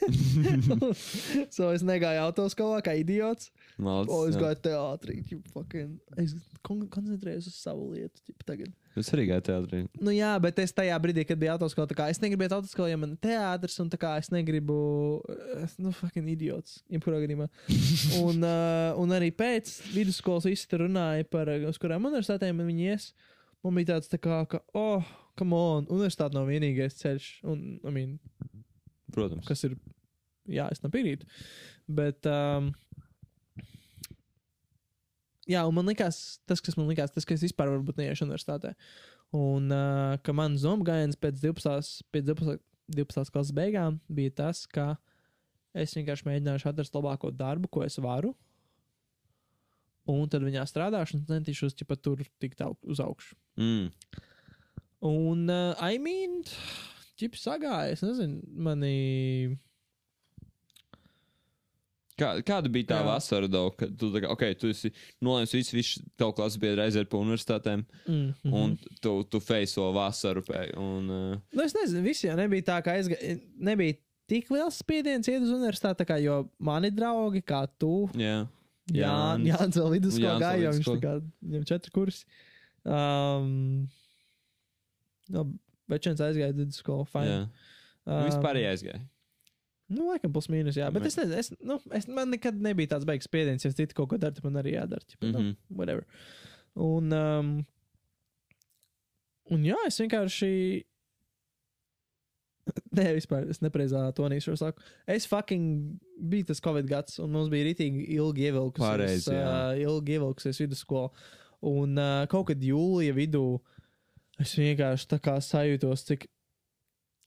so 1.53 1.69
es 1.73 1.83
negāju 1.85 2.23
autoskolā 2.25 2.81
kā 2.85 2.95
idiots. 2.97 3.51
Malds, 3.81 4.09
O, 4.09 4.23
es 4.29 4.37
gāju 4.41 4.57
teātrī. 4.65 5.19
ķip, 5.29 5.47
fucking- 5.53 5.99
Es 6.17 6.33
kon 6.65 6.81
koncentrējos 6.89 7.47
uz 7.51 7.57
savu 7.61 7.91
lietu. 7.93 8.21
ķip, 8.25 8.41
Tagad. 8.45 8.73
Es 8.99 9.07
arī 9.15 9.23
gāju 9.29 9.43
teātrī. 9.47 9.81
Nu, 10.03 10.11
jā, 10.11 10.33
bet 10.43 10.57
es 10.59 10.73
tajā 10.75 10.97
brīdī, 10.99 11.23
kad 11.27 11.39
biju 11.39 11.53
autoskolā, 11.53 11.87
tā 11.87 11.95
kā 11.95 12.09
es 12.11 12.19
negribu 12.19 12.43
iet 12.43 12.55
autoskolā, 12.55 12.89
ja 12.91 12.99
man 12.99 13.13
ir 13.13 13.21
teātris, 13.23 13.77
un 13.79 13.91
tā 13.91 13.99
kā 14.01 14.17
es 14.19 14.27
negribu. 14.33 14.75
Es, 15.61 15.77
nu, 15.79 15.93
fucking 15.95 16.27
idiots. 16.33 16.81
Jebkurā 16.91 17.21
gadījumā. 17.23 17.47
un, 18.25 18.43
uh, 18.43 18.91
un 18.99 19.15
arī 19.15 19.31
pēc 19.35 19.71
vidusskolas 19.93 20.49
visi 20.49 20.67
tur 20.71 20.83
runāja 20.83 21.27
par, 21.31 21.53
uh, 21.53 21.69
uz 21.71 21.79
kurām 21.79 22.09
universitātēm 22.09 22.59
viņi 22.67 22.91
ies. 22.91 23.07
Man 23.63 23.79
bija 23.79 23.93
tāds, 23.93 24.11
tā 24.11 24.19
kā, 24.19 24.41
ka, 24.51 24.59
oh, 24.75 25.07
come 25.39 25.55
on, 25.55 25.87
universitāte 25.87 26.35
nav 26.35 26.51
vienīgais 26.51 26.99
ceļš. 26.99 27.31
Un, 27.47 27.65
I 27.87 27.95
mean, 27.95 28.15
Protams. 29.15 29.47
kas 29.47 29.63
ir, 29.69 29.79
jā, 30.51 30.67
es 30.73 30.83
nepiekrītu. 30.83 31.29
Bet, 31.91 32.27
um, 32.27 32.73
jā, 35.51 35.61
un 35.67 35.75
man 35.77 35.89
likās, 35.91 36.39
tas, 36.49 36.63
kas 36.63 36.77
man 36.79 36.89
likās, 36.89 37.13
tas, 37.13 37.27
ka 37.27 37.35
es 37.35 37.45
vispār 37.45 37.71
varbūt 37.73 37.99
neiešu 38.01 38.25
universitātē. 38.27 38.73
Un 39.37 39.71
uh, 39.71 40.17
ka 40.25 40.35
man 40.35 40.57
zomgājiens 40.59 41.19
pēc 41.19 41.39
12. 41.43 42.05
Pēc 42.11 42.27
12. 42.33 42.61
12. 42.91 43.31
klases 43.31 43.55
beigām 43.55 43.99
bija 44.11 44.33
tas, 44.41 44.65
ka 44.67 44.95
es 45.71 45.93
vienkārši 45.95 46.27
mēģināšu 46.27 46.71
atrast 46.71 46.95
labāko 46.97 47.31
darbu, 47.31 47.69
ko 47.71 47.85
es 47.85 47.95
varu. 48.03 48.33
Un 50.11 50.27
tad 50.31 50.43
viņā 50.43 50.65
strādāšu 50.67 51.19
un 51.19 51.25
centīšos 51.29 51.77
ķipa 51.77 51.95
tur 52.01 52.23
tikt 52.41 52.63
uz 52.65 52.99
augšu. 53.03 53.37
Mm. 53.61 53.91
Un, 55.07 55.45
uh, 55.49 55.77
I 55.81 56.01
mean, 56.01 56.41
ķip 57.21 57.37
sagāja, 57.39 57.93
es 57.95 58.03
nezinu, 58.05 58.41
mani. 58.67 59.57
Kā, 62.21 62.29
kāda 62.45 62.69
bija 62.69 62.89
tā 62.91 62.99
Jā. 63.01 63.07
vasara, 63.07 63.49
Dau, 63.49 63.71
kad 63.73 63.95
tu, 63.97 64.11
kā, 64.13 64.29
okay, 64.29 64.53
tu 64.59 64.69
esi 64.69 64.91
nolēmis, 65.25 65.55
visi, 65.57 65.75
visi 65.77 66.03
tavu 66.19 66.35
klases 66.37 66.59
biedri 66.61 66.83
aiziet 66.85 67.09
pa 67.09 67.17
universitātēm, 67.17 67.83
Mm, 68.05 68.13
mm 68.13 68.33
-hmm. 68.43 68.53
un 68.61 68.77
tu, 69.01 69.23
tu 69.23 69.39
feiso 69.41 69.89
vasaru. 69.95 70.43
Pēc, 70.45 70.77
un, 70.77 71.09
uh, 71.09 71.41
Nu, 71.53 71.63
es 71.63 71.73
nezinu, 71.73 72.03
visi 72.05 72.27
jau 72.27 72.37
nebija 72.37 72.67
tā, 72.69 72.81
ka 72.85 72.93
aizgāja. 72.93 73.39
Nebija 73.57 73.97
tik 74.27 74.49
liels 74.53 74.77
spiediens 74.77 75.27
iet 75.27 75.41
uz 75.41 75.49
universitāti, 75.49 76.03
tā 76.03 76.05
kā, 76.07 76.21
jo 76.23 76.49
mani 76.59 76.91
draugi, 76.91 77.41
kā 77.41 77.65
tu, 77.79 78.09
jā, 78.15 78.47
Jā, 78.91 79.07
Jānis. 79.07 79.51
Jānis 79.51 79.77
vēl 79.77 79.91
vidusskolā 79.95 80.37
gāja, 80.41 80.71
viņš 80.75 80.87
tā 80.89 80.99
kā 81.03 81.13
viņam 81.41 81.65
četri 81.69 81.91
kursi. 81.95 82.25
Um, 82.83 83.87
no, 85.29 85.45
Bečens 85.91 86.23
aizgāja 86.23 86.55
vidusskolu. 86.55 87.05
jā. 87.05 87.11
fine. 87.13 87.49
Um, 88.05 88.23
Vispār 88.25 88.57
aizgāja. 88.57 89.01
Nu, 89.91 90.05
laikam, 90.11 90.31
plus 90.31 90.47
mīnus, 90.51 90.77
jā. 90.79 90.87
Bet 90.95 91.05
es 91.09 91.17
nezinu, 91.19 91.37
es, 91.41 91.49
nu, 91.67 91.75
es, 91.97 92.07
man 92.07 92.31
nekad 92.31 92.55
nebija 92.63 92.93
tāds 92.93 93.07
beigas 93.09 93.27
spiediens, 93.27 93.65
ja 93.65 93.71
citi 93.75 93.95
kaut 93.97 94.09
ko 94.13 94.19
dara, 94.21 94.31
tad 94.37 94.45
man 94.47 94.61
arī 94.61 94.77
jādara. 94.77 95.03
Ķipa, 95.03 95.25
mm 95.25 95.31
Mhm. 95.33 95.41
-hmm. 95.41 95.55
nu, 95.69 95.77
whatever. 95.77 96.05
Un, 96.75 97.11
um, 97.13 97.49
un 99.51 99.63
jā, 99.67 99.75
es 99.87 99.99
vienkārši. 99.99 100.51
Nē, 102.97 103.07
vispār 103.17 103.49
es 103.49 103.59
nepreizā 103.63 104.03
to 104.15 104.27
nīšu 104.29 104.55
saku. 104.59 104.81
Es 105.09 105.25
fucking 105.27 105.97
biju 106.31 106.45
tas 106.51 106.61
Covid 106.61 106.87
gads, 106.87 107.19
un 107.19 107.31
mums 107.31 107.49
bija 107.49 107.65
rītīgi 107.67 108.05
ilgi 108.15 108.47
ievilkusies. 108.49 108.87
Pareizi, 108.87 109.31
jā. 109.33 109.47
uh, 109.47 109.79
ilgi 109.81 110.17
ievilkusies 110.17 110.59
vidusskola. 110.61 111.09
Un 111.61 111.97
uh, 111.97 112.25
kaut 112.31 112.47
kad 112.47 112.61
jūlija 112.63 113.13
vidū 113.17 113.59
es 114.39 114.53
vienkārši 114.57 115.07
tā 115.07 115.19
kā 115.19 115.35
sajūtos, 115.41 116.05
cik. 116.07 116.27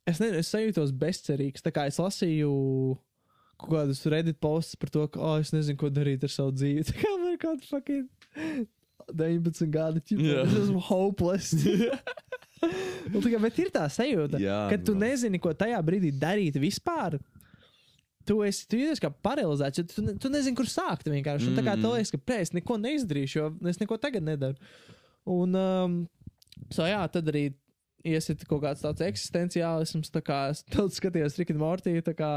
Es 0.06 0.18
nezinu, 0.20 0.38
es 0.42 0.50
sajūtos 0.52 0.92
bezcerīgs. 1.00 1.62
Tā 1.64 1.72
kā 1.72 1.86
es 1.88 1.96
lasīju 2.02 2.50
kaut 3.60 3.70
kādus 3.70 4.02
Reddit 4.10 4.36
postus 4.42 4.76
par 4.76 4.90
to, 4.92 5.06
ka, 5.08 5.20
oh, 5.24 5.38
es 5.40 5.52
nezinu, 5.54 5.78
ko 5.80 5.88
darīt 5.94 6.24
ar 6.26 6.32
savu 6.34 6.52
dzīvi. 6.52 6.84
Tā 6.90 6.96
kā 6.98 7.12
man 7.16 7.32
ir 7.32 7.38
kaut 7.40 7.62
kāda 7.62 7.70
fucking 7.70 8.66
19 9.14 9.70
gadi, 9.72 10.00
ķipa, 10.10 10.24
Jā. 10.26 10.42
es 10.48 10.54
esmu 10.64 10.80
hopeless. 10.86 11.52
Un, 12.64 13.20
tā 13.24 13.28
kā, 13.34 13.40
bet 13.42 13.58
ir 13.60 13.70
tā 13.74 13.84
sajūta, 13.92 14.38
Jā, 14.40 14.58
ka 14.72 14.78
tu 14.80 14.94
bro. 14.94 15.00
nezini, 15.04 15.40
ko 15.42 15.52
tajā 15.56 15.80
brīdī 15.84 16.12
darīt 16.20 16.56
vispār. 16.60 17.18
Tu 18.24 18.38
esi 18.46 18.64
tu 18.70 18.78
jūties 18.80 19.02
kā 19.04 19.10
paralizēts, 19.12 19.80
jo 19.82 19.84
tu, 19.90 20.04
ne- 20.06 20.14
tu 20.20 20.30
nezini, 20.32 20.56
kur 20.56 20.64
sākt 20.72 21.04
vienkārši. 21.12 21.50
Un, 21.50 21.58
tā 21.58 21.64
kā 21.66 21.74
Mm. 21.76 21.82
tev 21.84 21.92
liekas, 21.98 22.12
ka 22.14 22.20
pēc 22.32 22.46
es 22.48 22.54
neko 22.56 22.78
neizdarīšu, 22.80 23.36
jo 23.36 23.50
es 23.68 23.80
neko 23.82 23.98
tagad 24.00 24.24
nedaru. 24.24 24.56
Un, 25.28 25.52
um, 25.60 25.98
so, 26.72 26.86
jā, 26.88 27.02
tad 27.12 27.28
arī 27.28 27.50
iesit 28.04 28.44
kaut 28.48 28.62
kāds 28.64 28.82
tāds 28.84 29.02
eksistenciālisms, 29.04 30.10
tā 30.12 30.20
kā 30.24 30.40
es 30.52 30.62
daudz 30.74 30.98
skatījos 31.00 31.38
Rikina 31.40 31.62
Mortī, 31.62 31.94
tā 32.04 32.12
kā, 32.18 32.32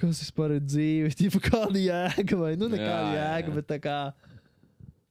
kas 0.00 0.20
vispār 0.24 0.56
ir 0.58 0.64
dzīve, 0.66 1.12
tipa 1.20 1.40
kāda 1.46 1.78
jēga, 1.84 2.38
vai 2.40 2.52
nu 2.60 2.68
nekāda 2.72 3.14
Jā, 3.14 3.14
jā, 3.14 3.22
jēga, 3.36 3.52
jā. 3.52 3.56
bet 3.60 3.70
tā 3.74 3.80
kā. 3.86 4.00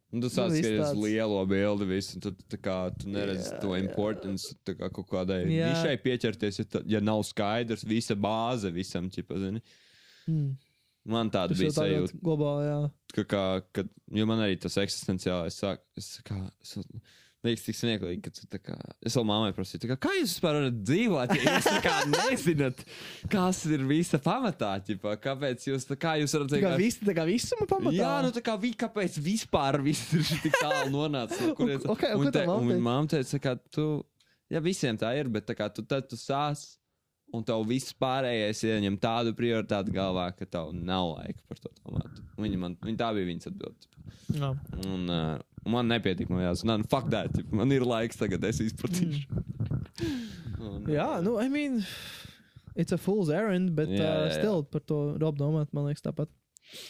Un 0.09 0.23
tu 0.23 0.25
Nu, 0.25 0.29
sāc 0.33 0.49
viss 0.49 0.63
skatīties 0.65 0.87
tāds. 0.87 1.01
lielo 1.03 1.41
bildi, 1.45 1.85
visu, 1.91 2.15
un 2.17 2.23
tu, 2.25 2.31
tā 2.49 2.57
kā, 2.65 2.77
tu 2.97 3.11
neredzi 3.13 3.51
Jā, 3.51 3.59
to 3.61 3.75
jā. 3.75 3.81
importance 3.83 4.55
tā 4.65 4.73
kā 4.79 4.87
kaut 4.95 5.05
kādai 5.11 5.43
Jā. 5.45 5.67
nišai 5.69 5.99
pieķerties, 6.01 6.57
ja, 6.63 6.65
ta, 6.65 6.81
ja 6.89 7.01
nav 7.03 7.21
skaidrs, 7.27 7.83
visa 7.85 8.17
bāze 8.17 8.71
visam, 8.73 9.05
ķipa, 9.13 9.37
zini. 9.43 9.61
Mm, 10.31 10.49
Man 11.13 11.29
tāda 11.33 11.55
bija 11.57 11.71
sajūta, 11.73 12.17
globāli, 12.25 12.65
jā. 12.67 12.79
ka, 13.15 13.23
kā, 13.31 13.43
kad, 13.77 13.93
jo 14.17 14.25
man 14.29 14.41
arī 14.43 14.57
tas 14.61 14.75
eksistenciālais 14.81 15.55
sāk, 15.61 15.85
es 15.97 16.09
kā, 16.27 16.39
es, 16.65 16.73
liekas 17.45 17.63
tik 17.63 17.77
smieklīgi, 17.79 18.21
ka 18.25 18.31
tu 18.35 18.47
tā 18.51 18.59
kā, 18.59 18.75
es 19.05 19.15
vēl 19.15 19.23
mammai 19.29 19.51
prasīju, 19.55 19.87
kā, 19.93 19.95
kā 20.07 20.11
jūs 20.17 20.33
vispār 20.33 20.57
varat 20.57 20.79
dzīvot, 20.89 21.33
ja 21.37 21.53
jūs 21.55 21.69
kā 21.85 21.93
nezināt, 22.15 22.81
kas 23.31 23.61
ir 23.71 23.85
visa 23.87 24.19
pamatā, 24.23 24.73
ķipa, 24.89 25.13
kāpēc 25.23 25.67
jūs, 25.69 25.87
tā 25.87 25.95
kā 26.01 26.17
jūs 26.19 26.35
varat 26.35 26.51
Tā 26.51 26.59
kā 26.59 26.73
vienkārši- 26.73 26.83
visi, 26.83 27.05
tā 27.07 27.15
kā 27.15 27.25
visuma 27.29 27.67
pamatā. 27.71 27.95
Jā, 27.95 28.11
nu 28.25 28.33
tā 28.35 28.43
kā 28.43 28.57
vi, 28.59 28.73
kāpēc 28.83 29.19
vispār 29.23 29.79
viss 29.85 30.11
ir 30.17 30.25
tik 30.43 30.57
tālu 30.59 30.91
nonācis? 30.97 31.45
No 31.47 31.55
kurienes? 31.55 31.85
Un- 31.87 31.95
ok, 31.95 32.03
un 32.17 32.31
mamma 32.33 32.59
un 32.75 32.83
mamma 32.89 33.13
teica, 33.15 33.39
ka 33.47 33.55
tu, 33.71 33.87
jā, 34.51 34.59
visiem 34.65 34.99
tā 34.99 35.13
ir, 35.19 35.31
bet 35.31 35.47
tā 35.47 35.55
kā 35.55 35.71
tu 35.71 35.85
tad 35.87 36.09
tu 36.11 36.19
sās, 36.19 36.75
un 37.31 37.43
tev 37.45 37.61
viss 37.69 37.93
pārējais 37.93 38.63
ieņem 38.65 38.95
tādu 38.99 39.31
prioritāti 39.37 39.93
galvā, 39.93 40.31
ka 40.35 40.47
tev 40.49 40.71
nav 40.73 41.11
laika 41.15 41.39
par 41.47 41.59
to 41.61 41.69
domāt. 41.85 42.19
Viņa, 42.41 42.57
man, 42.57 42.75
viņa 42.81 42.97
tā 42.97 43.09
bija 43.13 43.27
viņas 43.29 43.49
atbilde. 43.51 43.89
Jā. 44.33 44.49
Un 44.89 45.03
uh, 45.13 45.37
man 45.65 45.87
nepietika, 45.91 46.31
man 46.33 46.45
jāsaka, 46.47 46.77
nu, 46.77 46.87
fuck 46.91 47.09
that, 47.13 47.35
man 47.51 47.71
ir 47.75 47.85
laiks 47.87 48.19
tagad, 48.19 48.43
es 48.49 48.61
izpratīšu. 48.63 49.25
Un, 49.29 49.45
Mm. 50.59 50.89
Jā, 50.91 51.21
nu, 51.23 51.37
I 51.39 51.47
mean, 51.47 51.77
it's 52.75 52.91
a 52.91 52.97
fool's 52.99 53.29
errand, 53.31 53.71
bet 53.77 53.87
Jā, 53.87 53.99
uh, 53.99 54.01
jā, 54.03 54.25
jā. 54.27 54.33
still 54.41 54.63
par 54.67 54.81
to 54.87 54.97
Rob 55.21 55.37
domāt, 55.39 55.71
man 55.75 55.85
liekas, 55.87 56.03
tāpat. 56.03 56.27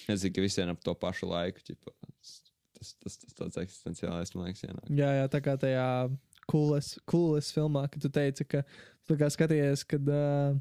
Es 0.09 0.23
zinu, 0.23 0.33
ka 0.35 0.41
visiem 0.41 0.71
ap 0.73 0.81
to 0.83 0.95
pašu 0.97 1.29
laiku, 1.29 1.61
ķipa, 1.67 1.93
tas, 2.17 2.31
tas, 3.03 3.19
tas 3.21 3.37
tāds 3.37 3.59
eksistenciālais, 3.61 4.33
man 4.35 4.49
liekas, 4.49 4.63
ienāk. 4.65 4.89
Jā, 4.89 5.11
jā, 5.19 5.27
tā 5.35 5.41
kā 5.45 5.53
tajā 5.61 5.85
coolas, 6.49 6.95
coolas 7.09 7.51
filmā, 7.53 7.85
kad 7.93 8.01
tu 8.03 8.09
teici, 8.13 8.47
ka 8.49 8.63
tu 9.07 9.17
kā 9.21 9.29
skaties, 9.33 9.85
kad, 9.93 10.09
uh, 10.17 10.57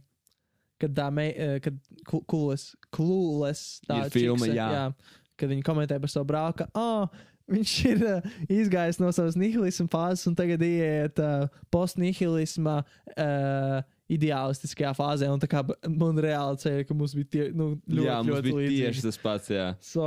kad 0.84 0.94
tā 1.00 1.08
mei, 1.14 1.32
uh, 1.32 1.56
kad 1.64 1.80
coolas, 2.28 2.70
coolas 2.94 3.64
tā 3.88 4.02
Ir 4.04 4.14
filma, 4.14 4.44
čikse, 4.44 4.60
jā. 4.60 4.68
jā. 4.76 5.24
Kad 5.38 5.52
viņi 5.54 5.64
komentē 5.64 5.96
par 6.02 6.12
savu 6.12 6.28
brāli, 6.28 6.60
ka, 6.60 6.68
oh, 6.76 7.08
viņš 7.48 7.74
ir 7.90 8.02
uh, 8.06 8.32
izgājis 8.52 8.98
no 9.02 9.10
savas 9.14 9.36
nihilisma 9.40 9.88
fāzes 9.92 10.26
un 10.30 10.36
tagad 10.38 10.62
iet 10.66 11.20
uh, 11.22 11.46
postnihilisma. 11.74 12.82
Uh, 13.14 13.80
Ideālistiskajā 14.08 14.94
fāzē, 14.96 15.26
un 15.28 15.42
kā 15.44 15.60
man 15.84 16.16
reāli 16.24 16.56
ceļā, 16.62 16.86
ka 16.88 16.94
mums 16.96 17.12
bija 17.12 17.28
tie, 17.28 17.42
nu, 17.52 17.74
ļoti, 17.84 18.06
jā, 18.06 18.14
ļoti 18.24 18.44
bija 18.46 18.56
līdzīgi. 18.56 18.78
tieši 18.86 19.02
tas 19.04 19.18
pats, 19.20 19.50
jā. 19.52 19.66
So, 19.84 20.06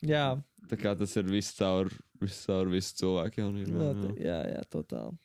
jā, 0.00 0.30
Tā 0.66 0.78
kā 0.80 0.94
tas 0.98 1.12
ir 1.20 1.28
viss 1.28 1.52
caur, 1.58 1.90
visu 2.24 2.96
cilvēku 3.02 3.42
jaunību. 3.42 3.76
jā, 3.76 3.84
jā, 3.84 4.00
tā- 4.00 4.16
jā, 4.24 4.38
jā 4.54 4.62
totāli. 4.72 5.18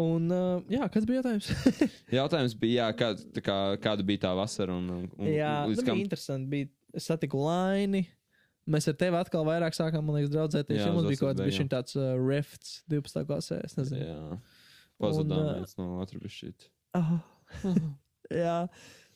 Un, 0.00 0.24
uh, 0.32 0.64
jā, 0.72 0.88
kas 0.90 1.04
bija 1.06 1.20
jautājums? 1.20 1.52
Jautājums 2.16 2.56
bija, 2.58 2.88
jā, 2.88 2.88
kā, 2.98 3.10
kā, 3.44 3.58
kāda 3.84 4.02
bija 4.08 4.24
tā 4.24 4.32
vasara 4.34 4.74
un, 4.74 4.88
un, 4.90 5.04
un 5.20 5.28
jā, 5.30 5.52
līdz 5.68 5.76
tas 5.76 5.84
bija 5.84 5.92
kam 5.92 6.00
interesanti. 6.02 6.48
Bija, 6.50 6.70
es 6.98 7.06
satiku 7.06 7.44
Laini. 7.44 8.00
Mēs 8.70 8.88
ar 8.88 8.96
tevi 8.96 9.18
atkal 9.18 9.44
vairāk 9.44 9.76
sākām, 9.76 10.06
man 10.06 10.18
liekas, 10.18 10.32
draudzēties. 10.32 10.78
Jā, 10.80 10.88
Jā, 10.88 10.92
mums 10.94 11.08
bija 11.10 11.20
kaut 11.20 11.34
kāds 11.34 11.44
bija 11.44 11.66
tāds 11.74 11.98
uh, 11.98 12.14
rifts 12.16 12.78
12. 12.88 13.26
klasē. 13.28 13.58
Es 13.66 13.76
nezinu. 13.76 14.06
Jā, 14.06 14.38
pazudām 15.02 15.42
ā, 15.42 15.56
viens 15.58 15.76
no 15.80 15.88
otru 16.00 16.22
bišķīt. 16.22 16.68
Oh. 16.96 17.18
jā. 18.44 18.56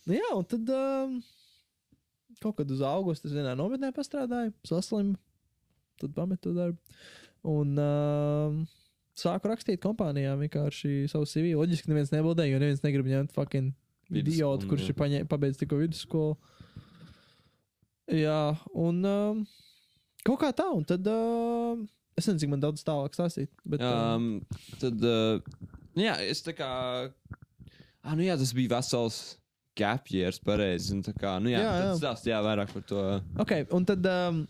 Nu, 0.05 0.17
jā, 0.19 0.33
un 0.37 0.45
tad 0.53 0.75
um, 0.77 1.15
kaut 2.43 2.59
kad 2.61 2.77
uz 2.77 2.85
augustu 2.85 3.31
es 3.31 3.37
vienā 3.37 3.55
nometnē 3.59 3.91
pastrādāju, 3.97 4.53
saslimu, 4.69 5.17
tad 6.01 6.13
pametu 6.17 6.53
darbu. 6.57 7.01
Un 7.49 7.73
um, 7.81 8.61
sāku 9.19 9.51
rakstīt 9.51 9.81
kompānijām 9.83 10.45
vienkārši 10.45 11.09
savu 11.11 11.29
CV. 11.29 11.55
Loģiski, 11.59 11.91
neviens 11.91 12.13
nebildēja, 12.15 12.53
jo 12.53 12.63
neviens 12.63 12.85
negrib 12.85 13.09
ņemt 13.09 13.35
fucking 13.37 13.73
idiotu, 14.13 14.69
kurš 14.71 14.93
ir 14.93 15.29
pabeidz 15.29 15.61
tikko 15.61 15.81
vidusskolu. 15.83 16.37
Jā, 18.09 18.57
un 18.73 19.03
um, 19.05 19.41
kaut 20.25 20.41
kā 20.41 20.53
tā, 20.57 20.65
un 20.73 20.85
tad 20.89 21.05
um, 21.13 21.83
es 22.17 22.25
nezinu, 22.25 22.41
cik 22.45 22.53
man 22.55 22.63
daudz 22.63 22.85
tālāk 22.87 23.17
stāstīt. 23.17 23.51
Bet, 23.69 23.85
um, 23.85 24.39
Um, 24.39 24.63
tad, 24.81 25.05
uh, 25.05 25.77
nu 25.97 26.07
jā, 26.07 26.17
es 26.25 26.41
tā 26.47 26.55
kā. 26.57 26.71
Ah, 28.03 28.15
nu 28.17 28.25
jā, 28.25 28.39
tas 28.41 28.55
bija 28.57 28.79
vesels 28.79 29.37
gap 29.79 30.09
years, 30.11 30.41
pareizi. 30.43 30.95
un 30.97 31.05
tā 31.07 31.13
Kā, 31.15 31.37
nu 31.43 31.53
jā, 31.53 31.61
Jā, 31.61 31.69
jā, 31.71 31.85
jā. 31.85 31.97
Stāst, 32.01 32.27
jā, 32.31 32.39
vairāk 32.43 32.73
par 32.75 32.87
to. 32.89 33.03
ok, 33.45 33.53
un 33.77 33.85
tad 33.87 34.09
um, 34.11 34.41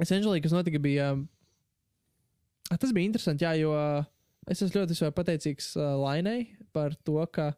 essentially, 0.00 0.40
kas 0.42 0.56
notika, 0.56 0.80
bija. 0.82 1.12
Um, 1.14 1.26
ah, 2.72 2.76
tas 2.80 2.94
bija 2.96 3.06
interesanti, 3.10 3.44
jā, 3.46 3.52
jo 3.60 3.76
uh, 3.76 4.08
es 4.48 4.64
esmu 4.64 4.80
ļoti 4.80 5.12
pateicīgs 5.14 5.74
uh, 5.76 5.92
Lainai 6.00 6.40
par 6.72 6.96
to, 7.04 7.20
ka. 7.30 7.52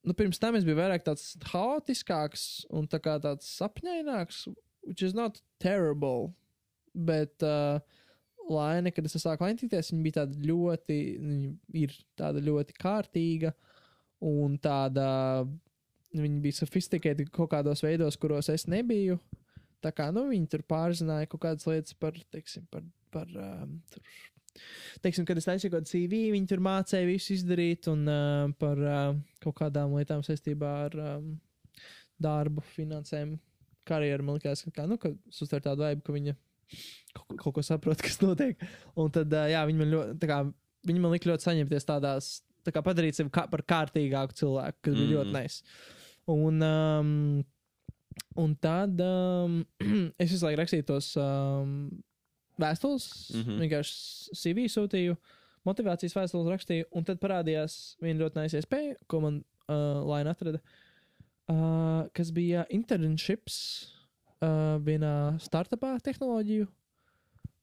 Nu, 0.00 0.14
pirms 0.16 0.40
tam 0.40 0.56
es 0.56 0.64
biju 0.64 0.78
vairāk 0.78 1.04
tāds 1.04 1.34
haotiskāks 1.52 2.64
un 2.72 2.86
tā 2.88 2.96
kā 3.04 3.18
tāds 3.20 3.44
sapņaināks, 3.58 4.46
which 4.82 5.02
is 5.02 5.14
not 5.14 5.40
terrible. 5.60 6.32
Bet 6.94 7.42
uh, 7.42 7.80
Laina, 8.50 8.90
kad 8.90 9.06
es 9.06 9.16
sāku 9.22 9.46
laimīties, 9.46 9.92
viņa 9.92 10.04
bija 10.04 10.18
tāda 10.20 10.46
ļoti, 10.50 11.00
viņa 11.22 11.82
ir 11.84 11.98
tāda 12.18 12.42
ļoti 12.42 12.76
kārtīga 12.80 13.52
un 14.26 14.56
tāda, 14.62 15.06
viņa 16.16 16.40
bija 16.44 16.58
sofistikēta 16.58 17.28
kaut 17.32 17.52
kādos 17.54 17.84
veidos, 17.86 18.18
kuros 18.20 18.50
es 18.52 18.66
nebiju. 18.70 19.20
Tā 19.80 19.94
kā, 19.96 20.10
nu, 20.12 20.26
viņi 20.28 20.50
tur 20.52 20.64
pārzināja 20.68 21.28
kaut 21.30 21.44
kādas 21.46 21.68
lietas 21.68 21.96
par, 21.96 22.18
teiksim, 22.34 22.66
par, 22.72 22.82
par 23.14 23.30
um, 23.32 23.78
tur, 23.92 24.02
teiksim, 25.04 25.24
kad 25.28 25.38
es 25.40 25.48
taisīju 25.48 25.72
kaut 25.72 25.86
kādu 25.86 25.92
CV, 25.94 26.24
viņi 26.34 26.50
tur 26.50 26.60
mācīja 26.64 27.08
visu 27.08 27.32
izdarīt 27.38 27.88
un 27.92 28.02
uh, 28.10 28.50
par 28.60 28.82
uh, 28.82 29.14
kaut 29.40 29.56
kādām 29.62 29.94
lietām 29.96 30.26
saistībā 30.26 30.74
ar 30.88 30.98
um, 31.14 31.30
darbu, 32.20 32.64
finansēm, 32.74 33.38
karjeru. 33.90 34.26
Man 34.26 34.38
liekas, 34.38 34.64
ka, 34.66 34.72
kā, 34.80 34.86
nu, 34.90 34.98
ka 35.00 35.12
es 35.30 35.42
uztveru 35.44 35.66
tādu 35.66 35.84
veidu, 35.86 36.04
ka 36.06 36.14
viņa 36.14 36.36
kaut, 37.16 37.36
kaut 37.42 37.56
ko 37.58 37.64
saprot, 37.66 38.02
kas 38.06 38.20
notiek. 38.22 38.60
Un 38.98 39.12
tad, 39.14 39.34
jā, 39.50 39.62
viņi 39.68 39.82
man 39.82 39.94
ļoti, 39.94 40.30
kā, 40.30 40.42
viņi 40.88 41.02
man 41.02 41.14
lika 41.14 41.30
ļoti 41.30 41.48
saņemties 41.48 41.88
tādās, 41.88 42.32
tā 42.66 42.74
kā 42.74 42.84
padarīt 42.86 43.18
sevi 43.18 43.32
kā, 43.34 43.46
par 43.50 43.64
kārtīgāku 43.74 44.36
cilvēku, 44.42 44.84
kas 44.86 44.98
bija 44.98 45.08
Mm. 45.08 45.16
ļoti 45.16 45.34
nice. 45.36 45.80
Un, 46.30 46.62
um, 46.62 47.10
un 48.38 48.54
tad 48.62 49.00
um, 49.02 49.60
es 50.22 50.30
visu 50.30 50.44
laiku 50.46 50.60
rakstīju 50.62 50.86
tos 50.92 51.12
um, 51.20 51.90
vēstules, 52.60 53.08
mm. 53.34 53.44
-hmm. 53.46 53.62
vienkārši 53.64 54.36
CV 54.42 54.68
sūtīju, 54.70 55.16
motivācijas 55.66 56.14
vēstules 56.16 56.52
rakstīju, 56.52 56.90
un 56.96 57.08
tad 57.08 57.20
parādījās 57.20 57.96
viena 58.00 58.24
ļoti 58.24 58.42
nice 58.42 58.60
iespēja, 58.60 59.00
ko 59.08 59.24
man 59.24 59.40
uh, 59.40 60.04
Laina 60.06 60.36
atrada, 60.36 60.60
uh, 60.60 60.89
kas 62.16 62.30
bija 62.34 62.66
internships 62.70 63.56
uh, 64.44 64.78
vienā 64.84 65.38
startupā 65.42 65.96
tehnoloģiju, 66.04 66.68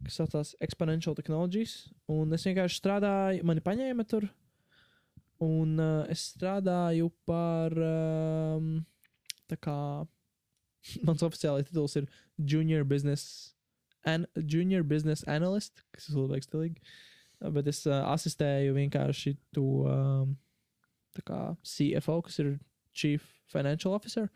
kas 0.08 0.20
saucās 0.20 0.54
Exponential 0.64 1.16
Technologies, 1.18 1.88
un 2.12 2.36
es 2.36 2.46
vienkārši 2.48 2.82
strādāju, 2.82 3.46
mani 3.48 3.64
paņēma 3.66 4.08
tur, 4.10 4.28
un 5.44 5.78
uh, 5.80 6.06
es 6.12 6.26
strādāju 6.34 7.12
par, 7.30 7.76
um, 7.78 8.72
tā 9.48 9.60
kā, 9.62 9.78
mans 11.08 11.26
oficiālais 11.26 11.70
tituls 11.70 11.96
ir 12.00 12.10
Junior 12.38 12.84
Business, 12.88 13.54
an, 14.08 14.28
junior 14.36 14.84
business 14.88 15.26
Analyst, 15.28 15.84
kas 15.92 16.12
ļoti 16.14 16.46
stilīgi, 16.46 16.82
Uh, 17.38 17.52
bet 17.54 17.68
es 17.70 17.84
uh, 17.86 18.02
asistēju 18.10 18.74
vienkārši 18.78 19.36
to 19.54 19.66
um, 19.86 20.36
kā 21.26 21.42
CFO, 21.66 22.22
kas 22.26 22.40
ir 22.44 22.56
Chief 22.98 23.26
Financial 23.54 23.96
Officer. 23.96 24.30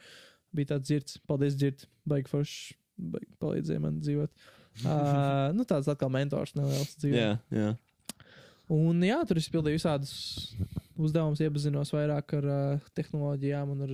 Bija 0.56 0.74
tāds 0.74 0.90
dzirds, 0.90 1.20
paldies, 1.28 1.56
dzird, 1.60 1.86
baigi 2.08 2.32
forši, 2.32 2.76
baigi 3.14 3.32
palīdzēja 3.44 3.86
man 3.86 4.02
dzīvot. 4.04 4.34
Uh, 4.88 5.50
nu, 5.52 5.66
tāds 5.68 5.90
atkal 5.92 6.08
mentors 6.08 6.54
neliels 6.56 6.94
dzīvē. 6.96 7.18
Jā, 7.20 7.32
jā. 7.52 7.72
Un 8.72 9.02
jā, 9.04 9.18
tur 9.28 9.36
es 9.42 9.50
pildīju 9.52 9.76
visādus 9.76 10.14
uzdevumus, 10.96 11.42
iepazinos 11.44 11.92
vairāk 11.92 12.38
ar 12.38 12.48
uh, 12.48 12.86
tehnoloģijām 12.96 13.74
un 13.74 13.84
ar 13.84 13.92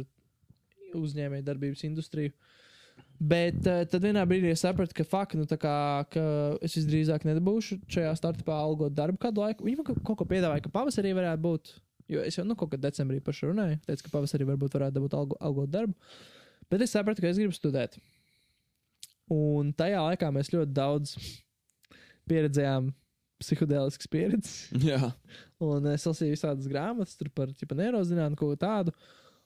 uzņēmēju 1.00 1.48
darbības 1.48 1.82
industriju. 1.88 2.36
Bet 3.18 3.58
uh, 3.66 3.82
tad 3.90 4.06
vienā 4.06 4.22
brīdī 4.30 4.52
es 4.54 4.62
sapratu, 4.62 4.94
ka, 5.00 5.06
fuck, 5.08 5.34
nu, 5.40 5.48
tā 5.50 5.58
kā, 5.58 5.74
ka 6.14 6.24
es 6.62 6.78
visdrīzāk 6.78 7.26
nedabūšu 7.26 7.80
šajā 7.90 8.14
startupā 8.20 8.54
algot 8.62 8.94
darbu 8.94 9.18
kādu 9.26 9.42
laiku. 9.48 9.66
Viņi 9.66 9.80
man 9.82 9.90
kaut 9.90 10.20
ko 10.22 10.30
piedāvāja, 10.30 10.68
ka 10.68 10.74
pavasarī 10.78 11.16
varētu 11.18 11.42
būt. 11.42 11.74
Jo 12.12 12.22
es 12.24 12.38
jau 12.40 12.46
nu, 12.48 12.56
kaut 12.60 12.72
kad 12.74 12.84
decembrī 12.84 13.20
par 13.24 13.36
šo 13.36 13.52
runāju. 13.52 13.80
Teicu, 13.88 14.06
ka 14.06 14.14
pavasarī 14.14 14.48
varbūt 14.48 14.78
varētu 14.78 14.96
dabūt 15.00 15.18
algo, 15.18 15.40
algot 15.44 15.74
darbu. 15.74 15.96
Bet 16.72 16.84
es 16.84 16.94
sapratu, 16.96 17.24
ka 17.24 17.30
es 17.32 17.40
gribu 17.40 17.56
studēt. 17.56 17.98
Un 19.32 19.74
tajā 19.76 20.00
laikā 20.06 20.30
mēs 20.32 20.54
ļoti 20.54 20.72
daudz 20.76 21.18
pieredzējām 22.32 22.90
psiholoģiskas 23.42 24.12
pieredzes. 24.12 24.58
jā. 24.90 25.12
Un 25.64 25.88
es 25.92 26.06
lasīju 26.08 26.36
visādas 26.36 26.68
grāmatas 26.72 27.18
par 27.36 27.52
ķipa, 27.56 27.78
neirozinātni, 27.78 28.40
kaut 28.40 28.56
ko 28.56 28.60
tādu. 28.62 28.96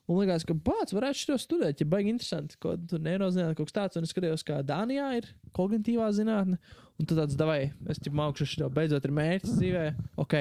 Un 0.10 0.18
likās, 0.20 0.44
ka 0.48 0.56
pats 0.66 0.96
varētu 0.96 1.22
šo 1.22 1.38
studēt, 1.40 1.82
ja 1.82 1.88
baigi 1.88 2.12
interesanti, 2.12 2.58
ko 2.62 2.74
tur 2.90 3.02
neirozinātni 3.04 3.56
kaut 3.58 3.70
kas 3.70 3.78
tāds. 3.78 4.00
Un 4.00 4.08
es 4.08 4.14
skatījos, 4.14 4.44
kā 4.48 4.60
Dānijā 4.66 5.12
ir 5.20 5.30
kognitīvā 5.56 6.10
zinātne. 6.18 6.58
Un 7.00 7.08
tad 7.08 7.22
tāds 7.24 7.38
davai, 7.40 7.72
es 7.90 8.02
ķipa 8.02 8.18
mākšu 8.20 8.50
šo, 8.50 8.70
beidzot 8.74 9.06
ir 9.08 9.16
mērķis 9.18 9.58
dzīvē. 9.60 9.86
Ok. 10.22 10.38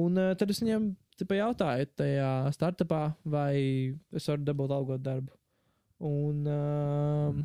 Un 0.00 0.18
uh, 0.18 0.32
tad 0.38 0.52
es 0.54 0.62
viņam 0.62 0.92
ķipa, 1.20 1.36
jautāju 1.38 1.90
tajā 2.00 2.30
startupā, 2.56 3.02
vai 3.28 3.54
es 4.16 4.28
varu 4.30 4.46
dabūt 4.46 4.74
algot 4.76 5.04
darbu. 5.04 5.36
Un 6.00 6.46
um, 6.48 7.42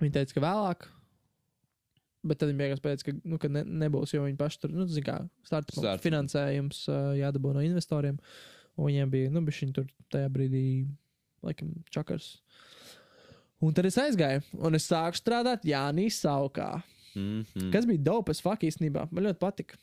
viņi 0.00 0.14
teica, 0.16 0.36
ka 0.36 0.44
vēlāk. 0.44 0.86
Bet 2.20 2.40
tad 2.40 2.50
viņi 2.50 2.60
beigās 2.60 2.82
pateica, 2.84 3.06
ka, 3.06 3.16
nu, 3.24 3.38
ka 3.40 3.48
ne, 3.52 3.62
nebūs, 3.84 4.12
jo 4.12 4.24
viņi 4.26 4.36
paši 4.40 4.60
tur, 4.60 4.72
nu, 4.76 4.84
zina, 4.88 5.06
kā 5.06 5.16
Startup. 5.46 6.02
finansējums 6.04 6.82
uh, 6.92 7.12
jādabū 7.16 7.54
no 7.56 7.64
investoriem. 7.64 8.18
Un 8.76 8.90
viņiem 8.90 9.12
bija, 9.12 9.30
nu, 9.32 9.44
viņi 9.46 9.76
tur 9.76 9.88
tajā 10.12 10.28
brīdī, 10.32 10.64
laikam, 11.44 11.72
čakars. 11.92 12.34
Un 13.64 13.76
tad 13.76 13.88
es 13.88 13.96
aizgāju, 14.00 14.44
un 14.60 14.76
es 14.76 14.88
sāku 14.88 15.20
strādāt 15.20 15.64
Jānī 15.68 16.08
Saukā. 16.12 16.82
Mm 17.14 17.44
-hmm. 17.44 17.70
Kas 17.72 17.86
bija 17.86 18.04
dope, 18.04 18.32
es 18.32 18.40
faktiski 18.40 18.70
īstenībā. 18.70 19.08
Man 19.10 19.24
ļoti 19.24 19.40
patika. 19.40 19.76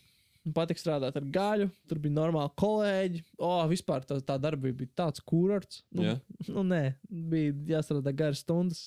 Man 0.47 0.55
patika 0.55 0.79
strādāt 0.79 1.17
ar 1.19 1.25
gaļu, 1.35 1.67
tur 1.91 1.99
bija 1.99 2.15
normāli 2.15 2.53
kolēģi. 2.61 3.23
O, 3.35 3.49
oh, 3.49 3.65
vispār 3.67 4.05
tā, 4.07 4.15
tā 4.23 4.37
darba 4.39 4.71
bija 4.71 4.93
tāds 4.95 5.19
kurorts. 5.27 5.81
Nu, 5.91 6.05
Jā. 6.05 6.13
nu, 6.47 6.63
nē, 6.63 6.81
bija 7.33 7.55
jāstrādā 7.73 8.13
garas 8.15 8.45
stundas, 8.45 8.85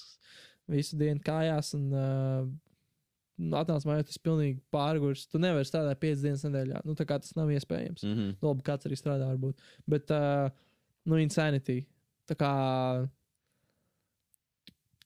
visu 0.71 0.97
dienu 0.97 1.21
kājās. 1.27 1.75
Un, 1.77 1.85
uh, 1.93 3.53
atnāc 3.61 3.85
mājās, 3.89 4.09
tas 4.09 4.17
ir 4.17 4.25
pilnīgi 4.25 4.59
pārgājis. 4.73 5.27
Tu 5.29 5.43
nevari 5.43 5.69
strādāt 5.69 6.01
5 6.01 6.25
dienas 6.25 6.47
nedēļā. 6.49 6.81
Nu, 6.89 6.97
tā 6.97 7.05
kā 7.09 7.21
tas 7.21 7.37
nav 7.37 7.53
iespējams. 7.53 8.09
Mm 8.09 8.17
-hmm. 8.17 8.35
Labi, 8.49 8.67
kāds 8.71 8.89
arī 8.89 8.97
strādā, 8.97 9.29
varbūt. 9.35 9.61
Bet, 9.85 10.17
uh, 10.17 10.49
nu, 11.05 11.21
insanity. 11.21 11.83
Tā 12.31 12.41
kā 12.41 12.53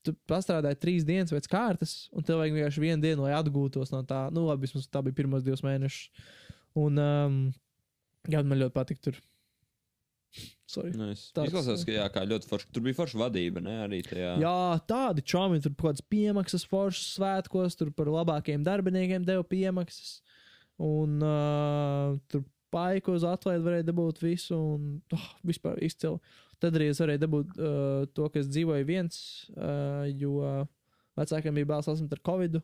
tu 0.04 0.12
pastrādāji 0.28 0.80
trīs 0.80 1.04
dienas 1.06 1.32
pēc 1.32 1.48
kārtas, 1.50 2.08
un 2.12 2.22
tev 2.22 2.38
vajag 2.38 2.54
vienkārši 2.58 2.82
vienu 2.82 3.02
dienu, 3.02 3.24
lai 3.24 3.32
atgūtos 3.38 3.92
no 3.94 4.02
tā. 4.02 4.26
Nu, 4.34 4.46
labi, 4.46 4.66
vismaz 4.66 4.86
tā 4.92 5.02
bija 5.02 5.16
pirmos 5.22 5.44
divus 5.46 5.64
mēnešus. 5.64 6.10
Un, 6.80 6.98
um, 6.98 7.38
jā, 8.30 8.42
man 8.42 8.60
ļoti 8.60 8.74
patīk 8.74 9.02
tur. 9.04 9.20
Sorry. 10.66 10.90
Nice. 10.98 11.28
Tāds, 11.34 11.52
Izklausās, 11.52 11.84
ka 11.86 11.94
jā, 11.94 12.04
kā 12.10 12.24
ļoti 12.26 12.48
forši. 12.50 12.70
Tur 12.74 12.82
bija 12.86 12.96
forša 12.98 13.20
vadība, 13.20 13.62
ne? 13.62 13.76
Arī 13.84 14.00
tajā. 14.06 14.32
Jā, 14.42 14.54
tādi 14.90 15.22
čomi 15.30 15.60
tur 15.62 15.74
kaut 15.76 15.92
kādas 15.92 16.06
piemaksas 16.10 16.64
foršas 16.66 17.12
svētkos, 17.18 17.76
tur 17.78 17.92
par 17.94 18.10
labākiem 18.10 18.64
darbiniekiem 18.66 19.26
deva 19.28 19.44
piemaksas. 19.46 20.16
Un 20.82 21.20
uh, 21.22 22.16
tur 22.32 22.42
paiku 22.74 23.14
uz 23.14 23.26
atlaidi 23.28 23.62
varēja 23.62 23.86
dabūt 23.92 24.22
visu, 24.24 24.58
un 24.58 24.96
oh, 25.14 25.28
vispār 25.46 25.78
izcili. 25.86 26.18
Tad 26.62 26.78
arī 26.78 26.88
es 26.90 27.02
varēju 27.02 27.22
dabūt 27.22 27.58
uh, 27.58 28.06
to, 28.16 28.26
ka 28.32 28.40
es 28.40 28.50
dzīvoju 28.50 28.88
viens, 28.88 29.20
uh, 29.54 30.08
jo 30.10 30.40
vecākiem 31.18 31.60
bija 31.60 31.70
bāls 31.70 31.86
saslimt 31.86 32.14
ar 32.16 32.22
covid. 32.26 32.58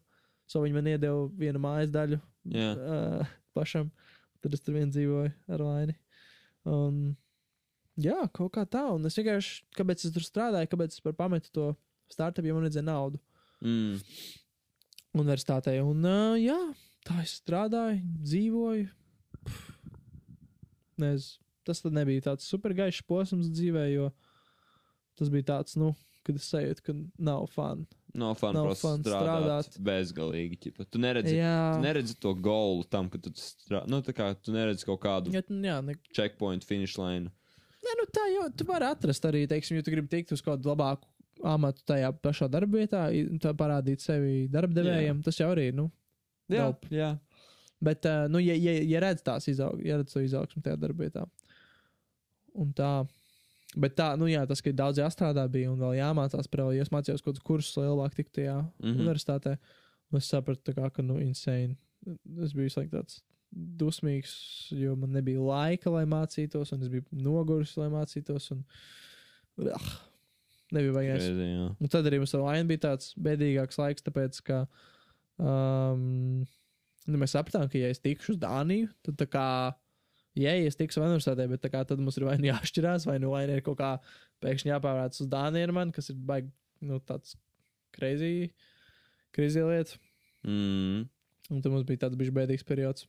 So 0.50 0.64
viņi 0.64 0.74
man 0.74 0.88
iedeva 0.90 1.28
vienu 1.38 1.62
mājas 1.62 1.92
daļu 1.94 2.18
Jā. 2.50 2.72
uh, 2.74 3.36
pašam. 3.56 3.90
Tad 4.40 4.54
es 4.56 4.62
tur 4.64 4.76
vien 4.78 4.90
dzīvoju 4.92 5.32
ar 5.52 5.64
vaini. 5.66 5.96
Un, 6.70 7.00
jā, 8.00 8.16
kaut 8.36 8.54
kā 8.56 8.64
tā. 8.68 8.86
Un 8.94 9.04
es 9.08 9.16
vienkārši, 9.18 9.58
kāpēc 9.76 10.06
es 10.06 10.14
tur 10.14 10.24
strādāju, 10.24 10.70
kāpēc 10.72 10.96
es 10.96 11.04
pametu 11.18 11.52
to 11.52 11.66
startup, 12.10 12.44
jo 12.46 12.56
man 12.56 12.66
vajadzēja 12.68 12.86
naudu 12.88 13.20
Mm. 13.60 13.98
universitātē. 15.20 15.74
Un, 15.84 16.00
uh, 16.08 16.36
jā, 16.40 16.56
tā 17.04 17.18
es 17.20 17.34
strādāju, 17.42 18.00
dzīvoju. 18.24 18.86
Nezinu, 21.00 21.44
tas 21.68 21.80
tad 21.84 21.92
nebija 21.96 22.24
tāds 22.30 22.48
supergaišs 22.48 23.04
posms 23.08 23.50
dzīvē, 23.52 23.84
jo 23.92 24.08
tas 25.20 25.28
bija 25.32 25.50
tāds, 25.52 25.76
nu, 25.76 25.92
kad 26.24 26.40
es 26.40 26.48
sajūtu, 26.48 26.84
ka 26.86 26.94
nav 27.20 27.46
fun. 27.52 27.84
Nav 28.14 28.34
fun, 28.40 28.56
Nav 28.56 28.72
fun 28.80 29.02
strādāt, 29.04 29.68
strādāt 29.70 29.76
bezgalīgi. 29.86 30.58
Ķipa. 30.64 30.86
Tu 30.90 30.98
neredzi, 31.02 31.36
Jā, 31.36 31.52
tu 31.76 31.84
neredzi 31.84 32.16
to 32.18 32.32
golu 32.34 32.82
tam, 32.90 33.10
ka 33.12 33.20
tu 33.22 33.30
strādā. 33.38 33.84
Nu, 33.90 34.00
tā 34.02 34.14
kā 34.16 34.32
tu 34.34 34.54
neredzi 34.54 34.88
kaut 34.88 34.98
kādu 35.04 35.34
ja, 35.34 35.44
jā 35.46 35.76
ne, 35.84 35.94
checkpoint, 36.16 36.66
finish 36.66 36.98
line. 36.98 37.30
ne, 37.86 37.94
nu 38.00 38.08
tā 38.10 38.26
jau 38.34 38.48
tu 38.56 38.66
vari 38.68 38.88
atrast 38.90 39.28
arī, 39.30 39.44
teiksim, 39.50 39.78
ja 39.78 39.86
tu 39.86 39.94
gribi 39.94 40.10
tikt 40.10 40.34
uz 40.34 40.42
kādu 40.42 40.72
labāku 40.72 41.06
amatu 41.46 41.84
tajā 41.88 42.10
pašā 42.20 42.50
darbvietā, 42.52 43.06
tā 43.40 43.54
parādīt 43.56 44.02
sevi 44.04 44.48
darbdevējiem, 44.52 45.22
tas 45.24 45.38
jau 45.40 45.48
arī 45.54 45.70
nu, 45.72 45.86
Jā, 46.50 46.66
Dope. 46.66 46.90
jā. 46.90 47.12
Bet, 47.80 48.04
uh, 48.04 48.26
nu, 48.28 48.40
ja, 48.42 48.56
ja, 48.58 48.74
ja 48.84 49.00
redz 49.00 49.22
tās 49.24 49.46
izaugsmes, 49.48 49.86
ja 49.86 49.96
redz 50.00 50.12
to 50.12 50.20
izaugsmu 50.24 50.60
tajā 50.66 50.76
darbā, 50.82 51.24
un 52.58 52.74
tā. 52.76 52.90
Bet 53.78 53.94
tā, 53.94 54.08
nu, 54.18 54.26
jā, 54.26 54.42
tas, 54.50 54.62
ka 54.64 54.72
daudz 54.74 54.98
jāstrādā, 54.98 55.44
bija 55.50 55.70
un 55.70 55.78
vēl 55.78 56.00
jāmācās 56.00 56.48
par 56.50 56.64
vēl, 56.64 56.72
ja 56.78 56.86
es 56.86 56.90
mācījos 56.90 57.22
kaut 57.22 57.36
kādus 57.36 57.46
kursus, 57.46 57.76
lai 57.78 57.86
labāk 57.86 58.16
tiktu 58.16 58.40
tajā 58.40 58.56
mm. 58.58 58.72
-hmm. 58.82 59.02
universitātē. 59.04 59.56
Un 60.10 60.18
es 60.18 60.30
sapratu, 60.30 60.74
kā, 60.74 60.90
ka, 60.90 61.02
nu, 61.06 61.20
insane. 61.22 61.76
Es 62.42 62.54
biju 62.56 62.72
like, 62.76 62.90
tāds 62.90 63.20
dusmīgs, 63.50 64.32
jo 64.74 64.94
man 64.98 65.12
nebija 65.14 65.42
laika, 65.42 65.90
lai 65.90 66.04
mācītos, 66.04 66.72
un 66.74 66.82
es 66.82 66.88
biju 66.88 67.04
noguris, 67.12 67.76
lai 67.78 67.88
mācītos. 67.92 68.50
Un, 68.54 68.64
ah, 69.74 69.90
nebija 70.74 70.94
vajag. 70.94 71.26
Un 71.78 71.92
tad 71.92 72.06
arī 72.06 72.20
mums 72.22 72.34
Lainu 72.34 72.70
bija 72.70 72.86
tāds 72.88 73.12
bēdīgāks 73.22 73.78
laiks, 73.80 74.06
tāpēc, 74.06 74.40
ka 74.46 74.62
um, 75.38 76.42
nu, 77.06 77.20
mēs 77.20 77.34
sapratām, 77.36 77.68
ka, 77.70 77.78
ja 77.80 77.90
es 77.92 78.02
tikšu 78.02 78.34
uz 78.34 78.40
Dāniju, 78.42 78.90
tad 79.06 79.18
tā 79.20 79.28
kā, 79.30 79.46
ja 80.38 80.52
es 80.54 80.76
tikšu 80.78 81.02
universitātē, 81.02 81.46
bet 81.50 81.66
kā 81.72 81.82
tad 81.86 81.98
mums 82.02 82.18
ir 82.20 82.26
vai 82.28 82.36
nu 82.38 82.50
jāšķirās, 82.50 83.06
vai 83.08 83.18
nu 83.22 83.32
Laina 83.32 83.56
ir 83.58 83.64
kaut 83.66 83.78
kā 83.80 83.94
pēkšņi 84.44 84.72
jāpārvērts 84.74 85.24
uz 85.24 85.30
Dāniju 85.32 85.68
ar 85.68 85.72
mani, 85.76 85.94
kas 85.96 86.10
ir 86.12 86.16
baigi, 86.16 86.52
nu, 86.86 87.00
tāds 87.06 87.34
crazy, 87.96 88.50
crazy 89.36 89.64
lieta. 89.66 89.98
Mm. 90.46 91.08
Un 91.50 91.62
tad 91.64 91.72
mums 91.72 91.86
bija 91.88 92.04
tāds 92.06 92.16
bijis 92.20 92.32
bēdīgs 92.34 92.64
periods. 92.66 93.08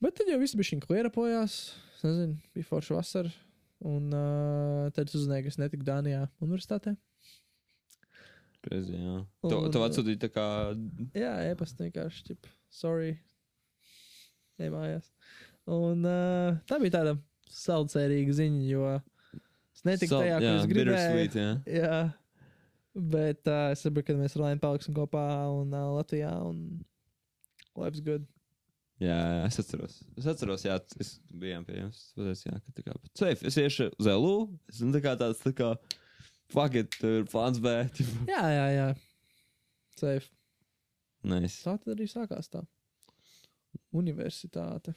Bet 0.00 0.14
tad 0.18 0.28
jau 0.30 0.38
viss 0.38 0.54
bija 0.54 0.70
šī 0.70 0.78
klierapojās. 0.84 1.56
Nezinu, 2.04 2.36
bija 2.54 2.68
forša 2.68 2.94
vasara. 2.98 3.32
Un 3.84 4.12
uh, 4.14 4.86
tad 4.94 5.08
es 5.10 5.16
uzzināju, 5.18 5.44
ka 5.46 5.52
es 5.52 5.58
netiku 5.60 5.84
Dānijā 5.84 6.22
universitātē. 6.44 6.94
Crazy, 8.64 8.94
jā. 8.96 9.16
Un- 9.42 9.50
Tu, 9.52 9.58
tu 9.74 9.82
atsūtīji 9.84 10.20
tā 10.22 10.30
kā. 10.32 10.46
Jā, 11.16 11.32
e-pasta 11.50 11.84
vienkārši, 11.86 12.24
tip, 12.30 12.48
sorry. 12.72 13.16
Ej 14.58 14.70
mājās. 14.72 15.10
Un 15.66 16.04
uh, 16.06 16.58
tā 16.70 16.78
bija 16.82 16.98
tāda 17.00 17.16
saucērīga 17.50 18.36
ziņa, 18.38 18.62
jo 18.70 18.84
es 19.74 19.82
netiku 19.86 20.12
Sal- 20.14 20.22
tajā, 20.22 20.36
ko 20.38 20.46
jā, 20.46 20.54
es 20.60 20.68
gribēju. 20.70 21.26
jā. 21.40 21.50
Jā, 21.80 21.98
bet 22.94 23.50
uh, 23.50 23.72
es 23.74 23.82
saprotu, 23.82 24.06
ka 24.12 24.18
mēs 24.20 24.36
Lainu 24.38 24.62
paliksim 24.62 24.94
kopā 24.96 25.24
un 25.50 25.74
uh, 25.74 25.88
Latvijā. 25.98 26.30
Un 26.46 26.84
life's 27.76 28.00
good. 28.04 28.24
Jā, 29.02 29.12
jā, 29.12 29.40
es 29.50 29.58
atceros. 29.60 29.98
Es 30.16 30.28
atceros, 30.30 30.62
jā, 30.64 30.78
es 31.02 31.16
bijām 31.28 31.66
pie 31.66 31.82
jums. 31.82 31.98
Es 31.98 32.14
pateicu, 32.16 32.46
jā, 32.48 32.60
ka 32.62 32.76
tā 32.78 32.84
kā. 32.86 32.94
Safe, 33.18 33.50
es 33.50 33.58
iešu 33.60 33.90
uz 34.00 34.08
LU. 34.08 34.36
Es 34.72 34.78
tā 34.94 35.02
kā 35.04 35.12
tāds, 35.20 35.42
tā 35.44 35.52
kā. 35.58 35.74
Fuck 36.54 36.78
it, 36.78 36.94
tur 37.02 37.18
ir 37.24 37.26
plāns 37.28 37.58
B. 37.60 37.74
Jā, 38.30 38.44
jā, 38.54 38.66
jā. 38.72 38.86
Safe. 39.98 40.30
Nice. 41.26 41.58
Tā 41.66 41.74
tad 41.82 41.92
arī 41.96 42.06
sākās 42.08 42.48
tā. 42.52 42.62
Universitāte. 43.96 44.94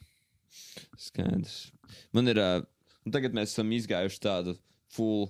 Skaidrs. 1.00 1.58
Man 2.16 2.32
ir. 2.32 2.40
Uh, 2.42 2.68
tagad 3.10 3.34
mēs 3.34 3.54
esam 3.56 3.72
izgājuši 3.74 4.20
tādu 4.22 4.54
full 4.94 5.30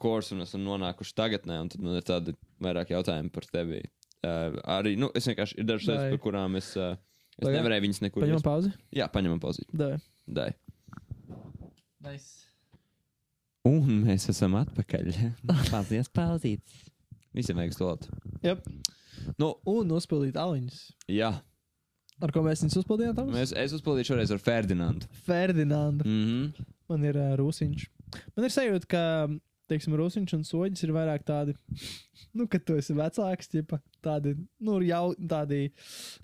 kursu 0.00 0.34
un 0.34 0.42
esam 0.46 0.62
nonākuši 0.64 1.14
tagadnē. 1.18 1.60
Un 1.62 1.70
tad 1.72 1.84
man 1.84 1.98
ir 1.98 2.06
tādi 2.06 2.34
vairāk 2.64 2.90
jautājumi 2.94 3.30
par 3.34 3.46
tevi. 3.52 3.82
Uh, 4.20 4.56
arī, 4.78 4.96
nu, 5.00 5.08
es 5.16 5.28
vienkārši 5.28 5.60
ir 5.60 5.68
dažas 5.68 5.88
lietas, 5.88 6.10
par 6.14 6.22
kurām 6.24 6.56
es, 6.58 6.72
uh, 6.76 6.96
es 7.38 7.46
jā? 7.46 7.54
nevarēju 7.56 7.84
viņas 7.86 8.02
nekur 8.04 8.24
Paņemam 8.24 8.44
pauzi? 8.44 8.72
Jā, 8.96 9.06
paņemam 9.12 9.40
pauzīti. 9.40 9.70
Dai. 9.80 9.94
Dai. 10.28 10.50
Nice. 12.04 12.48
Un 13.68 14.02
mēs 14.06 14.26
esam 14.32 14.56
atpakaļ. 14.60 15.12
Paldies, 15.72 16.08
pauzītes. 16.16 16.82
Visiem 17.36 17.60
vajag 17.60 17.76
stulot. 17.76 18.08
Yep. 18.44 18.64
Nu, 19.40 19.52
Un 19.68 19.88
nospēlīt 19.92 20.36
aliņus. 20.40 20.78
jā, 21.12 21.30
Ar 22.20 22.32
ko 22.34 22.42
mēs 22.44 22.64
viņus 22.64 22.80
uzpildījām? 22.82 23.14
Toms? 23.16 23.32
mēs, 23.34 23.54
es 23.56 23.74
uzpildīju 23.76 24.12
šoreiz 24.12 24.32
ar 24.34 24.42
Ferdinandu. 24.42 25.08
Ferdinandu. 25.26 26.04
Mm 26.06 26.26
-hmm. 26.26 26.66
Man 26.90 27.06
ir 27.06 27.16
uh, 27.16 27.32
rūsiņš. 27.40 27.86
Man 28.36 28.46
ir 28.46 28.52
sajūta, 28.52 28.88
ka, 28.90 29.02
teiksim, 29.70 29.94
rūsiņš 29.96 30.34
un 30.36 30.44
soģis 30.44 30.84
ir 30.84 30.92
vairāk 30.94 31.24
tādi, 31.26 31.54
nu, 32.34 32.46
kad 32.50 32.64
tu 32.66 32.76
esi 32.80 32.96
vecāks, 32.96 33.48
tipa, 33.48 33.78
tādi, 34.04 34.34
nu, 34.60 34.80
jau 34.84 35.14
tādi 35.14 35.70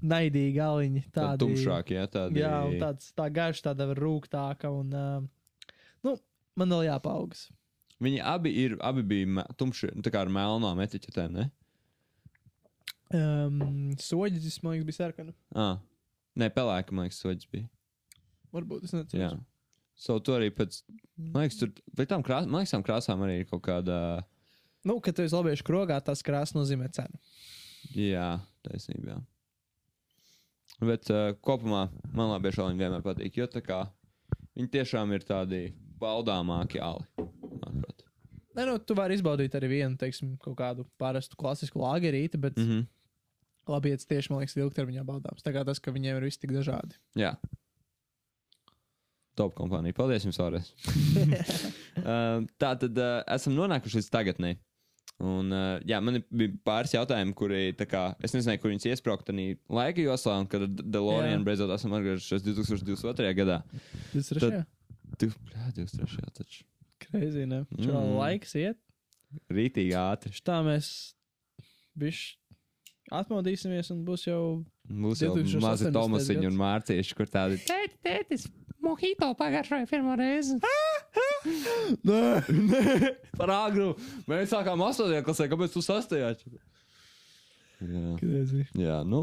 naidīgi 0.03 0.61
aliņi. 0.63 1.05
Tādi 1.15 1.45
tumšāki, 1.45 1.95
jā, 1.95 2.07
tādi. 2.11 2.43
Jā, 2.43 2.57
tāds, 2.83 3.13
tā 3.17 3.29
garš, 3.31 3.63
tāda 3.69 3.93
rūktāka 3.95 4.73
un, 4.75 4.91
uh, 4.93 5.71
nu, 6.03 6.17
man 6.57 6.75
vēl 6.77 6.91
jāpaaugas. 6.91 7.49
Viņi 8.03 8.21
abi, 8.21 8.53
ir, 8.67 8.77
abi 8.85 9.03
bija 9.03 9.47
tumši, 9.57 9.95
nu, 9.97 10.05
tā 10.05 10.13
kā 10.13 10.27
ar 10.27 10.33
melnām 10.33 10.83
etiķetēm, 10.85 11.33
ne? 11.33 11.51
Um, 13.15 13.93
soģis, 14.03 14.61
man 14.65 14.75
liekas, 14.77 14.87
bija 14.89 15.01
sarkana. 15.03 15.35
Ah. 15.55 15.77
Nē, 16.37 16.51
pelēka, 16.53 16.95
man 16.97 17.07
liekas, 17.07 17.21
soģis 17.23 17.51
bija. 17.53 17.69
Varbūt 18.55 18.89
es 18.89 18.97
nezinu. 18.97 19.21
Jā. 19.21 19.35
So, 19.97 20.19
tu 20.21 20.35
arī 20.37 20.51
pēc, 20.53 20.83
man 21.17 21.47
liekas, 21.47 21.61
tur, 21.61 21.71
vai 21.97 22.05
tām 22.09 22.25
krāsām, 22.27 22.51
man 22.53 22.65
liekas, 22.65 22.75
tām 22.75 22.85
krāsām 22.85 23.23
arī 23.25 23.41
ir 23.41 23.49
kaut 23.49 23.63
kāda, 23.65 24.01
Nu, 24.87 25.01
kad 25.03 25.17
tu 25.19 25.25
esi 25.27 25.35
labiešu 25.35 25.65
krogā, 25.67 25.97
tas 26.05 26.23
krāsa 26.23 26.55
nozīmē 26.55 26.87
cenu. 26.95 27.19
jā, 27.97 28.39
taisnība, 28.63 29.17
jā. 29.17 29.23
Bet 30.87 31.11
uh, 31.11 31.33
kopumā 31.43 31.89
man 32.15 32.31
labi 32.31 32.53
šādi 32.55 32.79
vienmēr 32.79 33.03
patīk, 33.03 33.41
jo 33.41 33.49
tā 33.51 33.63
kā 33.65 33.81
viņi 34.55 34.71
tiešām 34.77 35.15
ir 35.17 35.25
tādi 35.27 35.63
baudāmāki 35.99 36.79
ali, 36.79 37.07
manuprāt. 37.63 38.05
Nē, 38.57 38.67
nu, 38.69 38.77
tu 38.79 38.95
vari 38.97 39.17
izbaudīt 39.19 39.57
arī 39.59 39.73
vienu, 39.73 39.99
teiksim, 40.01 40.37
kaut 40.41 40.55
kādu 40.61 40.87
parastu 41.01 41.37
klasisku 41.41 41.83
lagerīti, 41.83 42.39
bet 42.41 42.55
mm. 42.57 42.69
Mhm. 42.69 42.87
Labi, 43.69 43.91
ja 43.93 43.99
tas 44.01 44.07
tieši, 44.11 44.31
man 44.33 44.43
liekas, 44.43 44.57
ilgtermiņā 44.61 45.05
baudāms. 45.09 45.43
Tā 45.47 45.53
kā 45.55 45.65
tas, 45.67 45.81
ka 45.83 45.93
viņiem 45.95 46.19
ir 46.21 46.27
viss 46.29 46.39
tik 46.43 46.53
dažādi. 46.55 46.99
Jā. 47.19 47.35
Top 49.37 49.53
kompānija. 49.59 49.93
Paldies 49.97 50.25
jums 50.25 50.39
vēlreiz. 50.41 50.71
uh, 52.01 52.47
tā 52.61 52.71
tad 52.81 52.97
uh, 53.03 53.19
esam 53.37 53.57
nonākuši 53.59 54.01
līdz 54.01 54.09
tagadnē. 54.15 54.55
Un, 55.25 55.49
uh, 55.53 55.79
jā, 55.89 55.97
man 56.05 56.19
bija 56.29 56.53
pāris 56.67 56.93
jautājumi, 56.93 57.33
kuri, 57.37 57.61
kā, 57.89 58.03
es 58.25 58.35
nezināju, 58.37 58.61
kur 58.61 58.73
viņas 58.73 58.89
iesprāgt 58.91 59.31
arī 59.33 59.47
laika 59.73 60.03
joslā, 60.05 60.35
un 60.43 60.49
kad 60.53 60.67
DeLorean 60.77 61.45
beidzot 61.47 61.73
esam 61.73 61.95
atgriezušies 61.97 62.45
2022. 62.45 63.31
gadā. 63.39 63.63
Tas 64.13 64.33
ir 64.35 64.41
Tad- 64.43 64.57
šajā. 64.59 64.65
Tu, 65.17 65.29
jā, 65.55 65.69
23. 65.79 66.33
taču. 66.37 66.65
Kreizi, 67.01 67.47
ne? 67.49 67.63
Šo 67.79 67.93
Mm. 67.95 68.17
laiks 68.19 68.53
iet. 68.61 68.81
Rītīgi 69.53 69.95
ātri. 69.97 70.33
Tā 70.45 70.59
mēs 70.67 70.89
bišķi 71.97 72.37
atmodīsimies 73.15 73.91
un 73.95 74.05
būs 74.07 74.27
jau. 74.29 74.41
Mūsu 74.91 75.27
jau 75.27 75.35
2018. 75.37 75.63
mazi 75.65 75.91
Tomasiņi 75.95 76.47
un. 76.51 76.57
Mārcieši, 76.61 77.17
kur 77.19 77.27
tādi. 77.31 77.59
Tēti, 77.67 77.97
tētis, 78.07 78.47
mojito 78.83 79.33
pagaršoja 79.39 79.89
pirmo 79.91 80.15
reizi. 80.19 80.59
Nē, 82.07 82.23
Nē, 82.51 83.13
par 83.39 83.53
agru. 83.55 83.93
Mēs 84.31 84.51
sākām 84.55 84.83
8. 84.87 85.21
klasē, 85.27 85.49
kāpēc 85.51 85.75
tu 85.75 85.83
sastajā? 85.85 86.33
Jā, 87.83 88.05
Crazy. 88.21 88.65
jā 88.81 89.01
nu, 89.07 89.23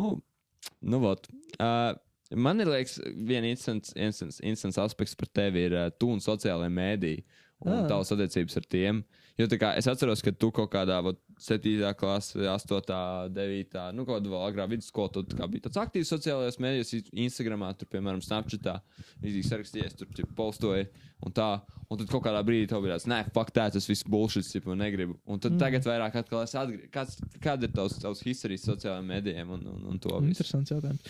nu 0.86 1.00
vot. 1.02 1.26
Uh, 1.58 1.96
man 2.38 2.62
ir 2.62 2.70
liekas, 2.70 3.00
viens 3.26 3.50
instants, 3.50 3.96
instants, 3.98 4.38
instants 4.46 4.78
aspekts 4.84 5.18
par 5.18 5.32
tevi 5.34 5.66
ir 5.70 5.74
uh, 5.78 5.88
tu 5.98 6.12
un 6.14 6.22
sociālajie 6.24 6.72
mēdīji 6.76 7.24
un 7.64 7.72
Ah. 7.80 7.86
tavas 7.88 8.12
attiecības 8.12 8.58
ar 8.60 8.66
tiem. 8.68 8.98
Jo 9.40 9.48
tā 9.50 9.58
kā 9.58 9.70
es 9.80 9.88
atceros, 9.88 10.22
ka 10.22 10.34
tu 10.36 10.52
kaut 10.54 10.70
kādā 10.74 10.98
vot, 11.02 11.18
7. 11.42 11.94
klasē, 12.00 12.48
8. 12.52 12.92
9. 13.34 13.80
nu, 13.96 14.06
kaut 14.08 14.24
kādā 14.24 14.42
agrā 14.48 14.68
vidusskolā, 14.72 15.12
tu 15.14 15.24
tā 15.28 15.40
kā 15.40 15.48
biji 15.50 15.66
tāds 15.68 15.80
aktīvs 15.82 16.12
sociālajos 16.14 16.60
mēdījos, 16.64 16.94
Instagramā, 17.26 17.72
tur, 17.78 17.90
piemēram, 17.94 18.22
Snapchatā, 18.24 18.78
izdevies 19.22 19.50
sarakstījies, 19.52 19.98
tur 20.00 20.12
tur 20.14 20.30
postoja 20.38 20.86
un 21.24 21.36
tā. 21.36 21.50
Un 21.92 22.00
tad 22.00 22.10
kaut 22.10 22.24
kādā 22.26 22.40
brīdī 22.46 22.66
tev 22.72 22.82
bija 22.82 22.96
tāds, 22.96 23.06
nē, 23.12 23.20
fuck, 23.36 23.52
tā, 23.54 23.68
tas 23.70 23.86
viss 23.86 24.06
bullshit, 24.10 24.48
ja 24.56 24.62
man 24.66 24.80
negribu. 24.82 25.14
Un 25.30 25.42
tad 25.44 25.54
mm. 25.54 25.60
tagad 25.62 25.86
vairāk 25.86 26.16
atkal 26.24 26.42
es 26.42 26.56
atgriežos. 26.58 26.90
Kāds, 26.94 27.20
kāda 27.44 27.68
ir 27.68 27.76
tavs, 27.76 28.00
tavs 28.02 28.24
historijas 28.26 28.66
sociālajiem 28.66 29.12
mēdījiem 29.12 29.52
un, 29.54 29.68
un, 29.76 29.84
un 29.92 30.02
to 30.02 30.16
visu? 30.16 30.32
Interesants 30.32 30.74
jautājums. 30.74 31.06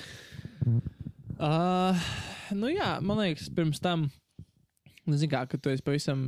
Uh, 1.37 2.03
nu 2.57 2.73
jā, 2.73 2.97
man 3.05 3.23
liekas, 3.23 3.47
pirms 3.55 3.79
tam. 3.83 4.09
Nu, 5.05 5.17
Zini, 5.19 5.27
kā, 5.33 5.41
kad 5.51 5.59
tu 5.59 5.67
esi 5.67 5.83
pavisam 5.83 6.19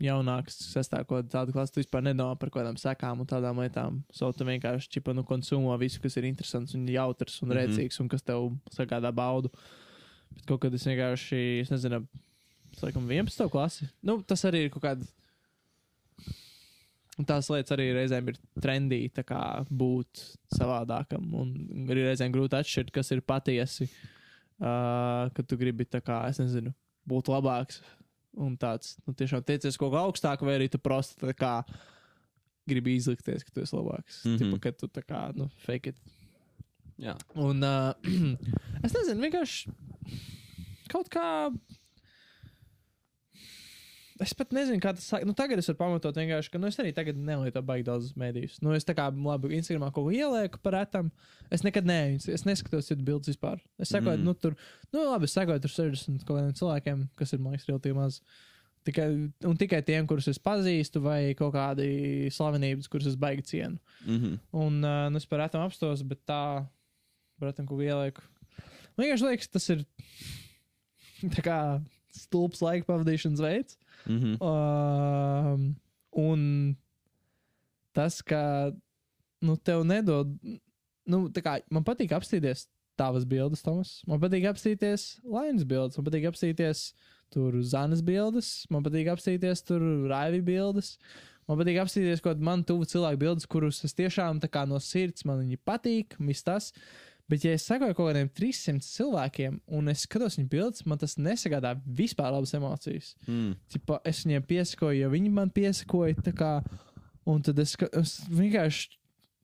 jaunāks, 0.00 0.54
sastāvot 0.72 1.26
tādu 1.28 1.52
klasi, 1.52 1.74
tu 1.74 1.82
vispār 1.82 2.00
nedomā 2.06 2.38
par 2.40 2.48
kaut 2.48 2.62
kādām 2.62 2.78
sekām 2.80 3.20
un 3.20 3.26
tādām 3.28 3.58
lietām. 3.60 3.98
So, 4.16 4.30
tu 4.32 4.46
vienkārši 4.48 4.88
čipa, 4.94 5.12
nu, 5.12 5.24
konsumo 5.28 5.74
visu, 5.82 6.00
kas 6.00 6.16
ir 6.16 6.24
interesants 6.24 6.72
un 6.78 6.86
jautrs 6.88 7.42
un 7.42 7.50
Mhm. 7.50 7.58
rēcīgs 7.58 8.00
un 8.00 8.08
kas 8.08 8.22
tev 8.22 8.56
sagādā 8.72 9.12
baudu. 9.12 9.50
Bet 10.32 10.46
kaut 10.46 10.60
kad 10.62 10.72
es 10.74 10.84
vienkārši, 10.88 11.60
es 11.60 11.68
nezinu, 11.68 12.06
es 12.72 12.80
laikam 12.80 13.06
11. 13.06 13.50
klasi. 13.52 13.90
Nu, 14.02 14.22
tas 14.22 14.42
arī 14.48 14.64
ir 14.64 14.70
kaut 14.70 14.82
kāda. 14.82 15.06
Un 17.18 17.24
tās 17.24 17.48
lietas 17.48 17.72
arī 17.72 17.92
reizēm 17.96 18.28
ir 18.28 18.36
trendī, 18.60 19.10
tā 19.12 19.22
kā 19.24 19.66
būt 19.72 20.36
savādākam. 20.52 21.30
Un 21.34 21.86
arī 21.88 22.04
reizēm 22.10 22.32
grūti 22.32 22.58
atšķirt, 22.58 22.92
kas 22.92 23.12
ir 23.12 23.20
patiesi. 23.20 23.88
Uh, 24.58 25.28
kad 25.36 25.46
tu 25.46 25.56
gribi, 25.60 25.84
tā 25.84 26.00
kā, 26.00 26.26
es 26.30 26.38
nezinu, 26.40 26.72
būt 27.08 27.28
labāks 27.28 27.82
un 28.36 28.56
tāds, 28.60 28.96
nu, 29.06 29.14
tiešām 29.16 29.44
tiecies 29.46 29.78
kaut 29.80 29.94
kā 29.94 30.02
augstāk, 30.04 30.44
vai 30.46 30.58
arī 30.58 30.68
tu 30.72 30.80
prosti 30.82 31.32
kā 31.36 31.58
gribi 32.66 32.96
izlikties, 32.98 33.44
ka 33.46 33.54
tu 33.54 33.62
esi 33.62 33.76
labāks. 33.76 34.22
Mm. 34.24 34.30
-hmm. 34.30 34.38
Tipa, 34.38 34.58
ka 34.58 34.72
tu 34.72 34.86
tā 34.88 35.02
kā, 35.02 35.22
nu, 35.36 35.48
fake 35.64 35.94
it. 35.94 35.98
Jā, 36.98 37.16
Un 37.34 37.62
uh, 37.62 37.92
es 38.84 38.92
nezinu, 38.92 39.20
vienkārši 39.20 39.70
kaut 40.88 41.10
kā. 41.12 41.52
Es 44.24 44.32
pat 44.32 44.52
nezinu, 44.56 44.80
kā 44.80 44.94
tas 44.96 45.04
sāk. 45.10 45.24
Nu, 45.28 45.34
tagad 45.36 45.58
es 45.60 45.66
varu 45.68 45.76
pamatot 45.76 46.16
vienkārši, 46.16 46.48
ka 46.52 46.58
nu, 46.58 46.70
es 46.72 46.78
arī 46.80 46.92
tagad 46.96 47.18
nelietoju 47.20 47.66
baigi 47.68 47.84
daudz 47.84 48.14
mēdījus. 48.16 48.62
Nu, 48.64 48.72
es 48.72 48.86
tā 48.88 48.94
kā 48.96 49.10
labi, 49.12 49.50
Instagramā 49.58 49.90
kaut 49.92 50.06
ko 50.06 50.12
ielieku 50.14 50.60
par 50.64 50.72
etam. 50.78 51.10
Es 51.52 51.62
nekad 51.66 51.84
ne, 51.84 52.16
es 52.16 52.44
neskatos 52.48 52.88
citu 52.88 53.04
bildes 53.04 53.28
vispār. 53.34 53.60
Es 53.78 53.92
sekoju, 53.92 54.16
Mm. 54.16 54.24
nu, 54.24 54.32
tur, 54.34 54.56
nu, 54.92 55.02
labi, 55.10 55.28
es 55.28 55.34
sekoju 55.36 55.60
tur 55.60 55.70
60 55.74 56.24
kaut 56.24 56.38
kādiem 56.38 56.54
cilvēkiem, 56.56 57.02
kas 57.14 57.32
ir, 57.36 57.42
man 57.44 57.52
liekas, 57.52 57.68
relatīvi 57.68 57.94
maz. 57.98 58.20
Tikai, 58.86 59.06
un 59.44 59.56
tikai 59.58 59.82
tiem, 59.82 60.06
kurus 60.06 60.28
es 60.28 60.38
pazīstu, 60.38 61.00
vai 61.02 61.34
kaut 61.34 61.52
kādi 61.52 62.30
slavenības, 62.32 62.88
kurus 62.88 63.06
es 63.10 63.16
baigi 63.16 63.42
cienu. 63.42 63.78
mm 64.06 64.16
-hmm. 64.18 64.38
Un 64.52 64.84
uh, 64.84 65.10
nu, 65.10 65.16
es 65.16 65.26
par 65.26 65.40
etam 65.40 65.60
apstos, 65.60 66.02
bet 66.02 66.20
tā, 66.24 66.64
par 67.38 67.48
etam 67.48 67.66
kaut 67.66 67.78
ko 67.78 67.82
ielieku. 67.82 68.22
Man 68.96 69.06
vienkārši 69.06 69.28
liekas, 69.28 69.48
tas 69.48 69.68
ir 69.70 69.84
tā 71.36 71.42
kā 71.44 71.82
stulbs 72.16 72.62
laika 72.62 72.86
pavadīšanas 72.86 73.40
veids. 73.42 73.76
Mm 74.06 74.18
-hmm. 74.20 74.36
Um, 74.40 75.76
un 76.10 76.76
tas, 77.92 78.22
ka 78.22 78.72
nu, 79.40 79.56
tev 79.56 79.84
nedod, 79.84 80.32
nu, 81.06 81.28
tā 81.28 81.42
kā 81.42 81.60
man 81.70 81.84
patīk 81.84 82.12
apstīties 82.12 82.66
tavas 82.96 83.24
bildes, 83.24 83.62
Tomas. 83.62 84.00
Man 84.08 84.20
patīk 84.20 84.46
apstīties 84.48 85.20
Lainas 85.24 85.64
bildes, 85.68 85.98
man 85.98 86.06
patīk 86.08 86.26
apstīties 86.30 86.92
tur 87.30 87.56
Zanas 87.62 88.02
bildes, 88.02 88.66
man 88.70 88.84
patīk 88.86 89.10
apstīties 89.12 89.64
tur 89.66 89.82
Raivi 90.10 90.42
bildes. 90.44 90.96
Man 91.46 91.60
patīk 91.60 91.78
apstīties 91.78 92.22
kaut 92.22 92.34
kādu 92.34 92.46
man 92.48 92.64
tuvu 92.66 92.88
cilvēku 92.90 93.20
bildes, 93.22 93.46
kurus 93.46 93.84
es 93.84 93.94
tiešām 93.94 94.40
no 94.66 94.78
sirds 94.82 95.24
man 95.24 95.44
viņi 95.44 95.58
patīk, 95.62 96.16
viss 96.18 96.42
tas. 96.42 96.72
Bet, 97.26 97.42
ja 97.42 97.56
es 97.56 97.64
sekoju 97.66 97.94
kaut 97.98 98.12
kādiem 98.12 98.28
300 98.38 98.86
cilvēkiem, 98.86 99.56
un 99.74 99.90
es 99.90 100.04
skatos 100.06 100.36
viņu 100.38 100.50
bildes, 100.50 100.84
man 100.86 101.00
tas 101.00 101.16
nesagādā 101.18 101.72
vispār 101.98 102.30
labas 102.30 102.54
emocijas. 102.54 103.14
mm. 103.26 103.56
Tipa, 103.74 103.98
es 104.06 104.20
viņiem 104.22 104.44
piesakoju, 104.46 105.00
jo 105.00 105.08
viņi 105.10 105.32
man 105.34 105.50
piesakoja. 105.54 106.14
Kā, 106.36 106.52
un 107.26 107.42
tad 107.42 107.58
es, 107.62 107.74
es 107.98 108.20
vienkārši. 108.30 108.94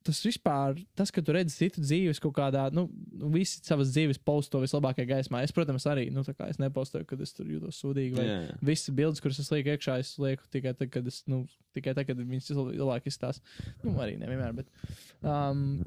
Tas 0.03 0.19
vispār, 0.19 0.81
tas, 0.99 1.13
ka 1.15 1.23
tu 1.23 1.31
redzi 1.31 1.55
citu 1.55 1.79
dzīves 1.79 2.19
kaut 2.19 2.33
kādā, 2.35 2.65
nu, 2.75 2.89
visi 3.31 3.61
savas 3.63 3.93
dzīves 3.95 4.19
posto 4.19 4.59
vislabākajā 4.59 5.07
gaismā. 5.07 5.45
Es, 5.47 5.55
protams, 5.55 5.87
arī, 5.87 6.09
nu, 6.11 6.25
tā 6.27 6.35
kā 6.35 6.49
es 6.51 6.59
nepostoju, 6.59 7.07
kad 7.07 7.23
es 7.23 7.31
tur 7.37 7.47
jūtos 7.47 7.79
sūdīgi. 7.79 8.17
Vai 8.17 8.25
jā. 8.27 8.41
visas 8.67 8.91
bildes, 8.99 9.23
kuras 9.23 9.39
es 9.39 9.51
lieku 9.55 9.71
iekšā, 9.71 10.01
es 10.03 10.17
lieku 10.19 10.51
tikai 10.51 10.75
tad, 10.75 10.91
kad, 10.91 11.07
es, 11.07 11.21
nu, 11.31 11.45
tikai 11.79 11.95
tad, 11.95 12.09
kad 12.11 12.19
viņas 12.19 12.51
cilvēki 12.51 13.15
izstāsta. 13.15 13.63
Nu, 13.85 13.95
arī 14.03 14.19
nevienmēr, 14.19 14.59
bet. 14.59 14.75
Um, 15.23 15.85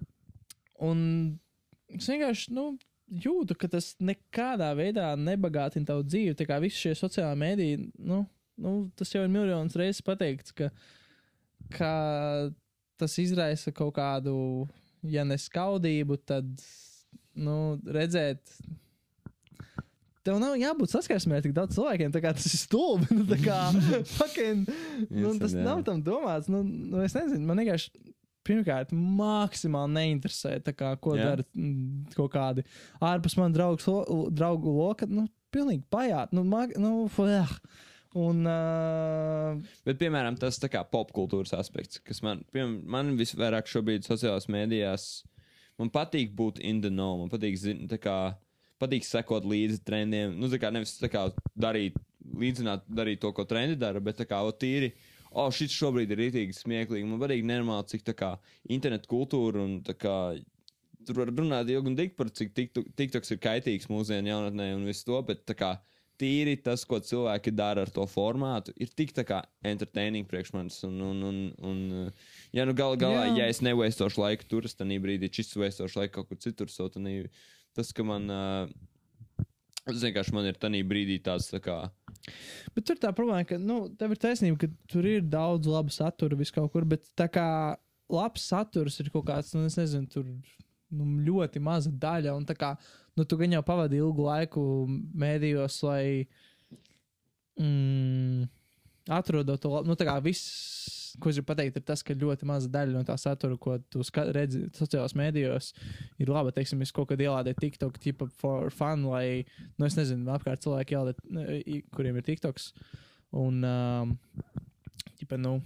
un 0.79 1.03
es 1.93 2.07
vienkārši, 2.09 2.53
nu, 2.55 2.69
jūtu, 3.25 3.55
ka 3.59 3.69
tas 3.71 3.93
nekādā 4.01 4.71
veidā 4.77 5.11
nebagātina 5.19 5.87
tavu 5.91 6.05
dzīvi. 6.07 6.35
Tā 6.37 6.47
kā 6.49 6.59
visi 6.63 6.85
šie 6.85 6.95
sociālai 6.97 7.37
mēdīji, 7.41 7.89
nu, 8.07 8.23
nu, 8.61 8.75
tas 8.97 9.13
jau 9.13 9.23
ir 9.25 9.31
miljonus 9.31 9.77
reizes 9.79 10.05
pateikts, 10.05 10.55
ka, 10.55 10.71
ka 11.75 11.91
tas 12.99 13.19
izraisa 13.21 13.73
kaut 13.75 13.95
kādu, 13.97 14.35
ja 15.05 15.25
ne 15.27 15.37
skaudību, 15.39 16.17
tad, 16.25 16.49
nu, 17.35 17.77
redzēt. 17.85 18.41
Tev 20.25 20.39
nav 20.41 20.55
jābūt 20.57 20.89
saskarsmē 20.89 21.37
ar 21.37 21.43
tik 21.45 21.53
daudz 21.53 21.75
cilvēkiem, 21.77 22.09
tā 22.15 22.21
kā 22.23 22.31
tas 22.33 22.47
ir 22.49 22.57
stulbi. 22.57 23.05
Nu, 23.19 23.27
tā 23.29 23.37
kā, 23.43 23.59
fucking, 24.17 24.65
nu, 24.65 25.27
Instant, 25.27 25.43
tas 25.43 25.53
jā. 25.53 25.65
nav 25.67 25.83
tam 25.85 26.01
domāts. 26.01 26.49
Nu, 26.49 26.63
nu, 26.65 27.03
es 27.05 27.13
nezinu, 27.13 27.45
man 27.45 27.61
vienkārši 27.61 28.14
pirmkārt, 28.45 28.93
maksimāli 28.93 29.95
neinteresē, 29.97 30.59
kā, 30.71 30.93
ko 31.01 31.15
Jā. 31.17 31.31
dara 31.31 31.47
mm, 31.55 32.13
kaut 32.15 32.31
kādi 32.35 32.65
ārpus 33.03 33.37
man 33.39 33.55
draugs, 33.55 33.87
lo, 33.89 34.27
draugu 34.33 34.73
loka. 34.75 35.09
Nu, 35.09 35.27
pilnīgi 35.55 35.85
pajāt. 35.91 36.33
Nu, 36.35 36.45
mag, 36.47 36.75
nu, 36.81 37.05
fuh. 37.11 37.59
Un, 38.15 38.45
uh, 38.47 39.57
Bet, 39.83 39.97
piemēram, 39.99 40.37
tas 40.39 40.55
kā 40.71 40.85
popkultūras 40.87 41.51
aspekts, 41.57 41.99
kas 41.99 42.21
man, 42.23 42.45
piemēram, 42.55 42.77
man 42.87 43.09
visvairāk 43.19 43.67
šobrīd 43.67 44.07
sociālajās 44.07 44.47
mēdījās, 44.55 45.07
man 45.81 45.91
patīk 45.91 46.31
būt 46.37 46.61
in 46.63 46.79
the 46.85 46.91
know, 46.93 47.17
man 47.19 47.31
patīk, 47.33 47.57
zin, 47.59 47.83
kā, 47.99 48.37
patīk 48.79 49.03
sekot 49.03 49.43
līdzi 49.51 49.81
trendiem. 49.83 50.37
Nu, 50.39 50.47
tā 50.51 50.61
kā 50.63 50.71
nevis 50.71 50.95
tā 51.01 51.11
kā 51.11 51.25
darīt, 51.59 51.99
līdzināt, 52.39 52.87
darīt 52.87 53.19
to, 53.23 53.33
ko 53.35 53.43
trendi 53.49 53.75
dara, 53.83 53.99
bet 53.99 54.21
tā 54.21 54.29
kā 54.29 54.39
o, 54.47 54.55
tīri. 54.55 54.93
O, 55.35 55.49
šis 55.51 55.73
šobrīd 55.75 56.13
ir 56.13 56.21
rītīgi 56.21 56.55
smieklīgi. 56.55 57.07
Man 57.09 57.19
patīk 57.19 57.43
nenormāli, 57.43 57.89
cik 57.91 58.05
tā 58.07 58.13
kā 58.15 58.29
internetu 58.71 59.09
kultūra 59.11 59.65
un 59.65 59.81
tā 59.83 59.97
kā 59.99 60.15
tur 61.05 61.19
var 61.21 61.31
runāt 61.35 61.69
ilgi 61.69 61.91
un 61.91 61.97
dikti 61.97 62.17
par 62.17 62.31
cik 62.33 62.53
tiktok- 62.55 62.87
tiktoks 62.97 63.33
ir 63.35 63.41
kaitīgs 63.43 63.89
mūsdienu 63.91 64.31
jaunatnē 64.31 64.71
un 64.77 64.87
visu 64.87 65.05
to, 65.09 65.19
bet 65.27 65.43
tā 65.45 65.57
kā 65.59 65.75
tīri 66.19 66.55
tas, 66.63 66.85
ko 66.87 66.99
cilvēki 67.03 67.51
dara 67.55 67.83
ar 67.85 67.91
to 67.91 68.05
formātu, 68.07 68.73
ir 68.79 68.91
tik 68.95 69.11
tā 69.15 69.25
kā 69.27 69.41
entertaining 69.67 70.27
priekš 70.29 70.53
manis. 70.55 70.79
Un, 70.87 70.95
un, 71.03 71.23
un, 71.27 71.39
un, 71.59 71.81
ja 72.55 72.65
nu 72.67 72.75
gal 72.77 72.95
galā, 72.99 73.27
Jā. 73.27 73.35
ja 73.41 73.49
es 73.51 73.61
nevēstošu 73.65 74.23
laiku 74.23 74.47
tur, 74.49 74.69
tad 74.71 74.87
brīdī 75.03 75.29
šis 75.31 75.55
vēstošu 75.59 75.99
laiku 75.99 76.21
kaut 76.21 76.31
kur 76.31 76.41
citur, 76.47 76.71
so, 76.71 76.87
tanī, 76.93 77.25
tas, 77.75 77.91
ka 77.91 78.07
man, 78.07 78.31
es 79.91 80.01
vienkārši 80.07 80.35
man 80.37 80.47
ir 80.47 80.59
tanī 80.61 80.85
brīdī 80.87 81.19
tāds 81.25 81.51
tā 81.51 81.59
kā. 81.63 81.81
Bet 82.75 82.87
tur 82.89 82.99
tā 82.99 83.11
problēma, 83.15 83.45
ka 83.47 83.59
nu, 83.61 83.85
tev 83.99 84.15
ir 84.15 84.21
taisnība, 84.21 84.59
ka 84.65 84.91
tur 84.91 85.07
ir 85.07 85.25
daudz 85.25 85.69
labu 85.69 85.93
satura 85.93 86.37
vis 86.39 86.53
kaut 86.53 86.71
kur, 86.73 86.87
bet 86.87 87.05
tā 87.17 87.27
kā 87.31 87.47
labs 88.11 88.47
saturs 88.51 88.99
ir 89.01 89.11
kaut 89.13 89.27
kāds, 89.29 89.53
nu, 89.55 89.65
es 89.69 89.77
nezinu, 89.79 90.09
tur 90.11 90.27
nu, 90.95 91.07
ļoti 91.27 91.61
maza 91.63 91.91
daļa. 91.91 92.35
Un 92.37 92.45
tā 92.47 92.57
kā 92.57 92.73
nu, 93.17 93.25
tu 93.25 93.39
gan 93.39 93.55
jau 93.55 93.63
pavadi 93.65 94.01
ilgu 94.01 94.27
laiku 94.27 94.65
mēdījos, 95.23 95.79
lai 95.87 96.03
mm, 97.61 98.45
atrodot 99.15 99.61
to 99.61 99.71
labu, 99.71 99.89
nu, 99.89 99.97
tā 99.99 100.07
kā 100.07 100.19
viss. 100.23 100.94
Ko 101.21 101.31
es 101.31 101.37
gribu 101.37 101.49
pateikt, 101.51 101.79
ir 101.79 101.85
tas, 101.87 102.03
ka 102.05 102.15
ļoti 102.17 102.47
maza 102.49 102.69
daļa 102.71 102.95
no 102.95 103.03
tā 103.07 103.15
satura, 103.21 103.57
ko 103.61 103.77
tu 103.91 104.03
redzi 104.35 104.65
sociālajos 104.75 105.15
mēdījos, 105.19 105.71
ir 106.23 106.31
laba. 106.31 106.53
Teiksim, 106.55 106.81
es 106.85 106.93
kaut 106.95 107.09
kad 107.11 107.21
ielādēju 107.21 107.59
TikTok, 107.61 107.99
tipa 108.03 108.29
for 108.41 108.73
fun, 108.73 109.07
lai, 109.11 109.45
nu, 109.77 109.87
es 109.87 109.97
nezinu, 109.99 110.27
apkārt 110.35 110.65
cilvēki 110.65 110.97
ielādē, 110.97 111.81
kuriem 111.95 112.19
ir 112.19 112.27
TikToks. 112.27 112.71
Un, 113.35 113.63
um, 113.67 114.15
tipa, 115.19 115.39
nu, 115.41 115.57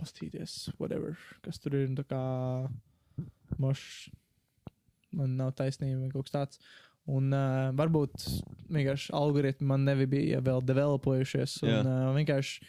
pastīties, 0.00 0.56
whatever, 0.80 1.18
kas 1.44 1.60
tur 1.62 1.76
ir, 1.78 1.92
tā 1.98 2.06
kā 2.08 2.22
mošs, 3.62 4.08
man 5.14 5.36
nav 5.38 5.54
taisnība 5.58 6.10
kaut 6.12 6.28
kas 6.28 6.34
tāds. 6.34 6.64
Un 7.10 7.28
uh, 7.36 7.68
varbūt 7.76 8.22
vienkārši 8.72 9.12
algoritmi 9.12 9.68
man 9.68 9.84
nebija 9.84 10.40
vēl 10.44 10.62
developojušies. 10.64 11.58
Un, 11.66 11.70
Jā. 11.70 11.80
uh, 11.84 12.06
vienkārši, 12.16 12.64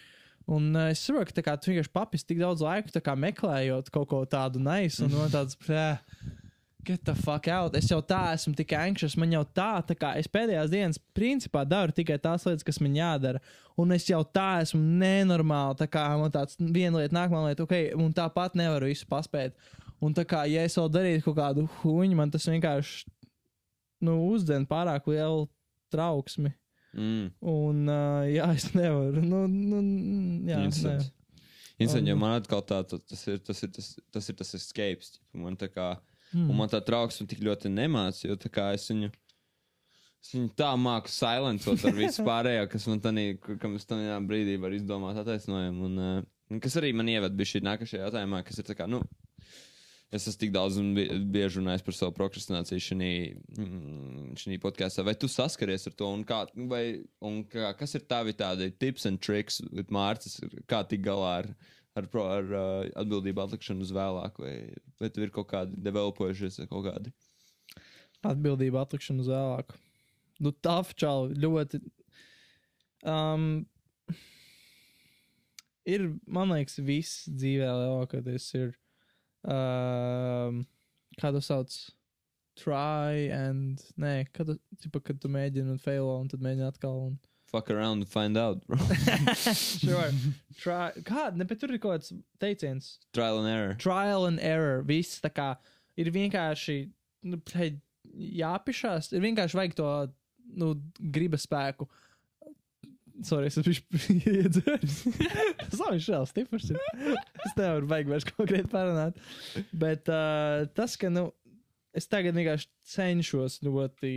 un 0.47 0.71
uh, 0.75 0.89
es 0.93 1.01
saprotu, 1.01 1.35
ka 1.37 1.43
kā 1.49 1.55
tu 1.59 1.71
vienkārši 1.71 1.93
papis 1.93 2.25
tik 2.27 2.41
daudz 2.41 2.63
laika 2.65 3.01
kā 3.03 3.15
meklējot 3.17 3.91
kaut 3.93 4.09
ko 4.11 4.23
tādu 4.29 4.61
nice. 4.61 5.01
Un 5.03 5.13
man 5.15 5.31
tāds, 5.33 5.57
"Prē, 5.57 5.97
get 6.85 7.03
the 7.03 7.15
fuck 7.15 7.47
out. 7.47 7.75
Es 7.75 7.89
jau 7.89 7.99
tā 8.05 8.21
esmu 8.35 8.53
tik 8.55 8.75
anxious. 8.77 9.17
Man 9.17 9.33
jau 9.33 9.41
tā, 9.57 9.81
tā 9.89 9.97
kā 9.97 10.13
es 10.19 10.29
pēdējās 10.31 10.71
dienas 10.71 11.01
principā 11.17 11.65
daru 11.67 11.95
tikai 11.95 12.19
tās 12.21 12.45
lietas, 12.45 12.65
kas 12.65 12.79
man 12.83 12.95
jādara. 12.95 13.41
Un 13.75 13.91
es 13.95 14.05
jau 14.07 14.21
tā 14.23 14.61
esmu 14.63 14.79
nenormāli. 15.01 15.79
Tā 15.81 15.89
kā 15.91 16.05
man 16.21 16.31
tāds 16.31 16.59
viena 16.59 17.01
lieta, 17.01 17.15
nākamā 17.17 17.49
lieta, 17.49 17.65
ok, 17.65 17.75
un 17.99 18.13
tāpat 18.15 18.55
nevaru 18.59 18.91
visu 18.91 19.07
paspēt. 19.09 19.57
Un 20.03 20.13
tā 20.13 20.27
kā, 20.27 20.43
ja 20.51 20.63
es 20.67 20.77
vēl 20.77 20.91
darītu 20.93 21.25
kaut 21.29 21.39
kādu 21.39 21.65
huņu, 21.81 22.19
man 22.19 22.31
tas 22.31 22.45
vienkārši 22.51 23.09
nu, 24.05 24.19
uzdzen 24.29 24.67
pārāk 24.69 25.09
lielu 25.09 25.47
trauksmi. 25.93 26.53
Mm. 26.95 27.27
Un, 27.51 27.81
uh, 27.91 28.23
jā, 28.31 28.47
es 28.55 28.69
nevaru. 28.75 29.21
Nu, 29.21 29.43
nu, 29.51 29.81
jā, 30.47 30.61
Interesanti. 30.63 31.09
ne. 31.09 31.11
Interesanti, 31.75 32.09
jo 32.09 32.15
Um, 32.15 32.21
man 32.23 32.37
atkal 32.39 32.61
tā, 32.63 32.77
tas 32.87 33.25
ir 33.27 33.39
tas, 33.43 33.61
ir, 33.65 33.71
tas, 33.75 33.89
tas, 34.15 34.29
ir 34.31 34.35
tas 34.39 34.53
escapes. 34.55 35.17
Man 35.33 35.57
tā 35.59 35.67
kā, 35.71 35.95
Hmm. 36.33 36.49
un 36.49 36.57
man 36.57 36.67
tā 36.67 36.79
trauksme 36.83 37.27
tik 37.29 37.39
ļoti 37.45 37.69
nemāca, 37.71 38.25
jo 38.27 38.35
tā 38.35 38.49
kā 38.51 38.73
es 38.73 38.87
viņu. 38.89 39.11
Es 40.23 40.31
viņu 40.33 40.49
tā 40.57 40.71
māku 40.75 41.07
silencot 41.13 41.83
ar 41.85 41.93
visu 41.95 42.23
pārējo, 42.29 42.65
kas 42.71 42.87
man 42.89 42.99
tādā, 42.99 44.15
brīdī 44.25 44.55
varu 44.59 44.75
izdomāt 44.79 45.19
attaisnojumu. 45.21 45.85
Un, 45.85 45.99
uh, 46.01 46.59
kas 46.59 46.75
arī 46.81 46.93
man 46.97 47.07
ieved 47.11 47.35
bija 47.37 47.51
šī 47.53 47.61
nākamajā 47.67 48.01
jautājumā, 48.07 48.41
kas 48.47 48.57
ir 48.59 48.65
tā 48.67 48.75
kā, 48.75 48.87
nu, 48.89 49.03
es 50.15 50.27
esmu 50.29 50.39
tik 50.41 50.53
daudz 50.55 50.79
un 50.81 50.93
bie- 50.95 51.09
bieži 51.31 51.59
runājis 51.59 51.83
par 51.85 51.95
savu 51.97 52.13
prokrastināciju 52.17 52.83
šajā 54.41 54.59
podkāstā. 54.63 55.05
Vai 55.05 55.15
tu 55.19 55.29
saskaries 55.31 55.87
ar 55.89 55.95
to, 55.97 56.09
un, 56.17 56.23
kā, 56.27 56.43
vai, 56.71 56.83
un 57.25 57.43
kā, 57.51 57.71
kas 57.79 57.95
ir 57.97 58.05
tavi 58.09 58.35
tādi 58.37 58.71
tips 58.71 59.07
tricks, 59.19 59.61
with 59.71 59.93
Mārcis, 59.93 60.39
kā 60.71 60.83
tik 60.87 61.03
galā 61.05 61.31
ar, 61.41 61.51
ar, 61.95 62.09
pro, 62.11 62.25
ar 62.37 62.49
uh, 62.51 62.89
atbildību 63.03 63.45
atlikšanu 63.45 63.85
uz 63.85 63.93
vēlāk, 63.95 64.39
vai, 64.41 64.55
vai 65.01 65.09
tev 65.09 65.27
ir 65.27 65.35
kaut 65.35 65.49
kādi 65.51 65.79
developojušies 65.85 66.63
kaut 66.71 66.87
kādi? 66.89 67.13
Atbildība 68.25 68.81
atlikšana 68.81 69.21
uz 69.21 69.29
vēlāku. 69.29 69.77
Nu, 70.43 70.51
tā 70.51 70.79
čau, 70.99 71.29
ļoti. 71.31 71.79
Um, 73.05 73.65
ir, 75.85 76.07
man 76.25 76.51
liekas, 76.55 76.79
viss 76.81 77.29
dzīvē 77.29 77.69
lielākoties 77.69 78.49
ir. 78.59 78.73
Um, 79.45 80.65
kā 81.21 81.31
to 81.31 81.41
sauc? 81.43 81.75
Try 82.55 83.29
and. 83.35 83.81
Nē, 83.99 84.25
kad, 84.33 84.53
tipa, 84.81 85.01
kad 85.03 85.19
tu 85.21 85.31
mēģini 85.31 85.75
un 85.75 85.81
failo, 85.81 86.17
un 86.21 86.29
tad 86.31 86.43
mēģini 86.43 86.67
atkal. 86.69 87.01
Un... 87.09 87.17
Fuck 87.51 87.69
around 87.69 88.03
and 88.03 88.09
find 88.09 88.37
out, 88.37 88.65
bro. 88.67 88.77
sure. 89.53 90.09
Try. 90.61 90.91
Kā? 91.07 91.29
Ne, 91.35 91.45
bet 91.47 91.61
tur 91.61 91.71
ir 91.75 91.79
kaut 91.83 91.99
kāds 91.99 92.13
teiciens. 92.41 92.95
Trial 93.13 93.39
and 93.43 93.51
error. 93.51 93.75
trial 93.79 94.25
and 94.27 94.41
error. 94.43 94.81
Viss 94.87 95.21
tā 95.23 95.31
kā 95.31 95.53
ir 95.99 96.09
vienkārši 96.15 96.79
nu, 97.29 97.39
jāpišās. 98.41 99.11
Ir 99.13 99.23
vienkārši 99.23 99.59
vajag 99.59 99.77
to 99.77 99.91
nu, 100.57 100.73
gribas 100.99 101.45
spēku. 101.47 101.87
Sorry, 103.23 103.47
es 103.47 103.55
esmu 103.61 104.19
iedzēris. 104.33 104.97
Viņš 105.71 106.09
vēl 106.11 106.25
stiprs. 106.27 106.67
Es 106.75 107.53
nevaru 107.55 107.87
vajag 107.87 108.09
vairs 108.11 108.27
konkrēti 108.27 108.67
parunāt. 108.73 109.17
Bet 109.71 110.09
uh, 110.11 110.65
tas, 110.75 110.97
ka, 110.99 111.07
nu, 111.13 111.29
es 111.95 112.09
tagad 112.11 112.35
vienkārši 112.35 112.67
cenšos 112.91 113.61
ļoti, 113.63 114.11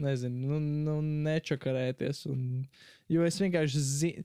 nezinu, 0.00 0.54
nu, 0.54 0.58
nu 0.88 0.98
nečakarēties. 1.28 2.24
Un, 2.32 2.64
jo 3.12 3.24
es 3.28 3.36
vienkārši 3.42 3.82
zinu, 3.84 4.24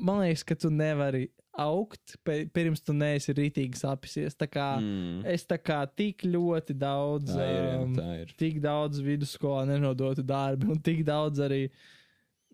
man 0.00 0.22
liekas, 0.24 0.46
ka 0.48 0.56
tu 0.64 0.70
nevari 0.72 1.26
augt, 1.60 2.16
pirms 2.26 2.80
tu 2.82 2.94
neesi 2.96 3.34
rītīgi 3.36 3.78
sapisies. 3.78 4.34
Tā 4.40 4.48
kā 4.50 4.70
Mm. 4.80 5.20
es 5.30 5.44
tā 5.46 5.54
kā 5.62 5.82
tik 5.86 6.24
ļoti 6.26 6.74
daudz, 6.80 7.30
Tā 7.36 7.44
ir, 7.46 7.68
um, 7.84 7.92
tā 7.94 8.08
ir. 8.24 8.32
tik 8.40 8.56
daudz 8.64 8.98
vidusskolā 9.04 9.62
nenodotu 9.68 10.24
darbu, 10.26 10.72
un 10.74 10.80
tik 10.82 11.04
daudz 11.06 11.38
arī, 11.44 11.68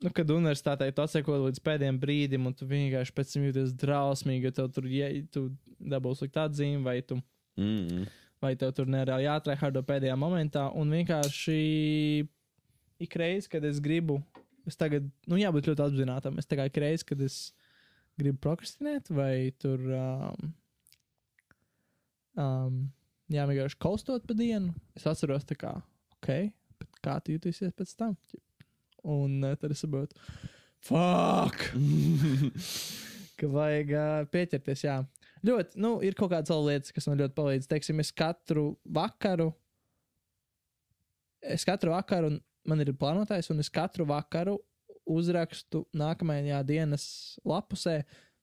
nu, 0.00 0.12
kad 0.16 0.30
universitātē 0.32 0.88
tu 0.94 1.04
atseko 1.04 1.38
līdz 1.46 1.62
pēdējiem 1.66 1.98
brīdim, 2.00 2.46
un 2.48 2.56
tu 2.56 2.68
vienkārši 2.68 3.14
pēc 3.16 3.34
tam 3.34 3.48
jūties 3.48 3.74
drausmīgi, 3.80 4.48
jo 4.48 4.56
tev 4.56 4.70
tur, 4.74 4.88
ja 4.90 5.10
tu 5.32 5.48
dabūsi 5.80 6.26
likt 6.26 6.40
atzīmi, 6.40 6.82
vai 6.86 7.00
tu, 7.04 7.20
Mm. 7.60 8.06
vai 8.40 8.54
tev 8.56 8.72
tur 8.76 8.88
nereāli 8.88 9.26
jātrēhārdo 9.26 9.82
pēdējā 9.84 10.16
momentā, 10.16 10.68
un 10.76 10.92
vienkārši 10.94 11.56
ik 13.04 13.16
reiz, 13.20 13.48
kad 13.50 13.64
es 13.68 13.80
gribu, 13.84 14.20
es 14.68 14.78
tagad, 14.80 15.08
nu, 15.28 15.38
jābūt 15.40 15.70
ļoti 15.70 15.84
apzinātam, 15.84 16.38
es 16.40 16.48
kā 16.48 16.68
ik 16.68 16.80
reiz, 16.80 17.04
kad 17.06 17.20
es 17.24 17.50
gribu 18.20 18.40
prokrastinēt, 18.44 19.10
vai 19.12 19.52
tur, 19.60 19.82
um, 19.96 20.54
um, 22.36 22.80
jā, 23.32 23.46
vienkārši 23.50 23.80
kaustot 23.80 24.24
pa 24.28 24.36
dienu, 24.36 24.72
es 24.96 25.08
atceros 25.08 25.48
tā 25.48 25.58
kā, 25.60 25.74
ok, 26.18 26.30
bet 26.80 27.02
kā 27.04 27.18
tu 27.24 27.36
jutīsies 27.36 27.76
pēc 27.76 27.96
tam? 27.98 28.16
Un 29.06 29.40
uh, 29.44 29.56
tad 29.60 29.72
es 29.74 29.82
saprotu, 29.84 30.18
fuck! 30.84 31.70
ka 33.40 33.48
vajag 33.48 33.94
uh, 33.96 34.28
pieķerties, 34.32 34.84
jā. 34.84 35.00
Ļoti, 35.46 35.80
nu, 35.80 35.94
ir 36.04 36.16
kaut 36.18 36.32
kādas 36.34 36.52
lietas, 36.52 36.92
kas 36.92 37.08
man 37.08 37.20
ļoti 37.22 37.36
palīdz. 37.36 37.68
Teiksim, 37.70 38.00
es 38.02 38.10
katru 38.12 38.74
vakaru, 38.84 39.48
es 41.40 41.64
katru 41.64 41.94
vakaru, 41.94 42.34
un 42.34 42.40
man 42.68 42.84
ir 42.84 42.92
plānotājs, 43.00 43.48
un 43.52 43.62
es 43.62 43.72
katru 43.72 44.04
vakaru 44.08 44.58
uzrakstu 45.10 45.86
nākamajā 45.96 46.60
dienas 46.68 47.06
lapusē 47.48 48.02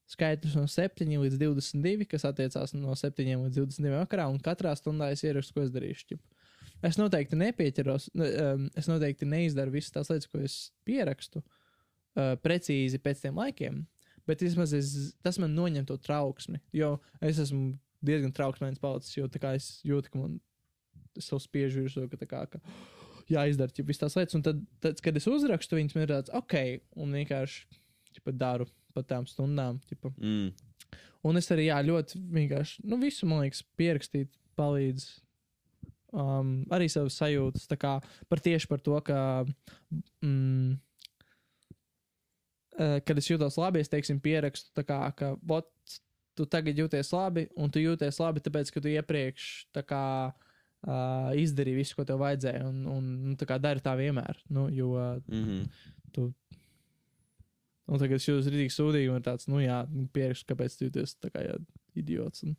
skaitļus 0.10 0.56
no 0.58 0.66
7 0.72 1.14
līdz 1.22 1.38
22, 1.42 2.08
kas 2.10 2.26
attiecās 2.28 2.74
no 2.74 2.96
7 2.98 3.28
līdz 3.44 3.60
22 3.60 4.02
vakarā, 4.02 4.28
un 4.32 4.40
katrā 4.44 4.74
stundā 4.80 5.12
es 5.14 5.24
ierakstu, 5.28 5.54
ko 5.54 5.66
es 5.68 5.74
darīšu. 5.74 6.14
ķip. 6.14 6.22
Es 6.86 7.00
noteikti 7.00 7.38
nepieķeros, 7.40 8.12
ne, 8.18 8.28
es 8.78 8.90
noteikti 8.90 9.26
neizdaru 9.30 9.74
visas 9.74 9.96
tās 9.96 10.12
lietas, 10.12 10.30
ko 10.30 10.42
es 10.46 10.58
pierakstu 10.86 11.42
uh, 11.42 12.36
precīzi 12.44 13.00
pēc 13.02 13.24
tiem 13.24 13.40
laikiem, 13.42 13.80
bet 14.30 14.44
vismaz 14.46 14.76
es, 14.78 14.94
tas 15.26 15.40
man 15.42 15.56
noņem 15.58 15.88
to 15.90 15.98
trauksmi, 16.02 16.62
jo 16.78 16.98
es 17.24 17.42
esmu 17.42 17.74
diezgan 18.06 18.34
trauksmīgs 18.36 18.82
palicis, 18.84 19.18
jo 19.18 19.30
es 19.54 19.72
jūtu, 19.88 20.14
ka 20.14 20.22
man 20.22 20.38
es 21.18 21.32
sev 21.32 21.42
spiežu 21.42 21.82
virsū, 21.86 22.06
ka 22.12 22.20
tā 22.22 22.30
kā. 22.30 22.46
Ka, 22.52 22.62
jāizdara 23.34 23.74
jau 23.76 23.86
visas 23.88 24.06
tās 24.06 24.18
lietas, 24.20 24.38
un 24.38 24.46
tad, 24.46 24.62
tad, 24.84 25.02
kad 25.04 25.18
es 25.20 25.28
uzrakstu 25.28 25.80
viņas, 25.80 25.98
man 25.98 26.06
ir 26.06 26.14
tāds, 26.14 26.34
ok, 26.38 26.56
un 27.02 27.18
vienkārši 27.18 27.66
ķipa, 28.18 28.34
daru 28.38 28.70
pa 28.96 29.04
tām 29.06 29.28
stundām. 29.30 29.82
Ķipa. 29.90 30.14
Mm. 30.16 30.54
Un 31.28 31.40
es 31.40 31.50
arī 31.52 31.68
jā, 31.68 31.80
ļoti 31.84 32.22
vienkārši, 32.34 32.86
nu, 32.88 33.00
visu, 33.02 33.28
man 33.30 33.44
liekas, 33.44 33.64
pierakstīt 33.80 34.32
palīdz. 34.60 35.10
Um, 36.16 36.62
arī 36.72 36.88
savas 36.88 37.18
sajūtas, 37.20 37.68
kā 37.76 37.98
par 38.32 38.40
tieši 38.44 38.70
par 38.72 38.80
to, 38.80 38.96
ka, 39.04 39.20
mm, 40.24 40.78
eh, 42.80 43.00
kad 43.04 43.20
es 43.20 43.28
jūtos 43.28 43.58
labi, 43.60 43.84
es 43.84 43.92
teiksim, 43.92 44.22
pierakstu, 44.24 44.86
kā, 44.88 45.02
ka, 45.20 45.34
bot, 45.44 45.68
tu 46.38 46.46
tagad 46.48 46.80
jūties 46.80 47.12
labi, 47.12 47.48
un 47.60 47.74
tu 47.74 47.84
jūties 47.84 48.22
labi, 48.24 48.44
tāpēc, 48.46 48.72
ka 48.72 48.84
tu 48.84 48.94
iepriekš, 48.94 49.50
kā, 49.90 50.06
uh, 50.32 51.30
izdarīji 51.36 51.82
visu, 51.82 51.98
ko 51.98 52.06
tev 52.08 52.22
vajadzēja, 52.24 52.64
un, 52.70 52.86
un, 52.94 53.08
un 53.28 53.38
tā 53.40 53.50
kā 53.50 53.58
dari 53.60 53.84
tā 53.84 53.98
vienmēr, 54.00 54.40
nu, 54.54 54.70
jo 54.72 54.94
Mm 55.28 55.46
-hmm. 55.46 56.32
Un 57.88 58.00
tagad 58.02 58.20
es 58.20 58.28
jūtos 58.28 58.50
rītīgi 58.52 58.74
sūdīgi, 58.76 59.12
un 59.16 59.24
tāds, 59.24 59.48
nu 59.48 59.62
jā, 59.64 59.86
pierakstu, 60.12 60.50
kāpēc 60.52 60.74
tu 60.76 60.88
jūties 60.90 61.16
tā 61.24 61.32
kā 61.32 61.44
jā, 61.46 61.56
idiots. 62.02 62.46
Un... 62.48 62.56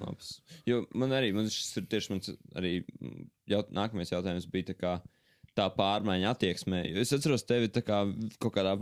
Labs. 0.00 0.36
Jo 0.68 0.82
man 0.96 1.14
arī, 1.16 1.32
man 1.36 1.50
šis 1.52 1.80
ir 1.80 1.88
tieši 1.90 2.14
mans 2.14 2.32
arī 2.58 2.78
mm, 2.82 3.26
jaut, 3.52 3.72
nākamais 3.74 4.12
jautājums 4.12 4.48
bija 4.52 4.72
tā 4.72 4.78
kā 4.78 4.94
tā 5.58 5.66
pārmaiņa 5.76 6.30
attieksmē. 6.32 6.80
Es 7.00 7.12
atceros 7.12 7.44
tevi 7.44 7.68
kā 7.84 7.98
kaut 8.40 8.54
kādā 8.54 8.76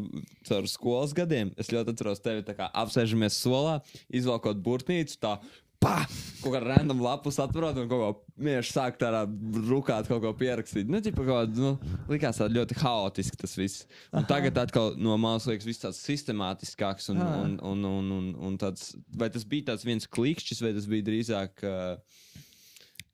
caur 0.46 0.68
skolas 0.70 1.14
gadiem. 1.16 1.50
Es 1.58 1.72
ļoti 1.74 1.94
atceros 1.96 2.22
tevi 2.22 2.44
kā 2.46 2.68
apsēžamies 2.84 3.38
solā, 3.42 3.80
izvelkot 4.06 4.62
burtnīcu, 4.62 5.18
tā 5.22 5.36
pā! 5.82 5.96
Kaut 6.40 6.54
kā 6.54 6.60
random 6.62 7.02
lapus 7.04 7.36
atverot 7.42 7.76
un 7.76 7.88
kaut 7.90 8.00
ko 8.00 8.44
mieši 8.46 8.72
sākt 8.72 9.00
tādā 9.02 9.26
rukāt, 9.68 10.08
kaut 10.08 10.22
ko 10.24 10.32
pierakstīt. 10.36 10.88
Nu, 10.88 11.02
ķipa, 11.04 11.24
kaut 11.26 11.50
kā, 11.52 11.60
nu, 11.60 11.96
likās 12.08 12.40
tā 12.40 12.48
ļoti 12.48 12.78
haotiski 12.80 13.40
tas 13.42 13.56
viss. 13.60 13.84
Un 14.08 14.22
Aha. 14.22 14.28
tagad 14.30 14.60
atkal 14.62 14.94
no 14.96 15.18
malas 15.20 15.48
liekas 15.50 15.68
viss 15.68 15.84
tāds 15.84 16.00
sistemātiskāks 16.06 17.10
un, 17.12 17.20
un, 17.20 17.58
un, 17.72 17.84
un, 17.90 18.14
un, 18.16 18.30
un 18.48 18.56
tāds, 18.60 18.94
vai 19.12 19.28
tas 19.32 19.44
bija 19.48 19.72
tāds 19.72 19.84
viens 19.88 20.08
klikšķis, 20.08 20.64
vai 20.64 20.72
tas 20.76 20.88
bija 20.88 21.08
drīzāk, 21.10 21.66
uh, 21.68 22.24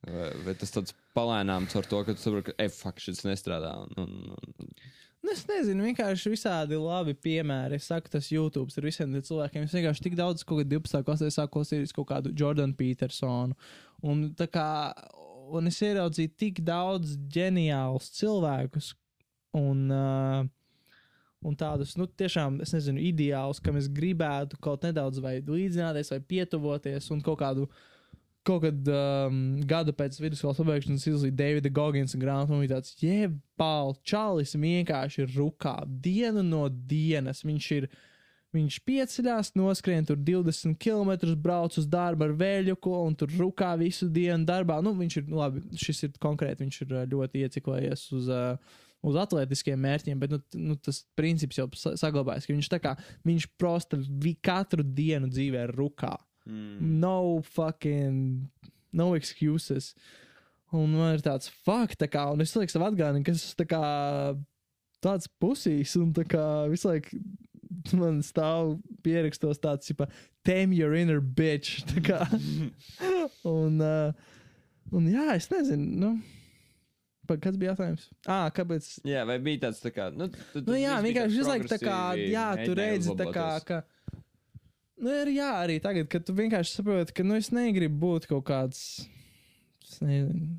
vai, 0.07 0.29
vai 0.47 0.55
tas 0.63 0.75
tāds 0.77 0.95
palēnāms 1.17 1.75
ar 1.75 1.91
to, 1.91 2.03
ka 2.07 2.15
tu 2.15 2.23
saproti, 2.23 2.51
ka, 2.51 2.57
ej, 2.63 2.71
fuck, 2.77 3.03
šis 3.03 3.25
nestrādā. 3.27 3.75
Un, 3.83 4.07
un, 4.07 4.39
un, 4.63 4.71
es 5.33 5.43
nezinu, 5.49 5.85
vienkārši 5.87 6.31
visādi 6.33 6.77
labi 6.79 7.13
piemēri. 7.17 7.79
Es 7.79 7.87
saku, 7.89 8.11
tas 8.13 8.29
YouTube 8.31 8.73
ir 8.75 8.87
visiem 8.87 9.15
cilvēkiem. 9.15 9.65
Es 9.67 9.75
vienkārši 9.75 10.03
tik 10.05 10.17
daudz, 10.19 10.43
kādā 10.47 10.65
12. 10.69 11.01
klasē 11.07 11.29
sāku 11.33 11.57
klausīties 11.57 11.95
kaut 11.95 12.09
kādu 12.11 12.33
Jordanu 12.37 12.75
Petersonu. 12.77 13.57
Un 14.05 14.27
kā, 14.37 14.69
un 15.57 15.71
es 15.71 15.79
ieraudzīju 15.81 16.33
tik 16.37 16.61
daudz 16.67 17.15
ģeniālus 17.33 18.11
cilvēkus 18.19 18.91
un, 19.57 19.83
uh, 19.89 20.45
un 21.47 21.57
tādus, 21.57 21.95
nu, 21.97 22.07
tiešām, 22.07 22.61
es 22.65 22.75
nezinu, 22.75 23.01
ideālus, 23.09 23.61
kam 23.63 23.79
es 23.79 23.89
gribētu 23.89 24.59
kaut 24.61 24.85
nedaudz 24.85 25.21
vai 25.23 25.39
līdzināties, 25.41 26.13
vai 26.13 26.21
pietuvoties 26.33 27.11
un 27.15 27.23
kaut 27.25 27.41
kādu. 27.41 27.69
Kaut 28.47 28.63
kad 28.63 28.89
um, 28.93 29.39
gadu 29.67 29.91
pēc 29.97 30.15
vidusskolas 30.23 30.59
pabeigšanas 30.61 31.03
izlasīju 31.09 31.35
Davida 31.35 31.71
Goggins 31.73 32.15
grāmatu, 32.15 32.55
un 32.55 32.61
bija 32.63 32.77
tāds, 32.77 32.93
jebal, 33.01 33.95
čalis 34.07 34.55
vienkārši 34.55 35.25
ir 35.25 35.33
rukā 35.35 35.73
dienu 35.85 36.45
no 36.47 36.61
dienas. 36.71 37.43
Viņš 37.43 37.67
ir, 37.75 37.89
viņš 38.55 38.77
pieceļās, 38.87 39.51
noskrien 39.59 40.07
tur 40.07 40.21
20 40.23 40.79
km, 40.79 41.11
brauc 41.43 41.75
uz 41.81 41.89
darbu 41.91 42.29
ar 42.29 42.35
vēļuku, 42.39 42.95
un 43.09 43.19
tur 43.19 43.35
rukā 43.35 43.73
visu 43.81 44.07
dienu 44.07 44.47
darbā. 44.47 44.79
Nu, 44.85 44.95
viņš 44.95 45.19
ir, 45.21 45.27
nu, 45.27 45.41
labi, 45.43 45.65
šis 45.83 46.05
ir 46.07 46.15
konkrēti, 46.23 46.63
viņš 46.63 46.81
ir 46.85 46.99
ļoti 47.13 47.47
ieciklējies 47.47 48.09
uz. 48.17 48.35
Uz 49.07 49.13
atletiskiem 49.21 49.77
mērķiem, 49.77 50.17
bet 50.19 50.31
nu, 50.33 50.39
nu, 50.57 50.75
tas 50.81 51.03
princips 51.15 51.59
jau 51.59 51.67
sa- 51.77 51.93
saglabājas. 52.01 52.47
ka 52.47 52.55
Viņš 52.55 52.69
tā 52.71 52.79
kā 52.81 52.95
viņš 53.29 53.45
prosta 53.61 53.99
katru 54.41 54.81
dienu 54.83 55.29
dzīvē 55.29 55.67
rukā. 55.69 56.15
Mm. 56.47 56.99
No 57.03 57.17
fucking, 57.55 58.47
no 58.95 59.11
excuses. 59.19 59.93
Un 60.75 60.91
man 60.97 61.15
ir 61.15 61.23
tāds 61.23 61.51
fuck, 61.63 61.95
tā 61.99 62.09
kā, 62.11 62.25
un 62.33 62.43
es 62.43 62.55
lieku 62.57 62.73
savu 62.73 62.89
atgādinājumu, 62.89 63.27
ka 63.27 63.35
es 63.37 63.51
tā 63.55 63.67
kā 63.69 63.83
tāds 65.03 65.29
pusīs, 65.39 65.93
un 65.99 66.09
tā 66.15 66.25
kā 66.27 66.43
visu 66.71 66.89
laiku 66.89 67.19
man 67.97 68.21
stāv 68.25 68.77
pierakstos 69.05 69.61
tāds, 69.63 69.87
tipo, 69.89 70.07
tame 70.47 70.75
your 70.75 70.95
inner 70.95 71.21
bitch. 71.21 71.83
Tā 71.91 72.03
kā, 72.03 72.19
un, 73.57 73.81
uh, 73.83 74.11
un 74.95 75.11
jā, 75.11 75.29
es 75.35 75.49
nezinu, 75.51 75.87
nu, 76.01 76.11
pa, 77.27 77.37
kāds 77.43 77.59
bija 77.59 77.73
jautājums? 77.73 78.07
Ah, 78.27 78.47
kāpēc? 78.55 78.89
Jā, 79.07 79.25
vai 79.27 79.37
bija 79.43 79.67
tāds 79.67 79.83
tā 79.83 79.91
kā. 79.95 80.09
Nu, 80.15 80.29
tu, 80.31 80.63
Nu, 80.63 80.77
jā, 80.79 80.97
vienkārši 81.05 81.39
visu 81.41 81.51
laiku 81.51 81.71
tā 81.71 81.79
kā, 81.83 81.99
jā, 82.23 82.47
tu 82.63 82.77
redzi 82.77 83.15
tā 83.19 83.29
kā, 83.35 83.49
ka. 83.67 83.81
Nu, 84.97 85.11
ir 85.13 85.29
jā, 85.35 85.49
arī 85.61 85.77
tagad, 85.83 86.07
kad 86.09 86.25
tu 86.25 86.33
vienkārši 86.37 86.79
saproti, 86.79 87.13
ka, 87.17 87.25
nu, 87.25 87.37
es 87.37 87.51
negribu 87.53 87.99
būt 88.01 88.25
kaut 88.31 88.47
kāds, 88.47 88.79
nezinu, 90.01 90.55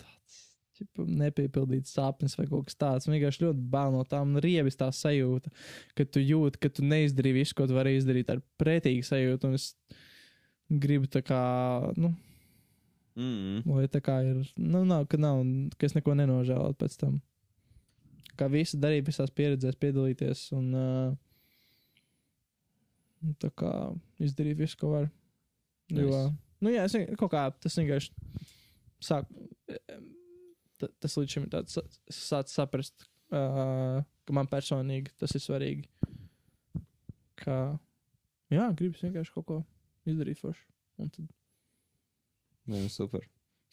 tāds, 0.00 0.38
ķipa, 0.78 1.04
nepiepildīts 1.24 1.92
sapnis 1.98 2.38
vai 2.40 2.46
kaut 2.48 2.70
kas 2.70 2.80
tāds. 2.80 3.08
Man 3.08 3.18
vienkārši 3.18 3.44
ļoti 3.44 3.66
bail 3.74 3.92
no 3.98 4.06
tām 4.08 4.38
riebis 4.40 4.80
tā 4.80 4.88
sajūta, 4.96 5.52
ka 5.98 6.08
tu 6.08 6.24
jūti, 6.24 6.62
ka 6.62 6.72
tu 6.72 6.86
neizdarīji 6.88 7.42
visu, 7.42 7.58
ko 7.58 7.68
tu 7.68 7.76
vari 7.76 7.98
izdarīt 7.98 8.32
ar 8.32 8.40
pretīgu 8.60 9.04
sajūtu, 9.04 9.52
un 9.52 9.60
es 9.60 9.74
gribu 10.70 11.10
tā 11.12 11.20
kā, 11.26 11.44
nu, 12.00 12.14
Mm. 13.18 13.64
Lai 13.66 13.88
tā 13.90 14.00
kā 14.04 14.20
ir, 14.24 14.44
nu, 14.56 14.84
nav, 14.88 15.04
ka 15.10 15.18
nav, 15.20 15.42
ka 15.76 15.88
es 15.88 15.96
neko 15.96 16.14
nenožēlotu 16.18 16.78
pēc 16.80 16.94
tam. 17.00 17.18
Kā 18.38 18.46
visu 18.48 18.78
darīt, 18.80 19.08
visās 19.08 19.32
pieredzēs 19.34 19.76
piedalīties 19.80 20.46
un 20.56 20.70
uh, 20.72 21.10
tā 23.42 23.50
kā 23.56 23.70
izdarīt 24.22 24.56
visu, 24.60 24.78
ko 24.80 24.92
var. 24.94 25.10
Jo, 25.90 26.06
Nice. 26.06 26.36
nu, 26.62 26.70
jā, 26.74 26.84
es 26.86 26.94
kaut 27.18 27.32
kā 27.32 27.44
tas 27.60 27.76
vienkārši 27.76 28.12
sāk, 29.02 29.26
ta- 30.80 30.92
tas 31.00 31.16
līdz 31.18 31.34
šim 31.34 31.46
ir 31.48 31.50
tāds, 31.56 31.78
es 32.08 32.20
sācu 32.30 32.52
saprast, 32.54 33.08
uh, 33.32 34.00
ka 34.24 34.36
man 34.36 34.46
personīgi 34.50 35.12
tas 35.18 35.34
ir 35.34 35.42
svarīgi. 35.44 35.88
Ka, 37.40 37.56
jā, 38.52 38.68
gribas 38.76 39.02
vienkārši 39.04 39.34
kaut 39.34 39.46
ko 39.48 39.58
izdarīt 40.08 40.40
forši. 40.40 40.64
Un 41.00 41.08
tad 41.10 41.28
Jā, 42.70 42.84
super. 42.92 43.24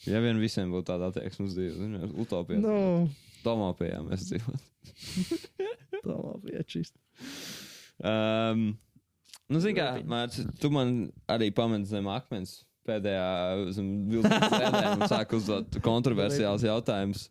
Ja 0.07 0.19
vien 0.23 0.39
visiem 0.39 0.71
būtu 0.71 0.87
tāda 0.89 1.09
attieksme 1.11 1.45
uz 1.49 1.55
dzīvi, 1.57 1.87
tad 1.99 2.13
utopijā. 2.23 2.59
Nu, 2.63 3.09
Tomāpijā 3.43 3.99
mēs 4.07 4.23
dzīvojam. 4.29 4.61
tā 6.05 6.15
labi, 6.15 6.53
jā, 6.55 6.63
čist. 6.69 6.95
Um, 7.99 8.77
nu, 9.51 9.61
zini, 9.63 9.77
kā, 9.79 9.89
Mārcis, 10.07 10.47
tu 10.61 10.71
man 10.73 10.95
arī 11.31 11.49
pameti 11.55 11.91
zem 11.91 12.09
akmens 12.11 12.59
pēdējā 12.87 13.27
vilnas 14.07 14.47
sēdēm 14.53 15.01
un 15.01 15.11
sāk 15.11 15.35
uzdot 15.37 15.79
kontroversiāls 15.83 16.65
jautājumus. 16.67 17.27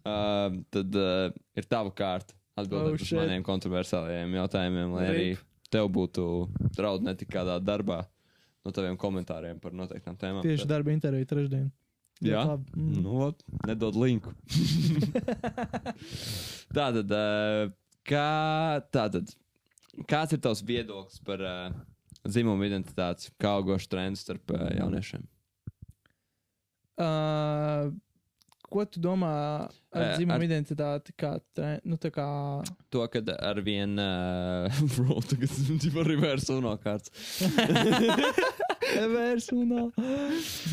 Uh, 0.00 0.60
tad 0.72 0.96
uh, 0.96 1.28
ir 1.58 1.66
tava 1.68 1.92
kārta 1.94 2.34
atbildēt 2.58 2.96
Oh, 2.96 3.04
uz 3.04 3.12
maniem 3.14 3.44
kontroversiāliem 3.46 4.32
jautājumiem, 4.38 4.94
lai 4.96 5.04
arī 5.10 5.26
tev 5.70 5.90
būtu 5.92 6.24
draudi 6.76 7.06
ne 7.06 7.14
tikai 7.18 7.40
kādā 7.40 7.58
darbā 7.62 8.00
no 8.64 8.72
taviem 8.74 8.96
komentāriem 9.00 9.60
par 9.62 9.76
noteiktām 9.76 10.16
tēmām. 10.20 10.42
Tieši 10.44 10.68
darba 10.68 10.92
intervija 10.94 11.28
trešdien. 11.30 11.68
Jā? 12.24 12.42
Labi. 12.44 12.68
Mm. 12.76 13.04
Nu, 13.04 13.30
nedod 13.68 13.96
linku. 13.96 14.32
tātad, 16.76 17.14
uh, 17.16 17.70
kā, 18.04 18.26
tātad, 18.92 19.32
kāds 20.10 20.36
ir 20.36 20.40
tavs 20.44 20.62
viedoklis 20.66 21.20
par 21.26 21.42
uh, 21.44 21.72
dzimumu 22.26 22.66
identitāti, 22.68 23.32
kā 23.40 23.56
augošu 23.58 23.90
trendu 23.92 24.20
starp 24.20 24.52
uh, 24.54 24.68
jauniešiem? 24.76 25.24
Uh, 27.00 27.90
ko 28.70 28.84
tu 28.86 29.00
domā 29.02 29.30
ar 29.90 30.02
Eh, 30.04 30.16
dzimumu 30.18 30.36
ar- 30.36 30.44
identitāti? 30.46 31.14
Kā, 31.18 31.32
tre- 31.56 31.80
nu, 31.84 31.96
tā 31.98 32.10
kā, 32.14 32.26
To, 32.92 33.02
kad 33.10 33.30
ar 33.34 33.60
vien, 33.66 33.96
uh, 33.98 34.68
bro, 34.94 35.16
tagad 35.30 35.50
jau 35.50 35.78
ir 36.04 36.10
reverse 36.12 36.52
un 36.54 36.68
kārts. 36.78 37.10
Evers 39.00 39.48
un 39.54 39.92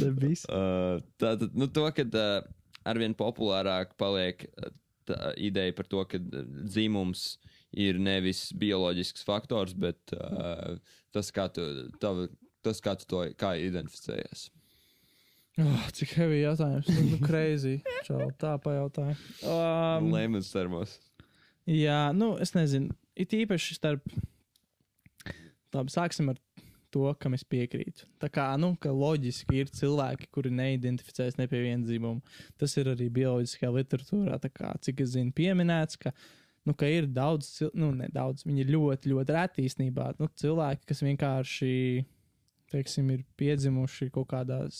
Debis. 0.01 0.43
Uh, 0.49 0.99
tātad, 1.21 1.53
nu, 1.57 1.67
to, 1.69 1.85
kad 1.95 2.13
uh, 2.17 2.41
arvien 2.87 3.13
populārāk 3.17 3.95
paliek 3.97 4.45
uh, 4.57 4.71
tā 5.07 5.31
ideja 5.37 5.73
par 5.77 5.87
to, 5.89 6.03
ka 6.09 6.19
uh, 6.19 6.43
dzimums 6.67 7.37
ir 7.77 7.99
nevis 8.01 8.47
bioloģisks 8.57 9.25
faktors, 9.27 9.75
bet 9.77 10.13
uh, 10.17 10.77
tas, 11.13 11.31
kā 11.33 11.47
tu, 11.53 11.65
tav, 12.01 12.25
tas, 12.65 12.81
kā 12.83 12.95
tu 12.99 13.09
to 13.09 13.23
kā 13.39 13.53
identificējies. 13.61 14.47
Oh, 15.57 15.85
cik 15.97 16.13
heavy 16.19 16.43
jautājums. 16.43 16.89
Nu, 16.93 17.03
nu 17.15 17.19
crazy. 17.25 17.79
Čau, 18.05 18.27
tā 18.37 18.53
pajautāja. 18.61 19.15
Um, 19.41 20.11
Lēmums 20.13 20.51
termos. 20.53 20.99
jā, 21.65 22.01
nu, 22.13 22.35
es 22.41 22.53
nezinu. 22.53 22.93
It 23.17 23.33
īpaši 23.33 23.79
starp. 23.79 24.05
Labi, 25.73 25.93
sāksim 25.93 26.29
ar 26.31 26.37
to, 26.93 27.09
kam 27.21 27.33
es 27.37 27.43
piekrītu. 27.45 28.05
Tā 28.21 28.29
kā, 28.33 28.45
nu, 28.61 28.71
ka 28.81 28.93
loģiski 28.93 29.63
ir 29.63 29.71
cilvēki, 29.73 30.29
kuri 30.33 30.53
neidentificējas 30.57 31.39
ne 31.41 31.49
pie 31.49 31.63
viena 31.65 31.85
dzimuma. 31.85 32.37
Tas 32.61 32.77
ir 32.77 32.91
arī 32.93 33.09
bioloģiskajā 33.17 33.73
literatūrā, 33.75 34.37
tā 34.43 34.53
kā, 34.53 34.71
cik 34.85 35.01
es 35.05 35.15
zinu, 35.17 35.33
pieminēts, 35.37 35.99
ka, 36.01 36.13
nu, 36.67 36.75
ka 36.75 36.89
ir 36.91 37.07
daudz, 37.07 37.49
nu, 37.77 37.93
ne 37.95 38.09
daudz, 38.11 38.43
viņi 38.47 38.65
ir 38.65 38.71
ļoti, 38.75 39.11
ļoti 39.13 39.35
reti 39.35 39.65
īstenībā. 39.69 40.11
Nu, 40.19 40.27
cilvēki, 40.41 40.83
kas 40.89 41.03
vienkārši, 41.05 41.73
teiksim, 42.73 43.11
ir 43.15 43.23
piedzimuši 43.39 44.09
kaut 44.15 44.27
kādās, 44.33 44.79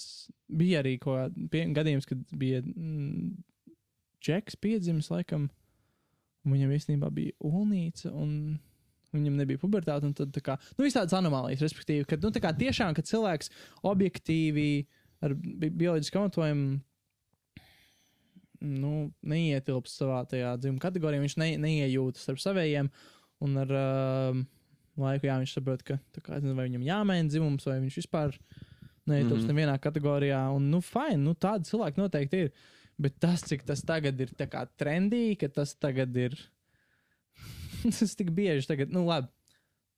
bija 0.52 0.82
arī 0.84 0.98
kaut 1.00 1.38
pie, 1.54 1.64
gadījums, 1.76 2.10
kad 2.10 2.24
bija 2.36 2.64
mm, 2.66 3.38
Džeks 4.28 4.58
piedzimis, 4.60 5.12
laikam, 5.14 5.46
un 6.44 6.56
viņam 6.56 6.74
īstenībā 6.76 7.12
bija 7.14 7.36
ulnīca, 7.48 8.12
un 8.12 8.58
viņam 9.16 9.38
nebija 9.40 9.62
pubertāte, 9.62 10.10
un 10.10 10.16
tad 10.18 10.34
tā 10.36 10.44
kā, 10.44 10.58
nu, 10.76 10.84
visādas 10.84 11.16
anomālijas, 11.16 11.64
respektīvi, 11.64 12.04
ka, 12.10 12.20
nu, 12.20 12.34
tā 12.36 12.42
kā 12.44 12.52
tiešām, 12.58 12.98
ka 12.98 13.06
cilvēks 13.08 13.54
objektīvi 13.88 14.72
ar 15.24 15.34
bi 15.38 15.70
bioloģisku 15.72 16.20
pamatojumu 16.20 16.82
nu, 18.64 19.10
neietilpst 19.28 20.02
savā 20.02 20.22
tajā 20.30 20.56
dzimuma 20.62 20.84
kategorijā, 20.84 21.24
viņš 21.24 21.38
ne, 21.42 21.50
neiejūtas 21.64 22.30
ar 22.34 22.40
saviem, 22.42 22.90
un 23.44 23.60
ar 23.62 23.74
uh, 23.78 24.40
laiku, 24.98 25.30
jā, 25.30 25.38
viņš 25.44 25.54
saprot, 25.58 25.84
ka, 25.86 26.00
kā, 26.18 26.38
nezinu, 26.38 26.56
vai 26.58 26.68
viņam 26.70 26.88
jāmaina 26.88 27.32
dzimums, 27.32 27.68
vai 27.70 27.78
viņš 27.84 28.00
vispār 28.02 28.36
neietilpst 29.08 29.36
mm. 29.36 29.46
-hmm. 29.46 29.54
nevienā 29.54 29.78
kategorijā, 29.80 30.42
un, 30.56 30.70
nu, 30.72 30.82
fine, 30.82 31.22
nu, 31.24 31.36
tādi 31.36 31.70
cilvēki 31.70 32.02
noteikti 32.02 32.44
ir. 32.48 32.52
Bet 32.98 33.20
tas, 33.22 33.44
cik 33.46 33.62
tas 33.66 33.84
tagad 33.86 34.20
ir 34.20 34.32
tā 34.34 34.48
kā 34.50 34.66
trendī, 34.80 35.38
ka 35.38 35.48
tas 35.54 35.76
tagad 35.78 36.16
ir. 36.18 36.34
tas 38.00 38.16
tik 38.18 38.32
bieži 38.34 38.68
tagad, 38.68 38.94
nu 38.94 39.06
labi. 39.06 39.30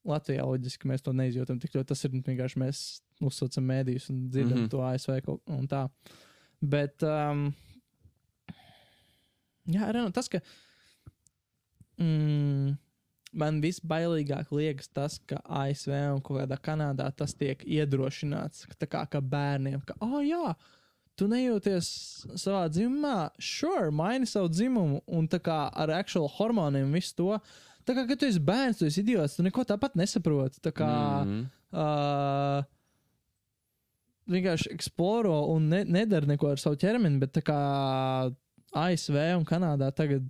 Latvijā 0.07 0.45
loģiski 0.48 0.88
mēs 0.88 1.03
to 1.03 1.11
neizjūtam 1.14 1.60
tik 1.60 1.73
ļoti. 1.76 1.90
Tas 1.91 2.03
ir 2.07 2.14
vienkārši 2.15 2.60
mēs 2.61 2.84
uzsaucam 3.23 3.65
mēdījus 3.68 4.10
un 4.14 4.22
dzirdam 4.30 4.57
mm. 4.57 4.65
-hmm. 4.65 4.69
to 4.72 4.84
ASV 4.88 5.18
kaut 5.26 5.41
un 5.52 5.68
tā. 5.68 5.81
Bet, 6.61 7.03
um, 7.03 7.49
jā, 9.70 9.86
arī 9.90 10.04
nu, 10.06 10.12
tas, 10.16 10.28
ka 10.32 10.41
mm, 12.00 12.74
man 13.40 13.60
visbailīgāk 13.64 14.52
liekas 14.56 14.90
tas, 14.96 15.20
ka 15.30 15.41
ASV 15.46 15.94
un 16.16 16.22
kādā 16.26 16.58
Kanādā 16.62 17.10
tas 17.16 17.36
tiek 17.38 17.62
iedrošināts. 17.68 18.66
Tā 18.80 18.90
kā, 18.90 19.06
kā 19.12 19.22
bērniem, 19.22 19.82
ka, 19.86 19.98
oh, 20.06 20.20
jā, 20.26 20.56
tu 21.20 21.28
nejūties 21.30 21.90
savā 22.40 22.66
dzimumā, 22.72 23.30
sure, 23.44 23.91
maini 23.91 24.28
savu 24.30 24.50
dzimumu, 24.54 25.02
un 25.08 25.28
tā 25.30 25.41
kā 25.44 25.66
ar 25.70 25.91
actual 26.00 26.30
hormoniem 26.38 26.94
visu 26.96 27.16
to. 27.20 27.32
Tā 27.88 27.96
kā, 27.98 28.06
kad 28.10 28.20
tu 28.22 28.28
esi 28.30 28.40
bērns, 28.44 28.80
tu 28.80 28.88
esi 28.88 29.02
idiots, 29.04 29.36
tu 29.38 29.44
neko 29.46 29.66
tāpat 29.68 29.96
nesaproti. 30.00 30.62
Tā 30.64 30.72
kā, 30.76 30.90
Mhm. 31.26 31.40
uh, 31.74 32.64
vienkārši 34.30 34.70
eksploro 34.76 35.40
un 35.56 35.70
ne, 35.72 35.84
nedara 35.90 36.28
neko 36.30 36.52
ar 36.54 36.62
savu 36.62 36.78
ķermeni, 36.78 37.20
bet 37.20 37.34
tā 37.34 37.41
kā 37.41 37.58
ASV 38.78 39.18
un 39.38 39.46
Kanādā 39.48 39.90
tagad 39.96 40.26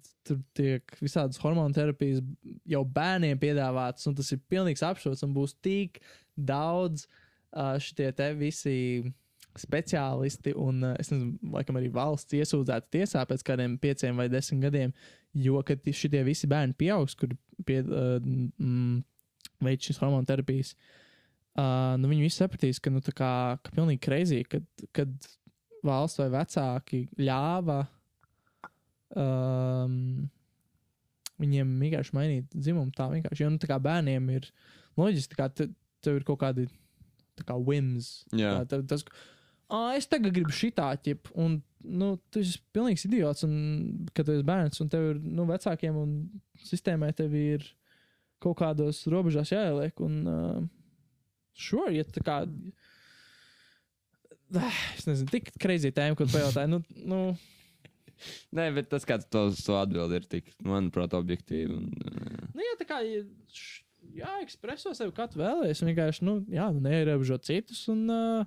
tiek 0.56 0.94
visādas 1.02 1.40
hormonu 1.41 1.76
terapijas 1.76 2.22
jau 2.70 2.84
bērniem 2.86 3.40
piedāvātas, 3.41 4.07
un 4.10 4.16
tas 4.18 4.30
ir 4.32 4.41
pilnīgs 4.52 4.84
apšauts, 4.86 5.24
un 5.26 5.34
būs 5.36 5.56
tik 5.64 5.99
daudz 6.36 7.06
uh, 7.07 7.76
šitie 7.82 8.11
te 8.16 8.30
visi 8.38 8.78
speciālisti, 9.60 10.53
un 10.56 10.86
uh, 10.86 10.95
es 11.02 11.11
nezinu, 11.11 11.52
laikam 11.56 11.80
arī 11.80 11.90
valsts 11.94 12.38
iesūdzēta 12.38 12.94
tiesā 12.95 13.26
pēc 13.28 13.44
kādiem 13.49 13.76
pieciem 13.82 14.20
vai 14.20 14.30
desmit 14.32 14.64
gadiem, 14.68 14.95
jo, 15.36 15.60
kad 15.66 15.84
šitie 15.84 16.24
visi 16.28 16.49
bērni 16.49 16.78
pieaugs, 16.80 17.18
kur 17.20 17.34
pie, 17.68 17.82
uh, 17.84 18.18
mm, 18.24 19.02
veids 19.66 19.90
šīs 19.90 19.99
hormonu 20.03 20.30
terapijas, 20.30 20.76
uh, 21.57 21.98
nu 21.99 22.11
viņi 22.11 22.30
visi 22.30 22.40
sapratīs, 22.40 22.80
ka, 22.80 22.94
nu, 22.94 23.03
tā 23.03 23.16
kā, 23.16 23.34
ka 23.66 23.76
pilnīgi 23.76 24.03
kreizī, 24.06 24.44
kad, 24.48 24.68
kad 24.95 25.32
valsts 25.84 26.22
vai 26.22 26.30
vecāki 26.40 27.07
ļāva 27.20 27.82
um, 29.18 30.27
viņiem 31.40 31.72
vienkārši 31.86 32.15
mainīt 32.18 32.53
dzimumu 32.56 32.94
tā 32.95 33.07
vienkārši. 33.14 33.45
Jo, 33.45 33.53
nu, 33.53 33.61
tā 33.61 33.69
kā 33.72 33.80
bērniem 33.81 34.30
ir 34.36 34.49
loģiski, 34.99 35.38
ka 35.40 35.49
te, 35.53 35.69
tev 36.03 36.19
ir 36.19 36.27
kaut 36.27 36.41
kādi 36.44 36.68
kā 37.48 37.56
whims. 37.56 38.26
Jā. 38.36 38.57
Tā, 38.69 38.81
tas, 38.88 39.06
ah, 39.72 39.94
es 39.98 40.10
tagad 40.11 40.34
gribu 40.36 40.53
šitā 40.56 40.91
ķip, 41.03 41.31
un 41.40 41.61
nu, 41.80 42.14
tu 42.34 42.41
esi 42.44 42.60
pilnīgs 42.76 43.06
idiots, 43.07 43.45
un 43.48 44.07
kad 44.11 44.27
tu 44.27 44.36
esi 44.36 44.48
bērns, 44.48 44.81
un 44.84 44.91
tev 44.91 45.11
ir 45.14 45.22
nu, 45.23 45.45
vecākiem 45.49 45.95
un 45.99 46.15
sistēmai 46.68 47.14
tev 47.15 47.36
ir 47.38 47.64
kaut 48.44 48.60
kādos 48.60 49.06
robežās 49.11 49.53
jāieliek. 49.53 49.99
Un, 50.03 50.19
uh, 50.27 50.60
sure, 51.56 51.94
ja 51.95 52.07
tā 52.07 52.26
kā. 52.26 52.41
Es 54.98 55.06
nezinu, 55.06 55.30
tik 55.30 55.52
kreizī 55.61 55.91
tēma, 55.94 56.15
ko 56.18 56.26
tu 56.26 56.34
pajautāji. 56.34 56.72
Nu, 56.72 56.80
nu, 57.06 57.18
Nē, 58.57 58.69
bet 58.77 58.89
tas, 58.91 59.05
kāds 59.07 59.27
to, 59.31 59.47
to 59.55 59.77
atbild, 59.79 60.13
ir 60.15 60.27
tik, 60.29 60.51
manuprāt, 60.65 61.15
objektīvi. 61.17 61.75
Un, 61.75 61.91
uh, 62.05 62.47
Nu, 62.55 62.65
jā, 62.65 62.75
tā 62.79 62.87
kā 62.89 63.01
jāekspreso 64.19 64.93
sevi, 64.97 65.13
kā 65.15 65.27
tu 65.31 65.41
vēlējies. 65.41 65.83
Vienkārši, 65.85 66.25
nu, 66.27 66.39
jā, 66.51 66.69
nu, 66.73 66.83
neierobežot 66.83 67.47
citus. 67.47 67.85
Un, 67.91 68.05
uh, 68.11 68.43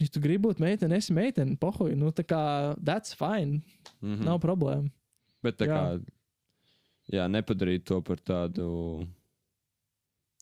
ja 0.00 0.08
tu 0.12 0.22
gribi 0.24 0.46
būt 0.48 0.62
meitene, 0.62 0.98
esi 1.00 1.14
meitene, 1.16 1.58
pohoji. 1.60 1.98
Nu, 1.98 2.12
tā 2.14 2.26
kā, 2.26 2.42
that's 2.80 3.16
fine. 3.16 3.62
mm 4.02 4.24
Nav 4.26 4.40
problēma. 4.44 4.90
Bet 5.44 5.60
tā 5.60 5.68
Jā. 5.68 5.76
kā, 5.76 6.16
jā, 7.12 7.26
nepadarīt 7.30 7.84
to 7.86 8.00
par 8.02 8.18
tādu, 8.18 9.06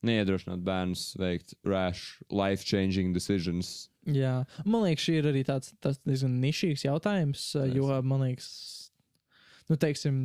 neiedrošināt 0.05 0.63
bērnus 0.65 1.11
veikt 1.19 1.55
rash, 1.67 2.21
life-changing 2.33 3.13
decisions. 3.13 3.89
Jā, 4.05 4.35
man 4.65 4.83
liekas, 4.85 5.05
šī 5.07 5.15
ir 5.21 5.27
arī 5.31 5.41
tāds, 5.47 5.71
tāds 5.81 5.97
diezgan 6.05 6.35
nišīgs 6.43 6.83
jautājums, 6.85 7.45
uh, 7.57 7.65
jo, 7.73 7.87
man 8.05 8.21
liekas, 8.27 8.49
nu, 9.69 9.77
teiksim, 9.81 10.19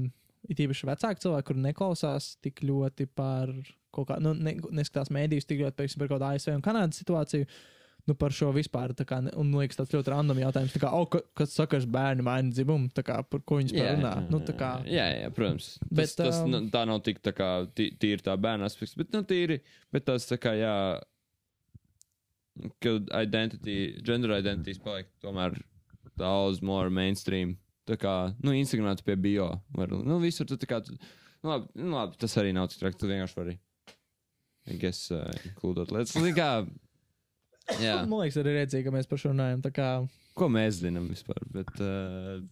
it 0.52 0.60
īpaši 0.60 0.88
vecāki 0.90 1.24
cilvēki, 1.24 1.46
kur 1.50 1.60
neklausās 1.64 2.34
tik 2.44 2.60
ļoti 2.66 3.06
par 3.16 3.52
kaut 3.90 4.06
kādu, 4.12 4.22
nu, 4.28 4.34
ne, 4.36 4.54
neskatās 4.80 5.08
mēdījus 5.14 5.48
tik 5.48 5.62
ļoti, 5.64 5.78
teiksim, 5.80 5.98
par 6.02 6.10
kaut 6.12 6.20
kādu 6.20 6.28
ASV 6.36 6.52
un 6.58 6.62
Kanādas 6.66 7.00
situāciju. 7.02 7.48
Nu, 8.08 8.14
par 8.16 8.32
šo 8.32 8.48
vispār, 8.56 8.94
kā, 9.06 9.18
un 9.36 9.50
man 9.52 9.60
liekas, 9.60 9.76
tas 9.76 9.90
ļoti 9.92 10.08
random 10.10 10.38
jautājums. 10.40 10.72
Tā 10.72 10.80
kā, 10.80 10.88
oh, 10.96 11.04
ka- 11.12 11.20
kas 11.36 11.52
sakars 11.52 11.84
bērni 11.84 12.24
maina 12.24 12.48
dzimumu, 12.50 12.88
kā, 12.96 13.18
par 13.28 13.42
ko 13.46 13.58
spēr 13.60 13.98
runā. 13.98 14.12
Nu, 14.32 14.40
kā, 14.56 14.70
jā, 14.88 15.04
jā, 15.20 15.28
protams. 15.36 15.66
Bet, 15.90 16.08
tas, 16.08 16.14
tas, 16.16 16.38
um, 16.40 16.70
tā 16.72 16.86
nav 16.88 17.02
tik 17.06 17.20
tā 17.22 17.34
kā 17.36 17.50
tī- 17.76 17.90
tīri 18.00 18.24
tā 18.24 18.38
bērna 18.40 18.64
aspekts, 18.70 18.96
bet, 18.96 19.12
nu, 19.12 19.20
tīri, 19.28 19.60
bet 19.92 20.06
tas 20.08 20.24
tā 20.26 20.38
kā, 20.40 20.54
jā, 20.58 20.72
ka 22.82 22.96
identity, 23.22 23.76
gender 24.06 24.36
identities 24.36 24.80
paliek 24.82 25.08
tomēr 25.24 25.56
daudz 26.20 26.60
more 26.64 26.92
mainstream. 26.92 27.56
Tā 27.88 27.96
kā, 27.98 28.14
nu, 28.44 28.52
Instagramā 28.54 28.92
tu 28.98 29.06
pie 29.06 29.16
bio. 29.18 29.48
Var, 29.74 29.90
nu, 30.06 30.20
visur 30.22 30.46
tu 30.46 30.58
tā 30.60 30.68
kā, 30.70 30.78
tu, 30.84 30.94
nu, 31.42 31.50
labi, 31.50 31.70
nu, 31.80 31.90
labi, 31.96 32.18
tas 32.20 32.36
arī 32.38 32.52
nav 32.54 32.68
tik 32.70 32.82
traki, 32.82 33.00
tu 33.00 33.10
vienkārši 33.10 33.38
vari, 33.38 33.56
I 34.70 34.76
guess, 34.78 35.08
uh, 35.14 35.26
klūdot 35.58 35.90
lietas. 35.94 36.14
Tā 36.14 36.34
kā, 36.36 36.50
jā, 37.80 37.96
man 38.04 38.20
liekas, 38.20 38.38
arī 38.42 38.58
redzīgi, 38.60 38.86
ka 38.86 38.94
mēs 38.94 39.10
par 39.10 39.22
šo 39.22 39.32
runājam. 39.32 39.64
Tā 39.64 39.72
kā, 39.74 39.90
ko 40.38 40.50
mēs 40.52 40.82
zinām 40.84 41.08
vispār, 41.10 41.40
bet, 41.56 41.72
uh, 41.82 42.44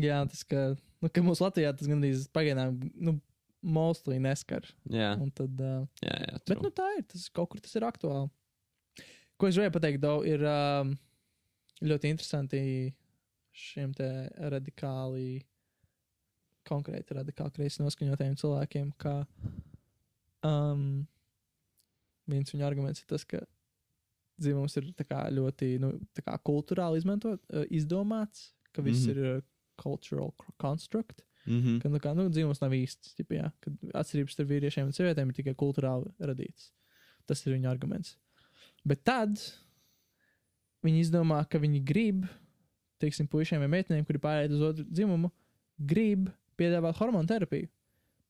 jā, 0.00 0.22
tas, 0.30 0.46
ka, 0.48 0.68
nu, 1.02 1.12
ka 1.12 1.26
mūsu 1.26 1.44
Latvijā 1.44 1.74
tas 1.76 1.90
gandrīz 1.90 2.28
pagaidām, 2.32 2.78
nu, 2.96 3.18
mostly 3.66 4.20
neskar. 4.22 4.64
jā, 4.88 5.12
Un 5.20 5.30
tad, 5.34 5.60
uh, 5.60 5.84
jā, 6.04 6.16
jā. 6.22 6.38
Bet 6.38 6.54
true. 6.54 6.62
nu, 6.62 6.72
tā 6.74 6.88
ir. 6.96 7.04
Tas 7.10 7.28
kaut 7.34 7.50
kur 7.52 7.60
tas 7.62 7.74
ir 7.76 7.86
aktuāli. 7.88 8.30
Ko 9.36 9.48
es 9.48 9.56
gribēju 9.56 9.74
pateikt, 9.74 10.00
Dau, 10.00 10.20
ir 10.24 10.42
um, 10.48 10.94
ļoti 11.84 12.12
interesanti 12.12 12.60
šiem 13.56 13.92
te 13.96 14.08
radikāli, 14.52 15.42
konkrēti 16.68 17.16
radikāli 17.16 17.54
kreisi 17.56 17.82
noskaņotiem 17.82 18.36
cilvēkiem, 18.40 18.94
ka 19.00 19.18
um, 20.44 21.04
viens 22.28 22.52
viņa 22.52 22.66
arguments 22.68 23.04
ir 23.04 23.10
tas, 23.12 23.24
ka 23.28 23.42
dzimums 24.40 24.76
ir 24.80 24.90
ļoti 25.36 25.70
nu, 25.84 25.92
kultūrāli 26.44 27.00
izmantot, 27.00 27.44
uh, 27.52 27.64
izdomāts, 27.68 28.50
ka 28.72 28.84
viss 28.84 29.06
mm 29.06 29.12
-hmm. 29.12 29.20
ir 29.20 29.36
uh, 29.36 29.44
cultural 29.76 30.32
construct. 30.60 31.22
Mhm. 31.46 31.78
Ka, 31.78 31.88
nu, 31.88 32.00
kā, 32.02 32.12
nu, 32.16 32.26
dzīvums 32.32 32.60
nav 32.60 32.74
īsts. 32.74 33.14
Ķipa, 33.14 33.36
jā, 33.38 33.50
kad 33.62 33.74
atšķirības 34.02 34.34
starp 34.34 34.48
vīriešiem 34.50 34.88
un 34.88 34.96
sievietēm 34.96 35.30
ir 35.30 35.36
tikai 35.38 35.54
kultūrāli 35.54 36.10
radītas. 36.18 36.72
Tas 37.26 37.44
ir 37.46 37.54
viņa 37.54 37.70
arguments. 37.70 38.16
Bet 38.86 39.02
tad 39.06 39.40
viņi 40.86 41.02
izdomā, 41.02 41.40
ka 41.50 41.58
viņi 41.62 41.82
grib, 41.86 42.26
teiksim, 43.02 43.28
puišiem 43.30 43.62
vai 43.64 43.70
meitenēm, 43.72 44.04
kuri 44.06 44.22
pārējai 44.22 44.52
uz 44.54 44.66
otru 44.70 44.86
dzimumu, 44.86 45.32
grib 45.76 46.28
piedāvāt 46.60 46.98
hormonu 47.00 47.28
terapiju. 47.28 47.68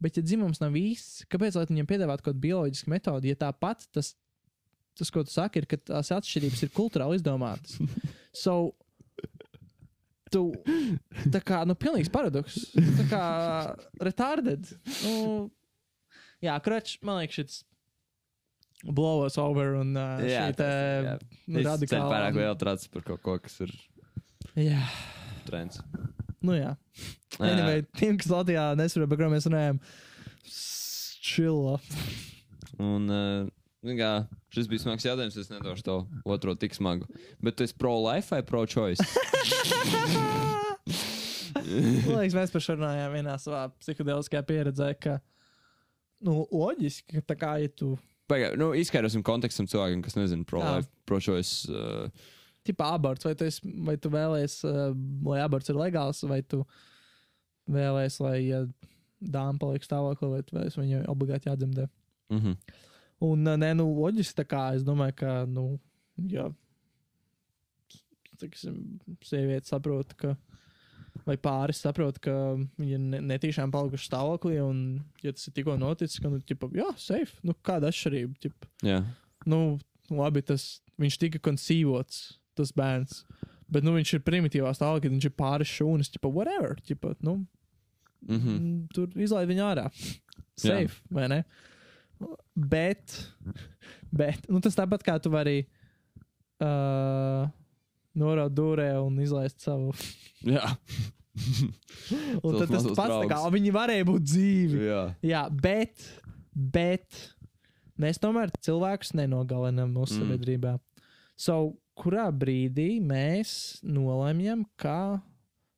Bet, 0.02 0.18
ja 0.18 0.24
dzimums 0.24 0.60
nav 0.60 0.74
īsts, 0.76 1.24
kāpēc 1.32 1.56
lai 1.56 1.68
viņiem 1.70 1.88
piedāvātu 1.88 2.24
kaut 2.24 2.34
kādu 2.34 2.44
bioloģisku 2.44 2.92
metodi, 2.92 3.30
ja 3.32 3.38
tāpat 3.46 3.86
tas, 3.96 4.12
tas, 4.96 5.12
ko 5.12 5.24
tu 5.24 5.32
saki, 5.32 5.62
ir, 5.62 5.68
ka 5.70 5.78
tās 5.80 6.12
atšķirības 6.12 6.66
ir 6.66 6.74
kultūrāli 6.76 7.20
izdomātas? 7.20 7.78
So, 8.36 8.74
tu 10.28 10.50
tā 11.32 11.40
kā, 11.40 11.62
nu, 11.64 11.72
pilnīgs 11.80 12.10
paradoks. 12.12 12.58
Tā 12.76 13.06
kā 13.08 13.22
retarded. 13.96 14.68
Nu, 15.06 15.14
jā, 16.44 16.58
krač, 16.60 16.98
man 17.00 17.22
liekas, 17.22 17.38
šis 17.38 17.62
blow 18.84 19.24
us 19.26 19.38
over 19.40 19.74
un 19.80 19.96
uh, 19.96 20.20
Jā, 20.24 20.48
šī. 20.50 20.54
Es 20.54 21.26
ceļu 21.46 21.66
radikāla. 21.66 22.08
pārāk 22.12 22.38
lielu 22.40 22.58
tracu 22.60 22.90
par 22.92 23.06
kaut 23.10 23.22
ko, 23.24 23.38
kas 23.42 23.60
ir 23.64 23.72
Jā, 24.56 24.82
trends. 25.48 25.80
nu 26.44 26.56
jā. 26.56 26.76
Anyway, 27.40 27.82
tiem, 27.98 28.16
kas 28.20 28.30
Latvijā 28.32 28.70
nesaprot, 28.78 29.10
par 29.10 29.20
ko 29.20 29.30
mēs 29.32 29.48
runājam, 29.50 29.80
čila. 31.26 31.76
Un, 32.80 33.10
uh, 33.10 33.94
kā, 33.98 34.12
šis 34.54 34.68
bija 34.70 34.84
smags 34.84 35.04
jautājums. 35.06 35.36
Es 35.40 35.50
nedošu 35.52 35.84
to 35.86 35.96
otro 36.24 36.54
tik 36.56 36.74
smagu. 36.76 37.08
Bet 37.44 37.56
tu 37.58 37.66
esi 37.66 37.76
pro-life 37.76 38.32
vai 38.32 38.42
pro-choice? 38.46 39.04
Man 41.66 42.18
liekas, 42.20 42.36
mēs 42.36 42.52
par 42.52 42.62
šo 42.62 42.76
runājām 42.78 43.14
vienā 43.16 43.36
savā 43.42 43.62
psiholoģiskajā 43.80 44.42
pieredzē, 44.46 44.90
ka, 45.02 45.16
nu, 46.26 46.44
loģiski, 46.52 47.16
ka 47.16 47.24
tā 47.32 47.36
kā, 47.40 47.52
ja 47.64 47.70
tu, 47.72 47.94
Pagaid, 48.30 48.56
nu, 48.58 48.72
izskaidrosim 48.74 49.22
kontekstam 49.26 49.68
cilvēkiem, 49.70 50.02
kas 50.02 50.16
nezina 50.18 50.46
pro-life, 50.48 50.90
pro-choice. 51.06 51.70
Uh, 51.70 52.32
tipā 52.66 52.88
aborts, 52.96 53.26
vai 53.26 53.36
tu, 53.38 53.46
esi, 53.46 53.62
vai 53.86 53.94
tu 54.02 54.10
vēlēsies, 54.10 54.58
uh, 54.66 54.90
lai 55.28 55.38
aborts 55.44 55.70
ir 55.70 55.78
legāls, 55.78 56.24
vai 56.26 56.40
tu 56.42 56.64
vēlēsies, 57.70 58.18
lai 58.24 58.36
ja 58.48 58.64
dāma 59.22 59.60
paliek 59.62 59.86
stāvoklī, 59.86 60.32
vai 60.32 60.42
tu 60.42 60.58
vēlēsies 60.58 60.80
viņu 60.80 61.04
obligāti 61.12 61.50
jādzemdē. 61.50 61.88
mm 62.34 62.42
-hmm. 62.42 62.82
Un, 63.20 63.46
uh, 63.46 63.56
nē, 63.56 63.72
nu, 63.78 63.86
loģiski, 63.96 64.42
tā 64.42 64.44
kā 64.44 64.74
es 64.76 64.82
domāju, 64.84 65.14
ka, 65.16 65.46
nu, 65.48 65.78
ja, 66.28 66.50
teiksim, 68.40 68.98
sieviete 69.24 69.68
saprot, 69.68 70.12
ka, 70.14 70.36
vai 71.26 71.36
pāris 71.42 71.80
saprot, 71.82 72.20
ka 72.22 72.32
viņa 72.78 72.98
ne, 73.02 73.20
netīšām 73.32 73.72
palikuši 73.74 74.08
stāvoklī, 74.08 74.60
un, 74.62 74.82
ja 75.24 75.34
tas 75.34 75.48
ir 75.48 75.56
tikko 75.56 75.74
noticis, 75.80 76.20
ka, 76.22 76.30
nu, 76.30 76.38
ķipa, 76.46 76.70
jā, 76.76 76.86
safe, 77.02 77.40
nu, 77.46 77.56
kāda 77.66 77.90
atšķirība, 77.90 78.38
ķipa, 78.44 78.70
Jā, 78.86 79.00
nu, 79.50 79.60
labi, 80.14 80.44
tas, 80.46 80.68
viņš 81.02 81.18
tika 81.24 81.42
koncīvots, 81.42 82.22
tas 82.58 82.70
bērns, 82.76 83.24
bet, 83.66 83.86
nu, 83.86 83.96
viņš 83.98 84.16
ir 84.16 84.24
primitīvā 84.26 84.70
stāvoklī, 84.76 85.12
viņš 85.16 85.28
ir 85.28 85.36
pāris 85.38 85.74
šūnas, 85.74 86.12
ķipa, 86.14 86.30
whatever, 86.30 86.78
ķipa, 86.86 87.16
nu, 87.26 87.40
mm 88.22 88.38
-hmm. 88.38 88.60
Mm, 88.60 88.78
tur 88.94 89.10
izlaid 89.18 89.50
viņu 89.50 89.66
ārā. 89.66 89.90
Safe, 90.56 91.02
vai 91.12 91.28
ne? 91.28 91.42
Bet, 92.54 93.18
bet 94.10 94.46
nu, 94.48 94.62
tas 94.64 94.78
tāpat 94.78 95.02
kā 95.04 95.18
tu 95.20 95.28
vari 95.30 95.66
uh, 96.64 97.44
noraut 98.16 98.54
dūrē 98.56 98.94
un 99.02 99.18
izlaist 99.20 99.60
savu. 99.60 99.92
jā. 100.54 100.64
Un 102.44 102.56
tad 102.60 102.70
tas 102.72 102.86
pats 102.96 103.14
tā 103.20 103.26
kā 103.30 103.38
viņi 103.52 103.72
varēja 103.74 104.06
būt 104.08 104.24
dzīvi. 104.30 104.82
jā. 104.88 105.00
Jā, 105.26 105.42
bet, 105.52 106.06
bet 106.54 107.18
mēs 108.00 108.20
tomēr 108.22 108.52
cilvēkus 108.64 109.14
nenogalinām 109.18 109.92
mūsu 109.96 110.16
Mm. 110.16 110.22
sabiedrībā. 110.24 110.74
So, 111.36 111.76
kurā 111.96 112.26
brīdī 112.32 112.96
mēs 113.04 113.80
nolemjam, 113.84 114.64
ka 114.80 115.20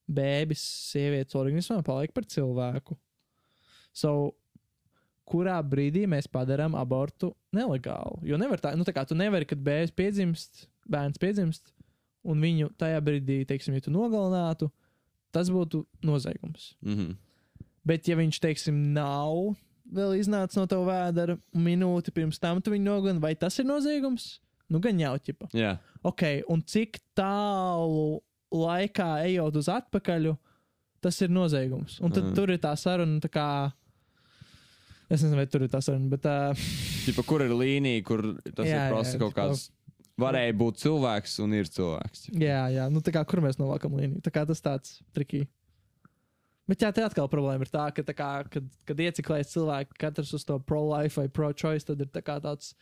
bēbis 0.09 0.62
sievietes 0.93 1.35
organismā 1.39 1.80
paliek 1.86 2.14
par 2.14 2.24
cilvēku? 2.30 2.97
So, 3.93 4.35
kurā 5.28 5.59
brīdī 5.66 6.06
mēs 6.09 6.30
padarām 6.30 6.76
abortu 6.78 7.32
nelegālu? 7.52 8.20
Jo 8.24 8.39
nevar 8.40 8.62
tā, 8.62 8.76
nu 8.78 8.86
tā 8.86 8.94
kā 8.97 9.02
tu 9.06 9.14
nevari, 9.18 9.44
kad 9.51 9.59
bēbis 9.60 9.90
piedzimst, 9.98 10.68
bērns 10.89 11.18
piedzimst, 11.20 11.72
un 12.28 12.40
viņu 12.40 12.70
tajā 12.78 13.01
brīdī, 13.05 13.43
teiksim, 13.48 13.74
ja 13.76 13.85
tu 13.85 13.90
nogalinātu, 13.94 14.70
tas 15.34 15.50
būtu 15.52 15.84
noziegums. 16.06 16.74
Mhm. 16.84 17.16
Bet, 17.88 18.09
ja 18.10 18.18
viņš, 18.18 18.40
teiksim, 18.42 18.76
nav 18.92 19.55
vēl 19.88 20.18
iznācis 20.18 20.59
no 20.59 20.66
tava 20.68 20.84
vēdera 20.90 21.38
minūti 21.56 22.12
pirms 22.12 22.40
tam, 22.42 22.60
tu 22.60 22.74
viņu 22.74 22.84
nogalini, 22.84 23.22
vai 23.22 23.32
tas 23.38 23.56
ir 23.60 23.64
noziegums? 23.64 24.34
Nu, 24.68 24.82
gan 24.84 24.98
jau 25.00 25.14
ķipa. 25.24 25.48
Jā, 25.56 25.78
Ok, 26.06 26.22
un 26.52 26.62
cik 26.62 27.00
tālu 27.18 28.20
laikā 28.55 29.09
ejot 29.26 29.59
uz 29.59 29.68
atpakaļ, 29.72 30.30
tas 31.02 31.18
ir 31.24 31.32
noziegums. 31.32 31.98
Un 32.05 32.14
tad 32.14 32.28
mm. 32.28 32.36
tur 32.38 32.52
ir 32.55 32.60
tā 32.62 32.74
saruna, 32.78 33.18
tā 33.22 33.30
kā. 33.32 33.48
Es 35.09 35.22
nezinu, 35.22 35.40
vai 35.40 35.48
tur 35.50 35.64
ir 35.64 35.72
tā 35.72 35.80
saruna, 35.84 36.10
bet 36.12 36.26
uh, 36.28 36.66
Tipa, 37.06 37.24
kur 37.26 37.42
ir 37.42 37.55
līnija, 37.56 38.05
kur 38.06 38.22
tas 38.52 38.68
Jā, 38.68 38.86
ir 38.86 38.94
prasa 38.94 39.20
kaut 39.20 39.34
kāds. 39.36 39.68
Varēja 40.18 40.54
būt 40.58 40.80
cilvēks 40.82 41.36
un 41.44 41.54
ir 41.54 41.70
cilvēks. 41.70 42.26
jā, 42.34 42.62
jā, 42.74 42.88
nu 42.90 43.02
tā 43.04 43.14
kā 43.14 43.22
kur 43.28 43.42
mēs 43.44 43.60
novākam 43.60 43.94
līniju. 43.94 44.22
Tā 44.24 44.32
kā 44.34 44.42
tas 44.48 44.62
tāds 44.64 44.98
trikīgi. 45.14 45.46
Bet 46.68 46.82
jā, 46.84 46.90
te 46.92 47.00
atkal 47.00 47.30
problēma 47.32 47.64
ir 47.64 47.70
tā, 47.72 47.86
ka, 47.96 48.02
tā 48.04 48.12
kā, 48.16 48.32
kad, 48.52 48.66
kad 48.84 48.98
ieciklējas 49.00 49.54
cilvēki, 49.54 49.96
katrs 50.02 50.34
uz 50.36 50.44
to 50.44 50.58
pro-life 50.60 51.16
vai 51.16 51.30
pro-choice, 51.32 51.86
tad 51.88 52.02
ir 52.04 52.10
tā 52.12 52.20
tāds 52.26 52.74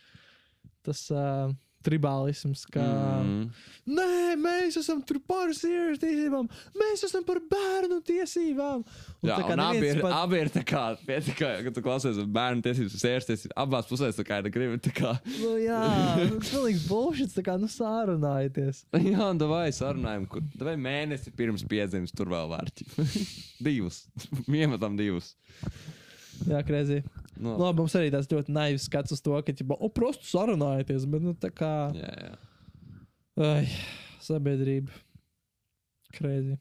tas 0.83 1.05
uh, 1.13 1.53
tribālisms, 1.87 2.65
ka. 2.73 2.83
Mm. 3.23 3.47
Nē, 3.87 4.35
mēs 4.43 4.75
esam 4.81 4.99
tur 5.07 5.19
par 5.23 5.53
sieviešu 5.55 6.01
tiesībām, 6.03 6.49
mēs 6.75 7.05
esam 7.07 7.23
par 7.27 7.39
bērnu 7.49 8.01
tiesībām. 8.07 8.83
Un 9.23 9.29
Jā, 9.31 9.37
tā 9.39 9.47
kā 9.47 9.55
abi 9.63 9.87
ir, 9.87 10.01
pat- 10.03 10.15
abi 10.19 10.41
ir 10.43 10.51
tā 10.53 10.63
kā, 10.67 10.81
pie 11.07 11.19
tā 11.25 11.35
kā, 11.39 11.51
kad 11.65 11.77
tu 11.77 11.83
klausies 11.85 12.19
bērnu 12.37 12.65
tiesības, 12.65 12.97
sievietes 12.99 13.29
tiesības, 13.31 13.55
abās 13.63 13.87
pusēs 13.89 14.19
tā 14.19 14.25
kā 14.27 14.41
ir 14.43 14.51
gribi, 14.53 14.93
kā, 14.97 15.15
Nu, 15.39 15.53
jā, 15.63 15.79
tas 16.37 16.51
pilnīgs 16.51 16.85
bullshit, 16.89 17.31
tā 17.35 17.45
kā 17.47 17.55
nu 17.61 17.69
sārunājieties. 17.71 18.83
jā, 19.07 19.21
un 19.23 19.39
davai 19.41 19.69
sarunājam, 19.75 20.27
kur, 20.31 20.43
davai 20.57 20.75
mēnesi 20.81 21.31
pirms 21.37 21.63
piedzimis, 21.67 22.13
tur 22.15 22.29
vēl 22.33 22.51
vērķi. 22.51 22.89
divus, 23.69 24.03
iemetam 24.47 24.99
divus. 24.99 25.33
Jā, 26.47 26.59
krēsī. 27.37 27.45
No. 27.45 27.55
Labi, 27.61 27.83
mums 27.83 27.95
arī 27.99 28.11
tāds 28.13 28.29
ļoti 28.31 28.53
naivs 28.55 28.87
skats 28.89 29.13
uz 29.15 29.21
to, 29.23 29.35
ka, 29.45 29.53
ja, 29.53 29.77
o, 29.77 29.89
prostu 29.93 30.27
sarunājieties, 30.27 31.05
bet, 31.09 31.25
nu, 31.25 31.35
tā 31.37 31.51
kā, 31.53 31.73
Jā, 31.97 32.13
jā. 32.25 32.33
ai, 33.45 33.67
sabiedrība. 34.25 34.91
Krēsī. 36.17 36.57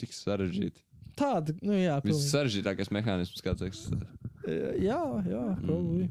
Cik 0.00 0.14
sarežģīti. 0.16 0.82
Tāda, 1.14 1.54
nu, 1.62 1.76
jā, 1.78 1.94
pilnīgi. 2.02 2.24
Vissarežģītākais 2.26 2.90
mehānisms, 2.94 3.42
kāds 3.44 3.62
eksistē. 3.62 4.00
Jā, 4.82 5.00
jā, 5.30 5.44
probably. 5.62 6.10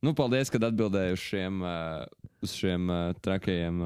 Nu, 0.00 0.14
paldies, 0.16 0.48
kad 0.52 0.64
atbildēji 0.64 1.16
uz 1.16 1.24
šiem, 1.24 1.58
uh, 1.60 2.04
uz 2.40 2.54
šiem 2.56 2.86
uh, 2.88 3.00
trakajiem, 3.20 3.82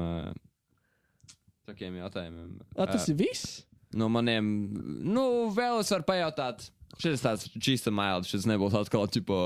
trakiem 1.65 1.97
jautājumiem. 1.99 2.53
A, 2.77 2.85
tas 2.87 3.09
ir 3.11 3.17
viss? 3.19 3.63
No 3.95 4.07
maniem, 4.11 4.45
nu, 5.07 5.25
vēl 5.55 5.81
es 5.81 5.91
varu 5.93 6.07
pajautāt. 6.07 6.69
Šis 7.01 7.23
tāds 7.25 7.49
čīsta 7.59 7.91
mild, 7.91 8.27
šis 8.29 8.45
nebūs 8.47 8.75
atkal 8.79 9.07
tipo. 9.11 9.39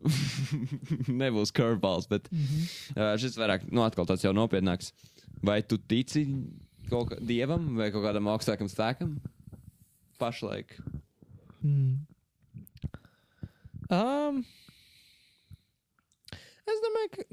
nebūs 1.22 1.50
curveballs, 1.52 2.06
bet 2.08 2.28
Mhm. 2.32 2.60
uh, 2.96 3.14
šis 3.20 3.34
vairāk, 3.36 3.66
nu, 3.70 3.82
atkal 3.84 4.06
tāds 4.08 4.24
jau 4.24 4.32
nopietnāks. 4.32 4.92
Vai 5.44 5.60
tu 5.62 5.76
tici 5.76 6.22
kaut 6.88 7.10
kādam 7.10 7.26
dievam 7.28 7.66
vai 7.76 7.90
kaut 7.92 8.04
kādam 8.06 8.28
augstākam 8.32 8.70
spēkam? 8.72 9.18
Pašlaik. 10.20 10.72
Mm. 11.64 12.06
Um, 13.90 14.40
es 16.70 16.80
domāju, 16.84 17.10
ka. 17.16 17.24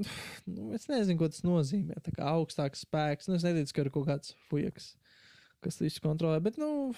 Nu, 0.49 0.69
es 0.75 0.87
nezinu, 0.89 1.19
ko 1.19 1.27
tas 1.31 1.43
nozīmē. 1.45 1.99
Tā 2.03 2.13
kā 2.15 2.27
augstāks 2.33 2.83
spēks. 2.87 3.27
Nu, 3.29 3.37
es 3.37 3.45
neticu, 3.47 3.75
ka 3.75 3.85
ir 3.85 3.91
kaut 3.93 4.07
kāds 4.09 4.33
fujaks, 4.49 4.93
kas 5.63 5.79
visu 5.83 6.01
kontrolē. 6.03 6.39
Bet, 6.43 6.57
nu. 6.61 6.91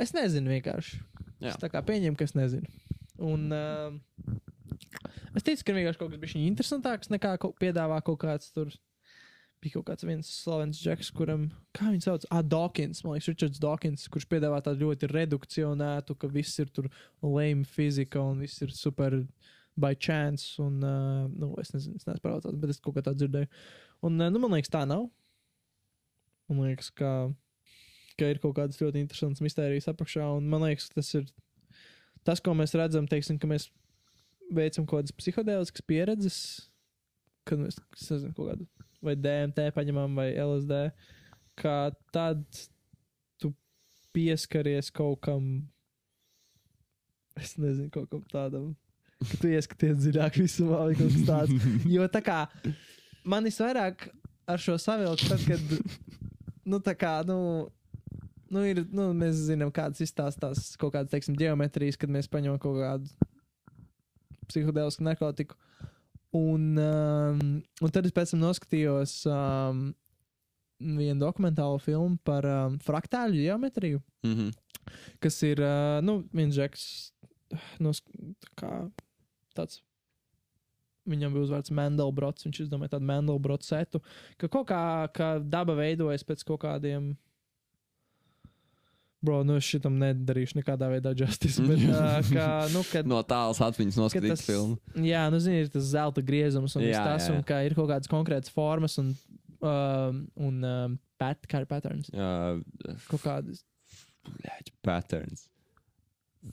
Es 0.00 0.12
nezinu 0.16 0.52
vienkārši. 0.52 0.98
Jā. 1.40 1.52
Es 1.52 1.60
tā 1.60 1.70
kā 1.72 1.82
pieņemu, 1.84 2.16
ka 2.18 2.26
es 2.28 2.34
nezinu. 2.36 2.68
Un. 3.22 3.48
Um, 3.52 4.00
es 5.36 5.44
ticu, 5.44 5.64
ka 5.64 5.76
vienkārši 5.76 6.00
kaut 6.00 6.12
kas 6.12 6.20
bijis 6.20 6.36
interesantāks 6.40 7.12
nekā 7.12 7.36
kaut, 7.40 7.56
piedāvā 7.60 8.02
kaut 8.04 8.20
kāds 8.24 8.52
tur. 8.52 8.72
Bija 9.64 9.78
kaut 9.78 9.86
kāds 9.88 10.04
viens 10.04 10.28
slavens 10.28 10.78
džeks, 10.82 11.08
kuram, 11.16 11.46
kā 11.74 11.88
viņš 11.88 12.04
sauc, 12.04 12.26
ah, 12.28 12.42
Dawkins, 12.44 13.00
man 13.02 13.16
liekas, 13.16 13.30
Richards 13.32 13.60
Dawkins, 13.62 14.04
kurš 14.12 14.26
piedāvā 14.28 14.58
tādu 14.64 14.84
ļoti 14.84 15.08
redukcionētu, 15.08 16.16
ka 16.20 16.28
viss 16.28 16.60
ir 16.60 16.68
tur 16.76 16.90
lame 17.24 17.64
fizika 17.64 18.20
un 18.20 18.44
viss 18.44 18.60
ir 18.62 18.74
super 18.76 19.16
by 19.80 19.96
chance. 19.96 20.58
Un, 20.62 20.76
uh, 20.84 21.24
nu, 21.32 21.54
es 21.62 21.72
nezinu, 21.72 21.96
es 21.96 22.04
neesmu 22.04 22.24
pārliecināts, 22.24 22.60
bet 22.60 22.74
es 22.74 22.82
kaut 22.84 22.98
kā 22.98 23.04
tādu 23.08 23.24
dzirdēju. 23.24 23.48
Un, 24.04 24.20
uh, 24.20 24.28
nu, 24.32 24.44
man 24.44 24.58
liekas, 24.58 24.72
tā 24.72 24.84
nav. 24.88 25.08
Man 26.52 26.68
liekas, 26.68 26.92
ka, 26.94 27.14
ka 28.18 28.30
ir 28.32 28.40
kaut 28.42 28.56
kādas 28.58 28.80
ļoti 28.80 29.02
interesantas 29.04 29.44
mistērijas 29.44 29.90
apakšā, 29.92 30.28
man 30.40 30.64
liekas, 30.66 30.88
tas 30.94 31.12
ir 31.18 31.26
tas, 32.26 32.42
ko 32.42 32.54
mēs 32.58 32.74
redzam, 32.78 33.06
teiksim, 33.10 33.38
ka 33.40 33.50
mēs 33.50 33.68
veicam 34.54 34.86
kaut 34.86 35.02
kādas 35.04 35.16
psihodēliskas 35.16 35.84
pieredzes, 35.86 36.38
kad 37.46 37.60
mēs, 37.62 37.78
nezinu, 38.10 38.34
kaut 38.36 38.52
kādu 38.52 38.66
vai 39.04 39.14
DMT 39.18 39.70
paņemam, 39.76 40.16
vai 40.18 40.30
LSD, 40.34 40.80
ka 41.60 41.76
tad 42.14 42.42
tu 43.40 43.52
pieskaries 44.16 44.90
kaut 44.94 45.20
kam, 45.26 45.46
es 47.38 47.54
nezinu, 47.60 47.90
kaut 47.94 48.10
kam 48.12 48.24
tādam, 48.32 48.72
ka 49.22 49.40
tu 49.42 49.52
ieskaties 49.52 50.00
dziļāk 50.02 50.40
visumā, 50.42 50.82
vai 50.88 50.98
kaut 50.98 51.14
kas 51.14 51.28
tāds. 51.28 51.70
Jo 51.94 52.08
tā 52.12 52.22
kā 52.24 52.40
man 53.26 53.46
visvairāk 53.46 54.08
ar 54.46 54.62
šo 54.62 54.76
savilku, 54.80 55.28
tad, 55.30 55.42
kad, 55.46 56.20
nu, 56.66 56.80
tā 56.82 56.94
kā, 56.98 57.18
nu, 57.28 57.38
nu, 58.52 58.62
ir, 58.68 58.82
nu, 58.94 59.10
mēs 59.16 59.46
zinām, 59.48 59.72
kādas 59.74 60.02
izstāstās 60.04 60.74
kaut 60.80 60.94
kādas, 60.94 61.12
teiksim, 61.12 61.36
geometrijas, 61.38 61.98
kad 62.00 62.12
mēs 62.12 62.30
paņemam 62.32 62.60
kaut 62.62 62.80
kādu 62.82 63.30
psihodēlisku 64.50 65.06
narkotiku. 65.06 65.58
Un, 66.36 66.74
um, 66.76 67.40
un 67.80 67.94
tad 67.94 68.06
es 68.06 68.14
pēc 68.14 68.34
tam 68.34 68.42
noskatījos 68.42 69.18
um, 69.30 69.88
vienu 70.80 71.20
dokumentālu 71.22 71.80
filmu 71.82 72.18
par 72.26 72.46
um, 72.50 72.78
fraktāļu 72.84 73.46
geometriju, 73.46 74.02
Mm 74.26 74.34
-hmm. 74.34 74.52
kas 75.20 75.42
ir 75.42 75.60
uh, 75.60 76.02
nu, 76.02 76.24
viens 76.32 76.54
žeks, 76.54 77.12
no, 77.78 77.92
kā 78.58 78.90
tāds. 79.54 79.82
Viņam 81.06 81.32
bija 81.32 81.46
uzvārds 81.46 81.70
Mendelbrots. 81.70 82.44
Viņš 82.44 82.60
izdomāja 82.60 82.96
tādu 82.96 83.06
Mendelbrotu 83.06 83.64
setu, 83.64 84.00
ka 84.36 84.48
kaut 84.48 84.66
kā 84.66 85.08
ka 85.14 85.38
daba 85.38 85.76
veidojas 85.78 86.24
pēc 86.26 86.42
kaut 86.44 86.60
kādiem. 86.64 87.16
Bro, 89.24 89.40
nu 89.48 89.56
es 89.56 89.64
šitam 89.64 89.96
nedarīšu 90.00 90.58
nekādā 90.58 90.90
veidā 90.92 91.14
justice. 91.16 91.62
Bet, 91.64 91.80
uh, 91.88 92.18
ka, 92.28 92.48
nu, 92.74 92.82
kad, 92.90 93.08
No 93.08 93.22
tālas 93.26 93.62
atmiņas 93.64 93.96
ka 93.96 94.02
noskatīt 94.04 94.44
filmu. 94.44 94.76
jā, 95.06 95.24
nu, 95.32 95.40
zini, 95.42 95.64
ir 95.64 95.72
tas 95.72 95.88
zelta 95.94 96.22
griezums 96.24 96.76
un 96.76 96.84
Jā, 96.84 97.00
tas, 97.02 97.24
jā, 97.24 97.32
jā. 97.32 97.38
un 97.38 97.46
ka 97.48 97.62
ir 97.66 97.74
kaut 97.78 97.88
kādas 97.90 98.12
konkrētas 98.12 98.52
formas 98.52 98.98
un, 99.02 99.14
um, 99.64 100.20
un 100.36 100.68
um, 100.68 100.98
pat, 101.20 101.48
kā 101.48 101.64
ir 101.64 101.70
patterns. 101.70 102.12
Uh, 102.12 102.60
Kaut 103.08 103.24
kādas 103.24 103.64
patterns. 104.84 105.46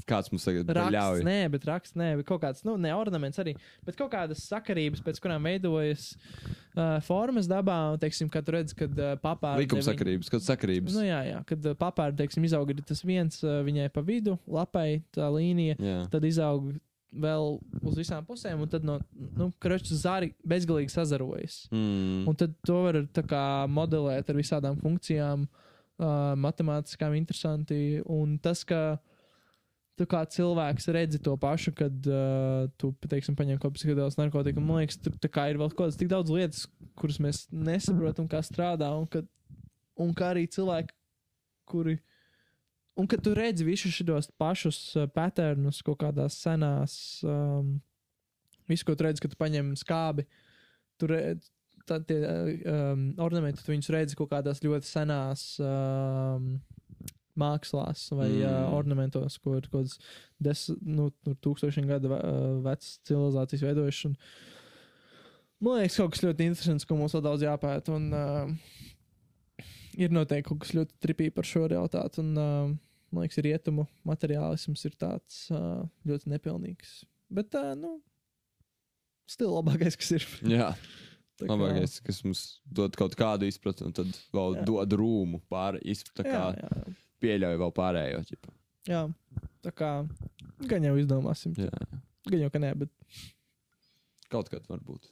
Kāds 0.09 0.31
mums 0.33 0.45
tagad 0.47 0.69
raksts, 0.73 0.95
ļauj? 0.95 1.23
nē, 1.27 1.37
bet 1.53 1.65
raksts, 1.69 1.97
nē, 1.99 2.09
bet 2.19 2.27
kaut 2.29 2.41
kāds, 2.43 2.63
nu, 2.67 2.75
ne 2.81 2.93
ornaments 2.97 3.41
arī, 3.41 3.55
bet 3.87 3.97
kaut 3.99 4.11
kādas 4.13 4.45
sakarības, 4.49 5.03
pēc 5.05 5.19
kurām 5.23 5.45
veidojas 5.47 6.11
uh, 6.13 6.97
formas 7.05 7.49
dabā, 7.49 7.77
un, 7.93 7.99
teiksim, 8.01 8.31
kad 8.33 8.49
redz, 8.55 8.75
kad 8.77 8.93
uh, 8.97 9.13
papārde. 9.21 9.65
Likuma 9.65 9.85
sakarības, 9.85 10.31
kādas 10.33 10.49
sakarības. 10.49 10.97
Nu, 10.97 11.05
jā, 11.07 11.19
jā, 11.29 11.43
kad 11.49 11.69
uh, 11.69 11.77
papārde, 11.79 12.19
teiksim, 12.23 12.47
izaug 12.49 12.73
ir 12.73 12.81
tas 12.87 13.03
viens 13.05 13.39
uh, 13.45 13.61
viņai 13.65 13.91
pa 13.93 14.03
vidu, 14.05 14.37
lapai, 14.49 15.03
tā 15.15 15.29
līnija, 15.33 15.77
Jā. 15.81 15.99
tad 16.13 16.25
izaug 16.27 16.73
vēl 17.13 17.57
uz 17.85 17.97
visām 17.97 18.25
pusēm, 18.25 18.63
un 18.63 18.69
tad 18.71 18.85
no, 18.87 18.97
nu, 19.37 19.49
kroķis 19.61 20.01
zāri 20.01 20.31
bezgalīgi 20.47 20.93
sazarojas. 20.93 21.63
Mm. 21.73 22.23
Un 22.29 22.39
tad 22.39 22.55
to 22.65 22.79
var 22.87 22.99
kā 23.29 23.45
modelēt 23.69 24.31
ar 24.31 24.39
visādām 24.39 24.79
funkcijām, 24.81 25.45
uh, 25.45 26.33
matemātiskām, 26.39 27.15
interesanti. 27.17 28.01
Un 28.09 28.37
tas, 28.43 28.63
ka 28.67 28.97
tu 29.99 30.07
kā 30.09 30.23
cilvēks 30.35 30.89
redzi 30.95 31.19
to 31.23 31.35
pašu, 31.39 31.73
kad 31.77 32.09
uh, 32.09 32.65
tu, 32.81 32.91
teiksim, 33.09 33.37
paņem 33.37 33.59
kaut 33.59 33.71
kādu 33.71 33.79
psiholoģisku 33.79 34.23
narkotiku, 34.23 34.63
man 34.63 34.81
liekas, 34.81 34.97
tur 35.03 35.13
ir 35.13 35.61
vēl 35.61 35.69
kaut 35.69 35.79
kādas 35.83 35.99
tik 35.99 36.09
daudz 36.11 36.33
lietas, 36.33 36.65
kuras 36.99 37.19
mēs 37.23 37.45
nesaprotam, 37.53 38.27
kā 38.31 38.41
strādā, 38.45 38.89
un, 38.97 39.05
kad, 39.09 39.29
un 40.01 40.13
kā 40.17 40.33
arī 40.33 40.47
cilvēki, 40.49 40.95
kuri. 41.69 41.99
Un 42.97 43.07
kad 43.09 43.23
tu 43.25 43.31
redzi 43.33 43.65
visus 43.65 43.93
šos 43.95 44.29
pašus 44.37 44.79
uh, 44.97 45.09
patternus 45.09 45.81
kaut 45.85 45.97
kādās 46.03 46.37
senās 46.41 46.95
um, 47.25 47.79
Visu, 48.67 48.85
ko 48.87 48.95
tu 48.95 49.03
redzi, 49.03 49.21
kad 49.23 49.33
tu 49.33 49.39
paņem 49.39 49.73
skābi, 49.79 50.25
tur 51.01 51.11
tie 52.07 52.19
um, 52.23 53.09
ornamenti, 53.23 53.63
tu 53.63 53.73
viņus 53.73 53.91
redzi 53.91 54.17
kaut 54.19 54.31
kādās 54.31 54.63
ļoti 54.63 54.87
senās 54.87 55.43
um, 55.59 56.53
mākslās 57.39 58.05
vai 58.13 58.29
mm. 58.29 58.43
uh, 58.45 58.73
ornamentos, 58.77 59.37
ko 59.41 59.57
ir 59.57 59.67
kaut 59.69 59.83
kāds 59.87 59.97
des, 60.43 60.65
nu, 60.81 61.09
nu, 61.25 61.35
tūkstošiem 61.45 61.87
gadu 61.89 62.11
ve- 62.13 62.23
vecs 62.65 62.97
civilizācijas 63.07 63.65
veidojuši. 63.65 64.13
Man 65.63 65.79
liekas, 65.79 65.99
kaut 66.01 66.15
kas 66.15 66.25
ļoti 66.25 66.49
interesants, 66.49 66.85
ko 66.87 66.97
mums 66.99 67.15
vēl 67.15 67.23
daudz 67.25 67.45
jāpēta. 67.45 67.95
Un, 67.95 68.09
uh, 68.13 69.69
ir 69.97 70.13
noteikti 70.13 70.49
kaut 70.49 70.63
kas 70.63 70.73
ļoti 70.75 70.97
tripīgi 71.03 71.33
par 71.35 71.47
šo 71.47 71.65
realitāti. 71.71 72.21
Un, 72.23 72.33
uh, 72.37 72.73
man 73.13 73.25
liekas, 73.25 73.39
rietumu 73.45 73.87
materiālisms 74.07 74.83
ir 74.89 74.97
tāds 74.99 75.45
uh, 75.53 75.83
ļoti 76.09 76.33
nepilnīgs. 76.33 76.99
Bet, 77.33 77.55
uh, 77.57 77.73
nu, 77.79 77.97
stila 79.29 79.59
labākais, 79.61 79.97
kas 79.99 80.13
ir. 80.19 80.27
Jā, 80.51 80.73
Tā 81.39 81.47
kā- 81.47 81.55
labākais, 81.55 81.97
kas 82.05 82.21
mums 82.25 82.43
dod 82.69 82.97
kaut 82.99 83.15
kādu 83.19 83.47
izpratni, 83.49 83.89
un 83.89 83.95
tad 83.95 84.11
vēl 84.35 84.59
Jā. 84.59 84.65
dod 84.69 84.97
rūmu 84.99 85.41
pāri, 85.51 85.81
kā 86.19 86.27
jā, 86.27 86.43
jā. 86.59 86.83
Pieļauj 87.23 87.59
vēl 87.63 87.75
pārējo. 87.79 88.23
ķipa. 88.29 88.55
jā, 88.91 89.03
tā 89.65 89.73
kā 89.75 89.91
gan 90.69 90.89
jau 90.89 90.97
izdomāsim. 90.99 91.55
Jā, 91.59 91.71
Gan 92.23 92.39
jau, 92.39 92.51
ka 92.53 92.59
nē, 92.63 92.69
bet 92.79 92.91
kaut 94.31 94.47
kad 94.51 94.63
varbūt. 94.71 95.09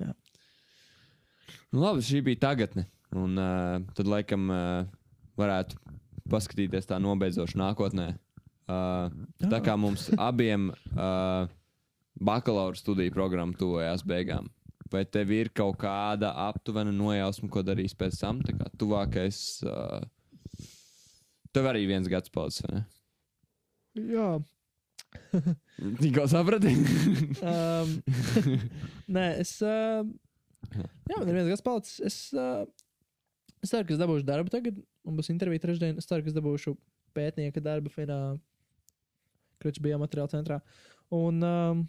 Jā. 0.00 0.12
Nu, 1.70 1.82
labi, 1.82 2.04
šī 2.04 2.22
bija 2.24 2.46
tagadne. 2.48 2.86
Un 3.16 3.36
uh, 3.38 3.76
tad, 3.96 4.08
laikam, 4.08 4.48
uh, 4.50 4.88
varētu 5.38 5.78
paskatīties 6.32 6.88
tā 6.88 6.98
nobeidzoši 7.02 7.60
nākotnē. 7.60 8.08
Uh, 8.66 9.12
tā 9.44 9.60
kā 9.62 9.76
mums 9.78 10.08
abiem 10.28 10.70
uh, 10.72 11.46
bakalaura 12.16 12.78
studiju 12.78 13.14
programma 13.14 13.56
tuvojās 13.58 14.02
beigām. 14.06 14.48
Vai 14.90 15.04
tev 15.04 15.32
ir 15.34 15.50
kaut 15.54 15.78
kāda 15.82 16.32
aptuvena 16.46 16.92
nojausma, 16.94 17.50
ko 17.52 17.62
darīs 17.66 17.94
pēc 17.98 18.18
tam? 18.22 18.40
Tā 18.46 18.56
kā 18.56 18.70
tuvākais. 18.80 19.40
Uh, 19.66 20.00
tev 21.56 21.70
arī 21.72 21.86
viens 21.88 22.12
gads 22.12 22.32
palicis, 22.32 22.64
vai 22.66 22.78
ne? 22.78 22.84
jā. 23.96 24.28
Tikko 26.00 26.26
saprati? 26.30 26.72
Um, 27.40 27.94
nē, 29.16 29.26
es. 29.42 29.56
Uh, 29.64 30.04
jā, 30.72 31.16
man 31.18 31.30
ir 31.30 31.38
viens 31.38 31.50
gads 31.52 31.64
palicis. 31.64 32.00
Es, 32.04 32.18
uh, 32.36 32.64
es 33.64 33.72
ceru, 33.72 33.86
ka 33.88 33.96
es 33.96 34.02
dabūšu 34.02 34.26
darbu 34.28 34.52
tagad. 34.52 34.78
Man 35.06 35.18
būs 35.18 35.32
intervija 35.32 35.64
trešdien. 35.64 35.98
Es 36.00 36.08
ceru, 36.08 36.24
ka 36.24 36.32
es 36.32 36.36
dabūšu 36.36 36.74
pētnieka 37.16 37.62
darbu 37.64 37.92
Finā, 37.92 38.20
Kruča 39.62 39.80
biomateriāla 39.84 40.32
centrā. 40.32 40.60
Un 41.14 41.40
um, 41.46 41.84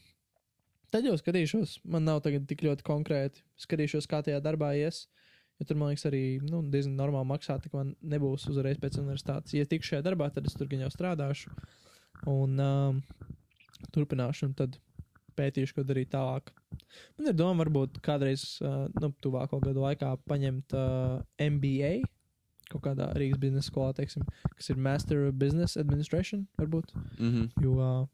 tad 0.94 1.08
jau 1.08 1.16
skatīšos. 1.20 1.80
Man 1.90 2.08
nav 2.08 2.22
tagad 2.26 2.48
tik 2.50 2.64
ļoti 2.68 2.86
konkrēti. 2.88 3.44
Skatīšos, 3.60 4.08
kā 4.10 4.22
tajā 4.26 4.40
darbā 4.44 4.74
ies. 4.80 5.06
Jo 5.58 5.66
tur, 5.66 5.78
man 5.80 5.92
liekas, 5.92 6.06
arī 6.10 6.24
nu, 6.46 6.62
diezgan 6.74 6.98
normāli 7.00 7.30
maksā. 7.32 7.58
Tā 7.62 7.72
kā 7.72 7.80
man 7.80 7.96
nebūs 8.02 8.46
uzreiz 8.52 8.78
pēc 8.82 9.00
universitātes. 9.02 9.56
Ja 9.58 9.66
tikšu 9.66 9.96
šajā 9.96 10.06
darbā, 10.06 10.30
tad 10.34 10.46
es 10.46 10.58
tur 10.58 10.70
gan 10.70 10.84
jau 10.86 10.92
strādāšu. 10.94 11.54
Un 12.30 12.60
um, 12.62 13.00
turpināšu. 13.96 14.52
Un 14.52 14.54
tad 14.58 14.78
pētīšu, 15.38 15.78
ko 15.78 15.86
darīt 15.86 16.12
tālāk. 16.14 16.52
Man 17.18 17.32
ir 17.32 17.38
doma, 17.38 17.64
varbūt 17.64 17.98
kādreiz, 18.06 18.46
uh, 18.66 18.86
nu, 19.02 19.12
tuvāko 19.24 19.60
gadu 19.64 19.84
laikā 19.86 20.14
paņemt 20.30 20.78
uh, 20.78 21.18
MBA 21.42 21.98
kaut 22.68 22.84
kādā 22.84 23.06
Rīgas 23.16 23.40
biznesa 23.40 23.70
skolā, 23.70 23.94
teiksim, 23.96 24.26
kas 24.58 24.72
ir 24.74 24.80
Master 24.84 25.28
of 25.30 25.38
Business 25.40 25.80
Administration, 25.80 26.48
varbūt. 26.60 26.94
mm 27.18 27.30
-hmm. 27.32 27.64
Jo, 27.64 27.72
uh, 27.72 28.08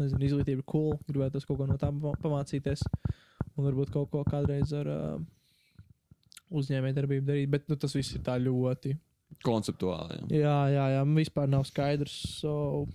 nezinu, 0.00 0.24
izglītība 0.24 0.62
ir 0.62 0.68
cool, 0.72 0.98
gribētu 1.08 1.44
kaut 1.46 1.58
ko 1.58 1.66
no 1.66 1.76
tā 1.76 1.90
pamācīties. 2.22 2.82
Un 3.56 3.64
varbūt 3.64 3.92
kaut 3.92 4.10
ko 4.10 4.24
kādreiz 4.24 4.72
ar 4.72 4.86
uh, 4.86 5.20
uzņēmējdarbību 6.50 7.26
darīt, 7.26 7.50
bet 7.50 7.68
nu, 7.70 7.76
tas 7.80 7.94
viss 7.96 8.14
ir 8.16 8.22
tā 8.26 8.36
ļoti. 8.42 8.94
Konceptuāli. 9.44 10.20
Jā. 10.30 10.38
Jā, 10.38 10.56
jā, 10.70 10.86
jā, 10.94 11.02
vispār 11.16 11.50
nav 11.50 11.66
skaidrs. 11.66 12.14
So, 12.38 12.86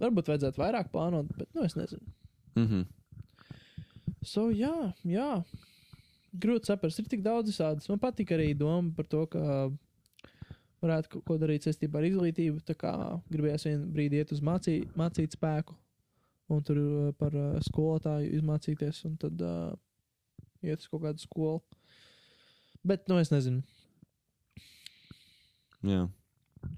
varbūt 0.00 0.32
vajadzētu 0.32 0.60
vairāk 0.60 0.90
plānot, 0.92 1.30
bet 1.38 1.48
nu, 1.54 1.64
es 1.64 1.76
nezinu. 1.78 2.02
Mm 2.56 2.66
-hmm. 2.66 2.84
So, 4.26 4.50
jā, 4.50 4.92
jā. 5.04 5.44
Grūti 6.36 6.66
saprast, 6.66 6.98
ir 6.98 7.08
tik 7.08 7.22
daudz 7.22 7.50
visādas. 7.50 7.88
Man 7.88 7.98
patīk 7.98 8.32
arī 8.34 8.56
doma 8.58 8.92
par 8.96 9.06
to, 9.06 9.26
ka 9.26 9.70
varētu 10.82 11.08
kaut 11.08 11.24
ko 11.24 11.38
darīt 11.40 11.66
saistībā 11.66 11.98
ar 11.98 12.08
izglītību. 12.08 12.60
Tā 12.66 12.74
kā 12.74 12.92
gribējās 13.32 13.66
vienā 13.68 13.86
brīdī 13.86 14.20
iet 14.20 14.32
uz 14.32 14.42
mācī, 14.44 14.76
mācīt 14.98 15.36
spēku, 15.38 15.74
un 16.48 16.62
tur 16.62 16.76
uh, 16.76 17.12
par 17.18 17.34
uh, 17.34 17.56
skolotāju 17.60 18.32
izmācīties, 18.38 19.04
un 19.08 19.16
tad 19.16 19.40
uh, 19.40 19.72
iet 20.62 20.80
uz 20.80 20.88
kaut 20.88 21.02
kādu 21.02 21.22
skolu. 21.22 21.62
Bet, 22.86 23.06
nu, 23.10 23.18
es 23.18 23.32
nezinu, 23.32 23.64
Jā. 25.86 26.06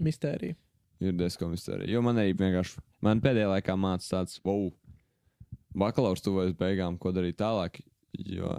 mistērija. 0.01 0.57
Ir 1.05 1.15
diezgan 1.15 1.53
mistērija. 1.53 1.91
Jo 1.93 2.03
man 2.03 2.19
arī 2.19 2.33
vienkārši, 2.39 2.81
man 3.05 3.21
pēdējā 3.23 3.51
laikā 3.53 3.77
mācās 3.79 4.11
tāds, 4.11 4.39
wow, 4.47 4.71
bakalaura 5.79 6.21
tuvojas 6.23 6.57
beigām, 6.59 6.97
ko 6.99 7.13
darīt 7.15 7.39
tālāk. 7.39 7.81
Jo, 8.19 8.51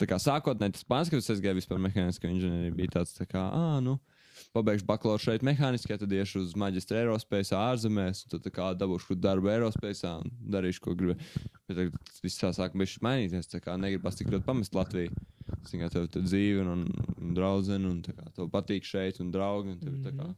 tā 0.00 0.08
kā 0.10 0.18
sākotnēji 0.20 0.76
tas 0.76 0.88
pāns, 0.88 1.12
kad 1.12 1.22
es 1.22 1.42
gāju 1.44 1.60
vispār 1.60 1.80
mehāniskā 1.80 2.28
inženierija, 2.28 2.74
bija 2.76 2.96
tāds, 2.98 3.14
tā 3.16 3.28
kā, 3.28 3.46
ah, 3.46 3.78
nu, 3.84 3.96
pabeigšu 4.54 4.86
bakalaura 4.88 5.22
šeit 5.22 5.44
mehāniskā, 5.46 5.96
tad 6.00 6.12
iešu 6.12 6.42
uz 6.44 6.54
maģistra 6.58 7.02
aerospēcā 7.02 7.60
ārzemēs, 7.72 8.24
un 8.26 8.32
tad 8.34 8.48
kā 8.54 8.70
dabūšu 8.78 9.16
darbu 9.20 9.50
aerospēcā 9.52 10.12
un 10.22 10.32
darīšu, 10.54 10.82
ko 10.84 10.94
gribu. 10.98 11.16
Bet 11.68 11.78
tagad 11.78 12.12
viss 12.24 12.40
tā 12.40 12.52
sāk 12.56 12.76
bišķi 12.78 13.04
mainīties, 13.06 13.50
tā 13.52 13.62
kā 13.64 13.76
negribas 13.80 14.18
tik 14.18 14.32
ļoti 14.32 14.48
pamest 14.48 14.76
Latviju. 14.76 15.12
Es 15.58 15.74
tikai 15.74 15.90
tev 15.92 16.08
tur 16.12 16.24
dzīvi 16.26 16.64
un, 16.64 16.86
un 16.88 17.36
draudzeni, 17.36 17.90
un 17.90 18.00
tā 18.04 18.16
kā 18.16 18.26
tev 18.36 18.50
patīk 18.52 18.88
šeit, 18.88 19.20
un 19.22 19.30
draugi, 19.34 19.76
un 19.76 19.82
tev 19.82 19.94
ir 19.98 20.02
tā 20.06 20.14
kā 20.16 20.30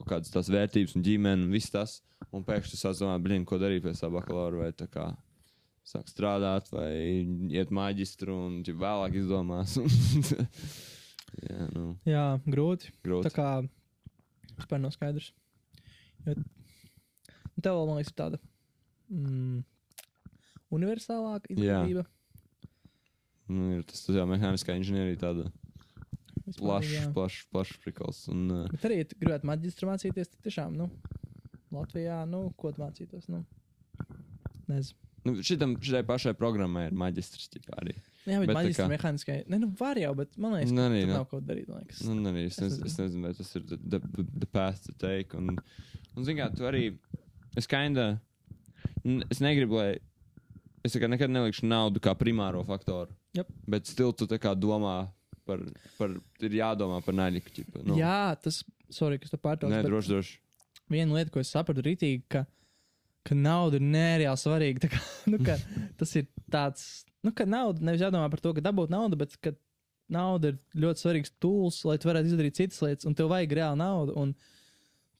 kaut 0.00 0.08
kādas 0.14 0.32
tās 0.32 0.48
vērtības 0.52 0.96
un 0.96 1.04
ģimene 1.04 1.46
un 1.46 1.50
viss 1.52 1.72
tas. 1.72 1.98
Un 2.36 2.44
pēkšņi 2.46 2.78
tas 2.82 3.00
domā, 3.02 3.16
blин, 3.22 3.44
ko 3.48 3.58
darīt 3.60 3.84
pēc 3.84 4.04
tā 4.04 4.10
bakalaura 4.12 4.64
vai 4.64 4.70
tā 4.76 4.86
kā 4.90 5.10
sāk 5.90 6.08
strādāt 6.10 6.68
vai 6.72 6.92
iet 7.50 7.72
maģistru 7.74 8.36
un 8.46 8.60
ja 8.66 8.76
vēlāk 8.76 9.18
izdomās. 9.20 9.76
Jā, 11.38 11.66
nu, 11.74 11.84
Jā, 12.08 12.24
grūti. 12.46 12.90
Tā 12.92 13.06
grūti. 13.06 13.32
kā 13.34 13.50
vispār 14.56 14.82
nav 14.82 14.94
skaidrs. 14.94 15.30
Jo, 16.26 16.36
nu, 16.36 17.62
tev, 17.64 17.78
man 17.88 18.00
liekas, 18.00 18.12
ir 18.12 18.18
tāda 18.18 18.40
mm, 19.08 19.60
universālāka 20.76 21.52
izglītība. 21.54 22.04
Nu, 23.50 23.70
ir 23.78 23.86
tas, 23.88 24.04
jau 24.14 24.26
mehāniskā 24.30 24.76
inženierija 24.78 25.18
tāda 25.24 25.46
jā. 25.46 27.08
plaša, 27.14 27.46
plaša 27.54 27.78
prikals. 27.82 28.22
Un, 28.30 28.44
uh, 28.54 28.68
Bet 28.70 28.86
arī, 28.88 29.00
ja 29.02 29.08
tu 29.10 29.18
gribētu 29.20 29.48
maģistru 29.50 29.90
mācīties, 29.90 30.30
tad 30.34 30.46
tiešām, 30.46 30.76
nu, 30.78 30.90
Latvijā, 31.74 32.22
nu, 32.30 32.48
ko 32.58 32.72
tu 32.74 32.82
mācītos? 32.82 33.26
Nu, 33.30 33.42
nezinu. 34.70 35.10
nu, 35.26 35.36
šitam, 35.46 35.76
šitai 35.82 36.04
pašai 36.06 36.34
programmai 36.38 36.88
ir 36.88 36.96
maģistrs 36.98 37.50
arī. 37.78 37.96
Jā, 38.28 38.36
bet, 38.42 38.50
Bet 38.50 38.56
maģistra 38.56 38.84
kā- 38.84 38.90
mehāniskai, 38.92 39.36
ne, 39.48 39.58
nu, 39.62 39.68
var 39.78 39.96
jau, 39.96 40.10
bet 40.18 40.34
man 40.36 40.52
liekas, 40.58 40.72
Nu, 40.76 40.82
ka 40.82 40.88
tur 40.92 41.06
nu. 41.06 41.12
nav 41.14 41.28
ko 41.30 41.40
darīt, 41.40 41.68
liekas. 41.72 42.02
Nu, 42.04 42.16
arī 42.28 42.42
es, 42.46 42.58
Es 42.58 42.60
nez, 42.60 42.74
es 42.90 42.98
nezinu, 43.00 43.22
vai 43.24 43.32
tas 43.38 43.54
ir 43.56 43.62
the, 43.70 43.78
the, 43.96 44.24
the 44.42 44.46
path 44.46 44.82
to 44.84 44.92
take. 45.00 45.34
Un, 45.38 45.56
un 46.16 46.24
zini, 46.24 46.40
kā 46.42 46.50
tu 46.54 46.64
arī. 46.68 46.98
Es 47.56 47.66
kinda. 47.66 48.20
Es 49.30 49.40
negribu, 49.40 49.78
lai. 49.80 49.98
Es 50.84 50.94
kā 50.96 51.08
nekad 51.08 51.32
nelikšu 51.32 51.64
naudu 51.68 52.00
kā 52.00 52.14
primāro 52.16 52.60
faktoru. 52.68 53.12
Jep. 53.36 53.48
Bet 53.68 53.86
stilu 53.88 54.12
tu 54.12 54.26
domā 54.26 55.08
par. 55.46 55.60
par 55.98 56.10
ir 56.40 56.50
jādomā 56.60 57.02
par 57.04 57.14
naļiku. 57.14 57.52
ķipa, 57.56 57.84
Nu, 57.86 57.96
Jā, 57.96 58.36
tas, 58.42 58.62
sorry, 58.90 59.18
kas 59.18 59.30
te 59.30 59.36
pārtrauc. 59.36 59.72
Nē, 59.72 59.82
droši, 59.84 60.08
droši. 60.08 60.38
Viena 60.90 61.14
lieta, 61.14 61.30
ko 61.30 61.40
es 61.40 61.50
sapratu 61.52 61.82
rītīgi, 61.86 62.24
ka, 62.28 62.44
ka 63.24 63.34
nauda 63.34 63.76
ir 63.80 63.84
nereāli 63.86 64.40
svarīga. 64.40 64.90
Kā, 64.90 65.00
nu, 65.32 65.38
ka 65.44 65.56
tas 65.96 66.14
ir 66.16 66.26
tāds, 66.50 67.04
nu, 67.26 67.32
ka 67.36 67.46
nauda 67.48 67.84
nevis 67.84 68.04
jādomā 68.04 68.30
par 68.32 68.42
to, 68.44 68.54
ka 68.56 68.64
dabūt 68.64 68.92
naudu, 68.92 69.18
bet 69.20 69.36
ka 69.44 69.52
nauda 70.10 70.52
ir 70.52 70.58
ļoti 70.84 71.04
svarīgs 71.04 71.34
tools, 71.42 71.82
lai 71.86 71.98
tu 72.00 72.10
varētu 72.10 72.32
izdarīt 72.32 72.58
citas 72.58 72.80
lietas, 72.84 73.06
un 73.08 73.16
tev 73.18 73.30
vajag 73.32 73.54
reāli 73.60 73.80
naudu. 73.80 74.16
Un 74.18 74.34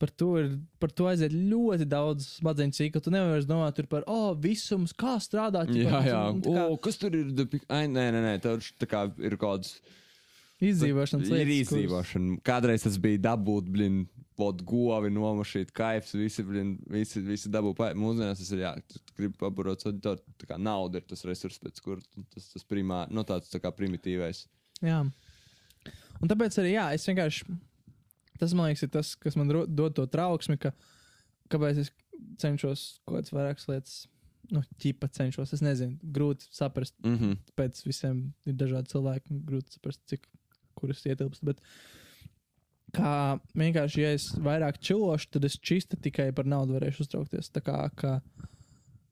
par 0.01 0.10
to, 0.16 0.31
ir, 0.40 0.52
par 0.81 0.93
to 0.97 1.06
aiziet 1.10 1.35
ļoti 1.35 1.86
daudz 1.89 2.27
smadzeņu 2.39 2.77
cīklu. 2.78 3.02
Tu 3.05 3.12
nevari 3.12 3.47
domāt 3.48 3.77
tur 3.77 3.89
par, 3.90 4.06
oh, 4.09 4.31
visums, 4.32 4.94
kā 4.97 5.18
strādāt. 5.20 5.74
Jā, 5.77 6.01
jā. 6.09 6.20
un 6.32 6.40
kā 6.44 6.66
O, 6.72 6.78
kas 6.81 6.97
tur 7.01 7.16
ir? 7.18 7.35
Ai, 7.68 7.85
nē, 7.93 8.06
nē, 8.16 8.22
nē. 8.24 8.35
Tur 8.44 8.64
tā 8.81 8.89
kā 8.89 9.05
ir 9.20 9.36
kaut 9.36 9.60
kāds. 9.60 9.74
Izdzīvošanas 10.61 11.28
Ir 11.28 11.32
lietas. 11.32 11.69
kuras- 11.70 11.85
izdzīvošana. 11.85 12.41
Kādreiz 12.45 12.82
tas 12.85 12.99
bija 13.01 13.19
dabūt, 13.19 13.70
blin, 13.73 14.03
vod 14.41 14.62
govi 14.65 15.11
nomašīt, 15.12 15.73
kaifs, 15.73 16.12
visi, 16.16 16.43
blin, 16.43 16.74
visi, 16.89 17.20
visi 17.24 17.49
dabū. 17.53 17.74
Mūsdienās 17.97 18.41
tas 18.41 18.53
ir, 18.53 18.59
jā, 18.65 18.74
gribi 19.16 19.37
paburot, 19.41 19.82
tad 19.82 20.01
tā, 20.05 20.16
kā 20.49 20.59
nauda 20.61 21.01
ir 21.01 21.07
tas 21.09 21.24
resurs, 21.28 21.59
pēc 21.59 21.81
kur 21.85 22.01
tas, 22.35 22.49
tas 22.53 22.65
primā, 22.65 23.07
nu 23.11 23.24
tāds 23.24 23.51
tā 23.53 23.61
kā 23.61 23.73
primitīvais. 23.73 24.47
Jā. 24.85 25.01
Un 26.20 26.28
tāpēc 26.28 26.57
arī, 26.61 26.74
jā, 26.77 26.87
es 26.97 27.07
vienkārši. 27.09 27.59
Tas, 28.41 28.55
man 28.57 28.70
liekas, 28.70 28.85
ir 28.87 28.89
tas, 28.89 29.15
kas 29.20 29.37
man 29.37 29.49
dod 29.49 29.95
to 29.97 30.07
trauksmi, 30.09 30.57
ka 30.61 30.73
kāpēc 31.53 31.82
es 31.82 31.91
cenšos 32.41 33.01
kaut 33.05 33.19
kādas 33.19 33.32
vairākas 33.37 33.69
lietas 33.69 34.07
nu, 34.51 34.62
ķipa 34.82 35.09
cenšos. 35.12 35.53
Es 35.57 35.62
nezinu, 35.65 35.99
grūti 36.03 36.49
saprast. 36.53 36.95
Mm 37.05 37.16
-hmm. 37.19 37.37
Pēc 37.57 37.85
visiem 37.87 38.32
ir 38.47 38.55
dažādi 38.55 38.93
cilvēki, 38.93 39.45
grūti 39.45 39.77
saprast, 39.77 40.01
cik 40.07 40.27
kuras 40.81 41.02
ietilpst. 41.07 41.44
Bet 41.47 41.61
kā 42.97 43.39
vienkārši, 43.59 44.02
ja 44.02 44.15
es 44.16 44.31
vairāk 44.43 44.81
čilošu, 44.82 45.31
tad 45.36 45.47
es 45.47 45.59
čista 45.62 45.98
tikai 46.01 46.31
par 46.36 46.48
naudu 46.51 46.77
varēšu 46.78 47.07
uztraukties. 47.07 47.52
Tā 47.55 47.62
kā, 47.65 47.82
ka, 47.98 48.16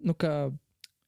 nu, 0.02 0.16
ka 0.18 0.50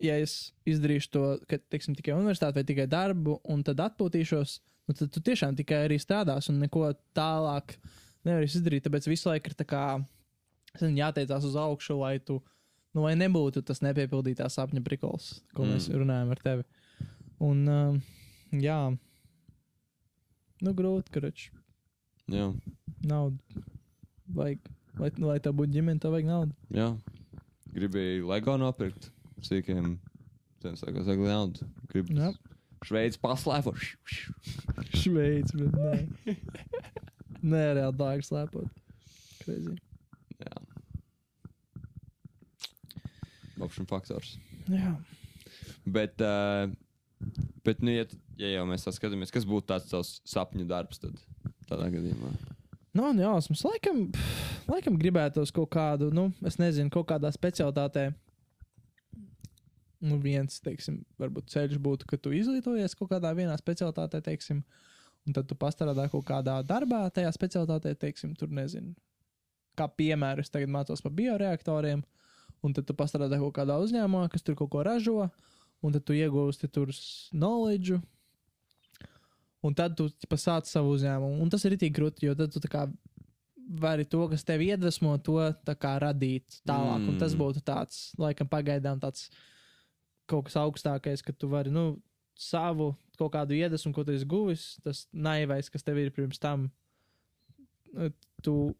ja 0.02 0.16
es 0.20 0.52
izdarīšu 0.68 1.10
to, 1.14 1.24
ka, 1.50 1.60
teiksim, 1.72 1.96
tikai 1.98 2.16
universitāti 2.16 2.60
vai 2.60 2.66
tikai 2.68 2.86
darbu, 2.90 3.40
un 3.52 3.64
tad 3.66 3.82
atpūtīšos, 3.84 4.56
nu, 4.88 4.96
tad 4.96 5.12
tu 5.14 5.22
tiešām 5.24 5.58
tikai 5.58 5.84
arī 5.86 6.00
strādās 6.00 6.50
un 6.52 6.60
neko 6.62 6.92
tālāk 7.16 7.76
nevarēsi 8.28 8.60
izdarīt. 8.60 8.86
Tāpēc 8.86 9.08
visu 9.10 9.30
laiku 9.30 9.52
ir 9.52 9.58
tā 9.58 9.66
kā, 9.68 9.84
nezinu, 10.76 10.96
jāteicās 11.02 11.46
uz 11.48 11.58
augšu, 11.60 11.98
lai 12.00 12.16
tu, 12.24 12.40
nu, 12.96 13.04
lai 13.06 13.14
nebūtu 13.18 13.64
tas 13.66 13.82
nepiepildītā 13.84 14.48
sapņa 14.50 14.82
prikols, 14.86 15.32
ko 15.54 15.64
mm. 15.64 15.74
mēs 15.74 15.90
runājam 15.94 16.34
ar 16.34 16.42
tevi. 16.44 16.66
Un, 17.40 17.62
um, 17.72 18.00
jā, 18.60 18.80
nu, 20.64 20.74
grūti, 20.76 21.12
karoči, 21.14 21.50
Jā, 22.30 22.50
naudu 23.06 23.64
vajag. 24.36 24.60
Lai, 25.00 25.08
lai 25.22 25.38
tā 25.42 25.50
būtu 25.54 25.72
ģimene, 25.78 26.00
tev 26.02 26.12
vajag 26.14 26.26
naudu. 26.28 26.54
jā. 26.74 26.90
Gribēju 27.70 28.26
LEGO 28.26 28.56
nopirkt. 28.58 29.10
Sīkiem. 29.46 29.92
Zinu, 30.60 30.76
sākos 30.76 31.06
ar 31.08 31.20
naudu. 31.22 31.66
Gribu 31.92 32.16
Jā. 32.18 32.32
Šveicis 32.84 33.20
paslēpot. 33.22 33.76
Šveicis, 35.00 35.54
bet 35.54 35.76
nē. 35.78 36.34
nē, 37.42 37.62
reāli 37.78 37.96
dārgi 38.00 38.26
slēpot. 38.26 38.66
Crazy. 39.44 39.76
Jā. 40.42 40.58
Option 43.60 43.86
faktors. 43.86 44.34
Jā. 44.70 44.94
Bet, 45.86 46.20
uh, 46.24 46.70
bet 47.64 47.82
nu, 47.84 47.92
ja, 47.92 48.06
ja 48.40 48.54
jau 48.56 48.64
mēs 48.68 48.86
tā 48.86 48.94
skatāmies, 48.96 49.32
kas 49.34 49.46
būtu 49.48 49.68
tāds 49.72 49.90
tavs 49.90 50.16
sapņu 50.28 50.66
darbs, 50.68 51.02
tad 51.02 51.20
tādā 51.68 51.90
gadījumā. 51.92 52.32
Nu, 52.96 53.06
un 53.12 53.20
jausmas. 53.22 53.62
Laikam, 53.62 54.08
laikam 54.66 54.96
gribētos 54.98 55.52
kaut 55.54 55.70
kādu, 55.76 56.08
nu, 56.14 56.30
es 56.46 56.58
nezinu, 56.58 56.90
kaut 56.90 57.06
kādā 57.12 57.30
specialitātē. 57.34 58.08
Nu, 60.00 60.16
viens, 60.18 60.56
teiksim, 60.64 61.02
varbūt 61.20 61.52
ceļš 61.52 61.78
būtu, 61.84 62.08
ka 62.08 62.18
tu 62.18 62.32
izglītojies 62.34 62.96
kaut 62.98 63.12
kādā 63.12 63.30
vienā 63.36 63.54
specialitātē, 63.60 64.22
teiksim, 64.24 64.64
un 65.28 65.36
tad 65.36 65.46
tu 65.46 65.54
pastrādā 65.60 66.08
kaut 66.10 66.24
kādā 66.26 66.56
darbā 66.66 67.04
tajā 67.14 67.30
specialitātē, 67.36 67.92
teiksim, 68.00 68.32
tur 68.38 68.50
nezinu. 68.56 68.94
Kā 69.78 69.86
piemēram, 69.92 70.42
es 70.42 70.50
tagad 70.50 70.72
mācos 70.72 71.04
par 71.04 71.12
bioreaktoriem, 71.14 72.02
un 72.64 72.74
tad 72.74 72.88
tu 72.88 72.96
pastrādā 72.96 73.38
kaut 73.38 73.54
kādā 73.60 73.76
uzņēmumā, 73.84 74.24
kas 74.32 74.42
tur 74.42 74.56
kaut 74.58 74.72
ko 74.72 74.82
ražo, 74.88 75.28
un 75.82 75.92
tad 75.94 76.04
tu 76.04 76.16
iegūsti 76.16 76.68
tur 76.72 76.92
knowledge, 77.32 78.00
Un 79.60 79.76
tad 79.76 79.96
tu 79.96 80.08
sāc 80.40 80.68
savu 80.68 80.94
uzņēmumu. 80.96 81.40
Un 81.44 81.50
tas 81.52 81.64
ir 81.68 81.76
tik 81.80 81.92
grūti, 81.96 82.24
jo 82.24 82.34
tad 82.36 82.54
tu 82.54 82.68
kā 82.72 82.86
vari 83.80 84.06
to, 84.08 84.22
kas 84.32 84.44
tev 84.46 84.64
iedvesmo, 84.64 85.12
to 85.22 85.36
tā 85.68 85.74
kā 85.78 85.94
radīt 86.02 86.62
tālāk. 86.66 87.02
Mm. 87.02 87.08
Un 87.12 87.18
tas 87.20 87.34
Mm. 87.34 87.42
būtu 87.42 87.62
tāds, 87.62 87.98
laikam, 88.18 88.48
pagaidām 88.48 89.00
tāds 89.00 89.28
kaut 90.26 90.46
kas 90.46 90.56
augstākais, 90.56 91.22
ka 91.22 91.32
tu 91.32 91.48
vari, 91.48 91.70
nu, 91.70 92.00
savu 92.34 92.96
kaut 93.18 93.32
kādu 93.32 93.52
iedvesmu, 93.52 93.92
ko 93.92 94.04
tu 94.04 94.12
esi 94.12 94.24
guvis, 94.24 94.80
tas 94.82 95.06
naivais, 95.12 95.68
kas 95.68 95.82
tev 95.82 95.98
ir 95.98 96.10
pirms 96.10 96.38
tam, 96.38 96.70
nu, 97.92 98.10
tu 98.42 98.74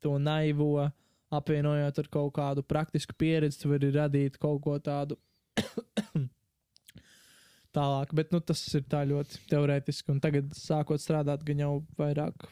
to 0.00 0.18
naivo 0.18 0.90
apvienojot 1.30 1.98
ar 1.98 2.08
kaut 2.08 2.32
kādu 2.32 2.62
praktisku 2.62 3.12
pieredzi, 3.12 3.60
tu 3.60 3.68
vari 3.68 3.92
radīt 3.92 4.38
kaut 4.38 4.62
ko 4.62 4.78
tādu 4.78 5.18
tālāk. 7.76 8.14
Bet 8.16 8.32
nu, 8.34 8.40
tas 8.44 8.62
ir 8.78 8.86
tā 8.90 9.02
ļoti 9.08 9.42
teorētiski. 9.50 10.14
Un 10.14 10.22
tagad, 10.24 10.50
sākot 10.56 11.02
strādāt, 11.02 11.44
gan 11.46 11.62
jau 11.64 11.72
vairāk 12.00 12.48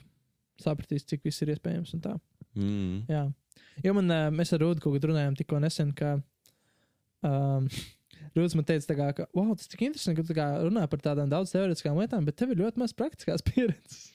sapratīs, 0.62 1.06
cik 1.08 1.24
viss 1.26 1.42
ir 1.44 1.54
iespējams. 1.54 1.94
un 1.96 2.04
tā. 2.04 2.14
Mm. 2.54 3.00
Jā. 3.10 3.24
Jo 3.84 3.94
man, 3.96 4.10
ā, 4.12 4.20
mēs 4.34 4.52
ar 4.54 4.62
Rūdu 4.62 4.84
kaut 4.84 4.96
kad 4.96 5.08
runājām 5.10 5.36
tikko 5.38 5.58
nesen, 5.62 5.90
ka 5.96 6.16
um, 7.26 7.66
Rūds 8.36 8.54
man 8.58 8.66
teica, 8.66 8.96
kā, 8.98 9.08
ka, 9.18 9.26
wow, 9.36 9.52
tas 9.58 9.70
tik 9.70 9.84
interesanti, 9.86 10.20
ka 10.20 10.28
tu 10.28 10.36
kā 10.36 10.46
runā 10.62 10.86
par 10.90 11.02
tādām 11.02 11.30
daudz 11.30 11.52
teorētiskām 11.54 11.98
lietām, 12.00 12.26
bet 12.26 12.38
tev 12.38 12.54
ir 12.54 12.62
ļoti 12.62 12.82
maz 12.82 12.94
praktiskās 12.96 13.44
pieredzes. 13.48 14.06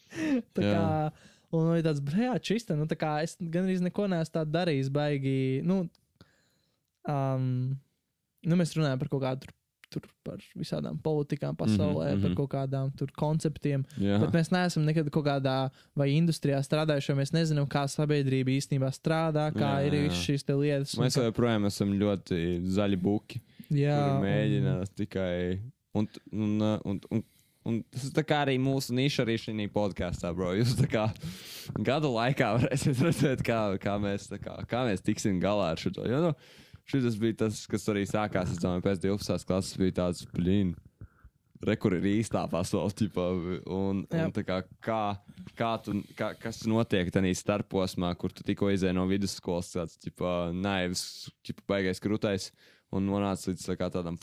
tā 0.56 0.64
kā, 0.64 0.72
Jā. 0.72 1.12
un 1.56 1.70
ir 1.76 1.84
tāds, 1.86 2.02
brējā, 2.04 2.38
čista, 2.52 2.78
nu 2.80 2.88
tā 2.90 2.98
kā 3.00 3.18
es 3.26 3.36
gan 3.40 3.68
arī 3.68 3.78
neko 3.86 4.08
neesmu 4.12 4.36
tādu 4.40 4.56
darījis, 4.56 4.92
baigi, 4.96 5.38
nu, 5.68 5.84
um, 7.08 7.52
nu 8.48 8.60
mēs 8.60 8.76
runājam 8.78 9.02
par 9.02 9.12
kaut 9.12 9.24
kādu 9.24 9.48
tur, 9.48 9.56
tur 9.90 10.06
par 10.26 10.42
visādām 10.58 11.00
politikām 11.02 11.58
pasaulē, 11.58 12.12
mm 12.12 12.18
-hmm, 12.18 12.22
par 12.22 12.30
mhm. 12.30 12.38
kaut 12.38 12.52
kādām 12.54 12.92
tur 12.98 13.12
konceptiem. 13.18 13.86
Jā. 13.98 14.20
Bet 14.22 14.36
mēs 14.38 14.52
neesam 14.54 14.86
nekad 14.86 15.10
kaut 15.10 15.26
kādā 15.26 15.70
vai 15.96 16.10
industrijā 16.14 16.62
strādājuši, 16.62 17.10
jo 17.10 17.16
mēs 17.16 17.34
nezinām, 17.34 17.68
kā 17.68 17.88
sabiedrība 17.88 18.54
īstenībā 18.54 18.92
strādā, 18.94 19.50
kā 19.54 19.82
Jā, 19.82 19.88
ir 19.88 19.92
visas 19.92 20.26
šīs 20.26 20.46
lietas. 20.46 20.98
un 20.98 21.06
Mēs 21.06 21.18
kā- 21.18 21.26
joprojām 21.32 21.66
esam 21.66 21.94
ļoti 22.00 22.62
zaļi 22.70 23.02
buki. 23.02 23.42
jā, 23.72 24.20
kuri 24.20 24.62
un- 24.62 24.86
tikai. 24.96 25.60
Un, 25.94 26.08
un, 26.32 26.62
uh, 26.62 26.80
un, 26.86 27.00
un, 27.12 27.24
un 27.66 27.84
tas 27.92 28.06
ir 28.06 28.24
arī 28.24 28.58
mūsu 28.62 28.94
niša 28.94 29.26
arī 29.26 29.38
šī 29.42 29.68
podkāstā, 29.74 30.34
bro. 30.36 30.54
Jūs 30.54 30.76
tā 30.78 30.88
kā 30.88 31.06
gadu 31.82 32.12
laikā 32.14 32.60
varēsiet 32.60 33.02
redzēt, 33.02 33.42
kā, 33.42 33.78
kā, 33.82 33.98
mēs, 33.98 34.30
kā, 34.30 34.66
kā 34.70 34.86
mēs 34.86 35.02
tiksim 35.02 35.42
galā 35.42 35.72
ar 35.72 35.78
šo. 35.82 35.90
Jo, 36.06 36.22
nu, 36.28 36.34
šis 36.90 37.18
bija 37.22 37.46
tas, 37.46 37.64
kas 37.70 37.88
arī 37.92 38.06
sākās, 38.10 38.54
es 38.54 38.62
domāju, 38.62 38.86
pēc 38.86 39.02
12. 39.06 39.48
klases 39.50 39.80
bija 39.80 39.98
tāds, 40.04 40.26
blīn. 40.34 40.76
Rekur 41.68 41.98
ir 41.98 42.06
īstā 42.08 42.46
pasaule, 42.48 42.94
ķipa, 42.96 43.24
un, 43.76 44.06
Jā. 44.08 44.24
un 44.24 44.32
tā 44.32 44.46
kā, 44.48 44.62
kā, 44.80 45.02
kā 45.60 45.72
tu, 45.84 45.98
kā, 46.16 46.30
kas 46.40 46.62
notiek 46.72 47.12
tajā 47.12 47.34
starposmā, 47.36 48.14
kur 48.16 48.32
tu 48.32 48.46
tikko 48.48 48.70
izēji 48.72 48.96
no 48.96 49.04
vidusskolas, 49.10 49.74
tāds 49.74 49.98
ķipa, 50.00 50.54
naivs, 50.56 51.02
ķipa, 51.44 51.66
baigais 51.74 52.00
krūtais, 52.00 52.48
un 52.96 53.10
nonāca 53.12 53.52
līdz 53.52 53.68
kā, 53.76 53.90
tādam 53.92 54.16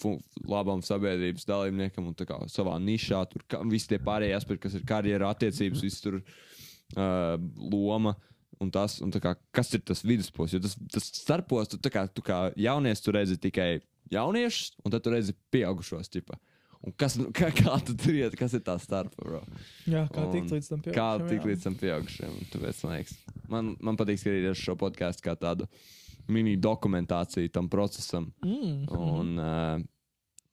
labam 0.49 0.81
sabiedrības 0.85 1.45
dalībniekam 1.47 2.09
un 2.09 2.17
tā 2.17 2.25
kā, 2.29 2.41
savā 2.51 2.79
nišā. 2.83 3.21
Tur 3.31 3.45
ka, 3.53 3.61
visi 3.69 3.93
tie 3.93 4.01
pārējie 4.03 4.39
aspekti, 4.39 4.65
kas 4.65 4.79
ir 4.79 4.89
karjera, 4.89 5.29
attiecības, 5.37 5.85
viss 5.85 6.03
tur 6.03 6.19
uh, 6.23 7.37
loma. 7.69 8.17
Un 8.63 8.71
tas, 8.73 8.99
un 9.05 9.13
kā, 9.13 9.35
kas 9.55 9.75
ir 9.77 9.83
tas 9.85 10.01
vidusposms? 10.07 10.57
Jo 10.57 10.63
tas, 10.65 10.77
tas 10.95 11.09
starpos, 11.19 11.69
tu, 11.75 11.93
kā, 11.93 12.07
tu 12.09 12.25
kā 12.25 12.47
jaunieci, 12.57 13.03
tu 13.05 13.13
redzi 13.13 13.37
tikai 13.41 13.71
jauniešus, 14.13 14.77
un 14.85 14.95
tad 14.95 15.05
tu 15.05 15.13
redzi 15.13 15.35
pieaugušos. 15.53 16.09
Ķipa. 16.13 16.39
Un 16.87 16.95
kas, 16.97 17.17
kā, 17.39 17.51
kā 17.57 17.77
tu 17.85 17.97
tur 17.99 18.17
iet, 18.17 18.37
kas 18.39 18.55
ir 18.57 18.63
tā 18.67 18.77
starpa? 18.83 19.17
Bro? 19.21 19.43
jā, 19.89 20.07
kā 20.13 20.27
tikt 20.33 20.55
līdz 20.55 20.71
tam 20.73 20.85
Kā 20.87 20.93
pieaugušam, 20.93 21.29
tik 21.33 21.41
jā. 21.41 21.51
līdz 21.51 21.67
tam 21.67 21.77
pieaugušiem? 21.83 22.39
Tāpēc, 22.55 22.81
man, 22.85 22.95
liekas, 22.97 23.19
man, 23.53 23.75
man 23.89 24.01
patīk 24.01 24.23
skatīties 24.23 24.63
šo 24.63 24.77
podkāstu 24.81 25.27
kā 25.27 25.37
tādu 25.41 25.69
mini 26.33 26.57
dokumentāciju 26.59 27.53
tam 27.55 27.69
procesam. 27.71 28.31
Mm. 28.45 28.89
Un, 28.97 29.37
uh, 29.39 29.85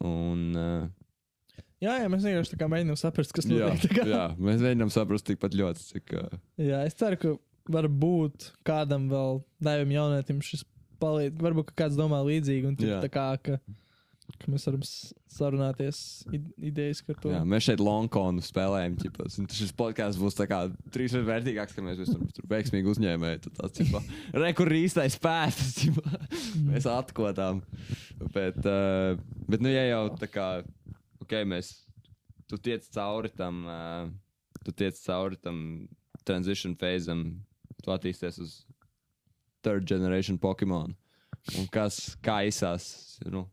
un 0.05 0.43
uh, 0.59 1.63
jā, 1.81 1.97
jā, 2.03 2.11
mēs 2.11 2.27
vienkārši 2.27 2.59
kā 2.59 2.69
mēģinām 2.71 2.99
saprast, 2.99 3.34
kas 3.35 3.49
jā, 3.49 3.71
notiek. 3.71 3.95
kā. 3.97 4.05
jā, 4.09 4.27
mēs 4.38 4.61
mēģinām 4.61 4.93
saprast 4.93 5.27
tikpat 5.30 5.57
ļoti, 5.57 5.88
cik. 5.93 6.15
Uh, 6.19 6.38
jā, 6.61 6.84
es 6.89 6.97
ceru, 6.99 7.19
ka 7.21 7.35
varbūt 7.72 8.52
kādam 8.68 9.07
vēl 9.11 9.41
daļam 9.64 9.95
jaunietim 9.95 10.41
šis 10.44 10.65
palīdz. 11.03 11.40
Varbūt 11.44 11.72
kāds 11.77 11.98
domā 11.99 12.22
līdzīgi, 12.26 12.69
un 12.69 12.77
tā 12.80 13.10
kā, 13.11 13.26
ka, 13.44 13.57
ka 14.40 14.52
mēs 14.52 14.68
varam 14.68 14.84
sarunāties 15.34 15.99
id 16.34 16.49
idejas 16.72 17.03
par 17.06 17.19
to. 17.22 17.31
jā, 17.34 17.41
mēs 17.48 17.68
šeit 17.68 17.84
Longkonu 17.84 18.44
spēlējam. 18.45 18.98
Ķipas, 19.02 19.40
un 19.41 19.49
šis 19.52 19.73
podkāsts 19.80 20.22
būs 20.22 20.38
tā 20.40 20.48
kā 20.49 20.64
trīs 20.94 21.15
reizes 21.15 21.30
vērtīgāks, 21.30 21.76
ka 21.76 21.85
mēs 21.85 22.03
esam 22.06 22.26
tur 22.35 22.48
veiksmīgi 22.52 22.91
uzņēmēji. 22.94 23.44
Tad 23.48 23.57
tāds, 23.61 23.80
ķipa, 23.80 24.03
Rekur 24.45 24.76
īstais 24.80 25.18
pēdas, 25.23 25.73
ķipa, 25.80 26.19
mēs 26.68 26.90
atkodām. 26.90 27.64
Bet, 28.35 28.60
uh, 28.64 29.15
bet, 29.48 29.64
nu, 29.64 29.72
ja 29.72 29.88
jau 29.90 30.03
tā 30.19 30.30
kā, 30.31 30.49
ok, 31.23 31.40
mēs, 31.49 31.76
tu 32.52 32.60
tiec 32.61 32.88
cauri 32.94 33.31
tam, 33.34 33.64
uh, 33.68 34.60
tu 34.64 34.76
tiec 34.76 34.99
cauri 35.03 35.40
tam 35.41 35.60
transition 36.23 36.76
phasam, 36.80 37.26
tu 37.84 37.93
attīsties 37.93 38.39
uz 38.43 38.57
third 39.64 39.88
generation 39.89 40.39
Pokemon. 40.41 40.95
Un 41.60 41.68
kas, 41.72 42.15
kā 42.23 42.41
izsās, 42.47 43.18
nu, 43.27 43.45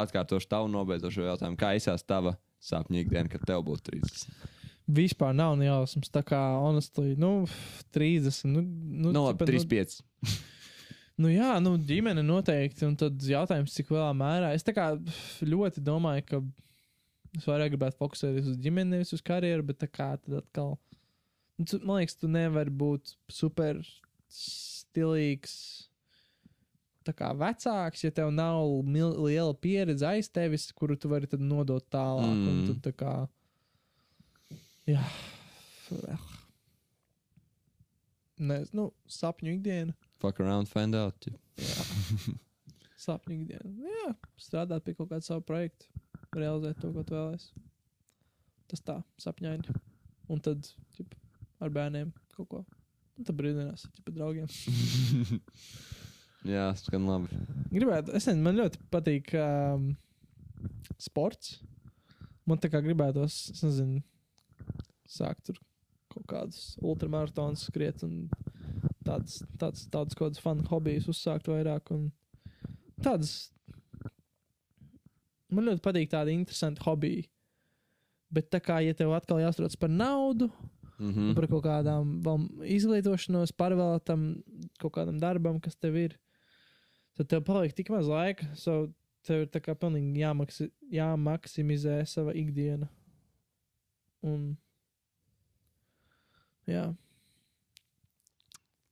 atkārtošu 0.00 0.48
tavu 0.50 0.70
nobeidzošo 0.72 1.24
jautājumu, 1.24 1.58
kā 1.60 1.74
izsās 1.78 2.04
tava 2.04 2.34
sapņīga 2.62 3.14
diena, 3.14 3.30
kad 3.32 3.44
tev 3.48 3.64
būtu 3.66 3.92
30? 3.92 4.48
Vispār 4.92 5.34
nav 5.36 5.54
ne 5.56 5.68
jausmas. 5.68 6.10
Tā 6.12 6.24
kā, 6.26 6.40
honestly, 6.60 7.14
nu, 7.20 7.46
30. 7.94 8.48
Nu, 8.50 8.64
nu, 8.64 9.12
Nu, 9.14 9.28
labi, 9.28 9.44
tipa, 9.44 9.52
35. 9.52 10.02
Nu, 11.22 11.28
jā, 11.30 11.54
nu, 11.62 11.76
ģimene 11.76 12.24
noteikti. 12.26 12.86
Un 12.88 12.96
tad 12.98 13.20
jautājums, 13.28 13.74
cik 13.76 13.92
lielā 13.94 14.10
mērā. 14.16 14.52
Es 14.56 14.64
tā 14.66 14.74
kā 14.76 14.88
ļoti 15.46 15.82
domāju, 15.84 16.24
ka 16.28 16.40
es 17.38 17.46
vairāk 17.48 17.74
gribētu 17.74 18.00
fokusēties 18.00 18.48
uz 18.54 18.58
ģimeni, 18.62 18.96
nevis 18.96 19.12
uz 19.14 19.22
karjeru, 19.24 19.64
bet 19.68 19.80
tā 19.84 19.88
kā 19.92 20.12
tad 20.18 20.40
atkal. 20.42 20.74
Nu, 21.60 21.66
tu, 21.68 21.78
man 21.84 22.00
liekas, 22.00 22.16
tu 22.18 22.30
nevari 22.32 22.72
būt 22.72 23.14
super 23.30 23.80
stilīgs 24.32 25.56
tā 27.06 27.14
kā 27.16 27.32
vecāks, 27.36 28.04
ja 28.04 28.12
tev 28.14 28.30
nav 28.34 28.62
liela 28.86 29.54
pieredze 29.58 30.06
aiz 30.06 30.30
tevis, 30.32 30.68
kuru 30.76 30.96
tu 30.96 31.10
vari 31.12 31.28
tad 31.30 31.42
nodot 31.42 31.84
tālāk. 31.92 32.30
Mm. 32.30 32.48
Un 32.50 32.60
tu 32.68 32.76
tā 32.84 32.92
kā. 32.96 33.14
Jā. 34.88 35.02
Nezinu, 38.42 38.78
nu, 38.78 38.86
sapņu 39.10 39.56
ikdiena. 39.58 39.94
Fuck 40.22 40.40
around, 40.42 40.70
find 40.70 40.96
out. 40.98 41.28
ja. 41.60 41.86
Sapņu 43.02 43.40
ikdiena. 43.40 43.72
Jā, 43.82 44.14
strādāt 44.40 44.86
pie 44.86 44.94
kaut 44.98 45.10
kāda 45.10 45.26
savu 45.26 45.44
projektu, 45.46 45.90
realizēt 46.34 46.80
to, 46.82 46.92
ko 46.94 47.04
tu 47.06 47.16
vēlēsies. 47.18 47.50
Tas 48.72 48.84
tā, 48.86 48.96
sapņaini. 49.20 49.74
Un 50.32 50.40
tad 50.40 50.64
ķip, 50.96 51.14
ar 51.62 51.72
bērniem 51.72 52.12
kaut 52.36 52.48
ko. 52.50 52.62
Un 53.18 53.28
tad 53.28 53.36
brīdinās 53.38 53.86
ar 53.86 54.14
draugiem. 54.14 54.48
Jā, 56.52 56.70
skan 56.80 57.04
labi. 57.06 57.42
Gribētu, 57.70 58.14
es 58.16 58.26
nezinu, 58.26 58.42
man 58.42 58.58
ļoti 58.58 58.80
patīk 58.90 59.30
um, 59.38 59.92
sports. 60.98 61.60
Man 62.48 62.58
tā 62.58 62.72
kā 62.72 62.80
gribētos, 62.82 63.44
es 63.52 63.60
nezinu, 63.62 64.00
sākt 65.06 65.44
tur 65.46 65.60
kaut 66.12 66.26
kādus 66.28 66.74
ultramaratonus 66.82 67.66
skriet 67.68 68.02
un 68.04 68.26
tādas, 69.06 69.40
tādas, 69.60 69.86
tādas 69.92 70.18
kaut 70.18 70.32
kādas 70.32 70.42
fanu 70.42 70.66
hobijas 70.70 71.08
uzsākt 71.12 71.48
vairāk. 71.50 71.92
Un 71.94 72.10
tādas, 73.04 73.52
man 75.52 75.70
ļoti 75.70 75.84
patīk 75.84 76.10
tādi 76.12 76.34
interesanti 76.36 76.82
hobiji. 76.84 77.28
Bet 78.32 78.48
tā 78.50 78.62
kā, 78.64 78.80
ja 78.80 78.96
tev 78.96 79.12
atkal 79.14 79.42
jāstrādā 79.42 79.78
par 79.78 79.92
naudu, 79.92 80.48
Mm 81.02 81.08
mm. 81.08 81.14
-hmm. 81.14 81.34
par 81.34 81.46
kaut 81.50 81.64
kādām 81.64 82.48
izglītošanos, 82.62 83.52
pārvēlētam 83.58 84.42
kaut 84.78 84.92
kādam 84.94 85.18
darbam, 85.18 85.60
kas 85.60 85.76
tev 85.76 85.96
ir, 85.96 86.18
tad 87.18 87.28
tev 87.28 87.42
paliek 87.44 87.74
tik 87.74 87.90
maz 87.90 88.06
laika. 88.06 88.46
So 88.54 88.92
tev 89.26 89.42
ir 89.42 89.48
pilnīgi 89.74 90.22
jāmaksi, 90.22 90.70
jāmaksimizē 90.90 92.06
sava 92.06 92.32
ikdiena. 92.32 92.88
Un, 94.22 94.56
jā, 96.66 96.94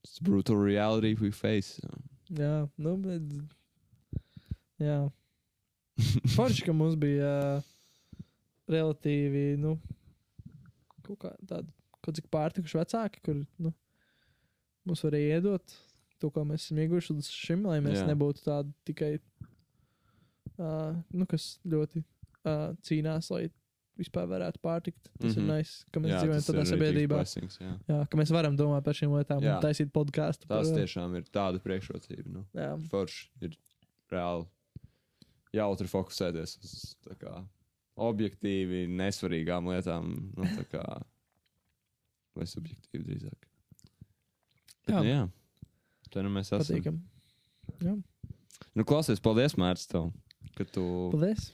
It's 0.03 0.19
brutal 0.19 0.55
reality 0.55 1.13
we 1.13 1.31
face. 1.31 1.79
so. 1.79 1.87
jā, 2.35 2.67
nu, 2.77 2.97
bet. 2.97 3.21
Jā. 4.81 4.97
Forši, 6.35 6.65
ka 6.65 6.73
mums 6.73 6.97
bija 6.99 7.29
uh, 7.61 8.25
relatīvi, 8.71 9.59
nu, 9.61 9.75
kaut 11.05 11.19
kā 11.21 11.31
tāda, 11.45 11.69
kaut 12.01 12.17
cik 12.17 12.27
pārtikuši 12.33 12.79
vecāki, 12.81 13.21
kur, 13.25 13.41
nu, 13.61 13.73
mums 14.85 15.03
varēja 15.05 15.37
iedot 15.39 15.75
to, 16.21 16.29
ko 16.29 16.43
mēs 16.45 16.67
esam 16.67 16.77
ieguvuši 16.83 17.13
līdz 17.17 17.29
šim, 17.33 17.65
lai 17.69 17.79
mēs 17.81 17.99
Jā. 18.01 18.07
Nebūtu 18.11 18.43
tādi 18.45 18.73
tikai, 18.85 19.15
uh, 20.59 20.93
nu, 21.13 21.25
kas 21.29 21.55
ļoti 21.67 22.03
uh, 22.03 22.71
cīnās, 22.85 23.29
lai 23.33 23.47
vispār 24.01 24.25
varētu 24.29 24.61
pārtikt. 24.63 25.09
Tas 25.19 25.35
mm 25.35 25.41
Mhm. 25.41 25.41
-hmm. 25.41 25.49
ir 25.51 25.57
nice, 25.57 25.85
ka 25.91 25.99
mēs 25.99 26.09
Jā, 26.13 26.19
dzīvojam 26.21 26.45
tādā 26.47 26.63
sabiedrībā. 26.69 27.15
blessings, 27.19 27.57
jā. 27.61 27.73
Jā, 27.89 27.99
ka 28.09 28.17
mēs 28.17 28.31
varam 28.33 28.55
domāt 28.57 28.83
par 28.83 28.93
šīm 28.97 29.11
lietām 29.17 29.41
Jā. 29.43 29.55
un 29.57 29.61
taisīt 29.61 29.91
podkāstu. 29.91 30.47
Tas 30.47 30.67
tiešām 30.71 31.15
ir 31.17 31.23
tāda 31.23 31.59
priekšrocība. 31.59 32.27
Nu. 32.27 32.45
Forši 32.89 33.27
ir 33.41 33.57
reāli 34.11 34.47
jautri 35.53 35.87
fokusēties 35.87 36.57
uz 36.63 36.95
kā, 37.19 37.45
objektīvi 37.97 38.87
nesvarīgām 38.87 39.67
lietām. 39.69 40.31
Nu, 40.37 40.43
kā, 40.71 41.01
vai 42.37 42.47
subjektīvi 42.49 43.05
drīzāk. 43.07 43.47
Bet, 44.85 44.93
Jā. 44.95 44.99
nu, 45.01 45.07
jā. 45.09 45.21
Tā 46.11 46.23
nu 46.25 46.31
mēs 46.33 46.49
esam. 46.51 46.63
patīkam. 46.65 47.01
Jā, 47.81 47.97
Nu, 48.77 48.85
klausies, 48.87 49.19
paldies, 49.19 49.55
Mārcis, 49.59 49.87
tev, 49.89 50.11
ka 50.55 50.63
tu, 50.69 50.83
paldies. 51.11 51.49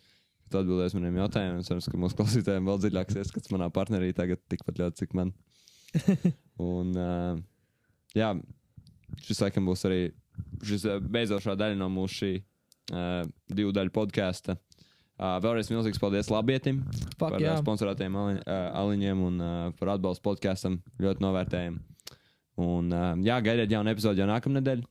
tu 0.51 0.59
atbildēsi 0.59 0.97
maniem 0.99 1.15
jautājumiem. 1.21 1.61
Es 1.63 1.69
ceru, 1.71 1.81
ka 1.93 1.97
mūsu 2.03 2.17
klausītājiem 2.19 2.67
vēl 2.67 2.81
dziļāks 2.83 3.17
ieskats 3.23 3.49
manā 3.53 3.69
partnerī 3.73 4.11
tagad 4.13 4.41
tikpat 4.51 4.77
ļoti, 4.81 4.99
cik 5.01 5.15
man. 5.17 5.31
Un, 6.61 6.91
uh, 6.93 7.39
jā, 8.17 8.33
šis 9.23 9.41
laikam 9.41 9.65
būs 9.69 9.85
arī 9.89 10.01
šis 10.67 10.85
uh, 10.91 10.99
beidzošā 11.01 11.55
daļa 11.57 11.79
no 11.79 11.87
mūsu 11.95 12.19
šī 12.19 12.31
uh, 12.37 13.23
divu 13.49 13.73
daļu 13.73 13.95
podkāsta. 13.95 14.57
Uh, 15.17 15.39
vēlreiz 15.41 15.71
milzīgs 15.73 15.97
paldies 15.97 16.27
Labietim 16.29 16.83
Fuck, 16.85 17.17
par 17.23 17.41
jā. 17.41 17.55
sponsorētiem 17.57 18.17
ali, 18.21 18.35
uh, 18.43 18.67
aliņiem 18.83 19.23
un 19.25 19.39
uh, 19.41 19.53
par 19.79 19.95
atbalstu 19.95 20.21
podkāstam. 20.27 20.77
Ļoti 21.01 21.25
novērtējam. 21.25 21.79
Un, 22.61 22.91
uh, 22.93 23.15
jā, 23.25 23.39
gaidiet 23.41 23.73
jaunu 23.73 23.89
epizodi 23.89 24.21
jau 24.21 24.29
nākamnedēļ 24.29 24.85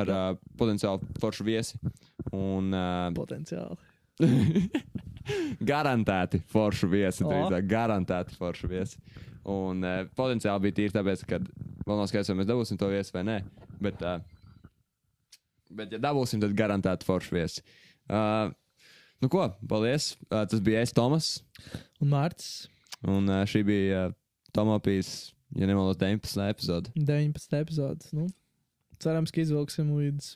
ar 0.00 0.12
uh, 0.12 0.24
potenciāli 0.56 1.20
foršu 1.20 1.44
viesi. 1.44 1.76
Un, 2.32 2.72
uh, 2.72 3.10
Potenciāli. 3.16 3.76
garantēti 5.72 6.40
foršu 6.52 6.88
viesi. 6.90 7.24
Drīzāk, 7.26 7.68
garantēti 7.70 8.36
foršu 8.38 8.70
viesi. 8.70 9.00
Un 9.52 9.84
uh, 9.84 10.02
potenciāli 10.18 10.66
bija 10.66 10.78
tīri 10.80 10.94
tāpēc, 10.96 11.24
ka 11.28 11.40
vēl 11.86 12.00
nav 12.00 12.08
skaidrs, 12.10 12.32
vai 12.32 12.40
mēs 12.40 12.50
dabūsim 12.50 12.80
to 12.80 12.90
viesi 12.90 13.14
vai 13.14 13.24
nē. 13.28 13.40
Bet, 13.82 14.02
uh, 14.02 15.40
bet 15.76 15.92
ja 15.94 16.00
dabūsim, 16.02 16.42
tad 16.42 16.56
garantēti 16.58 17.08
foršu 17.08 17.36
viesi. 17.36 17.64
Uh, 18.06 18.54
nu 19.22 19.28
ko, 19.32 19.46
paldies. 19.68 20.14
Tas 20.30 20.60
bija 20.64 20.82
es, 20.84 20.92
Tomas. 20.96 21.36
Un 22.00 22.12
Mārcis 22.12 22.66
Un 23.06 23.28
šī 23.46 23.60
bija 23.66 24.06
Tomopijas, 24.56 25.32
ja 25.54 25.66
nemaldos, 25.68 25.98
19. 26.00 26.40
epizode. 26.50 26.90
19. 26.96 27.60
epizodes. 27.60 28.10
Nu, 28.16 28.26
cerams, 29.02 29.30
ka 29.30 29.42
izvilksim 29.44 29.92
līdz 29.94 30.34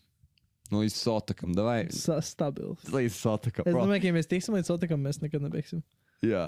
Nu, 0.71 0.85
līdz 0.85 0.95
sotakam, 0.95 1.51
sa- 1.91 2.21
stabils. 2.23 2.85
Līdz 2.95 3.17
sotakam. 3.17 3.67
Es 3.67 3.75
domāju, 3.75 4.01
ka 4.05 4.07
ja 4.07 4.15
mēs 4.15 4.29
tiksim 4.31 4.55
līdz 4.55 4.69
sotikam, 4.71 5.01
mēs 5.03 5.19
nekad 5.19 5.43
nebeigsim. 5.43 5.81
Jā. 6.23 6.45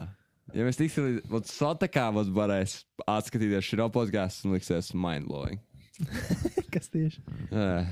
Ja 0.55 0.63
mēs 0.67 0.79
tiksim 0.79 1.17
līdz 1.27 1.51
sotakā, 1.51 2.05
tad 2.15 2.31
varēs 2.37 2.85
atskatīties 3.03 3.67
šo 3.67 3.89
podkāstu 3.91 4.47
un 4.47 4.55
liksies 4.55 4.93
mindblowing. 4.95 5.59
Kas 6.75 6.87
tieši? 6.93 7.19
Uh, 7.51 7.89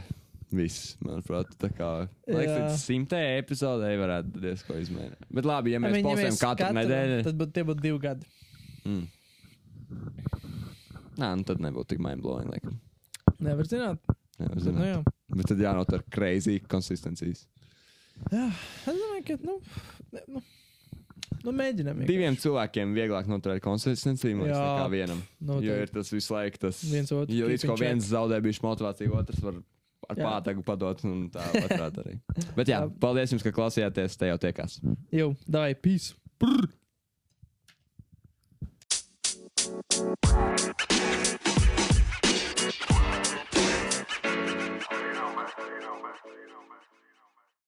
viss, 0.56 0.96
manuprāt, 1.04 1.52
tā 1.60 1.68
kā 1.74 1.88
liekas, 2.26 2.80
simtai 2.86 3.22
epizodei 3.38 3.94
varētu 4.00 4.40
diezko 4.42 4.76
izmēģināt. 4.82 5.26
Bet 5.38 5.46
labi, 5.48 5.74
ja 5.76 5.80
mēs 5.82 5.94
I 5.94 6.02
mean, 6.02 6.08
postam 6.08 6.38
katru 6.42 6.72
nedēļu, 6.78 7.22
Tad 7.28 7.38
būtu 7.40 7.56
tie 7.58 7.64
būtu 7.70 7.84
divi 7.86 7.98
gadi. 8.02 8.26
mm. 8.84 9.06
Nā, 11.20 11.32
nu 11.36 11.44
tad 11.46 11.60
nebūtu 11.62 11.94
tik 11.94 12.00
mindblowing, 12.04 12.48
laikam. 12.52 12.78
Nevar 13.42 13.66
zināt. 13.68 14.00
Nevar 14.40 14.56
Nu, 14.56 14.62
zināt. 14.64 14.86
jā. 14.88 15.00
Bet 15.36 15.50
tad 15.50 15.60
jānotur 15.62 16.04
crazy 16.12 16.58
konsistencijas. 16.70 17.44
jā. 18.32 18.46
Es 18.86 18.96
domāju, 18.96 19.24
ka, 19.26 19.36
nu, 19.44 19.58
ne, 20.14 20.22
nu, 20.36 20.42
nu 21.44 21.52
mēģinām. 21.56 21.98
vienkārši. 22.00 22.08
Diviem 22.10 22.38
cilvēkiem 22.40 22.94
vieglāk 22.96 23.28
noturēt 23.30 23.60
konsistenciju, 23.64 24.38
man 24.38 24.48
liekas, 24.48 24.62
nekā 24.64 24.88
vienam. 24.94 25.20
Noteikti. 25.40 25.68
Jo 25.68 25.76
ir 25.84 25.92
tas 25.98 26.12
visu 26.14 26.34
laiku 26.34 26.62
tas. 26.66 26.80
Viens 26.88 27.12
otru 27.12 27.36
Ja 27.36 27.50
līdz 27.50 27.66
ko 27.66 27.74
in 27.74 27.76
check. 27.76 27.84
viens 27.86 28.08
zaudē 28.14 28.40
bijuši 28.44 28.64
motivāciju, 28.64 29.14
otrs 29.20 29.44
var 29.44 29.60
ar 30.08 30.16
jā. 30.18 30.24
pātagu 30.24 30.64
padot 30.66 31.04
un 31.08 31.28
tā 31.32 31.44
otrādi 31.64 32.04
arī. 32.04 32.16
Bet 32.56 32.72
jā, 32.72 32.82
paldies 33.02 33.34
jums, 33.34 33.44
ka 33.46 33.54
klausījāties. 33.54 34.18
Te 34.20 34.32
jau 34.32 34.40
tiekās. 34.40 34.80
Jau, 35.14 35.32
dai, 35.48 35.74
peace! 35.74 36.14
Brr. 36.40 36.70